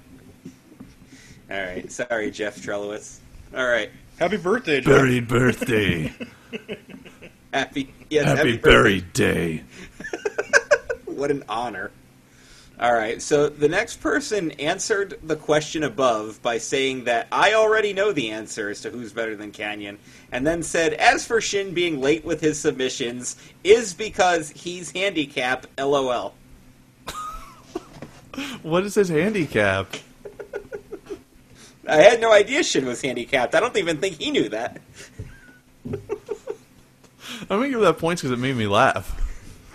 all 1.53 1.59
right. 1.61 1.91
Sorry, 1.91 2.31
Jeff 2.31 2.57
Trelowitz. 2.57 3.19
All 3.55 3.67
right. 3.67 3.91
Happy 4.17 4.37
birthday, 4.37 4.81
Jeff. 4.81 4.85
Buried 4.91 5.27
birthday. 5.27 6.11
Happy. 7.53 7.93
Yes, 8.09 8.25
Happy, 8.25 8.37
happy, 8.37 8.51
birthday. 8.57 8.69
buried 8.71 9.13
day. 9.13 9.63
What 11.05 11.29
an 11.31 11.43
honor. 11.47 11.91
All 12.79 12.91
right. 12.91 13.21
So 13.21 13.47
the 13.47 13.69
next 13.69 14.01
person 14.01 14.49
answered 14.51 15.19
the 15.23 15.35
question 15.35 15.83
above 15.83 16.41
by 16.41 16.57
saying 16.57 17.03
that 17.03 17.27
I 17.31 17.53
already 17.53 17.93
know 17.93 18.11
the 18.11 18.31
answer 18.31 18.69
as 18.71 18.81
to 18.81 18.89
who's 18.89 19.13
better 19.13 19.35
than 19.35 19.51
Kanyon, 19.51 19.99
and 20.31 20.45
then 20.45 20.63
said, 20.63 20.93
as 20.95 21.25
for 21.25 21.39
Shin 21.39 21.73
being 21.75 22.01
late 22.01 22.25
with 22.25 22.41
his 22.41 22.59
submissions, 22.59 23.35
is 23.63 23.93
because 23.93 24.49
he's 24.49 24.91
handicapped. 24.91 25.67
LOL. 25.79 26.33
What 28.63 28.83
is 28.83 28.95
his 28.95 29.09
handicap? 29.09 29.93
I 31.87 31.97
had 31.97 32.21
no 32.21 32.31
idea 32.31 32.63
Shin 32.63 32.85
was 32.85 33.01
handicapped. 33.01 33.55
I 33.55 33.59
don't 33.59 33.75
even 33.77 33.97
think 33.97 34.19
he 34.19 34.31
knew 34.31 34.49
that. 34.49 34.81
I'm 35.89 35.99
gonna 37.49 37.69
give 37.69 37.81
that 37.81 37.97
points 37.97 38.21
because 38.21 38.31
it 38.31 38.39
made 38.41 38.55
me 38.55 38.67
laugh. 38.67 39.19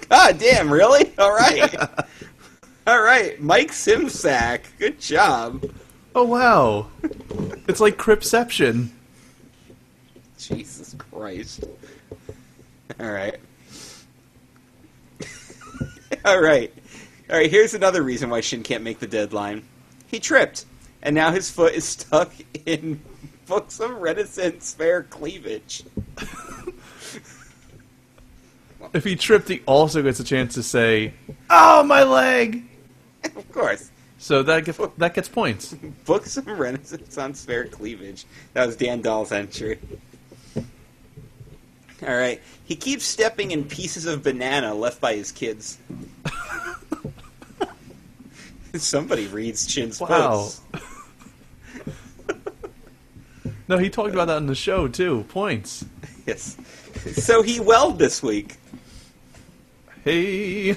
God 0.08 0.38
damn, 0.38 0.72
really? 0.72 1.12
All 1.18 1.32
right. 1.32 1.74
All 2.86 3.02
right, 3.02 3.38
Mike 3.38 3.70
Simsack. 3.72 4.60
Good 4.78 4.98
job. 4.98 5.70
Oh 6.14 6.24
wow, 6.24 6.86
it's 7.68 7.80
like 7.80 7.98
Cripception. 7.98 8.88
Jesus 10.38 10.94
Christ. 10.96 11.64
All 12.98 13.10
right. 13.10 13.36
All 16.24 16.40
right. 16.40 16.72
All 17.28 17.36
right, 17.36 17.50
here's 17.50 17.74
another 17.74 18.02
reason 18.02 18.30
why 18.30 18.40
Shin 18.40 18.62
can't 18.62 18.82
make 18.82 19.00
the 19.00 19.06
deadline. 19.06 19.64
He 20.06 20.18
tripped, 20.18 20.64
and 21.02 21.14
now 21.14 21.30
his 21.30 21.50
foot 21.50 21.74
is 21.74 21.84
stuck 21.84 22.32
in 22.66 23.00
books 23.46 23.80
of 23.80 23.90
reticent 23.90 24.62
spare 24.62 25.02
cleavage. 25.02 25.84
If 28.92 29.04
he 29.04 29.16
tripped, 29.16 29.48
he 29.48 29.60
also 29.66 30.02
gets 30.02 30.20
a 30.20 30.24
chance 30.24 30.54
to 30.54 30.62
say, 30.62 31.12
"Oh, 31.50 31.82
my 31.82 32.04
leg." 32.04 32.64
Of 33.24 33.52
course. 33.52 33.90
So 34.18 34.42
that 34.42 34.64
gets 34.64 34.78
that 34.98 35.14
gets 35.14 35.28
points. 35.28 35.74
Book 36.04 36.26
some 36.26 36.44
Renaissance 36.46 37.44
fair 37.44 37.66
cleavage. 37.66 38.24
That 38.54 38.66
was 38.66 38.76
Dan 38.76 39.00
Dahl's 39.00 39.32
entry. 39.32 39.78
All 42.06 42.14
right. 42.14 42.40
He 42.64 42.76
keeps 42.76 43.04
stepping 43.04 43.50
in 43.50 43.64
pieces 43.64 44.06
of 44.06 44.22
banana 44.22 44.74
left 44.74 45.00
by 45.00 45.14
his 45.14 45.32
kids. 45.32 45.78
Somebody 48.74 49.26
reads 49.26 49.66
Chin's 49.66 50.00
Wow. 50.00 50.50
No, 53.68 53.76
he 53.76 53.90
talked 53.90 54.14
about 54.14 54.28
that 54.28 54.38
in 54.38 54.46
the 54.46 54.54
show 54.54 54.88
too. 54.88 55.24
Points. 55.28 55.84
Yes. 56.26 56.56
So 57.12 57.42
he 57.42 57.60
welled 57.60 57.98
this 57.98 58.22
week. 58.22 58.56
Hey. 60.04 60.76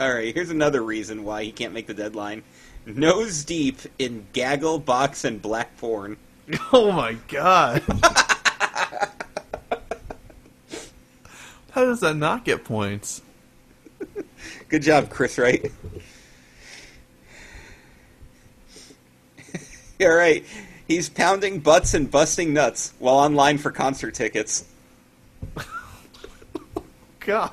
All 0.00 0.12
right, 0.12 0.34
here's 0.34 0.50
another 0.50 0.82
reason 0.82 1.24
why 1.24 1.44
he 1.44 1.52
can't 1.52 1.72
make 1.72 1.86
the 1.86 1.94
deadline. 1.94 2.42
Nose 2.86 3.44
deep 3.44 3.78
in 3.98 4.26
gaggle, 4.32 4.78
box, 4.78 5.24
and 5.24 5.40
black 5.40 5.76
porn. 5.76 6.16
Oh 6.72 6.90
my 6.92 7.12
god. 7.28 7.82
How 11.72 11.84
does 11.84 12.00
that 12.00 12.16
not 12.16 12.46
get 12.46 12.64
points? 12.64 13.20
Good 14.68 14.82
job, 14.82 15.10
Chris 15.10 15.38
Wright. 15.38 15.72
All 20.00 20.14
right, 20.14 20.44
he's 20.86 21.08
pounding 21.08 21.58
butts 21.58 21.94
and 21.94 22.08
busting 22.10 22.52
nuts 22.52 22.92
while 22.98 23.16
online 23.16 23.58
for 23.58 23.72
concert 23.72 24.14
tickets. 24.14 24.64
God. 27.20 27.52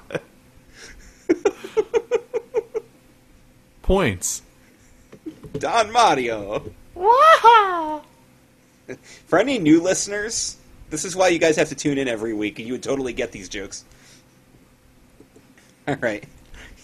points. 3.86 4.42
Don 5.60 5.92
Mario. 5.92 6.72
Wow. 6.96 8.02
For 9.28 9.40
any 9.40 9.60
new 9.60 9.80
listeners, 9.82 10.58
this 10.90 11.06
is 11.06 11.16
why 11.16 11.30
you 11.30 11.40
guys 11.40 11.56
have 11.58 11.70
to 11.70 11.76
tune 11.76 11.98
in 11.98 12.08
every 12.08 12.34
week, 12.34 12.58
and 12.58 12.68
you 12.68 12.74
would 12.74 12.84
totally 12.84 13.14
get 13.14 13.32
these 13.32 13.48
jokes. 13.48 13.86
All 15.88 15.96
right. 15.98 16.26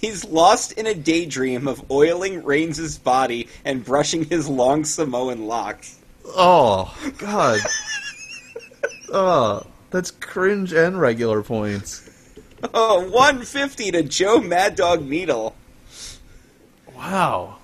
He's 0.01 0.25
lost 0.25 0.73
in 0.73 0.87
a 0.87 0.95
daydream 0.95 1.67
of 1.67 1.89
oiling 1.91 2.43
Reigns' 2.43 2.97
body 2.97 3.47
and 3.63 3.85
brushing 3.85 4.25
his 4.25 4.49
long 4.49 4.83
Samoan 4.83 5.47
locks. 5.47 5.99
Oh 6.25 6.93
god. 7.19 7.59
oh, 9.13 9.65
that's 9.91 10.11
cringe 10.11 10.73
and 10.73 10.99
regular 10.99 11.43
points. 11.43 12.09
Oh, 12.73 13.01
150 13.09 13.91
to 13.91 14.03
Joe 14.03 14.39
Mad 14.39 14.75
Dog 14.75 15.03
Needle. 15.07 15.55
Wow. 16.95 17.57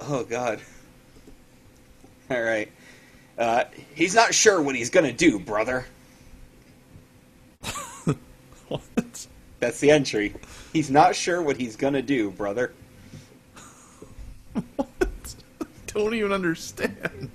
Oh, 0.00 0.24
God. 0.24 0.60
All 2.30 2.42
right. 2.42 2.70
Uh, 3.38 3.64
he's 3.94 4.14
not 4.14 4.34
sure 4.34 4.60
what 4.60 4.74
he's 4.74 4.90
going 4.90 5.06
to 5.06 5.12
do, 5.12 5.38
brother. 5.38 5.86
What? 8.68 9.26
That's 9.60 9.78
the 9.78 9.92
entry. 9.92 10.34
He's 10.76 10.90
not 10.90 11.16
sure 11.16 11.40
what 11.40 11.56
he's 11.56 11.74
going 11.74 11.94
to 11.94 12.02
do, 12.02 12.30
brother. 12.30 12.70
Don't 15.86 16.12
even 16.12 16.32
understand. 16.32 17.30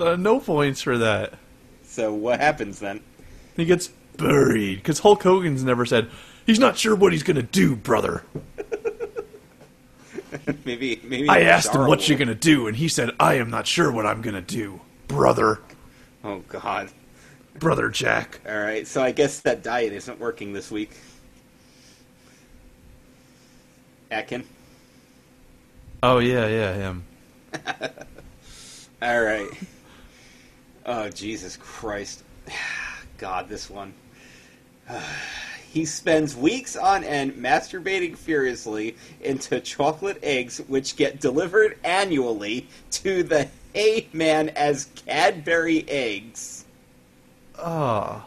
Uh, 0.00 0.16
no 0.16 0.40
points 0.40 0.82
for 0.82 0.98
that. 0.98 1.34
So, 1.84 2.12
what 2.12 2.40
happens 2.40 2.80
then? 2.80 2.98
He 3.54 3.64
gets 3.64 3.90
buried 4.16 4.78
because 4.78 4.98
Hulk 4.98 5.22
Hogan's 5.22 5.62
never 5.62 5.86
said 5.86 6.10
he's 6.46 6.58
not 6.58 6.76
sure 6.76 6.96
what 6.96 7.12
he's 7.12 7.22
gonna 7.22 7.42
do, 7.42 7.76
brother. 7.76 8.24
maybe, 10.64 11.00
maybe. 11.04 11.28
I 11.28 11.42
asked 11.42 11.72
him, 11.72 11.86
what 11.86 12.08
you're 12.08 12.18
gonna 12.18 12.34
do? 12.34 12.66
And 12.66 12.76
he 12.76 12.88
said, 12.88 13.10
I 13.20 13.34
am 13.34 13.50
not 13.50 13.68
sure 13.68 13.92
what 13.92 14.04
I'm 14.04 14.20
gonna 14.20 14.40
do. 14.40 14.80
Brother. 15.06 15.60
Oh, 16.24 16.40
God. 16.48 16.90
Brother 17.60 17.88
Jack. 17.88 18.40
All 18.48 18.58
right, 18.58 18.84
so 18.84 19.00
I 19.00 19.12
guess 19.12 19.38
that 19.40 19.62
diet 19.62 19.92
isn't 19.92 20.18
working 20.18 20.52
this 20.52 20.72
week. 20.72 20.90
Atkin. 24.10 24.44
Oh 26.02 26.18
yeah, 26.18 26.46
yeah, 26.46 26.74
him. 26.74 27.04
All 29.02 29.22
right. 29.22 29.48
Oh 30.86 31.08
Jesus 31.10 31.56
Christ! 31.56 32.24
God, 33.18 33.48
this 33.48 33.68
one. 33.70 33.94
He 35.72 35.84
spends 35.84 36.34
weeks 36.34 36.74
on 36.74 37.04
end 37.04 37.34
masturbating 37.34 38.16
furiously 38.16 38.96
into 39.20 39.60
chocolate 39.60 40.18
eggs, 40.20 40.58
which 40.66 40.96
get 40.96 41.20
delivered 41.20 41.78
annually 41.84 42.66
to 42.90 43.22
the 43.22 43.48
Hay 43.72 44.08
Man 44.12 44.48
as 44.48 44.88
Cadbury 45.06 45.88
eggs. 45.88 46.64
Oh. 47.56 48.24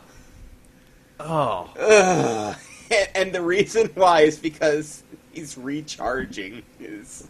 Oh. 1.20 1.70
Ugh. 1.78 2.56
And 3.16 3.34
the 3.34 3.42
reason 3.42 3.90
why 3.96 4.22
is 4.22 4.38
because 4.38 5.02
he's 5.34 5.58
recharging 5.58 6.64
his. 6.80 7.28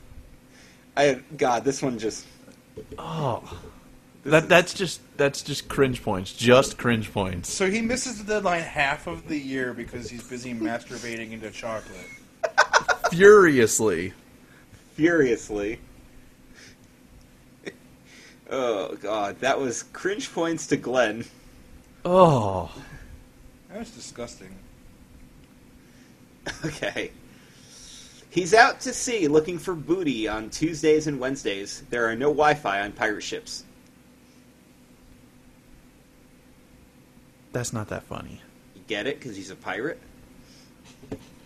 I 0.96 1.20
God, 1.38 1.64
this 1.64 1.82
one 1.82 1.98
just. 1.98 2.28
Oh. 2.98 3.60
That 4.26 4.48
that's 4.48 4.74
just 4.74 5.02
that's 5.18 5.42
just 5.42 5.68
cringe 5.68 6.02
points. 6.02 6.34
Just 6.34 6.78
cringe 6.78 7.12
points. 7.12 7.52
So 7.52 7.70
he 7.70 7.82
misses 7.82 8.24
the 8.24 8.36
deadline 8.36 8.62
half 8.62 9.06
of 9.08 9.28
the 9.28 9.38
year 9.38 9.74
because 9.74 10.10
he's 10.10 10.24
busy 10.24 10.54
masturbating 10.54 11.34
into 11.34 11.52
chocolate. 11.52 12.08
Furiously. 13.12 14.14
furiously. 14.94 15.80
oh 18.50 18.96
god, 18.96 19.42
that 19.42 19.60
was 19.60 19.84
cringe 19.84 20.34
points 20.34 20.68
to 20.68 20.78
Glenn. 20.78 21.26
Oh. 22.06 22.72
That 23.70 23.80
was 23.80 23.92
disgusting. 23.92 24.56
Okay. 26.66 27.12
He's 28.34 28.56
out 28.56 28.80
to 28.80 28.94
sea 28.94 29.28
looking 29.28 29.60
for 29.60 29.76
booty 29.76 30.28
on 30.28 30.50
Tuesdays 30.50 31.06
and 31.06 31.20
Wednesdays. 31.20 31.84
There 31.92 32.10
are 32.10 32.16
no 32.16 32.30
Wi-Fi 32.30 32.82
on 32.82 32.92
pirate 32.92 33.22
ships. 33.22 33.64
That's 37.52 37.72
not 37.72 37.90
that 37.90 38.02
funny. 38.02 38.42
You 38.76 38.82
get 38.88 39.06
it? 39.06 39.20
Because 39.20 39.36
he's 39.36 39.52
a 39.52 39.56
pirate? 39.56 40.00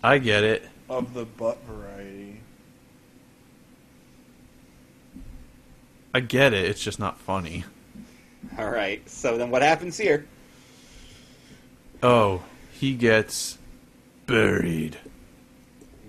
I 0.01 0.17
get 0.17 0.45
it. 0.45 0.63
Of 0.89 1.13
the 1.13 1.25
butt 1.25 1.61
variety. 1.65 2.39
I 6.13 6.21
get 6.21 6.53
it. 6.53 6.63
It's 6.63 6.81
just 6.81 6.99
not 6.99 7.19
funny. 7.19 7.65
Alright, 8.57 9.09
so 9.09 9.37
then 9.37 9.51
what 9.51 9.61
happens 9.61 9.97
here? 9.97 10.25
Oh, 12.01 12.43
he 12.71 12.93
gets 12.93 13.57
buried. 14.25 14.97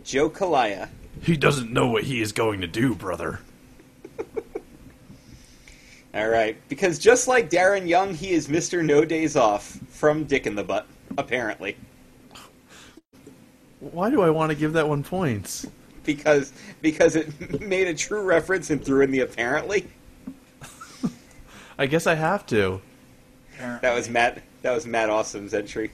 Joe 0.09 0.31
Kalaya. 0.31 0.89
He 1.23 1.37
doesn't 1.37 1.71
know 1.71 1.89
what 1.89 2.05
he 2.05 2.23
is 2.23 2.33
going 2.33 2.63
to 2.63 2.67
do, 2.67 2.95
brother. 2.95 3.41
Alright, 6.15 6.57
because 6.69 6.99
just 6.99 7.29
like 7.29 7.51
Darren 7.51 7.87
Young, 7.87 8.15
he 8.15 8.31
is 8.31 8.49
Mr. 8.49 8.83
No 8.83 9.05
Days 9.05 9.37
Off 9.37 9.79
from 9.91 10.25
Dick 10.25 10.47
in 10.47 10.55
the 10.55 10.65
Butt, 10.65 10.87
apparently. 11.19 11.77
Why 13.81 14.09
do 14.09 14.23
I 14.23 14.31
want 14.31 14.51
to 14.51 14.57
give 14.57 14.73
that 14.73 14.89
one 14.89 15.05
points? 15.05 15.67
because 16.09 16.55
because 16.81 17.17
it 17.17 17.61
made 17.61 17.87
a 17.87 17.93
true 17.93 18.23
reference 18.23 18.71
and 18.71 18.83
threw 18.83 19.03
in 19.03 19.11
the 19.11 19.21
apparently. 19.21 19.87
I 21.79 21.85
guess 21.85 22.07
I 22.07 22.15
have 22.15 22.47
to. 22.47 22.81
That 23.59 23.95
was 23.95 24.09
Matt. 24.09 24.43
That 24.63 24.73
was 24.73 24.87
Matt 24.87 25.11
Awesome's 25.11 25.53
entry. 25.53 25.93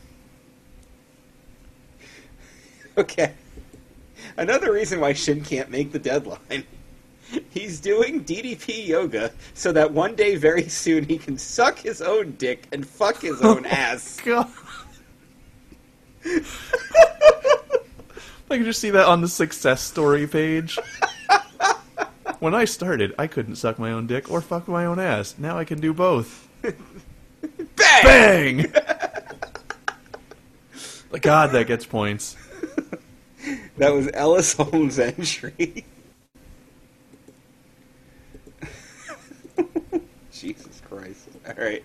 Okay. 2.96 3.32
Another 4.36 4.72
reason 4.72 5.00
why 5.00 5.12
Shin 5.12 5.42
can't 5.42 5.70
make 5.70 5.92
the 5.92 5.98
deadline. 5.98 6.64
He's 7.50 7.80
doing 7.80 8.24
DDP 8.24 8.86
yoga 8.86 9.32
so 9.54 9.72
that 9.72 9.92
one 9.92 10.14
day 10.14 10.36
very 10.36 10.68
soon 10.68 11.04
he 11.04 11.18
can 11.18 11.38
suck 11.38 11.78
his 11.78 12.02
own 12.02 12.32
dick 12.32 12.66
and 12.72 12.86
fuck 12.86 13.20
his 13.20 13.40
oh 13.42 13.56
own 13.56 13.66
ass. 13.66 14.20
God. 14.24 14.50
I 18.50 18.56
can 18.56 18.64
just 18.64 18.80
see 18.80 18.90
that 18.90 19.06
on 19.06 19.20
the 19.20 19.28
success 19.28 19.82
story 19.82 20.26
page. 20.26 20.78
When 22.40 22.54
I 22.54 22.66
started, 22.66 23.14
I 23.18 23.26
couldn't 23.26 23.56
suck 23.56 23.78
my 23.78 23.90
own 23.90 24.06
dick 24.06 24.30
or 24.30 24.42
fuck 24.42 24.68
my 24.68 24.84
own 24.84 24.98
ass. 24.98 25.36
Now 25.38 25.56
I 25.56 25.64
can 25.64 25.80
do 25.80 25.94
both. 25.94 26.46
Bang! 26.60 26.76
Bang! 28.02 28.72
God, 31.22 31.52
that 31.52 31.66
gets 31.66 31.86
points. 31.86 32.36
That 33.78 33.92
was 33.92 34.08
Ellis 34.14 34.52
Holmes' 34.52 34.98
entry. 34.98 35.84
Jesus 40.32 40.82
Christ. 40.88 41.28
Alright. 41.48 41.84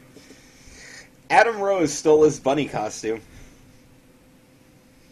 Adam 1.29 1.59
Rose 1.59 1.93
stole 1.93 2.23
his 2.23 2.39
bunny 2.39 2.67
costume. 2.67 3.21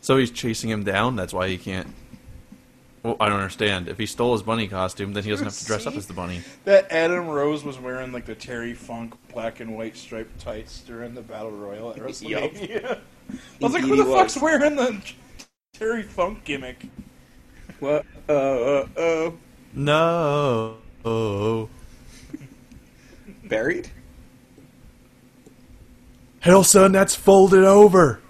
So 0.02 0.18
he's 0.18 0.32
chasing 0.32 0.70
him 0.70 0.84
down. 0.84 1.16
That's 1.16 1.34
why 1.34 1.48
he 1.50 1.58
can't. 1.58 1.94
Well, 3.04 3.16
I 3.20 3.30
don't 3.30 3.40
understand. 3.40 3.88
If 3.88 3.98
he 3.98 4.06
stole 4.06 4.34
his 4.34 4.42
bunny 4.42 4.68
costume, 4.68 5.14
then 5.14 5.24
he 5.24 5.30
doesn't 5.30 5.46
have 5.46 5.58
to 5.58 5.66
dress 5.66 5.86
up 5.86 5.96
as 5.96 6.08
the 6.08 6.14
bunny. 6.14 6.42
That 6.66 6.92
Adam 6.92 7.28
Rose 7.28 7.64
was 7.64 7.80
wearing 7.80 8.12
like 8.12 8.26
the 8.26 8.36
Terry 8.36 8.74
Funk 8.74 9.16
black 9.32 9.60
and 9.60 9.78
white 9.78 9.96
striped 9.96 10.40
tights 10.40 10.82
during 10.82 11.14
the 11.14 11.22
battle 11.22 11.52
royal 11.52 11.92
at 11.92 11.98
WrestleMania. 12.02 13.00
I 13.30 13.38
was 13.62 13.74
like, 13.74 13.84
who 13.84 13.94
He 13.94 14.02
the 14.02 14.06
fuck's 14.06 14.38
wearing 14.38 14.76
the 14.76 15.02
Terry 15.78 16.04
Funk 16.04 16.44
gimmick? 16.44 16.88
What? 17.80 18.06
Uh, 18.28 18.34
uh, 18.34 18.88
uh. 18.98 19.32
No. 19.74 20.78
Oh. 21.06 21.70
Buried? 23.44 23.90
Hell, 26.40 26.64
son, 26.64 26.92
that's 26.92 27.14
folded 27.14 27.64
over. 27.64 28.22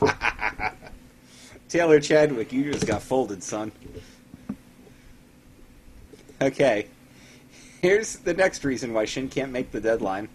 Taylor 1.68 2.00
Chadwick, 2.00 2.52
you 2.52 2.72
just 2.72 2.86
got 2.86 3.02
folded, 3.02 3.42
son. 3.42 3.70
Okay. 6.40 6.86
Here's 7.82 8.16
the 8.16 8.32
next 8.32 8.64
reason 8.64 8.94
why 8.94 9.04
Shin 9.04 9.28
can't 9.28 9.52
make 9.52 9.72
the 9.72 9.80
deadline. 9.80 10.28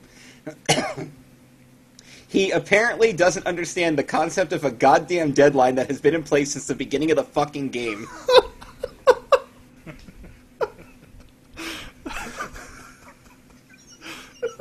he 2.30 2.52
apparently 2.52 3.12
doesn't 3.12 3.46
understand 3.48 3.98
the 3.98 4.04
concept 4.04 4.54
of 4.54 4.64
a 4.64 4.72
goddamn 4.72 5.32
deadline 5.32 5.76
that 5.76 5.88
has 5.88 6.00
been 6.00 6.14
in 6.14 6.24
place 6.24 6.54
since 6.54 6.68
the 6.68 6.76
beginning 6.76 7.10
of 7.10 7.18
the 7.18 7.24
fucking 7.24 7.70
game. 7.70 8.08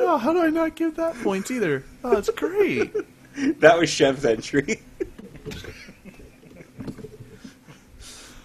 Oh, 0.00 0.16
how 0.16 0.32
do 0.32 0.40
I 0.40 0.48
not 0.48 0.74
give 0.74 0.96
that 0.96 1.14
points 1.22 1.50
either? 1.50 1.84
Oh, 2.02 2.14
that's 2.14 2.30
great. 2.30 2.94
That 3.60 3.78
was 3.78 3.88
Chef's 3.88 4.24
entry. 4.24 4.82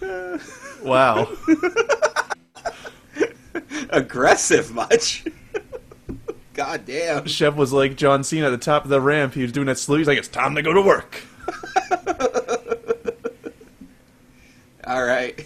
wow. 0.84 1.28
Aggressive 3.90 4.72
much? 4.72 5.24
God 6.54 6.86
damn. 6.86 7.26
Chef 7.26 7.54
was 7.56 7.72
like 7.72 7.96
John 7.96 8.24
Cena 8.24 8.46
at 8.46 8.50
the 8.50 8.58
top 8.58 8.84
of 8.84 8.90
the 8.90 9.00
ramp. 9.00 9.34
He 9.34 9.42
was 9.42 9.52
doing 9.52 9.66
that 9.66 9.78
salute. 9.78 9.98
He's 9.98 10.08
like, 10.08 10.18
"It's 10.18 10.28
time 10.28 10.54
to 10.54 10.62
go 10.62 10.72
to 10.72 10.80
work." 10.80 11.20
Alright. 14.86 15.44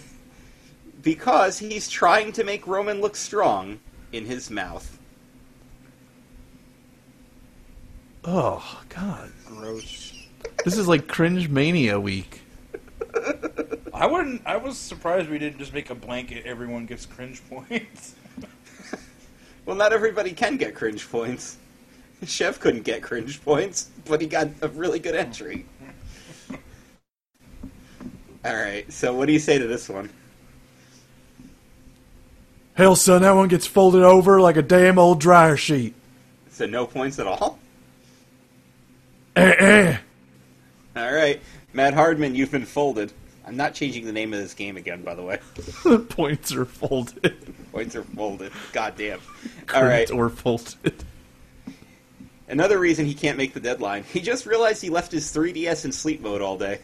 Because 1.01 1.57
he's 1.57 1.89
trying 1.89 2.31
to 2.33 2.43
make 2.43 2.67
Roman 2.67 3.01
look 3.01 3.15
strong 3.15 3.79
in 4.11 4.25
his 4.25 4.49
mouth. 4.51 4.97
Oh 8.25 8.81
God, 8.89 9.31
Gross. 9.45 10.13
this 10.65 10.77
is 10.77 10.87
like 10.87 11.07
cringe 11.07 11.47
mania 11.47 11.99
week. 11.99 12.41
I 13.93 14.05
wouldn't. 14.05 14.41
I 14.45 14.57
was 14.57 14.77
surprised 14.77 15.29
we 15.29 15.39
didn't 15.39 15.57
just 15.57 15.73
make 15.73 15.89
a 15.89 15.95
blanket. 15.95 16.45
Everyone 16.45 16.85
gets 16.85 17.05
cringe 17.05 17.41
points. 17.49 18.15
Well, 19.69 19.77
not 19.77 19.93
everybody 19.93 20.31
can 20.31 20.57
get 20.57 20.73
cringe 20.73 21.07
points. 21.11 21.57
Chef 22.25 22.59
couldn't 22.59 22.81
get 22.81 23.03
cringe 23.03 23.39
points, 23.45 23.91
but 24.05 24.19
he 24.19 24.25
got 24.25 24.47
a 24.63 24.67
really 24.69 24.97
good 24.97 25.13
entry. 25.13 25.63
Alright, 28.43 28.91
so 28.91 29.13
what 29.13 29.27
do 29.27 29.31
you 29.31 29.37
say 29.37 29.59
to 29.59 29.67
this 29.67 29.87
one? 29.87 30.09
Hell, 32.73 32.95
son, 32.95 33.21
that 33.21 33.33
one 33.33 33.47
gets 33.47 33.67
folded 33.67 34.01
over 34.01 34.41
like 34.41 34.57
a 34.57 34.63
damn 34.63 34.97
old 34.97 35.19
dryer 35.19 35.55
sheet. 35.55 35.93
So 36.49 36.65
no 36.65 36.87
points 36.87 37.19
at 37.19 37.27
all? 37.27 37.59
Eh, 39.35 39.53
eh. 39.59 39.97
Alright, 40.97 41.41
Matt 41.73 41.93
Hardman, 41.93 42.33
you've 42.33 42.49
been 42.49 42.65
folded. 42.65 43.13
I'm 43.49 43.57
not 43.57 43.73
changing 43.73 44.05
the 44.05 44.11
name 44.11 44.31
of 44.31 44.39
this 44.39 44.53
game 44.53 44.77
again, 44.77 45.01
by 45.01 45.15
the 45.15 45.23
way. 45.23 45.39
Points 46.09 46.53
are 46.53 46.65
folded. 46.65 47.55
Points 47.71 47.95
are 47.95 48.03
folded. 48.03 48.51
Goddamn. 48.73 49.21
Alright, 49.73 50.07
Cringe 50.07 50.19
or 50.19 50.29
folded. 50.29 51.03
another 52.47 52.77
reason 52.77 53.07
he 53.07 53.15
can't 53.15 53.39
make 53.39 53.55
the 53.55 53.59
deadline. 53.59 54.03
He 54.03 54.21
just 54.21 54.45
realized 54.45 54.83
he 54.83 54.91
left 54.91 55.11
his 55.11 55.33
3DS 55.33 55.83
in 55.83 55.91
sleep 55.91 56.21
mode 56.21 56.43
all 56.43 56.59
day. 56.59 56.81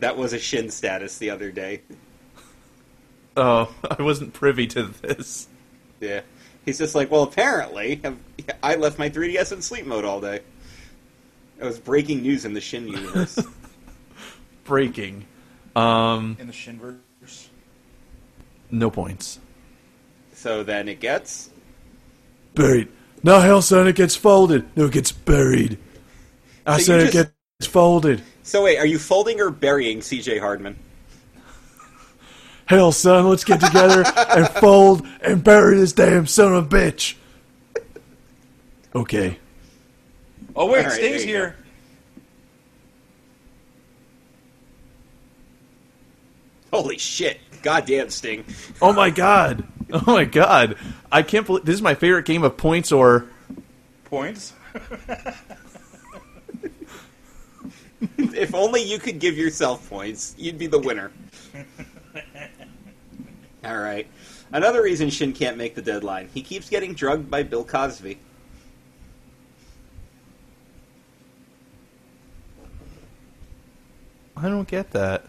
That 0.00 0.16
was 0.16 0.32
a 0.32 0.38
shin 0.40 0.68
status 0.70 1.18
the 1.18 1.30
other 1.30 1.50
day. 1.52 1.82
Oh, 3.38 3.70
I 3.90 4.00
wasn't 4.00 4.32
privy 4.32 4.66
to 4.68 4.84
this. 4.84 5.46
Yeah. 6.00 6.22
He's 6.64 6.78
just 6.78 6.94
like, 6.94 7.10
well, 7.10 7.22
apparently, 7.22 8.00
I 8.62 8.76
left 8.76 8.98
my 8.98 9.10
3DS 9.10 9.52
in 9.52 9.60
sleep 9.60 9.84
mode 9.84 10.06
all 10.06 10.22
day. 10.22 10.40
It 11.60 11.64
was 11.64 11.78
breaking 11.78 12.22
news 12.22 12.46
in 12.46 12.54
the 12.54 12.62
Shin 12.62 12.88
universe. 12.88 13.38
Breaking. 14.66 15.24
Um, 15.74 16.36
In 16.40 16.46
the 16.46 16.52
Shinverse. 16.52 16.96
no 18.70 18.90
points. 18.90 19.38
so 20.34 20.62
then 20.62 20.88
it 20.88 21.00
gets. 21.00 21.50
Buried. 22.54 22.88
No, 23.22 23.40
hell, 23.40 23.60
son, 23.62 23.86
it 23.88 23.96
gets 23.96 24.16
folded. 24.16 24.64
No, 24.76 24.86
it 24.86 24.92
gets 24.92 25.12
buried. 25.12 25.78
I 26.66 26.78
So 26.78 26.84
said 26.84 27.00
you 27.00 27.06
it 27.08 27.12
just- 27.12 27.30
gets 27.60 27.66
folded. 27.70 28.22
So 28.42 28.62
wait, 28.64 28.78
are 28.78 28.86
you 28.86 28.98
folding 28.98 29.40
or 29.40 29.50
burying 29.50 30.00
CJ 30.00 30.38
Hardman? 30.38 30.76
Hell, 32.66 32.90
son, 32.92 33.28
let's 33.28 33.44
get 33.44 33.60
together 33.60 34.04
and 34.30 34.48
fold 34.48 35.06
and 35.20 35.42
bury 35.44 35.76
this 35.78 35.92
damn 35.92 36.26
son 36.26 36.52
of 36.54 36.64
a 36.64 36.68
bitch. 36.68 37.14
Okay. 38.94 39.38
Oh 40.56 40.66
wait, 40.66 40.78
All 40.78 40.84
right, 40.84 40.92
Sting's 40.92 41.18
there 41.18 41.20
you 41.20 41.26
here. 41.26 41.56
Holy 46.72 46.98
shit! 46.98 47.38
Goddamn 47.62 48.10
Sting. 48.10 48.44
Oh 48.82 48.92
my 48.92 49.10
god. 49.10 49.64
Oh 49.92 50.02
my 50.06 50.24
god. 50.24 50.76
I 51.12 51.22
can't 51.22 51.46
believe 51.46 51.64
this 51.64 51.76
is 51.76 51.82
my 51.82 51.94
favorite 51.94 52.26
game 52.26 52.42
of 52.42 52.56
points 52.56 52.90
or 52.90 53.28
Points. 54.06 54.52
If 58.18 58.54
only 58.54 58.82
you 58.82 58.98
could 58.98 59.18
give 59.18 59.36
yourself 59.36 59.88
points, 59.88 60.34
you'd 60.38 60.58
be 60.58 60.68
the 60.68 60.78
winner. 60.78 61.10
All 63.64 63.78
right. 63.78 64.06
Another 64.52 64.82
reason 64.82 65.10
Shin 65.10 65.32
can't 65.32 65.56
make 65.56 65.74
the 65.74 65.82
deadline. 65.82 66.28
He 66.32 66.40
keeps 66.40 66.68
getting 66.68 66.94
drugged 66.94 67.28
by 67.28 67.42
Bill 67.42 67.64
Cosby. 67.64 68.18
I 74.36 74.48
don't 74.48 74.68
get 74.68 74.92
that. 74.92 75.24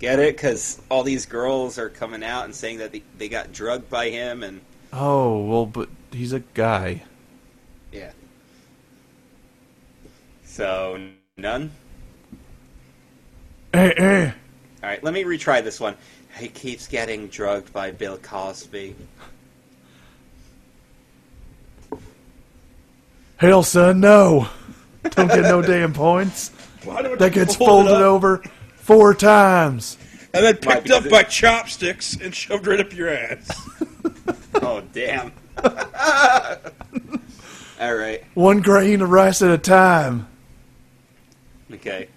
Get 0.00 0.18
it? 0.18 0.34
Because 0.34 0.80
all 0.90 1.02
these 1.04 1.26
girls 1.26 1.78
are 1.78 1.90
coming 1.90 2.24
out 2.24 2.46
and 2.46 2.54
saying 2.54 2.78
that 2.78 2.90
they, 2.90 3.02
they 3.18 3.28
got 3.28 3.52
drugged 3.52 3.88
by 3.90 4.08
him, 4.08 4.42
and 4.42 4.62
Oh, 4.92 5.44
well, 5.44 5.66
but 5.66 5.88
he's 6.10 6.32
a 6.32 6.40
guy. 6.40 7.02
yeah. 7.92 8.10
So 10.44 10.98
none. 11.36 11.70
Eh, 13.74 13.92
eh. 13.96 14.32
All 14.82 14.88
right, 14.88 15.04
let 15.04 15.14
me 15.14 15.22
retry 15.24 15.62
this 15.62 15.78
one. 15.78 15.94
He 16.38 16.48
keeps 16.48 16.88
getting 16.88 17.28
drugged 17.28 17.72
by 17.72 17.90
Bill 17.90 18.16
Cosby. 18.16 18.96
Hell, 23.36 23.62
son, 23.62 24.00
no. 24.00 24.48
Don't 25.10 25.28
get 25.28 25.42
no 25.42 25.62
damn 25.66 25.92
points. 25.92 26.50
Why 26.84 27.02
do 27.02 27.12
it 27.12 27.18
That 27.18 27.32
gets 27.32 27.56
folded 27.56 27.92
over 28.00 28.42
four 28.90 29.14
times. 29.14 29.96
and 30.34 30.44
then 30.44 30.56
picked 30.56 30.84
because 30.84 30.98
up 30.98 31.06
it- 31.06 31.10
by 31.10 31.22
chopsticks 31.22 32.16
and 32.16 32.34
shoved 32.34 32.66
right 32.66 32.80
up 32.80 32.94
your 32.94 33.08
ass. 33.08 33.68
Oh 34.62 34.82
damn! 34.92 35.32
all 37.80 37.94
right. 37.94 38.22
One 38.34 38.60
grain 38.60 39.00
of 39.00 39.08
rice 39.10 39.42
at 39.42 39.50
a 39.50 39.58
time. 39.58 40.26
Okay. 41.72 42.08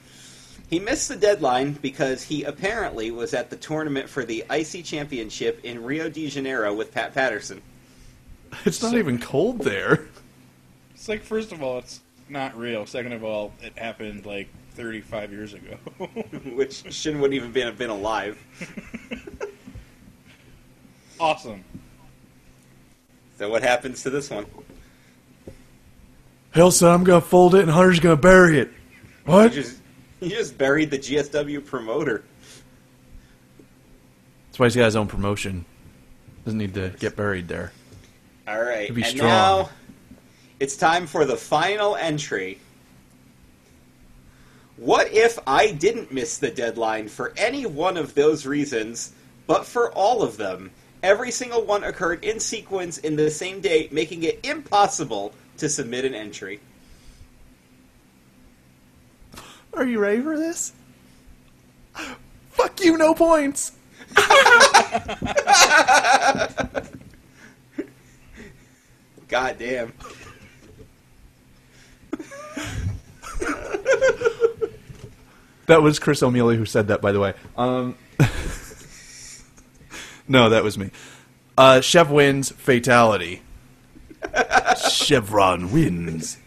He 0.70 0.80
missed 0.80 1.08
the 1.10 1.16
deadline 1.16 1.74
because 1.74 2.24
he 2.24 2.44
apparently 2.44 3.12
was 3.12 3.34
at 3.34 3.50
the 3.50 3.56
tournament 3.56 4.10
for 4.10 4.26
the 4.26 4.44
IC 4.50 4.84
Championship 4.84 5.62
in 5.64 5.84
Rio 5.84 6.10
de 6.10 6.28
Janeiro 6.28 6.74
with 6.74 6.92
Pat 6.92 7.14
Patterson. 7.14 7.62
It's 8.66 8.82
not 8.82 8.96
even 8.96 9.20
cold 9.20 9.60
there. 9.60 10.06
it's 10.96 11.08
like, 11.08 11.22
first 11.22 11.52
of 11.52 11.62
all, 11.64 11.78
it's 11.78 12.02
not 12.30 12.58
real. 12.58 12.86
Second 12.86 13.14
of 13.14 13.24
all, 13.24 13.54
it 13.62 13.78
happened 13.78 14.26
like 14.26 14.48
35 14.72 15.32
years 15.32 15.54
ago. 15.54 15.76
which 16.56 16.92
Shin 16.94 17.20
wouldn't 17.20 17.36
even 17.36 17.52
been, 17.52 17.68
have 17.68 17.78
been 17.78 17.90
alive. 17.90 18.38
awesome. 21.20 21.64
So 23.38 23.50
what 23.50 23.64
happens 23.64 24.04
to 24.04 24.10
this 24.10 24.30
one? 24.30 24.46
Hell, 26.52 26.72
son, 26.72 26.94
I'm 26.94 27.04
gonna 27.04 27.22
fold 27.22 27.56
it 27.56 27.62
and 27.62 27.72
Hunter's 27.72 28.00
gonna 28.00 28.16
bury 28.16 28.60
it. 28.60 28.68
You 29.26 29.32
What? 29.32 29.52
just 29.52 29.80
you 30.22 30.30
just 30.30 30.58
buried 30.58 30.92
the 30.92 31.00
GSW 31.00 31.66
promoter. 31.66 32.24
That's 34.48 34.60
why 34.60 34.68
he's 34.68 34.76
got 34.76 34.86
his 34.86 34.96
own 34.96 35.08
promotion. 35.08 35.66
Doesn't 36.46 36.60
need 36.60 36.76
to 36.76 36.90
get 37.00 37.16
buried 37.16 37.48
there. 37.48 37.72
All 38.48 38.62
right, 38.62 38.88
To 38.88 38.94
be 38.94 39.02
and 39.02 39.12
strong. 39.12 39.28
now 39.30 39.70
it's 40.64 40.78
time 40.78 41.06
for 41.08 41.26
the 41.26 41.36
final 41.36 41.98
entry. 41.98 42.58
What 44.78 45.12
if 45.12 45.38
I 45.46 45.72
didn't 45.72 46.14
miss 46.14 46.38
the 46.38 46.52
deadline 46.52 47.10
for 47.10 47.34
any 47.36 47.66
one 47.66 47.98
of 47.98 48.16
those 48.16 48.46
reasons, 48.46 49.12
but 49.46 49.66
for 49.66 49.92
all 49.92 50.24
of 50.24 50.38
them? 50.38 50.72
Every 51.04 51.32
single 51.32 51.66
one 51.66 51.84
occurred 51.84 52.24
in 52.24 52.40
sequence 52.40 52.98
in 53.00 53.18
the 53.18 53.30
same 53.30 53.60
day, 53.60 53.90
making 53.92 54.24
it 54.24 54.40
impossible 54.46 55.34
to 55.58 55.68
submit 55.68 56.06
an 56.06 56.16
entry. 56.16 56.62
Are 59.74 59.86
you 59.86 60.00
ready 60.00 60.22
for 60.22 60.38
this? 60.38 60.72
Fuck 62.52 62.80
you, 62.80 62.98
no 62.98 63.14
points. 63.14 63.74
God 69.28 69.58
damn. 69.60 69.92
That 75.68 75.82
was 75.82 75.98
Chris 75.98 76.22
O'Mealy 76.22 76.58
who 76.58 76.66
said 76.66 76.90
that, 76.90 77.02
by 77.02 77.14
the 77.14 77.22
way. 77.22 77.34
Um, 77.56 77.96
no, 80.28 80.50
that 80.50 80.62
was 80.62 80.78
me. 80.78 80.92
Uh, 81.58 81.80
Chev 81.80 82.12
wins 82.12 82.52
fatality. 82.52 83.42
Chevron 84.92 85.72
wins 85.72 86.38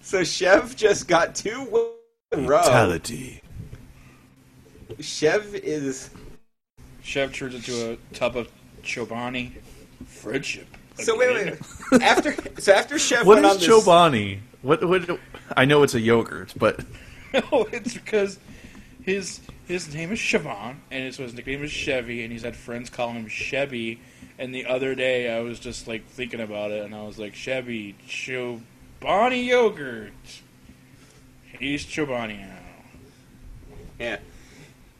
So 0.00 0.22
Chev 0.22 0.76
just 0.76 1.08
got 1.08 1.34
two 1.34 1.60
wins 1.62 1.90
in 2.32 2.44
a 2.44 2.48
row. 2.48 2.62
fatality. 2.62 3.42
Chev 5.00 5.54
is 5.56 6.10
Chef 7.02 7.32
turns 7.32 7.54
into 7.54 7.92
a 7.92 7.96
tub 8.14 8.36
of 8.36 8.48
Chobani. 8.82 9.52
Friendship. 10.06 10.66
So 10.98 11.16
wait, 11.16 11.30
again. 11.30 11.58
wait, 11.90 12.00
wait. 12.00 12.02
after 12.02 12.34
so 12.60 12.72
after 12.72 12.98
Chev 12.98 13.26
What 13.26 13.36
went 13.36 13.46
on 13.46 13.56
is 13.56 13.66
this, 13.66 13.68
Chobani? 13.68 14.40
What? 14.62 14.86
What? 14.86 15.18
I 15.56 15.64
know 15.64 15.82
it's 15.82 15.94
a 15.94 16.00
yogurt, 16.00 16.54
but 16.56 16.80
No, 17.32 17.68
it's 17.72 17.94
because 17.94 18.38
his 19.02 19.40
his 19.66 19.92
name 19.92 20.12
is 20.12 20.18
Siobhan, 20.18 20.76
and 20.90 21.14
so 21.14 21.22
his 21.24 21.34
nickname 21.34 21.62
is 21.64 21.70
Chevy, 21.72 22.22
and 22.22 22.32
he's 22.32 22.42
had 22.42 22.56
friends 22.56 22.88
call 22.88 23.10
him 23.12 23.28
Chevy. 23.28 24.00
And 24.38 24.54
the 24.54 24.66
other 24.66 24.94
day, 24.94 25.34
I 25.34 25.40
was 25.40 25.58
just 25.58 25.88
like 25.88 26.06
thinking 26.06 26.40
about 26.40 26.70
it, 26.70 26.84
and 26.84 26.94
I 26.94 27.02
was 27.02 27.18
like, 27.18 27.34
Chevy, 27.34 27.94
Chobani 28.06 29.46
yogurt. 29.46 30.12
He's 31.58 31.84
Chobani 31.84 32.40
now. 32.40 32.58
Yeah. 33.98 34.18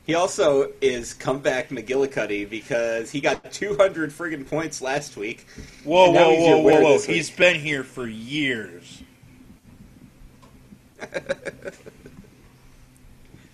He 0.06 0.14
also 0.14 0.72
is 0.80 1.12
comeback 1.12 1.70
McGillicuddy 1.70 2.48
because 2.48 3.10
he 3.10 3.20
got 3.20 3.50
200 3.50 4.10
friggin' 4.10 4.48
points 4.48 4.80
last 4.80 5.16
week. 5.16 5.46
Whoa, 5.82 6.12
whoa, 6.12 6.30
he's 6.30 6.40
whoa, 6.40 6.58
whoa, 6.58 6.80
whoa! 6.80 6.92
week. 6.96 7.04
He's 7.06 7.30
been 7.30 7.60
here 7.60 7.82
for 7.82 8.06
years. 8.06 9.02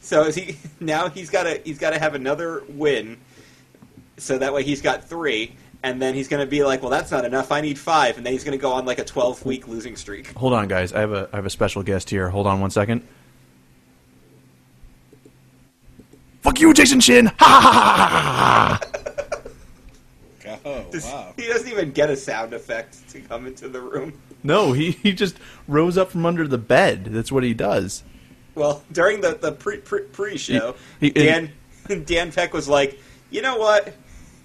So 0.02 0.24
is 0.24 0.34
he 0.34 0.56
now 0.80 1.08
he's 1.08 1.30
got 1.30 1.44
to 1.44 1.60
he's 1.64 1.78
got 1.78 1.90
to 1.90 1.98
have 1.98 2.14
another 2.14 2.64
win, 2.68 3.18
so 4.18 4.36
that 4.36 4.52
way 4.52 4.64
he's 4.64 4.82
got 4.82 5.04
three, 5.04 5.54
and 5.82 6.02
then 6.02 6.14
he's 6.14 6.26
going 6.26 6.44
to 6.44 6.50
be 6.50 6.64
like, 6.64 6.82
well, 6.82 6.90
that's 6.90 7.10
not 7.10 7.24
enough. 7.24 7.52
I 7.52 7.60
need 7.60 7.78
five, 7.78 8.16
and 8.16 8.26
then 8.26 8.32
he's 8.32 8.42
going 8.42 8.58
to 8.58 8.60
go 8.60 8.72
on 8.72 8.84
like 8.84 8.98
a 8.98 9.04
12 9.04 9.46
week 9.46 9.68
losing 9.68 9.96
streak. 9.96 10.36
hold 10.36 10.52
on, 10.52 10.66
guys. 10.66 10.92
I 10.92 11.00
have 11.00 11.12
a 11.12 11.30
I 11.32 11.36
have 11.36 11.46
a 11.46 11.50
special 11.50 11.84
guest 11.84 12.10
here. 12.10 12.28
Hold 12.28 12.48
on 12.48 12.60
one 12.60 12.70
second. 12.70 13.06
Fuck 16.52 16.60
you, 16.60 16.74
Jason 16.74 17.00
Shin. 17.00 17.26
Ha 17.26 17.32
ha 17.38 17.60
ha 17.62 17.96
ha 17.96 18.78
ha 18.78 18.78
ha. 20.44 20.58
Oh 20.66 20.84
wow! 20.92 21.32
He 21.38 21.46
doesn't 21.46 21.66
even 21.72 21.92
get 21.92 22.10
a 22.10 22.16
sound 22.16 22.52
effect 22.52 23.08
to 23.08 23.20
come 23.22 23.46
into 23.46 23.70
the 23.70 23.80
room. 23.80 24.20
No, 24.42 24.72
he 24.74 24.90
he 24.90 25.12
just 25.14 25.38
rose 25.66 25.96
up 25.96 26.10
from 26.10 26.26
under 26.26 26.46
the 26.46 26.58
bed. 26.58 27.06
That's 27.06 27.32
what 27.32 27.42
he 27.42 27.54
does. 27.54 28.02
Well, 28.54 28.82
during 28.92 29.22
the 29.22 29.34
the 29.40 29.52
pre 29.52 29.78
pre 29.78 30.02
pre 30.02 30.36
show, 30.36 30.74
He- 31.00 31.06
he- 31.06 31.12
Dan 31.12 31.52
Dan 32.04 32.30
Peck 32.32 32.52
was 32.52 32.68
like, 32.68 33.00
you 33.30 33.40
know 33.40 33.56
what? 33.56 33.94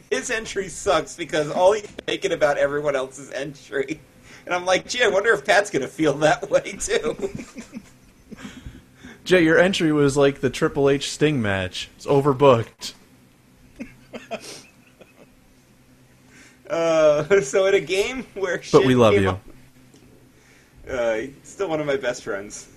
His 0.09 0.31
entry 0.31 0.69
sucks 0.69 1.17
because 1.17 1.51
all 1.51 1.73
he's 1.73 1.89
making 2.07 2.31
about 2.31 2.57
everyone 2.57 2.95
else's 2.95 3.31
entry. 3.31 3.99
And 4.45 4.55
I'm 4.55 4.63
like, 4.63 4.87
gee, 4.87 5.03
I 5.03 5.09
wonder 5.09 5.33
if 5.33 5.43
Pat's 5.43 5.69
gonna 5.69 5.89
feel 5.89 6.13
that 6.19 6.49
way 6.49 6.77
too. 6.79 7.17
Jay, 9.27 9.43
your 9.43 9.59
entry 9.59 9.91
was 9.91 10.15
like 10.15 10.39
the 10.39 10.49
Triple 10.49 10.89
H 10.89 11.11
Sting 11.11 11.41
match. 11.41 11.89
It's 11.97 12.05
overbooked. 12.05 12.93
uh, 16.69 17.41
so 17.41 17.65
in 17.65 17.73
a 17.75 17.81
game 17.81 18.25
where 18.35 18.61
But 18.71 18.85
we 18.85 18.95
love 18.95 19.15
came 19.15 19.23
you. 19.23 19.29
up- 19.31 19.41
uh, 20.89 21.17
still 21.43 21.67
one 21.67 21.81
of 21.81 21.85
my 21.85 21.97
best 21.97 22.23
friends. 22.23 22.69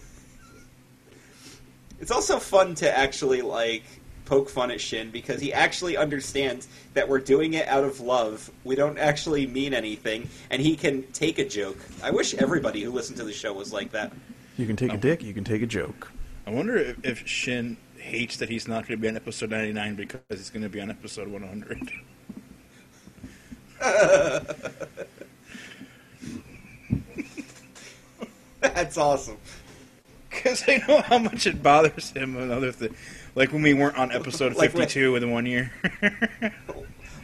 It's 2.01 2.11
also 2.11 2.41
fun 2.41 2.75
to 2.77 2.99
actually 2.99 3.43
like 3.43 3.85
poke 4.25 4.51
fun 4.51 4.73
at 4.73 4.81
Shin 4.81 5.13
because 5.13 5.41
he 5.41 5.53
actually 5.53 5.97
understands 5.97 6.67
that 6.95 7.09
we're 7.09 7.21
doing 7.21 7.55
it 7.55 7.69
out 7.69 7.85
of 7.85 8.01
love. 8.01 8.51
We 8.65 8.75
don't 8.75 8.99
actually 8.99 9.47
mean 9.47 9.73
anything, 9.73 10.29
and 10.51 10.61
he 10.61 10.75
can 10.75 11.05
take 11.13 11.39
a 11.39 11.49
joke. 11.49 11.79
I 12.03 12.11
wish 12.11 12.35
everybody 12.35 12.83
who 12.83 12.91
listened 12.91 13.19
to 13.19 13.25
the 13.25 13.33
show 13.33 13.53
was 13.53 13.73
like 13.73 13.93
that. 13.93 14.11
You 14.57 14.67
can 14.67 14.75
take 14.75 14.93
a 14.93 14.99
dick, 14.99 15.23
you 15.23 15.33
can 15.33 15.45
take 15.45 15.63
a 15.63 15.67
joke. 15.67 16.11
I 16.51 16.53
wonder 16.53 16.77
if, 16.77 16.97
if 17.05 17.29
Shin 17.29 17.77
hates 17.97 18.39
that 18.39 18.49
he's 18.49 18.67
not 18.67 18.89
going 18.89 18.99
to 18.99 19.01
be 19.01 19.07
on 19.07 19.15
episode 19.15 19.51
99 19.51 19.95
because 19.95 20.21
he's 20.31 20.51
going 20.51 20.65
to 20.65 20.69
be 20.69 20.81
on 20.81 20.91
episode 20.91 21.29
100. 21.29 21.91
That's 28.61 28.99
awesome. 28.99 29.37
Because 30.29 30.65
I 30.69 30.83
know 30.89 31.01
how 31.03 31.19
much 31.19 31.47
it 31.47 31.63
bothers 31.63 32.11
him 32.11 32.37
and 32.37 32.51
other 32.51 32.73
things. 32.73 32.97
Like 33.35 33.53
when 33.53 33.63
we 33.63 33.75
weren't 33.75 33.97
on 33.97 34.13
episode 34.13 34.55
Like 34.57 34.73
when- 34.75 34.83
52 34.89 35.17
in 35.17 35.31
one 35.31 35.47
year. 35.47 35.73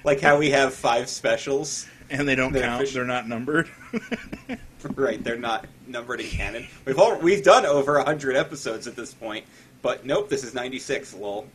Like 0.05 0.21
how 0.21 0.39
we 0.39 0.51
have 0.51 0.73
five 0.73 1.09
specials. 1.09 1.87
and 2.11 2.29
they 2.29 2.35
don't 2.37 2.53
They're 2.53 2.63
count, 2.63 2.83
fish- 2.83 2.95
they're 2.95 3.05
not 3.05 3.29
numbered. 3.29 3.69
Right, 4.97 5.23
they're 5.23 5.37
not 5.37 5.67
numbered 5.87 6.21
in 6.21 6.27
canon. 6.27 6.67
We've 6.85 6.99
all, 6.99 7.19
we've 7.19 7.43
done 7.43 7.67
over 7.67 7.99
hundred 8.03 8.37
episodes 8.37 8.87
at 8.87 8.97
this 8.97 9.13
point, 9.15 9.45
but 9.83 10.05
nope, 10.07 10.29
this 10.29 10.45
is 10.45 10.55
ninety 10.55 10.79
six. 10.79 11.15
Lol. 11.15 11.47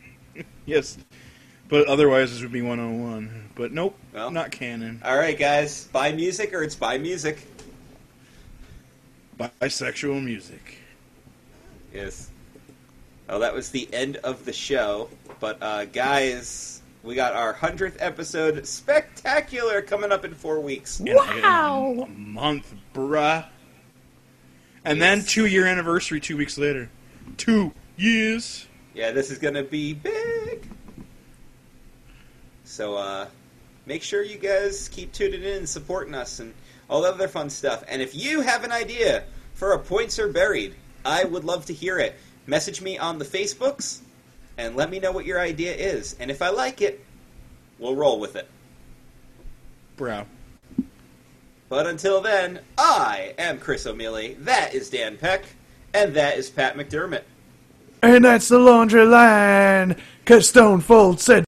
yes. 0.66 0.98
But 1.68 1.86
otherwise, 1.86 2.32
this 2.32 2.40
would 2.40 2.50
be 2.52 2.62
101. 2.62 3.50
But 3.54 3.72
nope, 3.72 3.94
Well. 4.14 4.30
not 4.30 4.50
canon. 4.50 5.02
All 5.04 5.18
right, 5.18 5.38
guys, 5.38 5.84
buy 5.88 6.12
music 6.12 6.54
or 6.54 6.62
it's 6.62 6.74
buy 6.74 6.96
music. 6.96 7.46
Bisexual 9.38 10.24
music. 10.24 10.78
Yes. 11.92 12.30
Oh, 13.28 13.38
that 13.40 13.52
was 13.54 13.70
the 13.70 13.86
end 13.92 14.16
of 14.16 14.46
the 14.46 14.52
show. 14.52 15.10
But 15.40 15.62
uh, 15.62 15.84
guys, 15.84 16.77
we 17.02 17.14
got 17.14 17.34
our 17.34 17.52
hundredth 17.52 17.96
episode 18.00 18.66
spectacular 18.66 19.82
coming 19.82 20.12
up 20.12 20.24
in 20.24 20.34
four 20.34 20.60
weeks. 20.60 21.00
Wow! 21.00 22.06
A 22.06 22.08
month, 22.08 22.74
bruh. 22.94 23.46
And 24.84 25.00
then 25.00 25.24
two 25.24 25.46
year 25.46 25.66
anniversary 25.66 26.20
two 26.20 26.36
weeks 26.36 26.58
later. 26.58 26.90
Two 27.36 27.72
years. 27.96 28.66
Yeah, 28.94 29.12
this 29.12 29.30
is 29.30 29.38
gonna 29.38 29.62
be 29.62 29.94
big. 29.94 30.68
So 32.64 32.96
uh, 32.96 33.26
make 33.86 34.02
sure 34.02 34.22
you 34.22 34.38
guys 34.38 34.88
keep 34.88 35.12
tuning 35.12 35.42
in 35.42 35.58
and 35.58 35.68
supporting 35.68 36.14
us 36.14 36.40
and 36.40 36.52
all 36.90 37.02
the 37.02 37.08
other 37.08 37.28
fun 37.28 37.50
stuff. 37.50 37.84
And 37.88 38.02
if 38.02 38.14
you 38.14 38.40
have 38.40 38.64
an 38.64 38.72
idea 38.72 39.24
for 39.54 39.72
a 39.72 39.78
points 39.78 40.18
are 40.18 40.28
buried, 40.28 40.74
I 41.04 41.24
would 41.24 41.44
love 41.44 41.66
to 41.66 41.74
hear 41.74 41.98
it. 41.98 42.16
Message 42.46 42.80
me 42.80 42.98
on 42.98 43.18
the 43.18 43.24
Facebooks 43.24 44.00
and 44.58 44.76
let 44.76 44.90
me 44.90 44.98
know 44.98 45.12
what 45.12 45.24
your 45.24 45.40
idea 45.40 45.72
is. 45.74 46.16
And 46.20 46.30
if 46.30 46.42
I 46.42 46.50
like 46.50 46.82
it, 46.82 47.02
we'll 47.78 47.94
roll 47.94 48.20
with 48.20 48.36
it. 48.36 48.50
Bro. 49.96 50.26
But 51.68 51.86
until 51.86 52.20
then, 52.20 52.60
I 52.76 53.34
am 53.38 53.58
Chris 53.58 53.86
O'Mealy. 53.86 54.36
That 54.44 54.74
is 54.74 54.90
Dan 54.90 55.16
Peck, 55.16 55.44
and 55.94 56.14
that 56.14 56.36
is 56.36 56.50
Pat 56.50 56.76
McDermott. 56.76 57.22
And 58.02 58.24
that's 58.24 58.48
the 58.48 58.58
laundry 58.58 59.04
line. 59.04 59.96
Cause 60.24 60.48
Stone 60.48 60.82
Cold 60.82 61.20
said 61.20 61.44